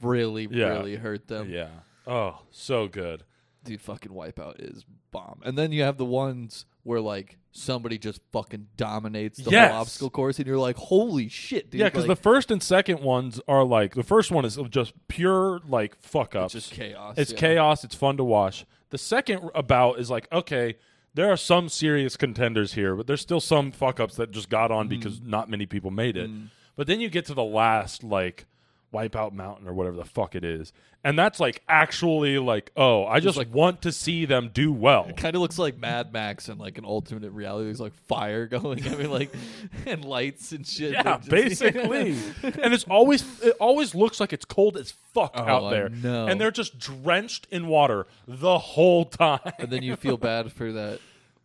really, 0.01 0.47
Yeah. 0.49 0.69
really 0.69 0.95
hurt 0.95 1.27
them. 1.27 1.49
Yeah. 1.49 1.69
Oh, 2.07 2.39
so 2.49 2.87
good. 2.87 3.23
Dude, 3.63 3.81
fucking 3.81 4.11
Wipeout 4.11 4.55
is 4.59 4.85
bomb. 5.11 5.41
And 5.43 5.57
then 5.57 5.71
you 5.71 5.83
have 5.83 5.97
the 5.97 6.05
ones 6.05 6.65
where 6.83 6.99
like 6.99 7.37
somebody 7.51 7.97
just 7.97 8.21
fucking 8.31 8.67
dominates 8.77 9.39
the 9.39 9.51
Yes. 9.51 9.71
whole 9.71 9.81
obstacle 9.81 10.09
course, 10.09 10.39
and 10.39 10.47
you're 10.47 10.57
like, 10.57 10.77
holy 10.77 11.27
shit, 11.27 11.69
dude! 11.69 11.79
yeah, 11.81 11.87
because 11.87 12.07
like, 12.07 12.17
the 12.17 12.21
first 12.23 12.49
and 12.49 12.63
second 12.63 13.01
ones 13.01 13.39
are 13.47 13.63
like 13.63 13.93
the 13.93 14.03
first 14.03 14.31
one 14.31 14.45
is 14.45 14.57
just 14.69 14.93
pure 15.07 15.59
like 15.67 16.01
fuck 16.01 16.35
ups. 16.35 16.55
it's 16.55 16.69
just 16.69 16.79
chaos. 16.79 17.15
It's 17.17 17.31
yeah. 17.33 17.37
chaos. 17.37 17.83
It's 17.83 17.95
fun 17.95 18.17
to 18.17 18.23
watch. 18.23 18.65
The 18.89 18.97
second 18.97 19.49
about 19.53 19.99
is 19.99 20.09
like 20.09 20.27
okay, 20.31 20.77
there 21.13 21.31
are 21.31 21.37
some 21.37 21.69
serious 21.69 22.17
contenders 22.17 22.73
here, 22.73 22.95
but 22.95 23.05
there's 23.07 23.21
still 23.21 23.41
some 23.41 23.71
fuck 23.71 23.99
ups 23.99 24.15
that 24.15 24.31
just 24.31 24.49
got 24.49 24.71
on 24.71 24.87
mm. 24.87 24.89
because 24.89 25.21
not 25.21 25.49
many 25.49 25.65
people 25.65 25.91
made 25.91 26.17
it. 26.17 26.29
Mm. 26.29 26.47
But 26.75 26.87
then 26.87 26.99
you 27.01 27.09
get 27.09 27.25
to 27.25 27.33
the 27.33 27.43
last 27.43 28.03
like 28.03 28.45
Wipeout 28.93 29.31
Mountain 29.33 29.67
or 29.67 29.73
whatever 29.73 29.95
the 29.95 30.05
fuck 30.05 30.35
it 30.35 30.43
is, 30.43 30.73
and 31.03 31.17
that's 31.17 31.39
like 31.39 31.61
actually 31.69 32.37
like 32.39 32.71
oh, 32.75 33.05
I 33.05 33.19
just 33.19 33.37
like- 33.37 33.53
want 33.53 33.81
to 33.83 33.91
see 33.91 34.25
them 34.25 34.49
do 34.53 34.71
well. 34.71 35.05
It 35.07 35.17
kind 35.17 35.35
of 35.35 35.41
looks 35.41 35.57
like 35.57 35.77
Mad 35.77 36.11
Max 36.11 36.49
and 36.49 36.59
like 36.59 36.77
an 36.77 36.83
alternate 36.85 37.31
reality. 37.31 37.65
There's 37.65 37.79
like 37.79 37.93
fire 38.07 38.47
going. 38.47 38.85
I 38.87 38.95
mean, 38.95 39.09
like 39.09 39.31
and 39.85 40.03
lights 40.03 40.51
and 40.51 40.67
shit. 40.67 40.91
Yeah, 40.91 41.17
just- 41.17 41.29
basically. 41.29 42.17
and 42.43 42.73
it's 42.73 42.83
always 42.85 43.23
it 43.41 43.55
always 43.59 43.95
looks 43.95 44.19
like 44.19 44.33
it's 44.33 44.45
cold 44.45 44.75
as 44.77 44.91
fuck 45.13 45.31
Oh, 45.35 45.41
out 45.43 45.69
there. 45.71 45.89
know. 45.89 46.27
And 46.27 46.39
they're 46.39 46.51
just 46.51 46.77
drenched 46.79 47.47
in 47.51 47.67
water 47.67 48.07
the 48.27 48.57
whole 48.59 49.05
time. 49.05 49.39
and 49.59 49.69
then 49.69 49.83
you 49.83 49.95
feel 49.95 50.17
bad 50.17 50.51
for 50.51 50.71
that 50.73 50.99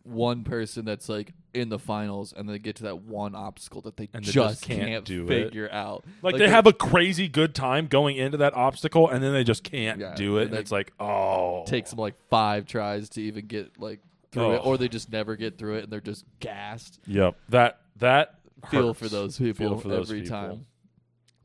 one 0.07 0.44
person 0.44 0.84
that's 0.84 1.09
like 1.09 1.32
in 1.54 1.68
the 1.68 1.78
finals, 1.78 2.32
and 2.36 2.48
they 2.48 2.59
get 2.59 2.76
to 2.76 2.82
that 2.84 3.02
one 3.02 3.34
obstacle 3.34 3.80
that 3.82 3.96
they 3.96 4.09
And 4.14 4.22
they 4.24 4.30
just 4.30 4.61
just 4.61 4.62
can't 4.62 4.82
can't, 4.82 5.04
do 5.04 5.24
it. 5.24 5.28
figure 5.28 5.68
out. 5.72 6.04
like, 6.22 6.36
they 6.36 6.48
have 6.48 6.66
a 6.66 6.72
crazy 6.72 7.28
good 7.28 7.54
time 7.54 7.86
going 7.86 8.16
into 8.16 8.36
that 8.38 8.54
obstacle 8.54 9.09
and 9.09 9.22
then 9.22 9.32
they 9.32 9.42
just 9.44 9.64
can't 9.64 9.98
Yeah, 10.00 10.14
do 10.14 10.38
it. 10.38 10.48
and 10.48 10.54
it's 10.54 10.70
like, 10.70 10.92
oh. 11.00 11.64
takes 11.66 11.90
them 11.90 11.98
like 11.98 12.14
five 12.30 12.66
tries 12.66 13.09
to 13.11 13.22
even 13.22 13.46
get 13.46 13.80
like 13.80 14.00
through 14.32 14.52
it, 14.54 14.61
Oh. 14.62 14.70
or 14.70 14.78
they 14.78 14.88
just 14.88 15.11
never 15.11 15.34
get 15.36 15.57
through 15.59 15.76
it, 15.78 15.84
and 15.84 15.92
they're 15.92 16.00
just 16.00 16.24
gassed. 16.40 17.00
Yep. 17.07 17.36
That 17.48 17.80
that 17.96 18.34
Feel 18.70 18.88
hurts. 18.88 18.98
for 18.98 19.09
those 19.09 19.38
people 19.38 19.68
Feel 19.70 19.78
for 19.78 19.88
those 19.88 20.11
every 20.11 20.22
people. 20.22 20.36
time. 20.36 20.66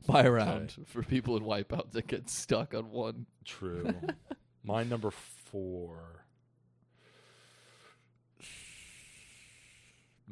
Buy 0.06 0.24
around 0.24 0.74
for 0.86 1.02
people 1.02 1.36
in 1.36 1.44
Wipeout 1.44 1.92
that 1.92 2.06
get 2.08 2.28
stuck 2.28 2.74
on 2.74 2.90
one. 2.90 3.26
True. 3.44 3.94
My 4.64 4.82
number 4.82 5.10
four. 5.10 6.21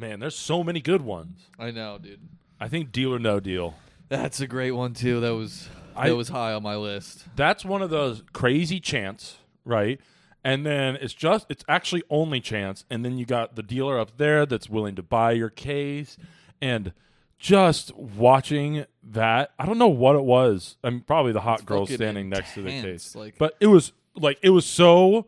Man, 0.00 0.18
there's 0.20 0.34
so 0.36 0.64
many 0.64 0.80
good 0.80 1.02
ones. 1.02 1.48
I 1.58 1.70
know, 1.70 1.98
dude. 1.98 2.20
I 2.58 2.68
think 2.68 2.90
Deal 2.90 3.12
or 3.14 3.18
No 3.18 3.38
Deal. 3.38 3.74
That's 4.08 4.40
a 4.40 4.46
great 4.46 4.70
one 4.72 4.94
too. 4.94 5.20
That 5.20 5.34
was 5.34 5.68
I- 5.94 6.08
that 6.08 6.16
was 6.16 6.30
high 6.30 6.52
on 6.54 6.62
my 6.62 6.76
list. 6.76 7.26
that's 7.36 7.64
one 7.64 7.82
of 7.82 7.90
those 7.90 8.22
crazy 8.32 8.80
chants, 8.80 9.36
right? 9.64 10.00
And 10.42 10.64
then 10.64 10.96
it's 10.96 11.12
just 11.12 11.44
it's 11.50 11.64
actually 11.68 12.02
only 12.08 12.40
chance, 12.40 12.84
and 12.90 13.04
then 13.04 13.18
you 13.18 13.26
got 13.26 13.56
the 13.56 13.62
dealer 13.62 13.98
up 13.98 14.16
there 14.16 14.46
that's 14.46 14.70
willing 14.70 14.94
to 14.96 15.02
buy 15.02 15.32
your 15.32 15.50
case, 15.50 16.16
and 16.62 16.94
just 17.38 17.94
watching 17.96 18.86
that, 19.02 19.50
I 19.58 19.66
don't 19.66 19.78
know 19.78 19.88
what 19.88 20.16
it 20.16 20.24
was. 20.24 20.76
I 20.82 20.90
mean, 20.90 21.00
probably 21.02 21.32
the 21.32 21.40
hot 21.42 21.66
girl 21.66 21.84
fucking 21.84 21.96
standing 21.96 22.28
next 22.30 22.54
to 22.54 22.62
the 22.62 22.70
case, 22.70 23.14
like- 23.14 23.36
but 23.38 23.54
it 23.60 23.66
was 23.66 23.92
like 24.16 24.38
it 24.42 24.50
was 24.50 24.64
so 24.64 25.26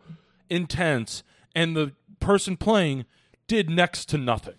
intense, 0.49 1.23
and 1.55 1.77
the 1.77 1.93
person 2.21 2.57
playing 2.57 3.05
did 3.47 3.69
next 3.69 4.07
to 4.11 4.19
nothing. 4.19 4.55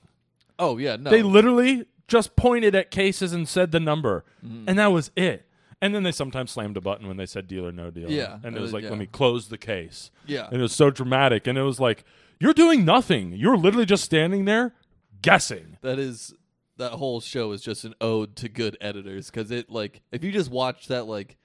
Oh 0.63 0.77
yeah, 0.77 0.95
no. 0.95 1.09
They 1.09 1.21
literally 1.23 1.85
just 2.07 2.35
pointed 2.35 2.75
at 2.75 2.91
cases 2.91 3.33
and 3.33 3.47
said 3.47 3.71
the 3.71 3.79
number, 3.79 4.23
Mm. 4.45 4.65
and 4.67 4.79
that 4.79 4.87
was 4.87 5.11
it. 5.15 5.45
And 5.81 5.93
then 5.93 6.03
they 6.03 6.11
sometimes 6.13 6.51
slammed 6.51 6.77
a 6.77 6.81
button 6.81 7.07
when 7.07 7.17
they 7.17 7.25
said 7.25 7.47
deal 7.47 7.65
or 7.67 7.71
no 7.73 7.91
deal. 7.91 8.09
Yeah, 8.09 8.39
and 8.43 8.55
it 8.55 8.59
uh, 8.59 8.61
was 8.61 8.71
like, 8.73 8.83
yeah. 8.83 8.89
let 8.89 8.99
me 8.99 9.05
close 9.05 9.49
the 9.49 9.57
case. 9.57 10.11
yeah. 10.25 10.45
And 10.47 10.59
it 10.59 10.61
was 10.61 10.73
so 10.73 10.89
dramatic, 10.89 11.45
and 11.47 11.57
it 11.57 11.63
was 11.63 11.79
like, 11.79 12.05
you're 12.39 12.53
doing 12.53 12.85
nothing. 12.85 13.33
You're 13.33 13.57
literally 13.57 13.85
just 13.85 14.03
standing 14.05 14.45
there 14.45 14.73
guessing. 15.21 15.77
that 15.81 15.99
is 15.99 16.33
that 16.77 16.93
whole 16.93 17.21
show 17.21 17.51
is 17.51 17.61
just 17.61 17.83
an 17.85 17.93
ode 18.01 18.35
to 18.35 18.49
good 18.49 18.75
editors 18.81 19.29
because 19.29 19.51
it 19.51 19.69
like 19.69 20.01
if 20.11 20.23
you 20.23 20.31
just 20.31 20.49
watch 20.51 20.87
that 20.87 21.05
like 21.05 21.37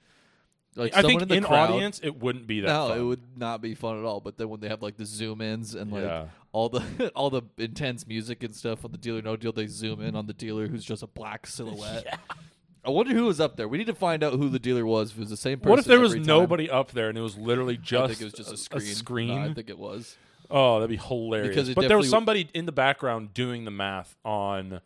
like 0.79 0.95
I 0.95 1.01
think 1.01 1.21
in 1.21 1.27
the 1.27 1.35
in 1.35 1.43
crowd, 1.43 1.69
audience, 1.71 1.99
it 2.03 2.19
wouldn't 2.19 2.47
be 2.47 2.61
that. 2.61 2.67
no, 2.67 2.87
fun. 2.89 2.97
it 2.99 3.03
would 3.03 3.21
not 3.37 3.61
be 3.61 3.75
fun 3.75 3.99
at 3.99 4.05
all. 4.05 4.19
But 4.21 4.37
then 4.37 4.49
when 4.49 4.59
they 4.59 4.69
have 4.69 4.81
like 4.81 4.97
the 4.97 5.05
zoom 5.05 5.41
ins 5.41 5.75
and 5.75 5.91
like 5.91 6.03
Yeah. 6.03 6.25
all 6.51 6.69
the 6.69 7.11
all 7.15 7.29
the 7.29 7.43
intense 7.57 8.07
music 8.07 8.43
and 8.43 8.55
stuff 8.55 8.83
on 8.85 8.91
the 8.91 8.97
dealer 8.97 9.21
no 9.21 9.35
deal, 9.35 9.51
they 9.51 9.67
zoom 9.67 10.01
in 10.01 10.15
on 10.15 10.25
the 10.27 10.33
dealer 10.33 10.67
who's 10.67 10.83
just 10.85 11.03
a 11.03 11.07
black 11.07 11.45
silhouette. 11.45 12.19
I 12.85 12.91
wonder 12.91 13.13
who 13.13 13.25
was 13.25 13.41
up 13.41 13.57
there. 13.57 13.67
We 13.67 13.77
need 13.77 13.87
to 13.87 13.93
find 13.93 14.23
out 14.23 14.33
who 14.33 14.47
the 14.49 14.57
dealer 14.57 14.85
was. 14.85 15.11
If 15.11 15.17
it 15.17 15.19
was 15.19 15.29
the 15.29 15.37
same 15.37 15.59
person. 15.59 15.69
What 15.69 15.79
if 15.79 15.85
there 15.85 15.99
was 15.99 16.13
every 16.13 16.25
time. 16.25 16.49
nody 16.49 16.69
up 16.69 16.91
there 16.91 17.09
and 17.09 17.17
it 17.17 17.21
was 17.21 17.37
literally 17.37 17.75
just, 17.77 18.03
I 18.03 18.07
think 18.07 18.21
it 18.21 18.23
was 18.23 18.33
just 18.33 18.53
a 18.53 18.57
screen. 18.57 18.85
screen? 18.95 19.27
No, 19.43 19.49
I 19.49 19.53
think 19.53 19.69
it 19.69 19.77
was. 19.77 20.15
Oh, 20.49 20.79
that'd 20.79 20.89
be 20.89 20.95
hilarious. 20.95 21.49
Because 21.49 21.73
but 21.75 21.87
there 21.89 21.97
was 21.97 22.07
definitely- 22.07 22.09
somebody 22.09 22.49
in 22.53 22.65
the 22.65 22.71
background 22.71 23.33
doing 23.33 23.65
the 23.65 23.71
math 23.71 24.15
on 24.23 24.79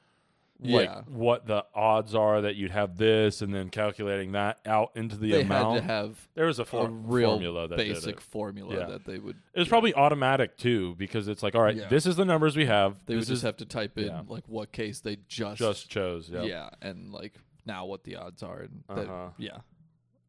like 0.63 0.89
Yeah. 0.89 1.01
what 1.07 1.45
the 1.47 1.65
odds 1.75 2.15
are 2.15 2.41
that 2.41 2.55
you'd 2.55 2.71
have 2.71 2.97
this 2.97 3.41
and 3.41 3.53
then 3.53 3.69
calculating 3.69 4.31
that 4.33 4.59
out 4.65 4.91
into 4.95 5.15
the 5.17 5.31
They 5.31 5.41
amount. 5.41 5.75
had 5.75 5.87
to 5.87 5.93
have 5.93 6.27
there 6.35 6.45
was 6.45 6.59
a, 6.59 6.63
a 6.75 6.87
real 6.87 7.31
formula 7.31 7.67
that 7.67 7.77
basic 7.77 8.21
formula 8.21 8.75
Yeah. 8.75 8.85
that 8.87 9.05
they 9.05 9.19
would. 9.19 9.35
It 9.53 9.59
was 9.59 9.67
probably 9.67 9.93
automatic 9.93 10.57
too 10.57 10.95
because 10.95 11.27
it's 11.27 11.43
like, 11.43 11.55
all 11.55 11.61
right, 11.61 11.89
this 11.89 12.05
is 12.05 12.15
the 12.15 12.25
numbers 12.25 12.55
we 12.55 12.65
have. 12.65 12.97
They 13.05 13.15
would 13.15 13.21
just 13.21 13.31
is 13.31 13.41
have 13.43 13.57
to 13.57 13.65
type 13.65 13.97
in 13.97 14.27
like 14.27 14.43
what 14.47 14.71
case 14.71 14.99
they 15.01 15.17
just 15.27 15.57
just 15.59 15.89
chose. 15.89 16.29
Yeah. 16.29 16.43
yeah, 16.43 16.69
and 16.81 17.11
like 17.11 17.33
now 17.65 17.85
what 17.85 18.03
the 18.03 18.15
odds 18.15 18.43
are 18.43 18.59
and 18.61 18.83
that, 18.89 19.09
Uh-huh. 19.09 19.29
yeah. 19.37 19.57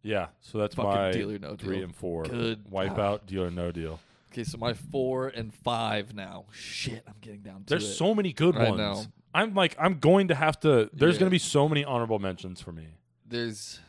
Yeah, 0.03 0.26
so 0.41 0.59
that's 0.59 0.74
Fucking 0.74 0.91
my 0.91 1.11
deal 1.12 1.30
or 1.30 1.39
no 1.39 1.57
three 1.57 1.76
deal. 1.76 1.85
and 1.85 1.97
four. 1.97 2.24
Good. 2.24 2.64
Wipeout, 2.70 3.24
deal 3.26 3.45
or 3.45 3.51
no 3.51 3.72
deal. 3.72 4.01
Okay, 4.30 4.45
so 4.45 4.59
my 4.59 4.74
four 4.74 5.28
and 5.28 5.55
five 5.55 6.12
now. 6.14 6.45
Shit, 6.53 7.03
I'm 7.07 7.14
getting 7.20 7.41
down 7.41 7.61
to 7.61 7.66
There's 7.66 7.89
it. 7.89 7.95
so 7.95 8.14
many 8.14 8.32
good 8.32 8.55
I 8.57 8.70
ones. 8.70 8.76
know. 8.78 9.05
I'm 9.35 9.55
like, 9.55 9.74
I'm 9.78 9.99
going 9.99 10.28
to 10.28 10.35
have 10.35 10.61
to. 10.61 10.89
There's 10.93 11.16
Yeah. 11.16 11.20
going 11.20 11.26
to 11.28 11.35
be 11.35 11.39
so 11.39 11.68
many 11.68 11.85
honorable 11.85 12.18
mentions 12.18 12.61
for 12.61 12.72
me. 12.72 12.87
There's, 13.26 13.80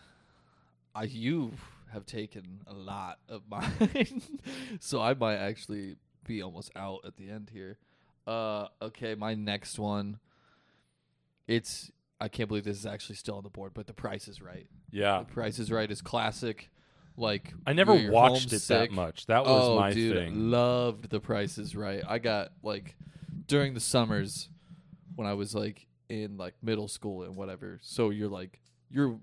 I 0.96 1.04
you 1.04 1.54
have 1.94 2.06
taken 2.06 2.62
a 2.68 2.74
lot 2.74 3.20
of 3.30 3.44
mine, 3.50 4.22
so 4.80 5.02
I 5.02 5.14
might 5.14 5.38
actually 5.38 5.96
be 6.26 6.42
almost 6.42 6.72
out 6.76 7.02
at 7.06 7.16
the 7.18 7.30
end 7.30 7.52
here. 7.54 7.78
Uh, 8.26 8.68
okay, 8.82 9.14
my 9.16 9.36
next 9.36 9.78
one. 9.78 10.20
It's 11.48 11.92
I 12.20 12.28
can't 12.28 12.48
believe 12.48 12.64
this 12.64 12.78
is 12.78 12.86
actually 12.86 13.18
still 13.18 13.36
on 13.38 13.44
the 13.44 13.50
board, 13.50 13.74
but 13.76 13.86
The 13.88 13.94
Price 13.94 14.28
is 14.28 14.42
Right. 14.42 14.68
Yeah, 14.92 15.20
The 15.20 15.26
Price 15.26 15.60
is 15.60 15.72
Right 15.72 15.90
is 15.92 16.02
classic. 16.02 16.72
Like 17.18 17.54
I 17.68 17.74
never 17.74 18.10
watched 18.10 18.52
it 18.52 18.64
that 18.64 18.92
much. 18.92 19.28
That 19.28 19.46
was 19.46 19.64
oh, 19.70 19.76
my 19.80 19.94
dude, 19.94 20.18
thing. 20.18 20.50
loved 20.50 21.10
The 21.10 21.20
Price 21.20 21.58
is 21.60 21.76
Right. 21.76 22.02
I 22.08 22.18
got 22.20 22.52
like 22.64 22.96
during 23.48 23.74
the 23.76 23.80
summers 23.80 24.50
when 25.16 25.28
I 25.28 25.34
was 25.34 25.56
like 25.56 25.88
in 26.10 26.38
like 26.38 26.54
middle 26.62 26.88
school 26.88 27.24
and 27.24 27.36
whatever. 27.36 27.80
So 27.82 28.10
you're 28.10 28.30
like 28.30 28.60
you're 28.90 29.20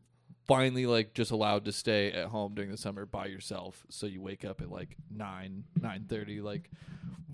finally 0.47 0.86
like 0.86 1.14
just 1.14 1.30
allowed 1.30 1.64
to 1.66 1.72
stay 1.72 2.11
at 2.12 2.26
home 2.26 2.55
during 2.55 2.70
the 2.70 2.76
summer 2.76 3.07
by 3.07 3.26
yourself. 3.26 3.86
So 3.90 4.07
you 4.07 4.20
wake 4.20 4.45
up 4.45 4.61
at 4.61 4.70
like 4.70 4.97
nine 5.11 5.64
nine 5.80 6.07
thirty. 6.09 6.40
Like 6.40 6.70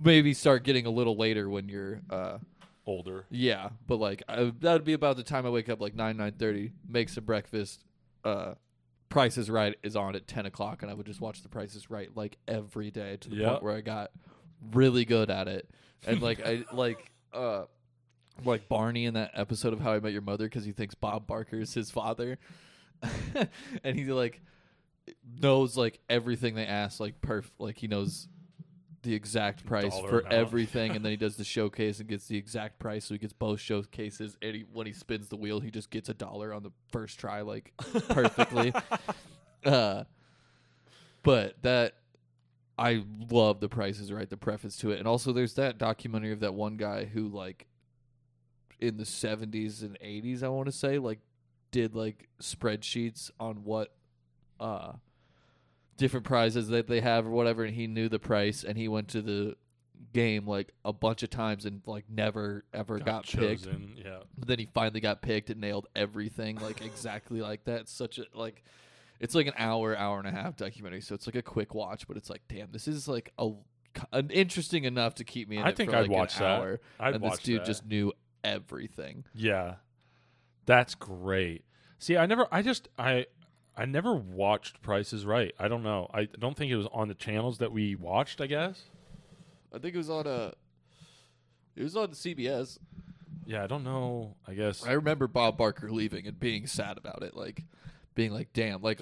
maybe 0.02 0.34
start 0.34 0.64
getting 0.64 0.86
a 0.86 0.90
little 0.90 1.16
later 1.16 1.48
when 1.48 1.68
you're 1.68 2.02
uh 2.10 2.38
Older. 2.86 3.26
yeah, 3.28 3.68
but 3.86 3.96
like 3.96 4.22
I, 4.30 4.50
that'd 4.60 4.84
be 4.84 4.94
about 4.94 5.16
the 5.18 5.22
time 5.22 5.44
I 5.44 5.50
wake 5.50 5.68
up, 5.68 5.78
like 5.78 5.94
nine 5.94 6.16
nine 6.16 6.32
thirty. 6.32 6.72
Make 6.88 7.10
some 7.10 7.24
breakfast. 7.24 7.84
Uh, 8.24 8.54
Price 9.10 9.36
is 9.36 9.50
Right 9.50 9.74
is 9.82 9.94
on 9.94 10.14
at 10.16 10.26
ten 10.26 10.46
o'clock, 10.46 10.80
and 10.82 10.90
I 10.90 10.94
would 10.94 11.04
just 11.04 11.20
watch 11.20 11.42
The 11.42 11.50
Price 11.50 11.74
is 11.74 11.90
Right 11.90 12.08
like 12.16 12.38
every 12.48 12.90
day 12.90 13.18
to 13.20 13.28
the 13.28 13.36
Yep. 13.36 13.48
point 13.50 13.62
where 13.62 13.76
I 13.76 13.80
got 13.82 14.10
really 14.72 15.04
good 15.04 15.30
at 15.30 15.48
it. 15.48 15.68
And 16.06 16.22
like 16.22 16.40
I 16.46 16.64
like 16.72 17.10
uh 17.34 17.64
like 18.44 18.68
Barney 18.68 19.04
in 19.04 19.14
that 19.14 19.32
episode 19.34 19.72
of 19.72 19.80
How 19.80 19.92
I 19.92 20.00
Met 20.00 20.12
Your 20.12 20.22
Mother 20.22 20.44
because 20.44 20.64
he 20.64 20.72
thinks 20.72 20.94
Bob 20.94 21.26
Barker 21.26 21.60
is 21.60 21.74
his 21.74 21.90
father, 21.90 22.38
and 23.84 23.96
he 23.96 24.04
like 24.06 24.40
knows 25.40 25.76
like 25.76 26.00
everything 26.08 26.54
they 26.54 26.66
ask 26.66 27.00
like 27.00 27.20
perf 27.20 27.44
like 27.58 27.78
he 27.78 27.86
knows 27.86 28.28
the 29.02 29.14
exact 29.14 29.64
price 29.64 29.94
Dollar 29.94 30.08
for 30.08 30.20
amount. 30.20 30.34
everything 30.34 30.96
and 30.96 31.04
then 31.04 31.10
he 31.12 31.16
does 31.26 31.36
the 31.36 31.44
showcase 31.44 32.00
and 32.00 32.08
gets 32.08 32.26
the 32.26 32.36
exact 32.36 32.78
price 32.78 33.04
so 33.04 33.14
he 33.14 33.18
gets 33.18 33.32
both 33.32 33.60
showcases 33.60 34.36
and 34.42 34.56
he, 34.56 34.64
when 34.72 34.86
he 34.86 34.92
spins 34.92 35.28
the 35.28 35.36
wheel 35.36 35.60
he 35.60 35.70
just 35.70 35.90
gets 35.90 36.08
a 36.08 36.14
dollar 36.14 36.52
on 36.52 36.62
the 36.62 36.72
first 36.90 37.18
try 37.18 37.40
like 37.42 37.72
perfectly. 38.08 38.72
Uh 39.64 40.04
but 41.24 41.60
that 41.62 41.94
I 42.78 43.02
love 43.30 43.60
the 43.60 43.68
prices 43.68 44.12
right? 44.12 44.28
The 44.28 44.36
preface 44.36 44.76
to 44.78 44.92
it. 44.92 44.98
And 44.98 45.08
also 45.08 45.32
there's 45.32 45.54
that 45.54 45.78
documentary 45.78 46.32
of 46.32 46.40
that 46.40 46.54
one 46.54 46.76
guy 46.76 47.04
who 47.06 47.28
like 47.28 47.66
in 48.80 48.96
the 48.96 49.04
70s 49.04 49.82
and 49.82 49.98
80s 50.00 50.42
I 50.42 50.48
want 50.48 50.66
to 50.66 50.72
say 50.72 50.98
like 50.98 51.20
did 51.70 51.94
like 51.94 52.28
spreadsheets 52.40 53.30
on 53.38 53.64
what 53.64 53.92
uh 54.60 54.92
different 55.96 56.24
prizes 56.24 56.68
that 56.68 56.86
they 56.86 57.00
have 57.00 57.26
or 57.26 57.30
whatever 57.30 57.64
and 57.64 57.74
he 57.74 57.86
knew 57.86 58.08
the 58.08 58.18
price 58.18 58.64
and 58.64 58.78
he 58.78 58.86
went 58.88 59.08
to 59.08 59.20
the 59.20 59.56
game 60.12 60.46
like 60.46 60.72
a 60.84 60.92
bunch 60.92 61.22
of 61.24 61.30
times 61.30 61.64
and 61.64 61.82
like 61.86 62.04
never 62.08 62.64
ever 62.72 62.98
got, 62.98 63.24
picked 63.24 63.64
chosen. 63.64 63.94
Yeah. 63.96 64.20
but 64.38 64.46
then 64.48 64.58
he 64.60 64.66
finally 64.66 65.00
got 65.00 65.22
picked 65.22 65.50
and 65.50 65.60
nailed 65.60 65.88
everything 65.96 66.56
like 66.56 66.84
exactly 66.84 67.40
like 67.40 67.64
that 67.64 67.82
It's 67.82 67.92
such 67.92 68.18
a 68.18 68.24
like 68.32 68.62
it's 69.18 69.34
like 69.34 69.48
an 69.48 69.54
hour 69.56 69.96
hour 69.96 70.18
and 70.20 70.28
a 70.28 70.30
half 70.30 70.56
documentary 70.56 71.00
so 71.00 71.14
it's 71.16 71.26
like 71.26 71.34
a 71.34 71.42
quick 71.42 71.74
watch 71.74 72.06
but 72.06 72.16
it's 72.16 72.30
like 72.30 72.42
damn 72.48 72.70
this 72.70 72.86
is 72.86 73.08
like 73.08 73.32
a 73.38 73.50
an 74.12 74.30
interesting 74.30 74.84
enough 74.84 75.16
to 75.16 75.24
keep 75.24 75.48
me 75.48 75.56
in 75.56 75.64
I 75.64 75.72
think 75.72 75.90
for 75.90 75.96
I'd 75.96 76.02
like 76.02 76.10
watch 76.10 76.38
that. 76.38 76.78
I'd 77.00 77.14
and 77.14 77.22
watch 77.22 77.32
this 77.38 77.42
dude 77.42 77.60
that. 77.62 77.66
just 77.66 77.84
knew 77.84 78.12
everything 78.44 79.24
Yeah. 79.34 79.76
That's 80.66 80.94
great. 80.94 81.64
See, 81.98 82.16
I 82.16 82.26
never 82.26 82.46
I 82.52 82.62
just 82.62 82.88
I 82.98 83.26
I 83.76 83.84
never 83.84 84.14
watched 84.14 84.82
Price 84.82 85.12
is 85.12 85.24
Right. 85.24 85.54
I 85.58 85.68
don't 85.68 85.82
know. 85.82 86.10
I 86.12 86.24
don't 86.38 86.56
think 86.56 86.70
it 86.72 86.76
was 86.76 86.88
on 86.92 87.08
the 87.08 87.14
channels 87.14 87.58
that 87.58 87.72
we 87.72 87.94
watched, 87.94 88.40
I 88.40 88.46
guess. 88.46 88.82
I 89.72 89.78
think 89.78 89.94
it 89.94 89.98
was 89.98 90.10
on 90.10 90.26
a 90.26 90.52
it 91.76 91.82
was 91.82 91.96
on 91.96 92.08
CBS 92.08 92.78
Yeah, 93.46 93.64
I 93.64 93.66
don't 93.66 93.84
know. 93.84 94.36
I 94.46 94.54
guess 94.54 94.84
I 94.86 94.92
remember 94.92 95.26
Bob 95.26 95.56
Barker 95.56 95.90
leaving 95.90 96.26
and 96.26 96.38
being 96.38 96.66
sad 96.66 96.98
about 96.98 97.22
it, 97.22 97.34
like 97.36 97.64
being 98.14 98.32
like, 98.32 98.52
"Damn!" 98.52 98.82
Like, 98.82 99.00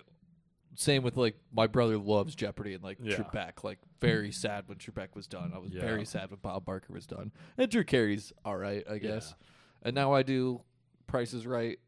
same 0.77 1.03
with 1.03 1.17
like 1.17 1.37
my 1.53 1.67
brother 1.67 1.99
loves 1.99 2.35
Jeopardy 2.35 2.75
and 2.75 2.85
like 2.85 2.99
Yeah. 3.01 3.17
Trebek. 3.17 3.65
Like, 3.65 3.79
very 4.01 4.31
sad 4.31 4.65
when 4.69 4.79
Trebek 4.79 5.15
was 5.15 5.27
done. 5.27 5.53
I 5.55 5.59
was 5.59 5.73
Yeah. 5.73 5.81
very 5.81 6.05
sad 6.05 6.31
when 6.31 6.39
Bob 6.41 6.65
Barker 6.65 6.93
was 6.93 7.07
done. 7.07 7.33
And 7.59 7.71
Drew 7.71 7.83
Carey's 7.85 8.33
all 8.45 8.57
right, 8.57 8.85
I 8.89 8.99
guess. 8.99 9.35
And 9.83 9.95
now 9.95 10.13
I 10.13 10.23
do 10.23 10.63
Price 11.07 11.33
is 11.33 11.47
Right 11.47 11.79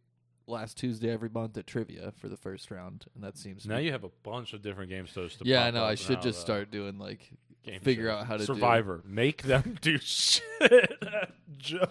last 0.47 0.79
Tuesday 0.79 1.11
every 1.11 1.29
month 1.29 1.59
at 1.59 1.67
trivia 1.67 2.13
for 2.17 2.29
the 2.29 2.37
first 2.37 2.71
round, 2.71 3.05
and 3.15 3.23
that 3.23 3.37
seems 3.37 3.67
now 3.67 3.77
you 3.77 3.93
have 3.93 4.05
a 4.05 4.11
bunch 4.23 4.55
of 4.55 4.63
different 4.63 4.89
game 4.89 5.05
shows 5.05 5.37
to 5.37 5.45
yeah, 5.45 5.65
I 5.67 5.71
know. 5.71 5.85
I 5.85 5.95
should 5.95 6.23
just 6.23 6.41
start 6.41 6.71
doing 6.71 6.99
like 6.99 7.31
Game 7.65 7.81
figure 7.81 8.07
shows. 8.09 8.21
out 8.21 8.27
how 8.27 8.33
to 8.35 8.39
do- 8.39 8.47
Survivor. 8.47 9.03
Make 9.05 9.43
them 9.43 9.77
do 9.83 9.99
shit. 9.99 11.05
Joe. 11.59 11.85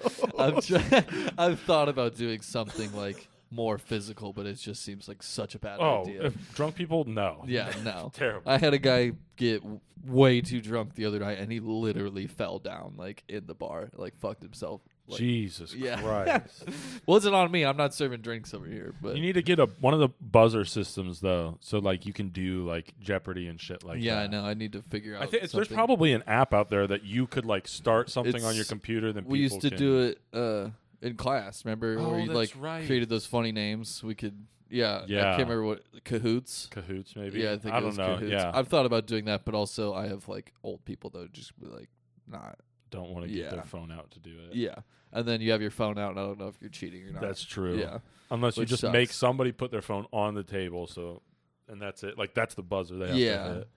Try- 0.62 1.06
I've 1.38 1.60
thought 1.60 1.90
about 1.90 2.16
doing 2.16 2.42
something 2.42 2.92
like 2.96 3.28
more 3.50 3.78
physical, 3.78 4.34
but 4.34 4.46
it 4.46 4.56
just 4.56 4.84
seems 4.84 5.08
like 5.08 5.24
such 5.24 5.56
a 5.56 5.60
bad 5.60 5.80
oh, 5.80 6.02
idea. 6.02 6.34
drunk 6.54 6.76
people 6.76 7.06
no. 7.06 7.44
Yeah, 7.48 7.72
no. 7.84 8.12
Terrible. 8.14 8.50
I 8.50 8.58
had 8.58 8.74
a 8.74 8.78
guy 8.78 9.14
get 9.36 9.62
w- 9.62 9.80
way 10.06 10.42
too 10.42 10.62
drunk 10.62 10.96
the 10.96 11.06
other 11.06 11.20
night, 11.20 11.40
and 11.40 11.52
he 11.52 11.60
literally 11.60 12.28
fell 12.28 12.60
down 12.60 12.94
like 12.98 13.24
in 13.28 13.46
the 13.46 13.56
bar, 13.56 13.90
like 13.96 14.18
fucked 14.18 14.44
himself. 14.44 14.82
Like, 15.10 15.20
Jesus 15.20 15.74
yeah. 15.74 16.02
Christ. 16.02 16.66
wasn't 17.06 17.34
on 17.34 17.50
me. 17.50 17.64
I'm 17.64 17.78
not 17.78 17.94
serving 17.94 18.20
drinks 18.20 18.54
over 18.54 18.66
here, 18.66 18.94
but 19.02 19.16
You 19.16 19.22
need 19.22 19.36
to 19.36 19.42
get 19.42 19.58
a 19.58 19.68
one 19.80 19.94
of 19.94 20.02
the 20.02 20.10
buzzer 20.20 20.66
systems 20.66 21.22
though, 21.22 21.58
so 21.62 21.80
like 21.80 22.06
you 22.06 22.12
can 22.12 22.30
do 22.30 22.68
like 22.68 22.94
Jeopardy 23.00 23.48
and 23.48 23.60
shit 23.60 23.86
like 23.86 24.02
yeah, 24.02 24.16
that. 24.16 24.20
Yeah, 24.20 24.40
I 24.40 24.42
know. 24.42 24.46
I 24.46 24.54
need 24.54 24.74
to 24.74 24.82
figure 24.82 25.16
out. 25.16 25.24
I 25.24 25.28
think 25.28 25.50
there's 25.50 25.70
probably 25.70 26.12
an 26.12 26.24
app 26.28 26.54
out 26.54 26.70
there 26.70 26.86
that 26.88 27.06
you 27.06 27.26
could 27.26 27.46
like 27.46 27.70
start 27.70 28.10
something 28.10 28.44
on 28.44 28.56
your 28.56 28.66
computer. 28.66 29.14
Then 29.14 29.24
We 29.26 29.40
used 29.40 29.62
to 29.62 29.70
do 29.70 30.00
it 30.00 30.22
uh, 30.34 30.72
in 31.02 31.16
class. 31.16 31.64
Remember 31.66 31.98
Oh, 32.00 32.10
where 32.10 32.20
you 32.20 32.28
that's 32.28 32.36
like 32.36 32.54
right. 32.60 32.86
created 32.86 33.10
those 33.10 33.26
funny 33.26 33.52
names? 33.52 34.04
We 34.04 34.16
could. 34.16 34.46
Yeah, 34.70 35.04
yeah. 35.08 35.20
I 35.20 35.38
can't 35.38 35.50
remember 35.50 35.64
what 35.64 35.84
Kahoots. 36.04 36.68
Kahoots 36.70 37.16
maybe. 37.16 37.40
Yeah, 37.40 37.54
I 37.54 37.58
think 37.58 37.74
I 37.74 37.78
it 37.78 37.82
don't 37.82 37.90
was 37.90 37.98
know. 37.98 38.18
Kahoots. 38.18 38.32
Yeah, 38.32 38.52
I've 38.54 38.68
thought 38.68 38.86
about 38.86 39.08
doing 39.08 39.26
that, 39.26 39.46
but 39.46 39.54
also 39.56 39.94
I 39.94 40.08
have 40.08 40.28
like 40.28 40.54
old 40.64 40.84
people 40.84 41.10
that 41.12 41.20
would 41.20 41.34
just 41.34 41.58
be 41.60 41.68
like, 41.68 41.90
not. 42.28 42.60
don't 42.90 43.10
want 43.12 43.26
to 43.26 43.32
get 43.32 43.44
Yeah. 43.46 43.50
their 43.52 43.64
phone 43.64 43.92
out 43.92 44.12
to 44.12 44.20
do 44.20 44.32
it. 44.50 44.56
Yeah, 44.56 44.76
and 45.14 45.26
then 45.28 45.40
you 45.42 45.52
have 45.52 45.62
your 45.62 45.72
phone 45.72 45.98
out, 45.98 46.12
and 46.12 46.20
I 46.20 46.24
don't 46.24 46.38
know 46.40 46.48
if 46.48 46.56
you're 46.62 46.70
cheating 46.70 47.06
or 47.08 47.12
not. 47.14 47.22
That's 47.22 47.44
true. 47.44 47.78
Yeah, 47.78 48.00
Unless 48.32 48.58
you 48.58 48.66
just 48.66 48.82
sucks. 48.82 48.92
make 48.94 49.12
somebody 49.14 49.52
put 49.54 49.72
their 49.72 49.82
phone 49.82 50.06
on 50.12 50.34
the 50.36 50.44
table, 50.44 50.86
so 50.88 51.22
and 51.70 51.82
that's 51.82 52.04
it. 52.04 52.18
Like 52.18 52.34
that's 52.34 52.56
the 52.56 52.64
buzzer 52.64 52.98
they 52.98 53.08
have 53.08 53.18
Yeah. 53.18 53.44
to 53.48 53.54
hit. 53.54 53.68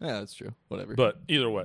yeah, 0.00 0.18
that's 0.20 0.34
true. 0.34 0.54
Whatever. 0.68 0.94
But 0.94 1.18
either 1.28 1.50
way. 1.50 1.64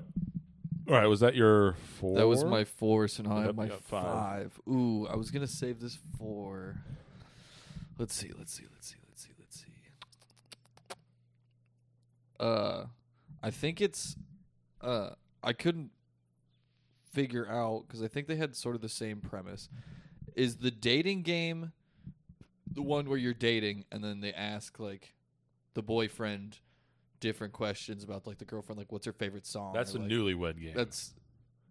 All 0.87 0.95
right, 0.95 1.07
was 1.07 1.21
that 1.21 1.33
your 1.35 1.73
four? 1.99 2.17
that 2.17 2.27
was 2.27 2.43
my 2.43 2.65
four, 2.65 3.07
so 3.07 3.23
now 3.23 3.31
I 3.31 3.37
Yep, 3.39 3.45
have 3.47 3.55
my 3.55 3.63
you 3.65 3.69
got 3.69 3.83
five. 3.83 4.51
five. 4.53 4.59
Ooh, 4.67 5.07
I 5.07 5.15
was 5.15 5.31
gonna 5.31 5.47
save 5.47 5.79
this 5.79 5.97
for. 6.17 6.75
Let's 7.97 8.13
see. 8.13 8.31
Let's 8.37 8.51
see. 8.53 8.65
Let's 8.73 8.87
see. 8.89 8.97
Let's 9.07 9.21
see. 9.23 9.29
Let's 9.39 9.59
see. 9.59 9.65
Uh, 12.39 12.85
I 13.41 13.51
think 13.51 13.79
it's. 13.81 14.15
Uh, 14.81 15.11
I 15.41 15.53
couldn't 15.53 15.91
figure 17.13 17.47
out 17.47 17.85
because 17.87 18.01
I 18.01 18.07
think 18.07 18.27
they 18.27 18.35
had 18.35 18.55
sort 18.55 18.75
of 18.75 18.81
the 18.81 18.89
same 18.89 19.21
premise. 19.21 19.69
Is 20.35 20.57
the 20.57 20.71
dating 20.71 21.21
game 21.21 21.71
the 22.71 22.81
one 22.81 23.07
where 23.07 23.19
you're 23.19 23.35
dating 23.35 23.85
and 23.91 24.03
then 24.03 24.19
they 24.19 24.33
ask 24.33 24.79
like 24.79 25.13
the 25.75 25.83
boyfriend 25.83 26.57
different 27.23 27.53
questions 27.53 28.03
about 28.03 28.27
like 28.27 28.37
the 28.37 28.45
girlfriend, 28.45 28.77
like 28.77 28.91
what's 28.91 29.05
her 29.05 29.13
favorite 29.13 29.47
song? 29.47 29.73
That's 29.73 29.95
or, 29.95 29.99
a 29.99 30.01
like, 30.01 30.09
newlywed 30.11 30.61
game. 30.61 30.73
That's 30.75 31.13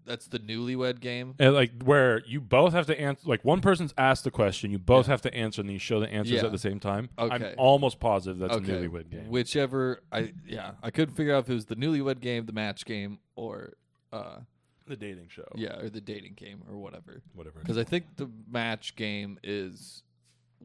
that's 0.04 0.26
the 0.26 0.40
newlywed 0.40 0.98
game. 1.00 1.34
And 1.38 1.54
like 1.54 1.82
where 1.84 2.22
you 2.26 2.40
both 2.40 2.72
have 2.72 2.86
to 2.86 3.00
answer, 3.00 3.22
like 3.28 3.44
one 3.44 3.60
person's 3.60 3.92
asked 3.96 4.24
the 4.24 4.30
question, 4.32 4.70
you 4.72 4.78
both 4.78 5.06
Yeah. 5.06 5.12
have 5.12 5.22
to 5.22 5.34
answer, 5.34 5.60
and 5.60 5.70
you 5.70 5.78
show 5.78 6.00
the 6.00 6.08
answers 6.08 6.40
Yeah. 6.40 6.46
at 6.46 6.52
the 6.52 6.58
same 6.58 6.80
time. 6.80 7.10
I'm 7.18 7.44
almost 7.58 8.00
positive 8.00 8.38
that's 8.38 8.54
okay. 8.54 8.72
a 8.72 8.88
newlywed 8.88 9.10
game. 9.10 9.28
Whichever 9.28 10.02
I 10.10 10.32
yeah, 10.46 10.72
I 10.82 10.90
couldn't 10.90 11.14
figure 11.14 11.34
out 11.34 11.44
if 11.44 11.50
it 11.50 11.54
was 11.54 11.66
the 11.66 11.76
newlywed 11.76 12.20
game, 12.20 12.46
the 12.46 12.52
match 12.52 12.84
game, 12.84 13.18
or 13.36 13.74
uh 14.10 14.38
the 14.86 14.96
dating 14.96 15.28
show, 15.28 15.46
yeah, 15.54 15.78
or 15.78 15.88
the 15.90 16.00
dating 16.00 16.34
game 16.34 16.62
or 16.68 16.76
whatever. 16.78 17.22
whatever. 17.34 17.60
Because 17.60 17.78
I 17.78 17.84
think 17.84 18.16
the 18.16 18.28
match 18.50 18.96
game 18.96 19.38
is 19.44 20.02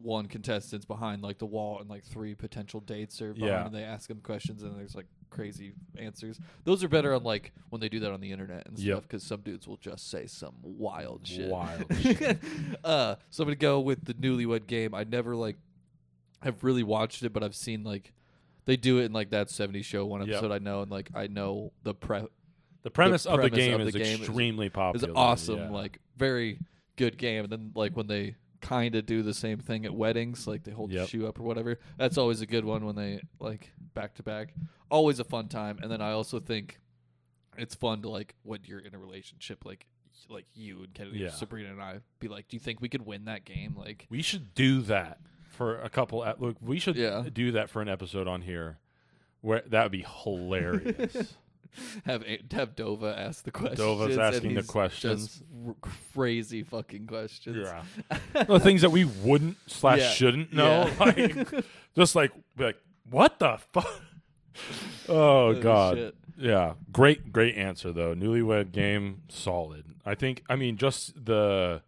one 0.02 0.28
contestant's 0.28 0.86
behind 0.86 1.22
like 1.24 1.38
the 1.40 1.46
wall 1.46 1.80
and 1.80 1.90
like 1.90 2.04
three 2.04 2.36
potential 2.36 2.80
dates 2.80 3.22
are 3.22 3.34
behind 3.34 3.52
Yeah. 3.52 3.66
and 3.66 3.76
they 3.76 3.84
ask 3.84 4.08
them 4.08 4.20
questions 4.22 4.64
and 4.64 4.78
there's 4.78 4.96
like 4.96 5.08
crazy 5.30 5.74
answers. 5.98 6.40
Those 6.64 6.84
are 6.84 6.88
better 6.88 7.14
on 7.14 7.24
like 7.24 7.52
when 7.70 7.82
they 7.82 7.90
do 7.90 8.00
that 8.02 8.12
on 8.12 8.22
the 8.22 8.32
internet 8.32 8.68
and 8.68 8.78
Yep. 8.78 8.96
stuff 8.98 9.04
because 9.04 9.24
some 9.24 9.42
dudes 9.42 9.68
will 9.68 9.78
just 9.78 10.10
say 10.10 10.28
some 10.28 10.56
wild 10.62 11.26
shit. 11.28 11.50
Wild 11.50 11.84
uh, 12.84 13.16
so 13.30 13.44
I'm 13.44 13.48
gonna 13.48 13.56
go 13.56 13.80
with 13.80 14.06
the 14.06 14.14
newlywed 14.14 14.68
game. 14.68 14.94
I 14.94 15.04
never 15.04 15.36
like 15.36 15.58
have 16.44 16.64
really 16.64 16.84
watched 16.84 17.24
it, 17.24 17.34
but 17.34 17.44
I've 17.44 17.56
seen 17.56 17.84
like 17.84 18.14
they 18.66 18.78
do 18.78 19.00
it 19.00 19.06
in 19.06 19.14
like 19.14 19.32
that 19.32 19.48
70s 19.48 19.84
show 19.86 20.06
one 20.06 20.22
Yep. 20.22 20.30
episode 20.30 20.52
I 20.52 20.60
know 20.60 20.82
and 20.82 20.92
like 20.92 21.10
I 21.16 21.28
know 21.28 21.72
the 21.84 21.94
pre 21.94 22.22
The 22.84 22.92
premise, 22.92 23.26
of 23.26 23.42
the 23.42 23.50
game 23.50 23.82
of 23.82 23.88
is 23.88 23.94
the 23.94 24.00
game 24.00 24.16
is- 24.22 24.28
extremely 24.28 24.68
is 24.68 24.72
popular. 24.74 25.10
It's 25.10 25.18
awesome, 25.18 25.58
yeah. 25.60 25.70
like 25.70 26.00
very 26.18 26.60
good 26.96 27.18
game. 27.18 27.44
And 27.44 27.52
then 27.52 27.72
like 27.76 27.96
when 27.98 28.08
they 28.08 28.36
kind 28.62 28.96
of 28.96 29.06
do 29.06 29.22
the 29.24 29.34
same 29.34 29.60
thing 29.60 29.86
at 29.86 29.94
weddings, 29.94 30.48
like 30.48 30.64
they 30.64 30.72
hold 30.72 30.92
Yep. 30.92 31.04
the 31.04 31.08
shoe 31.10 31.28
up 31.28 31.40
or 31.40 31.44
whatever. 31.44 31.80
That's 31.98 32.18
always 32.18 32.42
a 32.42 32.46
good 32.46 32.66
one 32.66 32.86
when 32.86 32.96
they 32.96 33.22
like 33.40 33.72
back 33.94 34.16
to 34.16 34.24
back. 34.24 34.54
Always 34.90 35.20
a 35.20 35.24
fun 35.24 35.48
time. 35.48 35.80
And 35.82 35.92
then 35.92 36.02
I 36.02 36.12
also 36.12 36.40
think 36.40 36.80
it's 37.58 37.76
fun 37.76 38.02
to 38.04 38.10
like 38.10 38.36
when 38.44 38.60
you're 38.66 38.80
in 38.80 38.94
a 38.96 39.00
relationship, 39.00 39.66
like 39.66 39.86
like 40.30 40.46
you 40.56 40.80
and 40.84 40.94
Kennedy, 40.94 41.20
Yeah. 41.20 41.30
Sabrina 41.30 41.70
and 41.70 41.82
I, 41.82 42.00
be 42.20 42.28
like, 42.28 42.48
do 42.48 42.56
you 42.56 42.60
think 42.60 42.82
we 42.82 42.90
could 42.90 43.06
win 43.06 43.26
that 43.26 43.46
game? 43.46 43.76
Like, 43.78 44.08
We 44.10 44.22
should 44.22 44.54
do 44.56 44.82
that 44.82 45.20
for 45.52 45.80
a 45.80 45.90
couple. 45.90 46.24
ep- 46.26 46.42
Look, 46.42 46.58
we 46.60 46.80
should 46.80 46.96
Yeah. 46.98 47.24
do 47.32 47.52
that 47.54 47.70
for 47.70 47.82
an 47.82 47.88
episode 47.88 48.28
on 48.28 48.42
here. 48.42 48.80
Where 49.42 49.62
that 49.68 49.84
would 49.84 49.92
be 49.92 50.06
hilarious. 50.24 51.36
have 52.06 52.24
have 52.52 52.76
Dova 52.76 53.16
ask 53.16 53.44
the 53.44 53.52
questions. 53.52 53.80
Dova's 53.80 54.18
asking 54.18 54.56
the 54.56 54.64
questions. 54.64 55.44
R- 55.68 55.76
crazy 56.14 56.64
fucking 56.64 57.08
questions. 57.08 57.68
yeah, 57.68 57.84
the 58.46 58.60
things 58.60 58.82
that 58.82 58.90
we 58.92 59.04
wouldn't 59.06 59.58
slash 59.68 60.00
Yeah. 60.00 60.10
shouldn't 60.10 60.54
know, 60.54 60.88
Yeah. 60.88 60.94
like 61.00 61.66
just 61.96 62.16
like 62.16 62.32
like 62.58 62.78
what 63.10 63.40
the 63.40 63.58
fuck. 63.74 64.02
Oh 65.10 65.48
Oh, 65.50 65.62
god, 65.62 65.98
shit. 65.98 66.16
yeah, 66.38 66.74
great, 66.92 67.32
great 67.32 67.56
answer 67.56 67.92
though. 67.92 68.16
Newlywed 68.16 68.72
game, 68.72 69.22
solid. 69.30 69.86
I 70.06 70.16
think. 70.16 70.44
I 70.50 70.56
mean, 70.56 70.78
just 70.78 71.26
the 71.26 71.82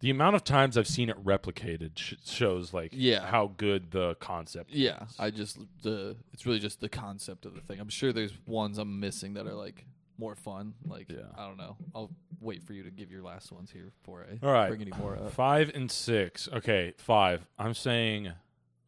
the 0.00 0.10
amount 0.10 0.34
of 0.34 0.44
times 0.44 0.78
I've 0.78 0.86
seen 0.88 1.08
it 1.10 1.22
replicated 1.24 1.90
sh- 1.96 2.14
shows 2.24 2.72
like 2.72 2.90
Yeah. 2.94 3.26
how 3.26 3.52
good 3.56 3.90
the 3.90 4.14
concept. 4.16 4.70
Yeah, 4.72 5.04
I 5.18 5.30
just 5.30 5.58
the 5.82 6.16
it's 6.32 6.44
really 6.46 6.58
just 6.58 6.80
the 6.80 6.88
concept 6.88 7.44
of 7.46 7.54
the 7.54 7.60
thing. 7.60 7.80
I'm 7.80 7.88
sure 7.88 8.12
there's 8.12 8.32
ones 8.46 8.78
I'm 8.78 8.98
missing 9.00 9.34
that 9.34 9.46
are 9.46 9.54
like 9.54 9.84
more 10.20 10.36
fun. 10.36 10.74
Like 10.86 11.08
Yeah. 11.10 11.18
I 11.36 11.46
don't 11.46 11.56
know. 11.56 11.76
I'll 11.94 12.10
wait 12.40 12.62
for 12.62 12.72
you 12.74 12.82
to 12.84 12.90
give 12.90 13.10
your 13.10 13.22
last 13.22 13.50
ones 13.50 13.70
here 13.72 13.90
before 14.00 14.24
I 14.30 14.46
All 14.46 14.52
right. 14.52 14.68
bring 14.68 14.80
any 14.82 14.92
more 14.98 15.16
up. 15.16 15.32
Five 15.32 15.72
and 15.74 15.90
six. 15.90 16.48
Okay, 16.52 16.94
five. 16.98 17.46
I'm 17.58 17.74
saying 17.74 18.32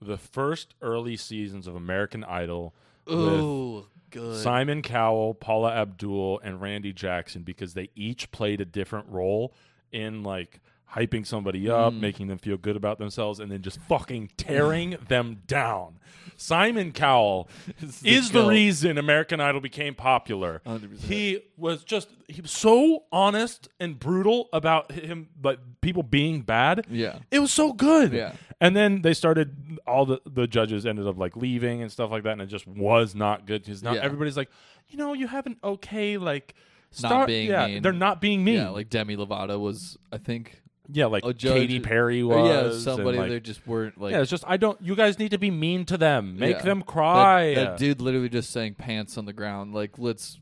the 0.00 0.16
first 0.18 0.74
early 0.80 1.16
seasons 1.16 1.66
of 1.66 1.74
American 1.74 2.22
Idol 2.24 2.74
Ooh, 3.10 3.86
good. 4.10 4.40
Simon 4.42 4.82
Cowell, 4.82 5.34
Paula 5.34 5.72
Abdul, 5.72 6.40
and 6.44 6.60
Randy 6.60 6.92
Jackson 6.92 7.42
because 7.42 7.74
they 7.74 7.88
each 7.96 8.30
played 8.30 8.60
a 8.60 8.64
different 8.64 9.08
role 9.08 9.52
in 9.90 10.22
like 10.22 10.60
hyping 10.94 11.26
somebody 11.26 11.68
up, 11.70 11.92
Mm. 11.94 12.00
making 12.00 12.26
them 12.28 12.38
feel 12.38 12.56
good 12.56 12.76
about 12.76 12.98
themselves, 12.98 13.40
and 13.40 13.50
then 13.50 13.62
just 13.62 13.80
fucking 13.82 14.30
tearing 14.36 14.96
them 15.08 15.42
down. 15.46 15.98
Simon 16.36 16.92
Cowell 16.92 17.48
Is 17.82 18.02
is 18.02 18.30
the 18.32 18.44
reason 18.46 18.98
American 18.98 19.40
Idol 19.40 19.60
became 19.60 19.94
popular. 19.94 20.60
100%. 20.66 21.00
He 21.00 21.40
was 21.56 21.84
just 21.84 22.08
he 22.28 22.40
was 22.40 22.50
so 22.50 23.04
honest 23.12 23.68
and 23.78 23.98
brutal 23.98 24.48
about 24.52 24.92
him, 24.92 25.28
but 25.40 25.80
people 25.80 26.02
being 26.02 26.40
bad. 26.42 26.86
Yeah. 26.90 27.18
It 27.30 27.38
was 27.38 27.52
so 27.52 27.72
good. 27.72 28.12
Yeah. 28.12 28.32
And 28.60 28.74
then 28.76 29.02
they 29.02 29.14
started 29.14 29.78
all 29.86 30.04
the 30.06 30.20
the 30.26 30.46
judges 30.46 30.84
ended 30.86 31.06
up 31.06 31.18
like 31.18 31.36
leaving 31.36 31.82
and 31.82 31.90
stuff 31.92 32.10
like 32.10 32.22
that, 32.24 32.32
and 32.32 32.42
it 32.42 32.46
just 32.46 32.66
was 32.66 33.14
not 33.14 33.46
good 33.46 33.62
because 33.64 33.82
now 33.82 33.92
Yeah. 33.94 34.00
everybody's 34.02 34.36
like, 34.36 34.50
you 34.88 34.98
know, 34.98 35.12
you 35.12 35.26
have 35.28 35.46
an 35.46 35.56
okay 35.62 36.16
like 36.18 36.54
start. 36.90 37.26
being 37.28 37.50
yeah, 37.50 37.66
mean. 37.66 37.82
they're 37.82 37.92
not 37.92 38.20
being 38.20 38.42
mean. 38.44 38.56
Yeah, 38.56 38.70
like 38.70 38.88
Demi 38.90 39.16
Lovato 39.16 39.60
was, 39.60 39.96
I 40.10 40.18
think, 40.18 40.61
yeah, 40.90 41.06
like 41.06 41.24
a 41.24 41.32
judge- 41.32 41.52
Katy 41.52 41.80
Perry 41.80 42.22
or 42.22 42.42
was. 42.42 42.48
yeah, 42.48 42.64
and, 42.72 42.80
somebody 42.80 43.18
like- 43.18 43.28
they 43.30 43.40
just 43.40 43.66
weren't 43.66 44.00
like. 44.00 44.12
yeah, 44.12 44.20
it's 44.20 44.30
just 44.30 44.44
I 44.46 44.56
don't. 44.56 44.80
You 44.82 44.94
guys 44.96 45.18
need 45.18 45.30
to 45.30 45.38
be 45.38 45.50
mean 45.50 45.84
to 45.86 45.96
them. 45.96 46.38
Make 46.38 46.56
Yeah. 46.56 46.62
them 46.62 46.78
that, 46.80 46.86
cry. 46.86 47.54
that 47.54 47.78
dude 47.78 48.00
literally 48.00 48.28
just 48.28 48.50
saying 48.50 48.74
pants 48.74 49.16
on 49.18 49.24
the 49.24 49.32
ground. 49.32 49.74
Like, 49.74 49.98
let's 49.98 50.38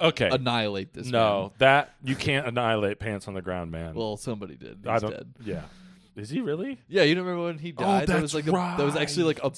okay. 0.00 0.28
annihilate 0.30 0.92
this. 0.94 1.06
no, 1.06 1.40
man. 1.42 1.50
that 1.58 1.94
you 2.04 2.16
can't 2.16 2.46
annihilate 2.46 2.98
pants 2.98 3.28
on 3.28 3.34
the 3.34 3.42
ground, 3.42 3.70
man. 3.70 3.94
Well, 3.94 4.16
somebody 4.16 4.56
did. 4.56 4.78
He's 4.82 4.88
I 4.88 4.98
don't. 4.98 5.10
dead. 5.10 5.32
Yeah. 5.44 5.62
Is 6.16 6.28
he 6.28 6.40
really? 6.40 6.78
Yeah, 6.88 7.04
you 7.04 7.14
don't 7.14 7.24
remember 7.24 7.46
when 7.46 7.58
he 7.58 7.72
died? 7.72 8.08
that 8.08 8.20
was 8.20 8.34
Oh, 8.34 8.38
that's 8.38 8.46
like 8.54 8.74
a, 8.74 8.76
that 8.78 8.84
was 8.84 8.96
actually 8.96 9.24
like 9.24 9.42
a 9.42 9.50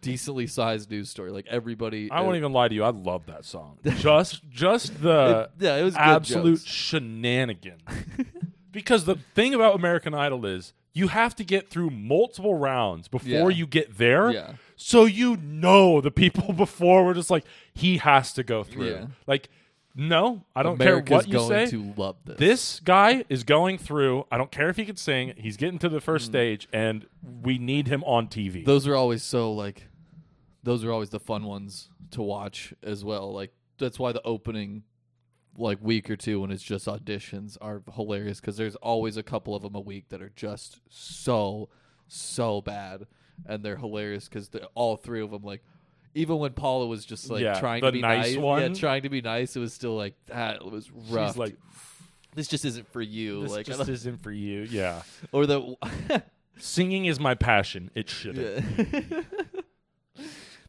decently 0.00 0.46
sized 0.46 0.90
news 0.90 1.10
story. 1.10 1.32
Like 1.32 1.46
everybody. 1.48 2.08
I 2.10 2.18
uh, 2.18 2.24
won't 2.24 2.36
even 2.36 2.52
lie 2.52 2.68
to 2.68 2.74
you. 2.74 2.84
I 2.84 2.90
love 2.90 3.26
that 3.26 3.44
song. 3.44 3.78
Just, 3.96 4.48
just 4.48 5.02
the 5.02 5.48
It- 5.58 5.64
yeah, 5.64 5.76
it 5.76 5.82
was 5.82 5.94
good 5.94 6.00
absolute 6.00 6.58
jokes. 6.58 6.64
shenanigan. 6.70 7.78
because 8.72 9.04
the 9.04 9.16
thing 9.34 9.54
about 9.54 9.74
American 9.74 10.14
Idol 10.14 10.44
is 10.46 10.72
you 10.92 11.08
have 11.08 11.34
to 11.36 11.44
get 11.44 11.68
through 11.70 11.90
multiple 11.90 12.54
rounds 12.56 13.08
before 13.08 13.50
Yeah. 13.50 13.56
you 13.58 13.66
get 13.66 13.98
there. 13.98 14.30
Yeah. 14.30 14.52
So 14.76 15.04
you 15.04 15.36
know 15.36 16.00
the 16.00 16.10
people 16.10 16.52
before 16.64 17.04
were 17.04 17.14
just 17.14 17.30
like 17.30 17.44
he 17.74 17.98
has 17.98 18.32
to 18.34 18.42
go 18.42 18.64
through. 18.64 18.90
Yeah. 18.90 19.06
Like, 19.26 19.48
no, 19.94 20.44
I 20.54 20.62
don't 20.62 20.74
America's 20.80 21.08
care 21.08 21.16
what 21.18 21.26
you 21.26 21.32
going 21.34 21.48
say. 21.66 21.70
to 21.70 21.94
love 21.96 22.16
this. 22.24 22.36
This 22.38 22.80
guy 22.80 23.24
is 23.28 23.42
going 23.44 23.78
through. 23.78 24.26
I 24.30 24.38
don't 24.38 24.50
care 24.52 24.68
if 24.68 24.76
he 24.76 24.84
can 24.84 24.96
sing. 24.96 25.34
He's 25.36 25.56
getting 25.56 25.78
to 25.80 25.88
the 25.88 26.00
first 26.00 26.26
Mm. 26.26 26.28
stage, 26.32 26.68
and 26.72 27.06
we 27.42 27.58
need 27.58 27.88
him 27.88 28.04
on 28.04 28.28
TV. 28.28 28.64
those 28.64 28.86
are 28.86 28.94
always 28.94 29.22
so 29.24 29.52
like, 29.52 29.88
those 30.62 30.84
are 30.84 30.92
always 30.92 31.10
the 31.10 31.20
fun 31.20 31.44
ones 31.44 31.88
to 32.12 32.22
watch 32.22 32.72
as 32.82 33.04
well. 33.04 33.32
Like 33.32 33.52
that's 33.78 33.98
why 33.98 34.12
the 34.12 34.22
opening, 34.24 34.84
like 35.58 35.78
week 35.80 36.08
or 36.08 36.16
two 36.16 36.40
when 36.40 36.50
it's 36.50 36.62
just 36.62 36.86
auditions 36.86 37.56
are 37.60 37.82
hilarious 37.94 38.40
because 38.40 38.56
there's 38.56 38.76
always 38.76 39.16
a 39.16 39.22
couple 39.22 39.54
of 39.54 39.62
them 39.62 39.74
a 39.74 39.80
week 39.80 40.08
that 40.08 40.22
are 40.22 40.32
just 40.34 40.80
so 40.88 41.68
so 42.06 42.60
bad 42.60 43.06
and 43.46 43.62
they're 43.62 43.76
hilarious 43.76 44.28
because 44.28 44.50
all 44.74 44.96
three 44.96 45.20
of 45.20 45.30
them 45.30 45.42
like. 45.42 45.62
Even 46.14 46.38
when 46.38 46.52
Paula 46.52 46.86
was 46.86 47.04
just 47.04 47.30
like 47.30 47.42
Yeah, 47.42 47.60
trying 47.60 47.82
to 47.82 47.92
be 47.92 48.00
nice 48.00 48.34
nice, 48.34 48.36
yeah, 48.36 48.68
trying 48.74 49.02
to 49.02 49.08
be 49.08 49.20
nice, 49.20 49.54
it 49.54 49.60
was 49.60 49.72
still 49.72 49.94
like 49.94 50.14
that 50.26 50.56
it 50.56 50.70
was 50.70 50.90
rough. 50.90 51.30
She's 51.32 51.36
like, 51.36 51.56
this 52.34 52.48
just 52.48 52.64
isn't 52.64 52.90
for 52.90 53.02
you. 53.02 53.42
this 53.42 53.52
like, 53.52 53.66
just 53.66 53.88
isn't 53.88 54.22
for 54.22 54.32
you. 54.32 54.62
Yeah. 54.70 55.02
or 55.32 55.46
the 55.46 55.76
Singing 56.58 57.04
is 57.04 57.20
my 57.20 57.34
passion. 57.34 57.90
It 57.94 58.08
shouldn't. 58.10 58.64
Yeah. 58.64 59.22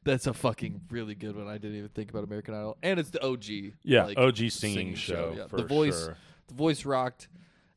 That's 0.04 0.28
a 0.28 0.34
fucking 0.34 0.82
really 0.90 1.14
good 1.16 1.36
one. 1.36 1.48
I 1.48 1.58
didn't 1.58 1.78
even 1.78 1.90
think 1.90 2.10
about 2.10 2.24
American 2.24 2.54
Idol, 2.54 2.78
and 2.82 3.00
it's 3.00 3.10
the 3.10 3.24
OG. 3.24 3.74
Yeah, 3.84 4.06
like, 4.06 4.18
OG 4.18 4.50
singing, 4.50 4.96
show. 4.96 5.34
yeah. 5.38 5.48
For 5.48 5.58
the 5.58 5.66
voice, 5.66 6.06
sure. 6.06 6.18
the 6.48 6.54
voice 6.54 6.86
rocked, 6.86 7.28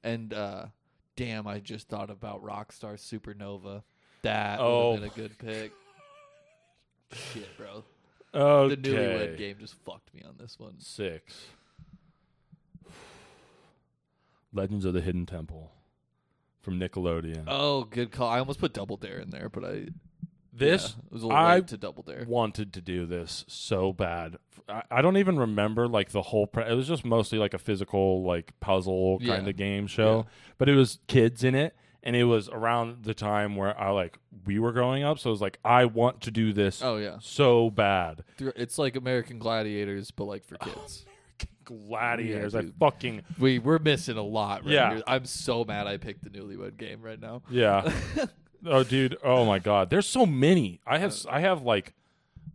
and 0.04 0.32
uh, 0.32 0.66
damn, 1.16 1.46
I 1.48 1.58
just 1.58 1.88
thought 1.88 2.10
about 2.10 2.42
Rockstar 2.44 2.94
Supernova. 2.94 3.82
That 4.22 4.60
Oh. 4.60 4.92
would 4.92 5.02
have 5.02 5.14
been 5.14 5.24
a 5.24 5.28
good 5.28 5.38
pick. 5.38 5.72
Shit, 7.12 7.48
bro. 7.58 7.82
Okay. 8.34 8.76
The 8.76 8.88
Newlywed 8.90 9.36
Game 9.36 9.56
just 9.60 9.74
fucked 9.84 10.14
me 10.14 10.22
on 10.26 10.36
this 10.38 10.58
one. 10.60 10.76
Six. 10.78 11.34
Legends 14.52 14.84
of 14.84 14.94
the 14.94 15.00
Hidden 15.00 15.26
Temple 15.26 15.72
from 16.60 16.78
Nickelodeon. 16.78 17.44
Oh, 17.46 17.84
good 17.84 18.12
call. 18.12 18.28
I 18.28 18.38
almost 18.38 18.60
put 18.60 18.72
Double 18.72 18.96
Dare 18.96 19.18
in 19.18 19.30
there, 19.30 19.48
but 19.48 19.64
I 19.64 19.86
this 20.52 20.94
yeah, 20.96 21.02
was 21.10 21.22
a 21.22 21.26
little 21.26 21.38
I 21.40 21.54
late 21.56 21.68
to 21.68 21.76
Double 21.78 22.02
Dare. 22.02 22.24
wanted 22.28 22.72
to 22.74 22.80
do 22.80 23.06
this 23.06 23.44
so 23.48 23.92
bad. 23.92 24.36
I, 24.68 24.82
I 24.90 25.02
don't 25.02 25.16
even 25.16 25.38
remember 25.38 25.88
like 25.88 26.10
the 26.10 26.22
whole. 26.22 26.46
Pre- 26.46 26.64
it 26.70 26.74
was 26.74 26.86
just 26.88 27.04
mostly 27.04 27.38
like 27.38 27.54
a 27.54 27.58
physical 27.58 28.22
like 28.24 28.52
puzzle 28.60 29.18
kind 29.18 29.44
Yeah. 29.44 29.50
of 29.50 29.56
game 29.56 29.86
show, 29.86 30.18
Yeah. 30.26 30.32
but 30.58 30.68
it 30.68 30.74
was 30.74 30.98
kids 31.08 31.42
in 31.42 31.54
it, 31.54 31.74
and 32.02 32.14
it 32.14 32.24
was 32.24 32.48
around 32.50 33.04
the 33.04 33.14
time 33.14 33.56
where 33.56 33.78
I 33.80 33.90
like 33.90 34.18
we 34.44 34.58
were 34.58 34.72
growing 34.72 35.02
up. 35.04 35.18
So 35.18 35.30
it 35.30 35.32
was 35.32 35.40
like 35.40 35.58
I 35.64 35.86
want 35.86 36.20
to 36.22 36.30
do 36.30 36.52
this 36.52 36.82
Oh 36.82 36.96
yeah, 36.98 37.16
so 37.20 37.70
bad. 37.70 38.22
It's 38.38 38.76
like 38.78 38.94
American 38.96 39.38
Gladiators, 39.38 40.10
but 40.10 40.24
like 40.24 40.44
for 40.44 40.56
kids. 40.56 41.06
Gladiators, 41.64 42.54
Yeah, 42.54 42.60
I 42.60 42.64
fucking 42.80 43.22
We 43.38 43.58
we're 43.60 43.78
missing 43.78 44.16
a 44.16 44.22
lot. 44.22 44.64
Right 44.64 44.72
Yeah. 44.74 44.94
here. 44.94 45.02
I'm 45.06 45.24
so 45.24 45.64
mad 45.64 45.86
I 45.86 45.96
picked 45.96 46.24
the 46.24 46.30
Newlywed 46.30 46.76
Game 46.76 47.00
right 47.02 47.20
now. 47.20 47.42
Yeah. 47.50 47.90
oh, 48.66 48.84
dude. 48.84 49.16
Oh 49.22 49.44
my 49.44 49.58
God. 49.58 49.90
There's 49.90 50.06
so 50.06 50.26
many. 50.26 50.80
I 50.86 50.98
have. 50.98 51.12
Uh, 51.12 51.30
I 51.30 51.40
have 51.40 51.62
like. 51.62 51.94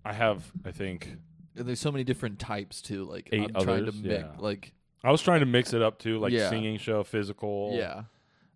I 0.05 0.13
have. 0.13 0.51
I 0.65 0.71
think. 0.71 1.17
And 1.55 1.67
there's 1.67 1.79
so 1.79 1.91
many 1.91 2.03
different 2.03 2.39
types 2.39 2.81
too. 2.81 3.05
Like 3.05 3.29
Eight 3.31 3.51
I'm 3.55 3.63
trying 3.63 3.85
to 3.85 3.89
others, 3.89 3.95
yeah. 4.01 4.27
like 4.37 4.73
I 5.03 5.11
was 5.11 5.21
trying 5.21 5.39
to 5.39 5.45
mix 5.45 5.73
it 5.73 5.81
up 5.81 5.97
too, 5.99 6.19
like 6.19 6.31
Yeah. 6.31 6.49
singing 6.49 6.77
show, 6.77 7.03
physical, 7.03 7.71
yeah. 7.73 8.03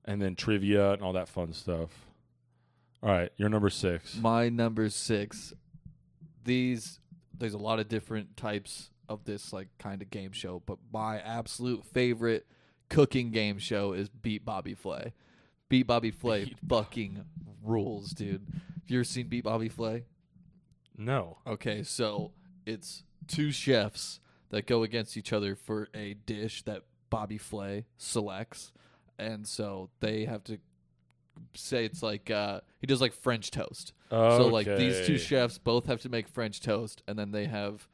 and 0.06 0.22
then 0.22 0.36
trivia 0.36 0.94
and 0.94 1.02
all 1.02 1.14
that 1.14 1.28
fun 1.28 1.53
stuff. 1.53 1.90
All 3.03 3.10
right, 3.10 3.32
you're 3.38 3.49
number 3.49 3.69
six. 3.69 4.15
My 4.18 4.49
number 4.49 4.90
six. 4.90 5.53
These 6.44 6.99
there's 7.38 7.53
a 7.53 7.60
lot 7.60 7.80
of 7.80 7.88
different 7.88 8.38
types 8.38 8.91
of 9.10 9.26
this 9.26 9.52
like 9.52 9.68
kind 9.80 10.02
of 10.02 10.10
game 10.10 10.32
show, 10.32 10.61
but 10.65 10.78
my 10.94 11.19
absolute 11.19 11.84
favorite 11.86 12.45
cooking 12.90 13.32
game 13.32 13.57
show 13.57 13.94
is 13.94 14.10
Beat 14.10 14.45
Bobby 14.45 14.73
Flay. 14.76 15.14
Beat 15.72 15.88
Bobby 15.88 16.11
Flay 16.22 16.45
Beat 16.45 16.57
fucking 16.68 17.23
rules, 17.64 18.11
dude. 18.11 18.45
Have 18.53 18.89
you 18.89 18.99
ever 18.99 19.03
seen 19.03 19.27
Beat 19.27 19.45
Bobby 19.45 19.69
Flay? 19.69 20.06
No. 20.98 21.38
Okay, 21.48 21.81
so 21.81 22.31
it's 22.65 23.03
two 23.27 23.52
chefs 23.52 24.19
that 24.49 24.68
go 24.68 24.84
against 24.84 25.15
each 25.15 25.31
other 25.31 25.56
for 25.56 25.88
a 25.95 26.14
dish 26.14 26.64
that 26.64 26.84
Bobby 27.10 27.38
Flay 27.38 27.85
selects, 27.98 28.72
and 29.18 29.48
so 29.48 29.89
they 30.02 30.26
have 30.26 30.43
to 30.43 30.60
say 31.53 31.85
it's 31.85 32.03
like 32.03 32.30
uh, 32.30 32.60
he 32.80 32.88
does 32.88 33.02
like 33.02 33.14
French 33.14 33.49
toast. 33.49 33.93
So 34.10 34.48
like 34.48 34.68
these 34.68 35.07
two 35.07 35.18
chefs 35.18 35.57
both 35.57 35.85
have 35.85 36.02
to 36.02 36.10
make 36.10 36.27
French 36.27 36.60
toast, 36.60 37.02
and 37.07 37.18
then 37.18 37.31
they 37.31 37.45
have 37.45 37.88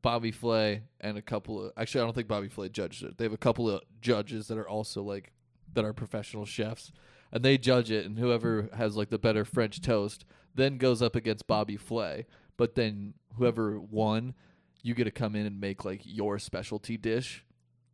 Bobby 0.00 0.32
Flay 0.32 0.82
and 1.00 1.18
a 1.18 1.22
couple 1.22 1.66
of 1.66 1.72
actually 1.76 2.00
I 2.00 2.04
don't 2.04 2.14
think 2.14 2.28
Bobby 2.28 2.48
Flay 2.48 2.70
judged 2.70 3.02
it. 3.02 3.18
They 3.18 3.24
have 3.24 3.32
a 3.34 3.38
couple 3.38 3.68
of 3.70 3.82
judges 4.00 4.48
that 4.48 4.56
are 4.56 4.68
also 4.68 5.02
like 5.02 5.32
that 5.74 5.84
are 5.84 5.92
professional 5.92 6.44
chefs, 6.44 6.92
and 7.30 7.42
they 7.44 7.58
judge 7.58 7.90
it, 7.90 8.04
and 8.06 8.18
whoever 8.18 8.68
has 8.76 8.96
like 8.96 9.10
the 9.10 9.18
better 9.18 9.44
French 9.44 9.80
toast 9.80 10.24
then 10.54 10.76
goes 10.76 11.00
up 11.00 11.16
against 11.16 11.46
Bobby 11.46 11.76
Flay. 11.76 12.26
But 12.58 12.74
then 12.74 13.14
whoever 13.36 13.80
won, 13.80 14.34
you 14.82 14.94
get 14.94 15.04
to 15.04 15.10
come 15.10 15.34
in 15.34 15.46
and 15.46 15.58
make 15.60 15.84
like 15.84 16.02
your 16.04 16.38
specialty 16.38 16.96
dish. 16.98 17.44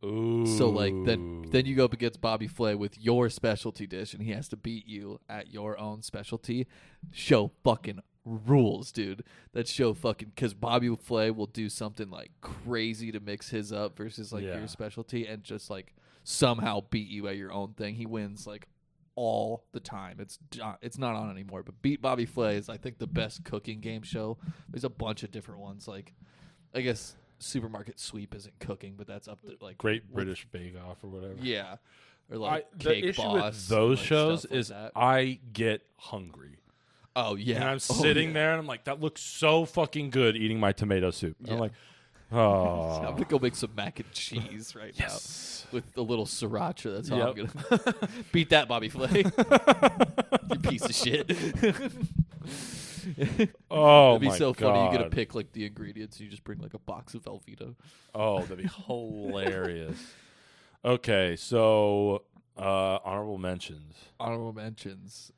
Ooh. 0.03 0.45
So 0.45 0.69
like 0.69 0.93
then 1.05 1.45
then 1.49 1.65
you 1.65 1.75
go 1.75 1.85
up 1.85 1.93
against 1.93 2.21
Bobby 2.21 2.47
Flay 2.47 2.75
with 2.75 2.97
your 2.97 3.29
specialty 3.29 3.87
dish, 3.87 4.13
and 4.13 4.23
he 4.23 4.31
has 4.31 4.47
to 4.49 4.57
beat 4.57 4.87
you 4.87 5.19
at 5.29 5.53
your 5.53 5.77
own 5.79 6.01
specialty. 6.01 6.67
Show 7.11 7.51
fucking 7.63 7.99
rules, 8.25 8.91
dude. 8.91 9.23
That 9.53 9.67
show 9.67 9.93
fucking 9.93 10.33
because 10.35 10.53
Bobby 10.53 10.93
Flay 10.95 11.31
will 11.31 11.47
do 11.47 11.69
something 11.69 12.09
like 12.09 12.31
crazy 12.41 13.11
to 13.11 13.19
mix 13.19 13.49
his 13.49 13.71
up 13.71 13.97
versus 13.97 14.31
like 14.33 14.43
Yeah. 14.43 14.57
your 14.59 14.67
specialty, 14.67 15.25
and 15.25 15.43
just 15.43 15.69
like 15.69 15.93
somehow 16.29 16.81
beat 16.91 17.07
you 17.09 17.27
at 17.27 17.37
your 17.37 17.51
own 17.51 17.73
thing. 17.73 17.95
He 17.95 18.05
wins 18.05 18.45
like 18.45 18.67
all 19.15 19.63
the 19.71 19.79
time. 19.79 20.17
It's 20.19 20.37
it's 20.81 20.97
not 20.97 21.15
on 21.15 21.31
anymore, 21.31 21.63
but 21.63 21.81
Beat 21.81 22.01
Bobby 22.01 22.25
Flay 22.25 22.55
is 22.57 22.69
I 22.69 22.77
think 22.77 22.99
the 22.99 23.07
best 23.07 23.43
cooking 23.43 23.79
game 23.79 24.03
show. 24.03 24.37
There's 24.69 24.83
a 24.83 24.89
bunch 24.89 25.23
of 25.23 25.31
different 25.31 25.59
ones. 25.61 25.87
Like 25.87 26.13
I 26.73 26.81
guess 26.81 27.15
Supermarket 27.39 27.99
Sweep 27.99 28.35
isn't 28.35 28.59
cooking, 28.59 28.93
but 28.97 29.07
that's 29.07 29.27
up 29.27 29.41
to 29.41 29.55
like 29.59 29.77
Great 29.79 30.03
with- 30.05 30.13
British 30.13 30.45
Bake 30.51 30.75
Off 30.87 31.03
or 31.03 31.07
whatever. 31.07 31.33
yeah, 31.41 31.77
or 32.31 32.35
I, 32.35 32.39
like 32.39 32.67
the 32.77 33.07
issue 33.07 33.21
Boss. 33.23 33.43
with 33.55 33.67
those 33.69 33.97
like, 33.97 34.07
shows 34.07 34.45
like 34.49 34.59
is 34.59 34.67
that. 34.69 34.91
I 34.95 35.39
get 35.51 35.81
hungry. 35.97 36.59
oh 37.15 37.35
yeah, 37.35 37.55
And 37.55 37.63
I'm 37.65 37.75
Oh, 37.89 37.93
sitting 37.95 38.27
yeah. 38.29 38.33
there 38.35 38.51
and 38.51 38.59
I'm 38.59 38.67
like, 38.67 38.83
that 38.85 39.01
looks 39.01 39.21
so 39.21 39.65
fucking 39.65 40.11
good 40.11 40.37
eating 40.37 40.59
my 40.59 40.71
tomato 40.73 41.09
soup. 41.11 41.35
And 41.41 41.49
I'm 41.49 41.55
Yeah. 41.63 41.69
Like, 42.31 42.39
I'm 42.39 42.47
oh. 42.47 43.11
gonna 43.11 43.25
go 43.25 43.39
make 43.39 43.55
some 43.55 43.71
mac 43.75 43.99
and 43.99 44.11
cheese 44.11 44.75
right 44.75 44.93
yes. 44.95 45.65
now 45.71 45.75
with 45.77 45.97
a 45.97 46.01
little 46.01 46.25
sriracha. 46.25 46.95
That's 46.95 47.09
how 47.09 47.17
Yep. 47.17 47.27
I'm 47.27 47.67
gonna 47.69 47.93
beat 48.31 48.49
that 48.49 48.67
Bobby 48.67 48.89
Flay. 48.89 49.23
you 50.51 50.59
piece 50.59 50.85
of 50.85 50.93
shit. 50.95 51.31
Oh, 53.71 54.17
It'd 54.17 54.21
be 54.21 54.37
so 54.37 54.53
funny. 54.53 54.85
You 54.85 54.91
get 54.91 55.03
to 55.03 55.09
pick 55.09 55.33
like 55.33 55.51
the 55.53 55.65
ingredients. 55.65 56.19
You 56.19 56.27
just 56.27 56.43
bring 56.43 56.59
like 56.59 56.75
a 56.75 56.79
box 56.79 57.15
of 57.15 57.23
Velveeta. 57.23 57.73
Oh, 58.13 58.41
that'd 58.41 58.57
be 58.57 58.69
hilarious. 58.85 59.97
Okay, 60.85 61.35
so 61.35 62.23
uh, 62.57 62.99
honorable 63.03 63.37
mentions, 63.37 63.95
Honorable 64.19 64.53
mentions. 64.53 65.31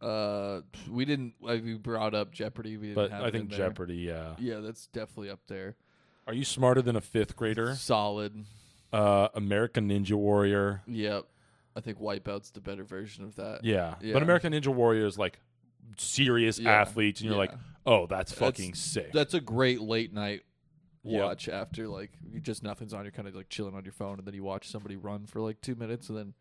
Uh, 0.00 0.60
we 0.88 1.04
didn't. 1.04 1.34
Like, 1.40 1.64
we 1.64 1.74
brought 1.74 2.14
up 2.14 2.32
Jeopardy. 2.32 2.76
We 2.76 2.88
didn't 2.88 2.96
but 2.96 3.10
have 3.10 3.24
I 3.24 3.30
think. 3.30 3.50
Jeopardy. 3.50 3.96
Yeah. 3.96 4.34
Yeah, 4.38 4.60
that's 4.60 4.86
definitely 4.86 5.30
up 5.30 5.40
there. 5.48 5.76
Are 6.28 6.34
you 6.34 6.44
smarter 6.44 6.82
than 6.82 6.94
a 6.94 7.00
fifth 7.00 7.34
grader? 7.36 7.74
Solid. 7.74 8.44
Uh, 8.92 9.28
American 9.34 9.88
Ninja 9.88 10.12
Warrior. 10.12 10.82
Yep. 10.86 11.24
I 11.74 11.80
think 11.80 11.98
Wipeout's 11.98 12.50
the 12.50 12.60
better 12.60 12.84
version 12.84 13.24
of 13.24 13.34
that. 13.36 13.64
Yeah. 13.64 13.94
Yeah. 14.02 14.12
but 14.12 14.22
American 14.22 14.52
Ninja 14.52 14.68
Warrior 14.68 15.06
is 15.06 15.18
like 15.18 15.38
serious 15.96 16.58
Yeah. 16.58 16.70
athletes, 16.72 17.20
and 17.20 17.30
you're 17.30 17.38
like, 17.38 17.52
oh, 17.86 18.06
that's 18.06 18.32
That's- 18.32 18.38
fucking 18.58 18.74
sick. 18.74 19.10
That's 19.12 19.32
a 19.34 19.40
great 19.40 19.80
late 19.80 20.12
night 20.12 20.42
Yep. 21.04 21.22
watch 21.22 21.48
after 21.48 21.88
like 21.88 22.10
you 22.30 22.40
just 22.40 22.62
nothing's 22.62 22.92
on. 22.92 23.04
You're 23.04 23.12
kind 23.12 23.26
of 23.26 23.34
like 23.34 23.48
chilling 23.48 23.74
on 23.74 23.84
your 23.84 23.92
phone, 23.92 24.18
and 24.18 24.26
then 24.26 24.34
you 24.34 24.42
watch 24.42 24.68
somebody 24.68 24.96
run 24.96 25.24
for 25.26 25.40
like 25.40 25.60
two 25.62 25.74
minutes, 25.76 26.10
and 26.10 26.18
then 26.18 26.34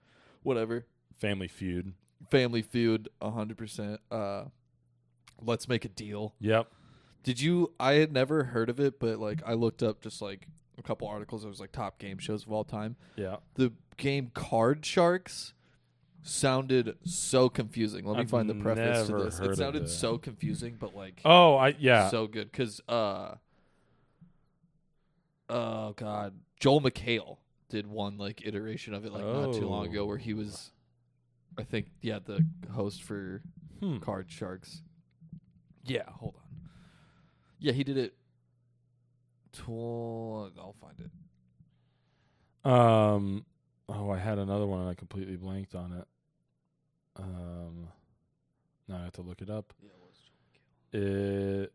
whatever. 0.44 0.86
Family 1.18 1.48
Feud. 1.48 1.94
Family 2.30 2.62
Feud, 2.62 3.08
hundred 3.22 3.58
percent. 3.58 4.02
Uh, 4.12 4.46
let's 5.42 5.70
make 5.70 5.86
a 5.86 5.90
deal. 5.90 6.34
Yep. 6.40 6.70
Did 7.28 7.42
you? 7.42 7.74
I 7.78 7.96
had 7.96 8.14
never 8.14 8.46
heard 8.46 8.70
of 8.70 8.80
it, 8.80 9.02
but 9.02 9.20
like 9.20 9.42
I 9.46 9.52
looked 9.52 9.84
up 9.84 10.00
just 10.00 10.22
like 10.22 10.48
a 10.78 10.82
couple 10.82 11.10
articles. 11.10 11.44
It 11.44 11.50
was 11.50 11.60
like 11.60 11.74
top 11.74 12.00
game 12.00 12.20
shows 12.20 12.46
of 12.46 12.54
all 12.54 12.64
time. 12.64 12.96
Yeah. 13.18 13.36
The 13.56 13.74
game 13.98 14.32
Card 14.34 14.86
Sharks 14.86 15.54
sounded 16.24 16.96
so 17.04 17.50
confusing. 17.50 18.06
Let 18.06 18.16
me 18.16 18.22
I've 18.22 18.30
find 18.30 18.50
the 18.50 18.54
preface 18.56 19.08
to 19.08 19.12
never 19.12 19.26
this. 19.26 19.40
heard 19.40 19.48
It 19.48 19.52
of 19.52 19.58
sounded 19.58 19.84
it. 19.84 19.90
so 19.90 20.18
confusing, 20.18 20.78
but 20.80 20.96
like 20.96 21.20
Oh, 21.26 21.58
I 21.58 21.76
yeah. 21.78 22.08
so 22.08 22.28
good 22.28 22.50
because 22.50 22.80
uh 22.88 23.36
oh 25.50 25.94
god 25.94 26.34
joel 26.60 26.82
mchale 26.82 27.38
did 27.70 27.88
one 27.88 28.18
like 28.18 28.46
iteration 28.46 28.94
of 28.94 29.06
it 29.06 29.12
like 29.14 29.24
not 29.24 29.54
too 29.54 29.68
long 29.68 29.88
Oh. 29.88 29.90
ago 29.90 30.06
where 30.06 30.18
he 30.18 30.34
was 30.34 30.72
i 31.58 31.64
think 31.64 31.88
yeah 32.02 32.20
the 32.24 32.46
host 32.74 33.04
for 33.04 33.42
Hmm. 33.80 33.98
card 34.00 34.30
sharks 34.30 34.82
yeah 35.86 36.04
hold 36.10 36.36
on 36.38 36.47
yeah 37.60 37.72
he 37.72 37.84
did 37.84 37.98
it 37.98 38.14
tw- 39.54 40.52
i'll 40.60 40.76
find 40.82 41.00
it 41.00 42.70
Um. 42.70 43.46
Oh, 43.90 44.10
I 44.12 44.18
had 44.18 44.38
another 44.38 44.66
one 44.68 44.82
and 44.82 44.90
I 44.90 44.94
completely 44.94 45.38
blanked 45.38 45.74
on 45.76 45.94
it. 45.94 46.06
Um. 47.16 47.88
Now 48.90 48.98
I 48.98 49.04
have 49.04 49.14
to 49.14 49.22
look 49.22 49.42
it 49.42 49.50
up. 49.50 49.74
It. 50.92 51.72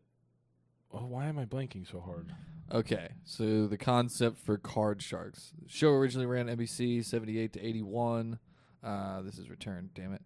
Oh, 0.93 1.05
why 1.07 1.25
am 1.25 1.39
I 1.39 1.45
blanking 1.45 1.89
so 1.89 1.99
hard? 1.99 2.31
Okay, 2.71 3.09
so 3.23 3.65
the 3.65 3.77
concept 3.77 4.37
for 4.37 4.57
Card 4.59 5.01
Sharks. 5.01 5.53
The 5.63 5.69
show 5.69 5.89
originally 5.93 6.27
ran 6.27 6.45
NBC 6.47 7.03
78 7.03 7.53
to 7.53 7.59
81. 7.65 8.37
Uh, 8.83 9.21
this 9.23 9.39
is 9.39 9.49
returned, 9.49 9.89
damn 9.95 10.13
it. 10.13 10.21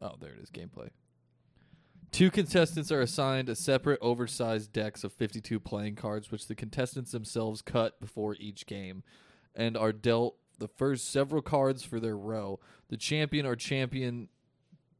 Oh, 0.00 0.14
there 0.20 0.30
it 0.32 0.38
is, 0.42 0.50
gameplay. 0.50 0.88
Two 2.14 2.30
contestants 2.30 2.92
are 2.92 3.00
assigned 3.00 3.48
a 3.48 3.56
separate 3.56 3.98
oversized 4.00 4.72
decks 4.72 5.02
of 5.02 5.12
52 5.12 5.58
playing 5.58 5.96
cards, 5.96 6.30
which 6.30 6.46
the 6.46 6.54
contestants 6.54 7.10
themselves 7.10 7.60
cut 7.60 7.98
before 7.98 8.36
each 8.38 8.66
game, 8.66 9.02
and 9.52 9.76
are 9.76 9.90
dealt 9.90 10.36
the 10.60 10.68
first 10.68 11.10
several 11.10 11.42
cards 11.42 11.82
for 11.82 11.98
their 11.98 12.16
row. 12.16 12.60
The 12.88 12.96
champion 12.96 13.46
or 13.46 13.56
champion 13.56 14.28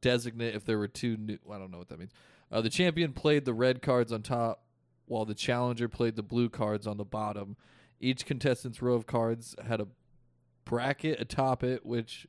designate, 0.01 0.55
if 0.55 0.65
there 0.65 0.77
were 0.77 0.89
two 0.89 1.15
new. 1.15 1.37
I 1.49 1.57
don't 1.57 1.71
know 1.71 1.77
what 1.77 1.87
that 1.87 1.99
means. 1.99 2.11
Uh, 2.51 2.59
the 2.59 2.69
champion 2.69 3.13
played 3.13 3.45
the 3.45 3.53
red 3.53 3.81
cards 3.81 4.11
on 4.11 4.21
top 4.21 4.65
while 5.05 5.23
the 5.23 5.33
challenger 5.33 5.87
played 5.87 6.17
the 6.17 6.21
blue 6.21 6.49
cards 6.49 6.85
on 6.85 6.97
the 6.97 7.05
bottom. 7.05 7.55
Each 8.01 8.25
contestant's 8.25 8.81
row 8.81 8.95
of 8.95 9.07
cards 9.07 9.55
had 9.65 9.79
a 9.79 9.87
bracket 10.65 11.21
atop 11.21 11.63
it, 11.63 11.85
which 11.85 12.27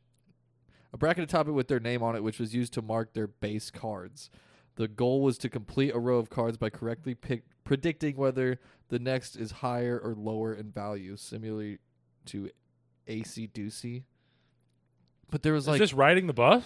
a 0.93 0.97
bracket 0.97 1.25
atop 1.25 1.49
it 1.49 1.53
with 1.53 1.67
their 1.67 1.81
name 1.81 2.05
on 2.05 2.15
it, 2.15 2.23
which 2.23 2.39
was 2.39 2.55
used 2.55 2.73
to 2.75 2.83
mark 2.83 3.15
their 3.15 3.27
base 3.27 3.69
cards. 3.73 4.31
The 4.77 4.89
goal 4.89 5.23
was 5.23 5.39
to 5.39 5.49
complete 5.49 5.95
a 5.95 5.99
row 5.99 6.19
of 6.19 6.31
cards 6.31 6.57
by 6.57 6.71
correctly 6.71 7.15
pick, 7.15 7.45
predicting 7.65 8.17
whether 8.17 8.61
the 8.89 8.99
next 8.99 9.37
is 9.37 9.51
higher 9.51 9.99
or 9.99 10.15
lower 10.15 10.55
in 10.55 10.71
value, 10.71 11.17
similarly 11.17 11.79
to 12.27 12.51
Acey 13.09 13.51
Deucey. 13.51 14.05
But 15.31 15.43
there 15.43 15.53
was 15.53 15.65
Is 15.65 15.69
like 15.69 15.79
just 15.79 15.95
riding 15.95 16.27
the 16.27 16.33
bus? 16.33 16.63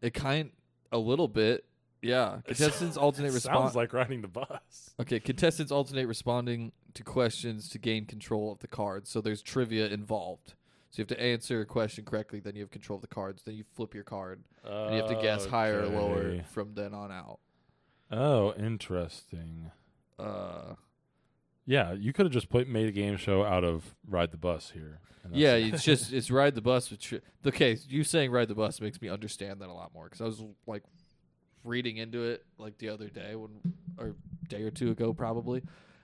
it 0.00 0.14
kind 0.14 0.50
a 0.90 0.98
little 0.98 1.28
bit, 1.28 1.64
yeah. 2.04 2.38
Contestants 2.46 2.96
alternate 2.96 3.32
response. 3.32 3.58
Sounds 3.58 3.76
like 3.76 3.92
riding 3.92 4.22
the 4.22 4.28
bus. 4.28 4.94
Okay, 5.00 5.20
contestants 5.20 5.72
alternate 5.72 6.06
responding 6.06 6.72
to 6.94 7.02
questions 7.02 7.68
to 7.70 7.78
gain 7.78 8.04
control 8.06 8.52
of 8.52 8.58
the 8.60 8.68
cards. 8.68 9.10
So 9.10 9.20
there's 9.20 9.42
trivia 9.42 9.88
involved. 9.88 10.54
So 10.94 11.00
you 11.02 11.06
have 11.08 11.18
to 11.18 11.20
answer 11.20 11.60
a 11.60 11.66
question 11.66 12.04
correctly, 12.04 12.38
then 12.38 12.54
you 12.54 12.60
have 12.62 12.70
control 12.70 12.94
of 12.94 13.02
the 13.02 13.08
cards. 13.08 13.42
Then 13.42 13.56
you 13.56 13.64
flip 13.74 13.94
your 13.94 14.04
card, 14.04 14.44
and 14.64 14.94
you 14.94 15.00
have 15.00 15.08
to 15.10 15.20
guess 15.20 15.44
higher 15.44 15.80
or 15.82 15.86
lower 15.88 16.18
Okay. 16.18 16.44
from 16.52 16.74
then 16.74 16.94
on 16.94 17.10
out. 17.10 17.40
Oh, 18.12 18.54
interesting. 18.54 19.72
Uh, 20.20 20.74
Yeah, 21.66 21.94
you 21.94 22.12
could 22.12 22.26
have 22.26 22.32
just 22.32 22.48
played, 22.48 22.68
made 22.68 22.86
a 22.86 22.92
game 22.92 23.16
show 23.16 23.42
out 23.42 23.64
of 23.64 23.96
ride 24.06 24.30
the 24.30 24.36
bus 24.36 24.70
here. 24.70 25.00
and 25.24 25.32
that's 25.32 25.40
yeah, 25.40 25.54
it. 25.54 25.74
it's 25.74 25.82
just 25.82 26.12
it's 26.12 26.30
ride 26.30 26.54
the 26.54 26.60
bus. 26.62 26.92
Tri- 27.00 27.22
okay, 27.44 27.76
you 27.88 28.04
saying 28.04 28.30
ride 28.30 28.46
the 28.46 28.54
bus 28.54 28.80
makes 28.80 29.02
me 29.02 29.08
understand 29.08 29.60
that 29.62 29.68
a 29.68 29.72
lot 29.72 29.92
more 29.94 30.04
because 30.04 30.20
I 30.20 30.26
was 30.26 30.44
like 30.68 30.84
reading 31.64 31.96
into 31.96 32.22
it 32.22 32.44
like 32.56 32.78
the 32.78 32.90
other 32.90 33.08
day 33.08 33.34
when 33.34 33.50
or 33.98 34.14
day 34.48 34.62
or 34.62 34.70
two 34.70 34.92
ago 34.92 35.12
probably, 35.12 35.60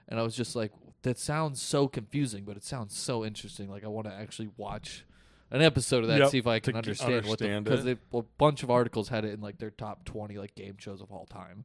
and 0.09 0.19
I 0.19 0.25
was 0.25 0.35
just 0.35 0.57
like, 0.57 0.73
that 1.03 1.19
sounds 1.19 1.61
so 1.63 1.89
confusing, 1.89 2.45
but 2.45 2.57
it 2.57 2.65
sounds 2.65 2.97
so 2.97 3.25
interesting. 3.25 3.71
Like 3.71 3.85
I 3.85 3.89
want 3.89 4.07
to 4.07 4.13
actually 4.13 4.51
watch 4.57 5.05
an 5.51 5.63
episode 5.63 6.03
of 6.05 6.09
that, 6.09 6.19
Yep, 6.21 6.31
see 6.31 6.39
if 6.39 6.47
I 6.47 6.59
can 6.61 6.75
g- 6.75 6.79
understand, 6.79 7.27
what 7.27 7.41
understand 7.43 7.65
because 7.65 7.87
a 7.87 8.23
bunch 8.39 8.63
of 8.63 8.71
articles 8.71 9.09
had 9.09 9.25
it 9.25 9.33
in 9.35 9.41
like 9.41 9.59
their 9.59 9.71
top 9.71 10.05
twenty 10.05 10.39
like 10.39 10.55
game 10.55 10.77
shows 10.79 11.01
of 11.01 11.11
all 11.11 11.27
time. 11.27 11.65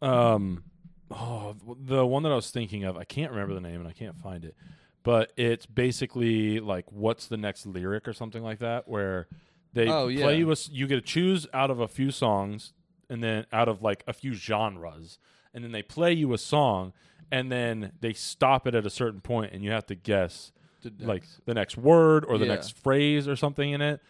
Um, 0.00 0.62
oh, 1.10 1.56
the 1.84 2.06
one 2.06 2.22
that 2.22 2.32
I 2.32 2.36
was 2.36 2.50
thinking 2.50 2.84
of, 2.84 2.96
I 2.96 3.04
can't 3.04 3.32
remember 3.32 3.54
the 3.54 3.60
name 3.60 3.80
and 3.80 3.88
I 3.88 3.92
can't 3.92 4.16
find 4.16 4.44
it, 4.44 4.54
but 5.02 5.32
it's 5.36 5.66
basically 5.66 6.60
like 6.60 6.84
what's 6.92 7.26
the 7.26 7.36
next 7.36 7.66
lyric 7.66 8.06
or 8.06 8.12
something 8.12 8.42
like 8.42 8.60
that, 8.60 8.86
where 8.88 9.26
they 9.72 9.88
Oh, 9.88 10.08
yeah. 10.08 10.24
play 10.24 10.38
you 10.38 10.52
a, 10.52 10.56
you 10.70 10.86
get 10.86 10.96
to 10.96 11.00
choose 11.00 11.46
out 11.52 11.70
of 11.70 11.80
a 11.80 11.88
few 11.88 12.10
songs 12.10 12.72
and 13.10 13.22
then 13.22 13.46
out 13.52 13.68
of 13.68 13.82
like 13.82 14.04
a 14.06 14.12
few 14.12 14.34
genres, 14.34 15.18
and 15.52 15.64
then 15.64 15.72
they 15.72 15.82
play 15.82 16.12
you 16.12 16.32
a 16.32 16.38
song, 16.38 16.92
and 17.30 17.50
then 17.52 17.92
they 18.00 18.12
stop 18.12 18.66
it 18.66 18.74
at 18.74 18.86
a 18.86 18.90
certain 18.90 19.20
point, 19.20 19.52
and 19.52 19.62
you 19.62 19.70
have 19.70 19.86
to 19.86 19.94
guess 19.94 20.52
The 20.82 20.92
like 21.00 21.24
the 21.44 21.54
next 21.54 21.76
word 21.76 22.24
or 22.24 22.38
the 22.38 22.46
Yeah. 22.46 22.54
next 22.54 22.76
phrase 22.78 23.26
or 23.28 23.36
something 23.36 23.70
in 23.70 23.80
it. 23.80 24.00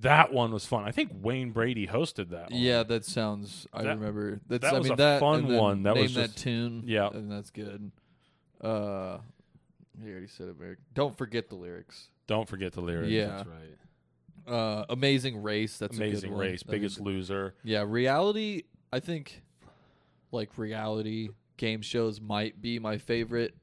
That 0.00 0.32
one 0.32 0.50
was 0.52 0.66
fun. 0.66 0.82
I 0.84 0.90
think 0.90 1.12
Wayne 1.14 1.50
Brady 1.52 1.86
hosted 1.86 2.30
that. 2.30 2.50
One. 2.50 2.60
Yeah, 2.60 2.82
that 2.82 3.04
sounds. 3.04 3.66
I 3.72 3.82
That- 3.84 3.98
remember. 3.98 4.40
That's, 4.48 4.62
that 4.62 4.74
I 4.74 4.78
was 4.78 4.84
mean, 4.84 4.92
a 4.94 4.96
that, 4.96 5.20
fun 5.20 5.40
and 5.40 5.50
then 5.50 5.56
one. 5.58 5.82
That 5.84 5.94
name 5.94 6.02
was 6.04 6.14
that 6.14 6.32
just- 6.32 6.38
tune. 6.38 6.82
Yeah. 6.86 7.10
and 7.10 7.30
that's 7.30 7.50
good. 7.50 7.92
Uh, 8.60 9.18
he 10.02 10.10
already 10.10 10.26
said 10.26 10.48
American. 10.48 10.82
Don't 10.94 11.16
forget 11.16 11.48
the 11.48 11.54
lyrics. 11.54 12.08
Don't 12.26 12.48
forget 12.48 12.72
the 12.72 12.80
lyrics. 12.80 13.10
Yeah. 13.10 13.26
That's 13.26 13.48
right. 13.48 14.52
Uh, 14.52 14.84
Amazing 14.88 15.42
Race. 15.42 15.78
That's 15.78 15.96
a 15.96 16.02
Amazing 16.02 16.30
good 16.30 16.36
one. 16.36 16.40
Race, 16.46 16.62
That's 16.62 16.62
a 16.62 16.72
Biggest 16.72 17.00
Loser. 17.00 17.54
Yeah, 17.62 17.84
reality. 17.86 18.62
I 18.92 18.98
think, 19.00 19.42
like 20.32 20.58
reality 20.58 21.28
game 21.56 21.82
shows 21.82 22.20
might 22.20 22.60
be 22.60 22.78
my 22.78 22.98
favorite. 22.98 23.54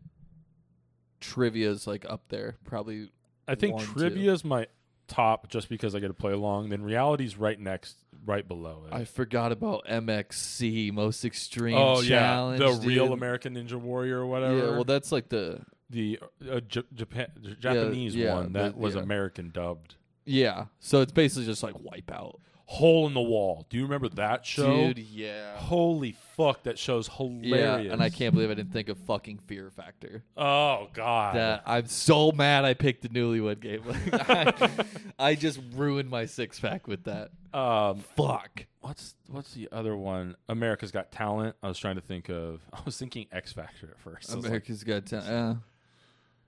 Trivia's 1.19 1.85
like 1.87 2.05
up 2.09 2.23
there, 2.29 2.55
probably. 2.65 3.09
I 3.47 3.55
think 3.55 3.75
One, 3.75 3.85
two. 3.85 3.93
Trivia's 3.93 4.43
my 4.43 4.67
top 5.07 5.49
just 5.49 5.69
because 5.69 5.93
I 5.93 5.99
get 5.99 6.07
to 6.07 6.13
play 6.13 6.31
along. 6.31 6.69
Then 6.69 6.81
Reality's 6.83 7.37
right 7.37 7.59
next, 7.59 7.97
right 8.25 8.47
below 8.47 8.85
it. 8.87 8.93
I 8.93 9.05
forgot 9.05 9.51
about 9.51 9.85
MXC, 9.85 10.91
Most 10.93 11.23
Extreme 11.25 11.77
oh 11.77 12.01
Challenge. 12.01 12.59
yeah, 12.61 12.67
the 12.71 12.87
real. 12.87 13.13
American 13.13 13.55
Ninja 13.55 13.73
Warrior 13.75 14.19
or 14.21 14.25
whatever. 14.25 14.57
Yeah, 14.57 14.69
well, 14.71 14.83
that's 14.83 15.11
like 15.11 15.29
the 15.29 15.61
the 15.89 16.19
uh, 16.49 16.61
J- 16.61 16.83
Japan, 16.93 17.27
J- 17.41 17.55
Japanese 17.59 18.15
yeah, 18.15 18.33
one 18.35 18.53
the- 18.53 18.59
that 18.59 18.77
was 18.77 18.95
yeah. 18.95 19.01
American 19.01 19.49
dubbed. 19.51 19.95
yeah. 20.25 20.65
So 20.79 21.01
it's 21.01 21.11
basically 21.11 21.45
just 21.45 21.61
like 21.61 21.75
Wipeout, 21.75 22.35
Hole 22.71 23.05
in 23.05 23.13
the 23.13 23.19
Wall. 23.21 23.65
Do 23.69 23.75
you 23.75 23.83
remember 23.83 24.07
that 24.09 24.45
show? 24.45 24.93
dude. 24.93 24.99
Yeah. 24.99 25.57
Holy 25.57 26.13
fuck, 26.37 26.63
that 26.63 26.79
show's 26.79 27.09
hilarious. 27.09 27.85
Yeah, 27.87 27.91
and 27.91 28.01
I 28.01 28.09
can't 28.09 28.33
believe 28.33 28.49
I 28.49 28.53
didn't 28.53 28.71
think 28.71 28.87
of 28.87 28.97
fucking 28.99 29.39
Fear 29.39 29.71
Factor. 29.71 30.23
Oh 30.37 30.87
god. 30.93 31.35
That 31.35 31.63
I'm 31.65 31.87
so 31.87 32.31
mad 32.31 32.63
I 32.63 32.73
picked 32.73 33.01
the 33.01 33.09
Newlywed 33.09 33.59
Game. 33.59 33.81
Like, 33.85 34.29
I, 34.29 34.85
I 35.19 35.35
just 35.35 35.59
ruined 35.75 36.09
my 36.09 36.25
six 36.25 36.61
pack 36.61 36.87
with 36.87 37.03
that. 37.03 37.31
um, 37.53 37.97
Fuck. 38.15 38.67
what's 38.79 39.15
what's 39.27 39.53
the 39.53 39.67
other 39.73 39.97
one? 39.97 40.37
America's 40.47 40.91
Got 40.91 41.11
Talent. 41.11 41.57
I 41.61 41.67
was 41.67 41.77
trying 41.77 41.95
to 41.95 42.01
think 42.01 42.29
of. 42.29 42.61
I 42.73 42.79
was 42.85 42.97
thinking 42.97 43.27
X 43.33 43.51
Factor 43.51 43.89
at 43.91 43.99
first. 43.99 44.31
I 44.31 44.35
was 44.35 44.45
like, 44.45 44.49
America's 44.49 44.85
Got 44.85 45.05
Talent. 45.07 45.59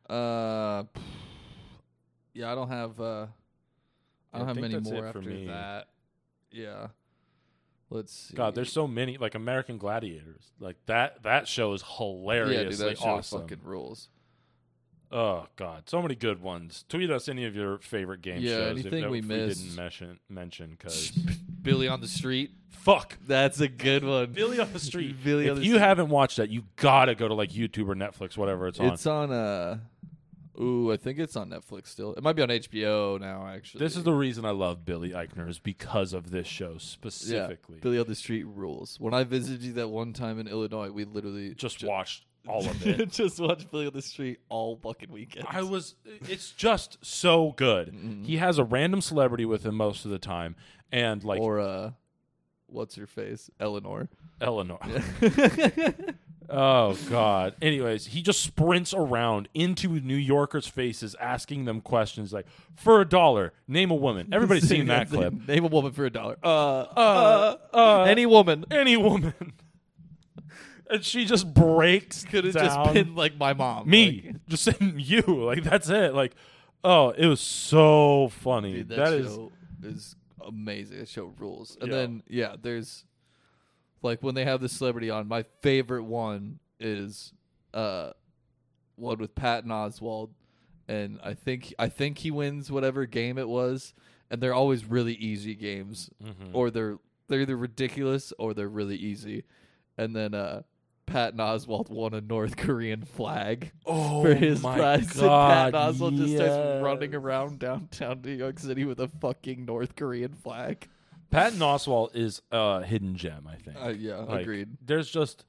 Uh, 0.09 0.13
uh, 0.13 0.83
yeah, 2.33 2.49
I 2.49 2.55
don't 2.55 2.69
have. 2.69 2.97
Uh, 3.01 3.25
I 4.31 4.37
I 4.37 4.39
don't 4.39 4.47
have 4.47 4.57
many 4.57 4.79
more 4.79 5.05
after 5.05 5.21
me. 5.21 5.47
that. 5.47 5.87
Yeah. 6.53 6.87
Let's 7.89 8.11
see. 8.13 8.35
God, 8.35 8.55
there's 8.55 8.71
so 8.71 8.87
many 8.87 9.17
like 9.17 9.35
American 9.35 9.77
Gladiators. 9.77 10.51
Like 10.59 10.77
that. 10.87 11.23
That 11.23 11.47
show 11.47 11.73
is 11.73 11.81
yeah, 11.83 11.97
hilariously 11.97 12.69
dude, 12.69 12.79
that 12.79 12.97
show 12.97 13.09
awesome. 13.09 13.41
fucking 13.41 13.59
rules. 13.63 14.09
Oh 15.11 15.45
God, 15.57 15.87
so 15.87 16.01
many 16.01 16.15
good 16.15 16.41
ones. 16.41 16.85
Tweet 16.89 17.11
us 17.11 17.29
any 17.29 17.45
of 17.45 17.55
your 17.55 17.77
favorite 17.77 18.23
game 18.23 18.41
Yeah, 18.41 18.49
shows. 18.49 18.69
anything 18.79 19.03
if, 19.03 19.09
we 19.11 19.19
if 19.19 19.25
missed. 19.25 19.61
didn't 19.61 19.75
mention 19.75 20.19
mention 20.27 20.71
because 20.71 21.11
Billy 21.61 21.87
on 21.87 22.01
the 22.01 22.07
Street. 22.07 22.49
fuck 22.71 23.17
That's 23.27 23.59
a 23.59 23.67
good 23.67 24.03
one. 24.03 24.31
Billy 24.31 24.59
on 24.59 24.73
the 24.73 24.79
Street. 24.79 25.17
Billy 25.23 25.45
if 25.45 25.51
on 25.51 25.57
the 25.57 25.63
you 25.65 25.73
Street. 25.73 25.81
haven't 25.81 26.09
watched 26.09 26.37
that, 26.37 26.49
you 26.49 26.63
gotta 26.77 27.13
go 27.13 27.27
to 27.27 27.35
like 27.35 27.51
YouTube 27.51 27.89
or 27.89 27.95
Netflix, 27.95 28.37
whatever 28.37 28.67
it's 28.67 28.79
on. 28.79 28.87
It's 28.93 29.05
on. 29.05 29.31
Uh, 29.31 29.77
ooh, 30.59 30.91
I 30.91 30.97
think 30.97 31.19
it's 31.19 31.35
on 31.35 31.49
Netflix 31.49 31.87
still. 31.87 32.13
It 32.13 32.23
might 32.23 32.35
be 32.35 32.41
on 32.41 32.49
HBO 32.49 33.19
now. 33.19 33.47
Actually, 33.47 33.79
this 33.79 33.95
is 33.97 34.03
the 34.03 34.13
reason 34.13 34.45
I 34.45 34.51
love 34.51 34.85
Billy 34.85 35.11
Eichner 35.11 35.49
is 35.49 35.59
because 35.59 36.13
of 36.13 36.31
this 36.31 36.47
show 36.47 36.77
specifically. 36.77 37.79
Billy 37.81 37.99
on 37.99 38.07
the 38.07 38.15
Street 38.15 38.43
rules. 38.45 38.99
When 38.99 39.13
I 39.13 39.23
visited 39.23 39.61
you 39.63 39.73
that 39.73 39.89
one 39.89 40.13
time 40.13 40.39
in 40.39 40.47
Illinois, 40.47 40.91
we 40.91 41.05
literally 41.05 41.53
Just 41.55 41.79
ju- 41.79 41.87
watched 41.87 42.25
all 42.47 42.67
of 42.67 42.85
it. 42.85 43.09
just 43.11 43.39
watched 43.39 43.71
Billy 43.71 43.87
on 43.87 43.93
the 43.93 44.01
Street 44.01 44.39
all 44.49 44.75
fucking 44.77 45.11
weekend. 45.11 45.45
I 45.49 45.61
was. 45.63 45.95
It's 46.29 46.51
just 46.51 46.97
so 47.01 47.53
good. 47.55 47.89
Mm-hmm. 47.89 48.23
He 48.25 48.37
has 48.37 48.57
a 48.57 48.63
random 48.63 49.01
celebrity 49.01 49.45
with 49.45 49.65
him 49.65 49.75
most 49.75 50.05
of 50.05 50.11
the 50.11 50.19
time, 50.19 50.55
and 50.91 51.23
like 51.23 51.39
or 51.41 51.59
uh, 51.59 51.91
what's 52.67 52.95
her 52.95 53.07
face, 53.07 53.49
Eleanor. 53.59 54.09
Eleanor. 54.41 54.79
Oh 56.49 56.97
God. 57.09 57.55
Anyways, 57.61 58.07
he 58.07 58.21
just 58.21 58.41
sprints 58.41 58.93
around 58.93 59.47
into 59.53 59.87
New 59.99 60.15
Yorkers' 60.15 60.67
faces, 60.67 61.15
asking 61.19 61.65
them 61.65 61.81
questions 61.81 62.31
like, 62.33 62.45
"For 62.75 63.01
a 63.01 63.05
dollar, 63.05 63.53
name 63.67 63.91
a 63.91 63.95
woman." 63.95 64.29
Everybody's 64.33 64.67
seen 64.69 64.87
that 64.87 65.09
clip. 65.09 65.33
Name 65.47 65.63
a 65.65 65.67
woman 65.67 65.91
for 65.91 66.05
a 66.05 66.09
dollar. 66.09 66.37
Uh, 66.43 66.81
Uh, 66.95 67.55
uh, 67.73 68.03
any 68.03 68.25
woman. 68.25 68.65
any 68.71 68.97
woman. 68.97 69.33
and 70.89 71.03
she 71.03 71.25
just 71.25 71.53
breaks. 71.53 72.23
Could 72.25 72.45
have 72.45 72.53
just 72.53 72.93
been 72.93 73.15
like 73.15 73.37
my 73.37 73.53
mom. 73.53 73.89
me. 73.89 74.23
Like, 74.25 74.35
just 74.47 74.63
saying 74.63 74.95
you. 74.97 75.21
Like 75.21 75.63
that's 75.63 75.89
it. 75.89 76.13
Like, 76.13 76.33
oh, 76.83 77.09
it 77.11 77.25
was 77.27 77.39
so 77.41 78.29
funny. 78.29 78.73
dude, 78.73 78.89
that, 78.89 78.97
that 78.97 79.13
is 79.13 79.27
show 79.33 79.51
is 79.83 80.15
amazing. 80.45 80.99
That 80.99 81.09
show 81.09 81.33
rules. 81.37 81.77
And 81.81 81.89
Yeah. 81.91 81.97
then 81.97 82.23
yeah, 82.27 82.55
there's 82.61 83.05
like 84.03 84.21
when 84.21 84.35
they 84.35 84.45
have 84.45 84.61
the 84.61 84.69
celebrity 84.69 85.09
on. 85.09 85.27
My 85.27 85.43
favorite 85.61 86.03
one 86.03 86.59
is 86.79 87.33
uh 87.73 88.11
one 88.95 89.17
with 89.17 89.33
Patton 89.35 89.69
Oswalt, 89.71 90.29
and 90.87 91.19
I 91.23 91.33
think 91.33 91.73
I 91.79 91.89
think 91.89 92.19
he 92.19 92.29
wins 92.31 92.69
whatever 92.71 93.05
game 93.05 93.37
it 93.37 93.47
was. 93.49 93.93
And 94.29 94.41
they're 94.41 94.53
always 94.53 94.85
really 94.85 95.13
easy 95.13 95.53
games, 95.55 96.09
Mhm. 96.23 96.49
or 96.53 96.69
they're 96.71 96.97
they're 97.27 97.41
either 97.41 97.57
ridiculous 97.57 98.33
or 98.37 98.53
they're 98.53 98.67
really 98.69 98.95
easy. 98.97 99.43
And 99.97 100.15
then 100.15 100.33
uh 100.33 100.63
Patton 101.05 101.39
Oswalt 101.39 101.89
won 101.89 102.13
a 102.13 102.21
North 102.21 102.55
Korean 102.57 103.03
flag 103.03 103.71
oh 103.85 104.23
for 104.23 104.33
his 104.33 104.61
prize. 104.61 105.11
and 105.11 105.19
God, 105.21 105.73
Patton 105.73 105.93
Oswalt 105.95 106.17
just 106.17 106.35
starts 106.35 106.83
running 106.83 107.13
around 107.13 107.59
downtown 107.59 108.21
New 108.23 108.31
York 108.33 108.57
City 108.59 108.85
with 108.85 108.99
a 108.99 109.07
fucking 109.19 109.65
North 109.65 109.95
Korean 109.95 110.33
flag. 110.33 110.87
Patton 111.33 111.59
Oswalt 111.59 112.15
is 112.15 112.41
a 112.51 112.83
hidden 112.83 113.15
gem. 113.15 113.47
I 113.51 113.55
think. 113.55 113.77
Uh, 113.81 113.89
yeah, 113.89 114.17
Like, 114.17 114.41
agreed. 114.41 114.69
There's 114.85 115.09
just 115.09 115.45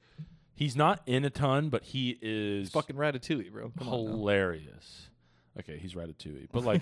he's 0.55 0.75
not 0.75 1.01
in 1.05 1.25
a 1.25 1.29
ton, 1.29 1.69
but 1.69 1.83
he 1.83 2.17
is 2.21 2.69
Fucking 2.71 2.95
Ratatouille, 2.95 3.51
bro. 3.51 3.71
Come 3.77 3.87
on 3.87 4.07
hilarious. 4.07 5.09
Okay, 5.57 5.77
he's 5.77 5.93
Ratatouille, 5.93 6.47
but 6.51 6.63
like 6.63 6.81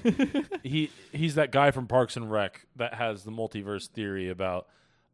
he 0.63 0.89
he's 1.11 1.35
that 1.35 1.51
guy 1.51 1.71
from 1.71 1.88
Parks 1.88 2.15
and 2.15 2.31
Rec 2.31 2.65
that 2.75 2.95
has 2.95 3.23
the 3.23 3.31
multiverse 3.31 3.88
theory 3.88 4.30
about 4.30 4.67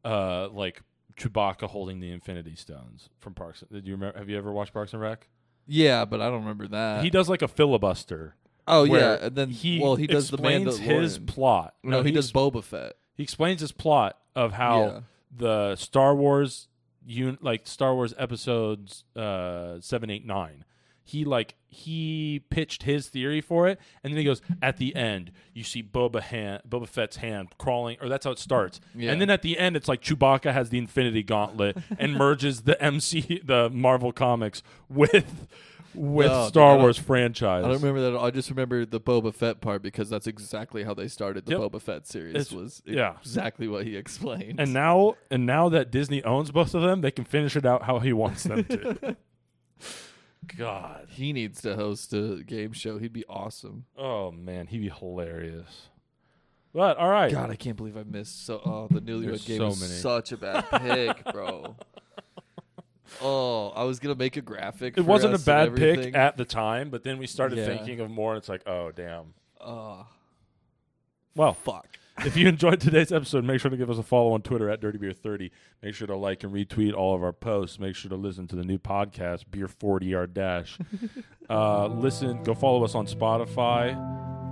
uh 0.05 0.47
like 0.49 0.81
Chewbacca 1.17 1.67
holding 1.67 1.99
the 1.99 2.11
Infinity 2.11 2.55
Stones 2.55 3.09
from 3.19 3.33
Parks. 3.33 3.63
Did 3.71 3.85
you 3.85 3.95
remember? 3.95 4.17
Have 4.17 4.29
you 4.29 4.37
ever 4.37 4.51
watched 4.51 4.73
Parks 4.73 4.93
and 4.93 5.01
Rec? 5.01 5.27
Yeah, 5.67 6.05
but 6.05 6.21
I 6.21 6.29
don't 6.29 6.39
remember 6.41 6.67
that. 6.69 7.03
he 7.03 7.09
does 7.09 7.27
like 7.29 7.41
a 7.41 7.47
filibuster. 7.47 8.35
oh 8.67 8.85
yeah, 8.85 9.17
and 9.21 9.35
then 9.35 9.49
he 9.49 9.79
well 9.79 9.95
he 9.95 10.07
does 10.07 10.29
the 10.29 10.35
explains 10.37 10.77
his 10.77 11.17
plot. 11.19 11.75
no, 11.83 12.01
he, 12.01 12.11
does 12.11 12.27
ex- 12.27 12.31
Boba 12.31 12.63
Fett. 12.63 12.93
He 13.19 13.23
explains 13.23 13.59
his 13.59 13.73
plot 13.73 14.17
of 14.35 14.53
how 14.53 14.79
Yeah. 14.81 14.99
the 15.35 15.75
Star 15.75 16.15
Wars 16.15 16.67
un- 17.07 17.37
like 17.41 17.67
Star 17.67 17.93
Wars 17.93 18.13
episodes 18.17 19.03
uh 19.15 19.79
7 19.81 20.09
8 20.09 20.25
9 20.25 20.63
he 21.03 21.25
like 21.25 21.55
he 21.67 22.41
pitched 22.51 22.83
his 22.83 23.07
theory 23.09 23.41
for 23.41 23.67
it 23.67 23.79
and 24.03 24.13
then 24.13 24.17
he 24.19 24.23
goes 24.23 24.41
at 24.61 24.77
the 24.77 24.95
end 24.95 25.31
you 25.53 25.63
see 25.63 25.81
Boba 25.83 26.21
hand 26.21 26.61
Boba 26.69 26.87
Fett's 26.87 27.17
hand 27.17 27.49
crawling 27.57 27.97
or 28.01 28.07
that's 28.09 28.25
how 28.25 28.31
it 28.31 28.39
starts 28.39 28.79
Yeah. 28.95 29.11
and 29.11 29.19
then 29.19 29.29
at 29.31 29.41
the 29.41 29.57
end 29.57 29.75
it's 29.75 29.87
like 29.87 30.01
Chewbacca 30.01 30.53
has 30.53 30.69
the 30.69 30.77
Infinity 30.77 31.23
Gauntlet 31.23 31.77
and 31.97 32.13
merges 32.13 32.61
the 32.61 32.81
MC 32.81 33.41
the 33.43 33.69
Marvel 33.71 34.11
comics 34.11 34.61
with 34.87 35.47
with 35.95 36.27
No, 36.27 36.43
I 36.43 36.47
Star 36.47 36.73
don't- 36.73 36.81
Wars 36.81 36.97
franchise 36.97 37.63
I 37.63 37.67
don't 37.67 37.81
remember 37.81 38.11
that. 38.11 38.17
I 38.19 38.29
just 38.31 38.49
remember 38.49 38.85
the 38.85 38.99
Boba 38.99 39.33
Fett 39.33 39.59
part 39.61 39.81
because 39.81 40.09
that's 40.09 40.27
exactly 40.27 40.83
how 40.83 40.93
they 40.93 41.07
started 41.07 41.45
the 41.45 41.51
Yep. 41.53 41.59
Boba 41.61 41.81
Fett 41.81 42.07
series. 42.07 42.35
It's- 42.35 42.51
was 42.51 42.81
yeah. 42.85 43.15
exactly 43.21 43.67
what 43.67 43.85
he 43.85 43.95
explained. 43.95 44.59
and 44.59 44.73
now 44.73 45.15
and 45.31 45.45
now 45.45 45.69
that 45.69 45.91
Disney 45.91 46.23
owns 46.23 46.51
both 46.51 46.73
of 46.75 46.81
them 46.81 47.01
they 47.01 47.11
can 47.11 47.25
finish 47.25 47.55
it 47.55 47.65
out 47.65 47.83
how 47.83 47.99
he 47.99 48.13
wants 48.13 48.43
them 48.43 48.63
to 48.65 49.15
God 50.57 51.07
he 51.09 51.33
needs 51.33 51.61
to 51.61 51.75
host 51.75 52.13
a 52.13 52.43
game 52.45 52.71
show. 52.73 52.97
He'd 52.97 53.13
be 53.13 53.25
awesome. 53.29 53.85
Oh 53.97 54.31
man, 54.31 54.67
he'd 54.67 54.79
be 54.79 54.89
hilarious. 54.89 55.89
But 56.73 56.97
all 56.97 57.09
right, 57.09 57.31
God, 57.31 57.49
I 57.49 57.55
can't 57.55 57.75
believe 57.75 57.97
I 57.97 58.03
missed 58.03 58.45
so. 58.45 58.61
Oh, 58.63 58.87
the 58.91 59.01
Newlywed 59.01 59.25
There's 59.25 59.45
Game 59.45 59.57
so 59.59 59.67
is 59.69 59.81
many. 59.81 59.93
such 59.93 60.31
a 60.31 60.37
bad 60.37 60.69
pick, 60.69 61.23
bro. 61.33 61.75
Oh, 63.21 63.69
I 63.69 63.83
was 63.83 63.99
gonna 63.99 64.15
make 64.15 64.37
a 64.37 64.41
graphic. 64.41 64.97
it 64.97 65.01
wasn't 65.05 65.35
a 65.35 65.39
bad 65.39 65.75
pick 65.75 66.15
at 66.15 66.37
the 66.37 66.45
time, 66.45 66.89
but 66.89 67.03
then 67.03 67.17
we 67.17 67.27
started 67.27 67.57
Yeah. 67.59 67.65
thinking 67.65 67.99
of 67.99 68.09
more. 68.09 68.33
And 68.33 68.37
it's 68.39 68.49
like, 68.49 68.67
oh 68.67 68.91
damn. 68.91 69.33
Oh, 69.61 70.05
Well, 71.35 71.53
fuck. 71.53 71.87
if 72.25 72.35
you 72.35 72.47
enjoyed 72.47 72.81
today's 72.81 73.11
episode, 73.11 73.43
make 73.45 73.61
sure 73.61 73.71
to 73.71 73.77
give 73.77 73.89
us 73.89 73.97
a 73.97 74.03
follow 74.03 74.33
on 74.33 74.41
Twitter 74.41 74.69
at 74.69 74.81
DirtyBeer30. 74.81 75.51
Make 75.81 75.95
sure 75.95 76.07
to 76.07 76.15
like 76.17 76.43
and 76.43 76.51
retweet 76.53 76.93
all 76.93 77.15
of 77.15 77.23
our 77.23 77.31
posts. 77.33 77.79
Make 77.79 77.95
sure 77.95 78.09
to 78.09 78.15
listen 78.15 78.45
to 78.47 78.55
the 78.57 78.63
new 78.65 78.77
podcast, 78.77 79.45
Beer 79.49 79.67
40 79.69 80.05
Yard 80.07 80.33
Dash. 80.33 80.77
uh, 81.49 81.87
listen, 81.87 82.43
go 82.43 82.53
follow 82.53 82.83
us 82.83 82.93
on 82.95 83.05
Spotify. 83.07 83.95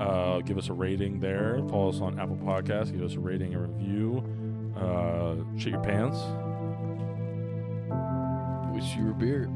Uh, 0.02 0.40
give 0.42 0.58
us 0.58 0.70
a 0.70 0.74
rating 0.74 1.20
there. 1.20 1.58
Follow 1.70 1.90
us 1.90 2.00
on 2.00 2.20
Apple 2.20 2.38
Podcasts. 2.38 2.92
Give 2.94 3.02
us 3.04 3.16
a 3.16 3.20
rating 3.20 3.54
and 3.54 3.64
review. 3.78 4.24
Uh, 4.78 5.36
shit 5.58 5.72
your 5.74 5.82
pants 5.84 6.18
wish 8.78 8.96
you 8.96 9.06
were 9.06 9.14
beer. 9.14 9.50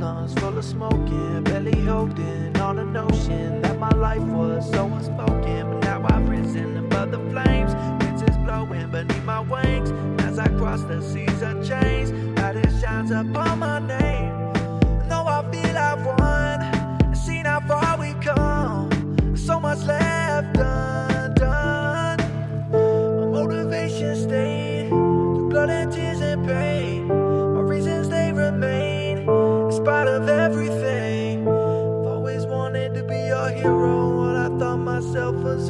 lungs 0.00 0.34
full 0.34 0.56
of 0.56 0.64
smoking, 0.64 1.44
belly 1.44 1.78
holding 1.82 2.56
on 2.58 2.78
a 2.78 2.84
notion 2.84 3.60
that 3.60 3.78
my 3.78 3.90
life 3.90 4.22
was 4.22 4.70
so 4.70 4.86
unspoken. 4.86 5.70
But 5.70 5.84
now 5.84 6.06
I've 6.08 6.26
risen 6.28 6.78
above 6.78 7.10
the 7.10 7.18
flames, 7.30 7.74
winds 8.02 8.22
is 8.22 8.36
blowing 8.38 8.90
beneath 8.90 9.24
my 9.24 9.40
wings. 9.40 9.90
As 10.22 10.38
I 10.38 10.48
cross 10.48 10.82
the 10.82 11.00
seas 11.02 11.42
of 11.42 11.66
change. 11.66 12.03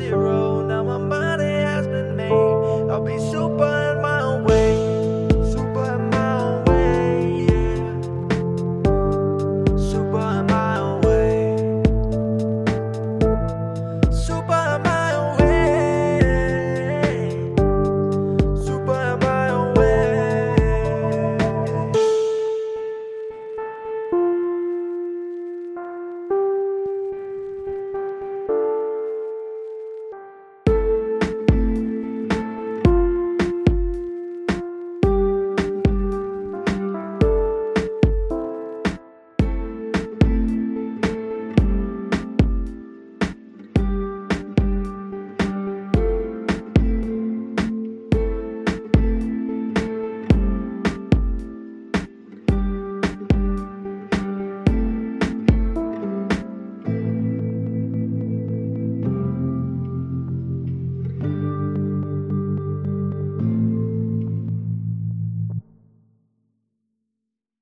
Zero, 0.04 0.43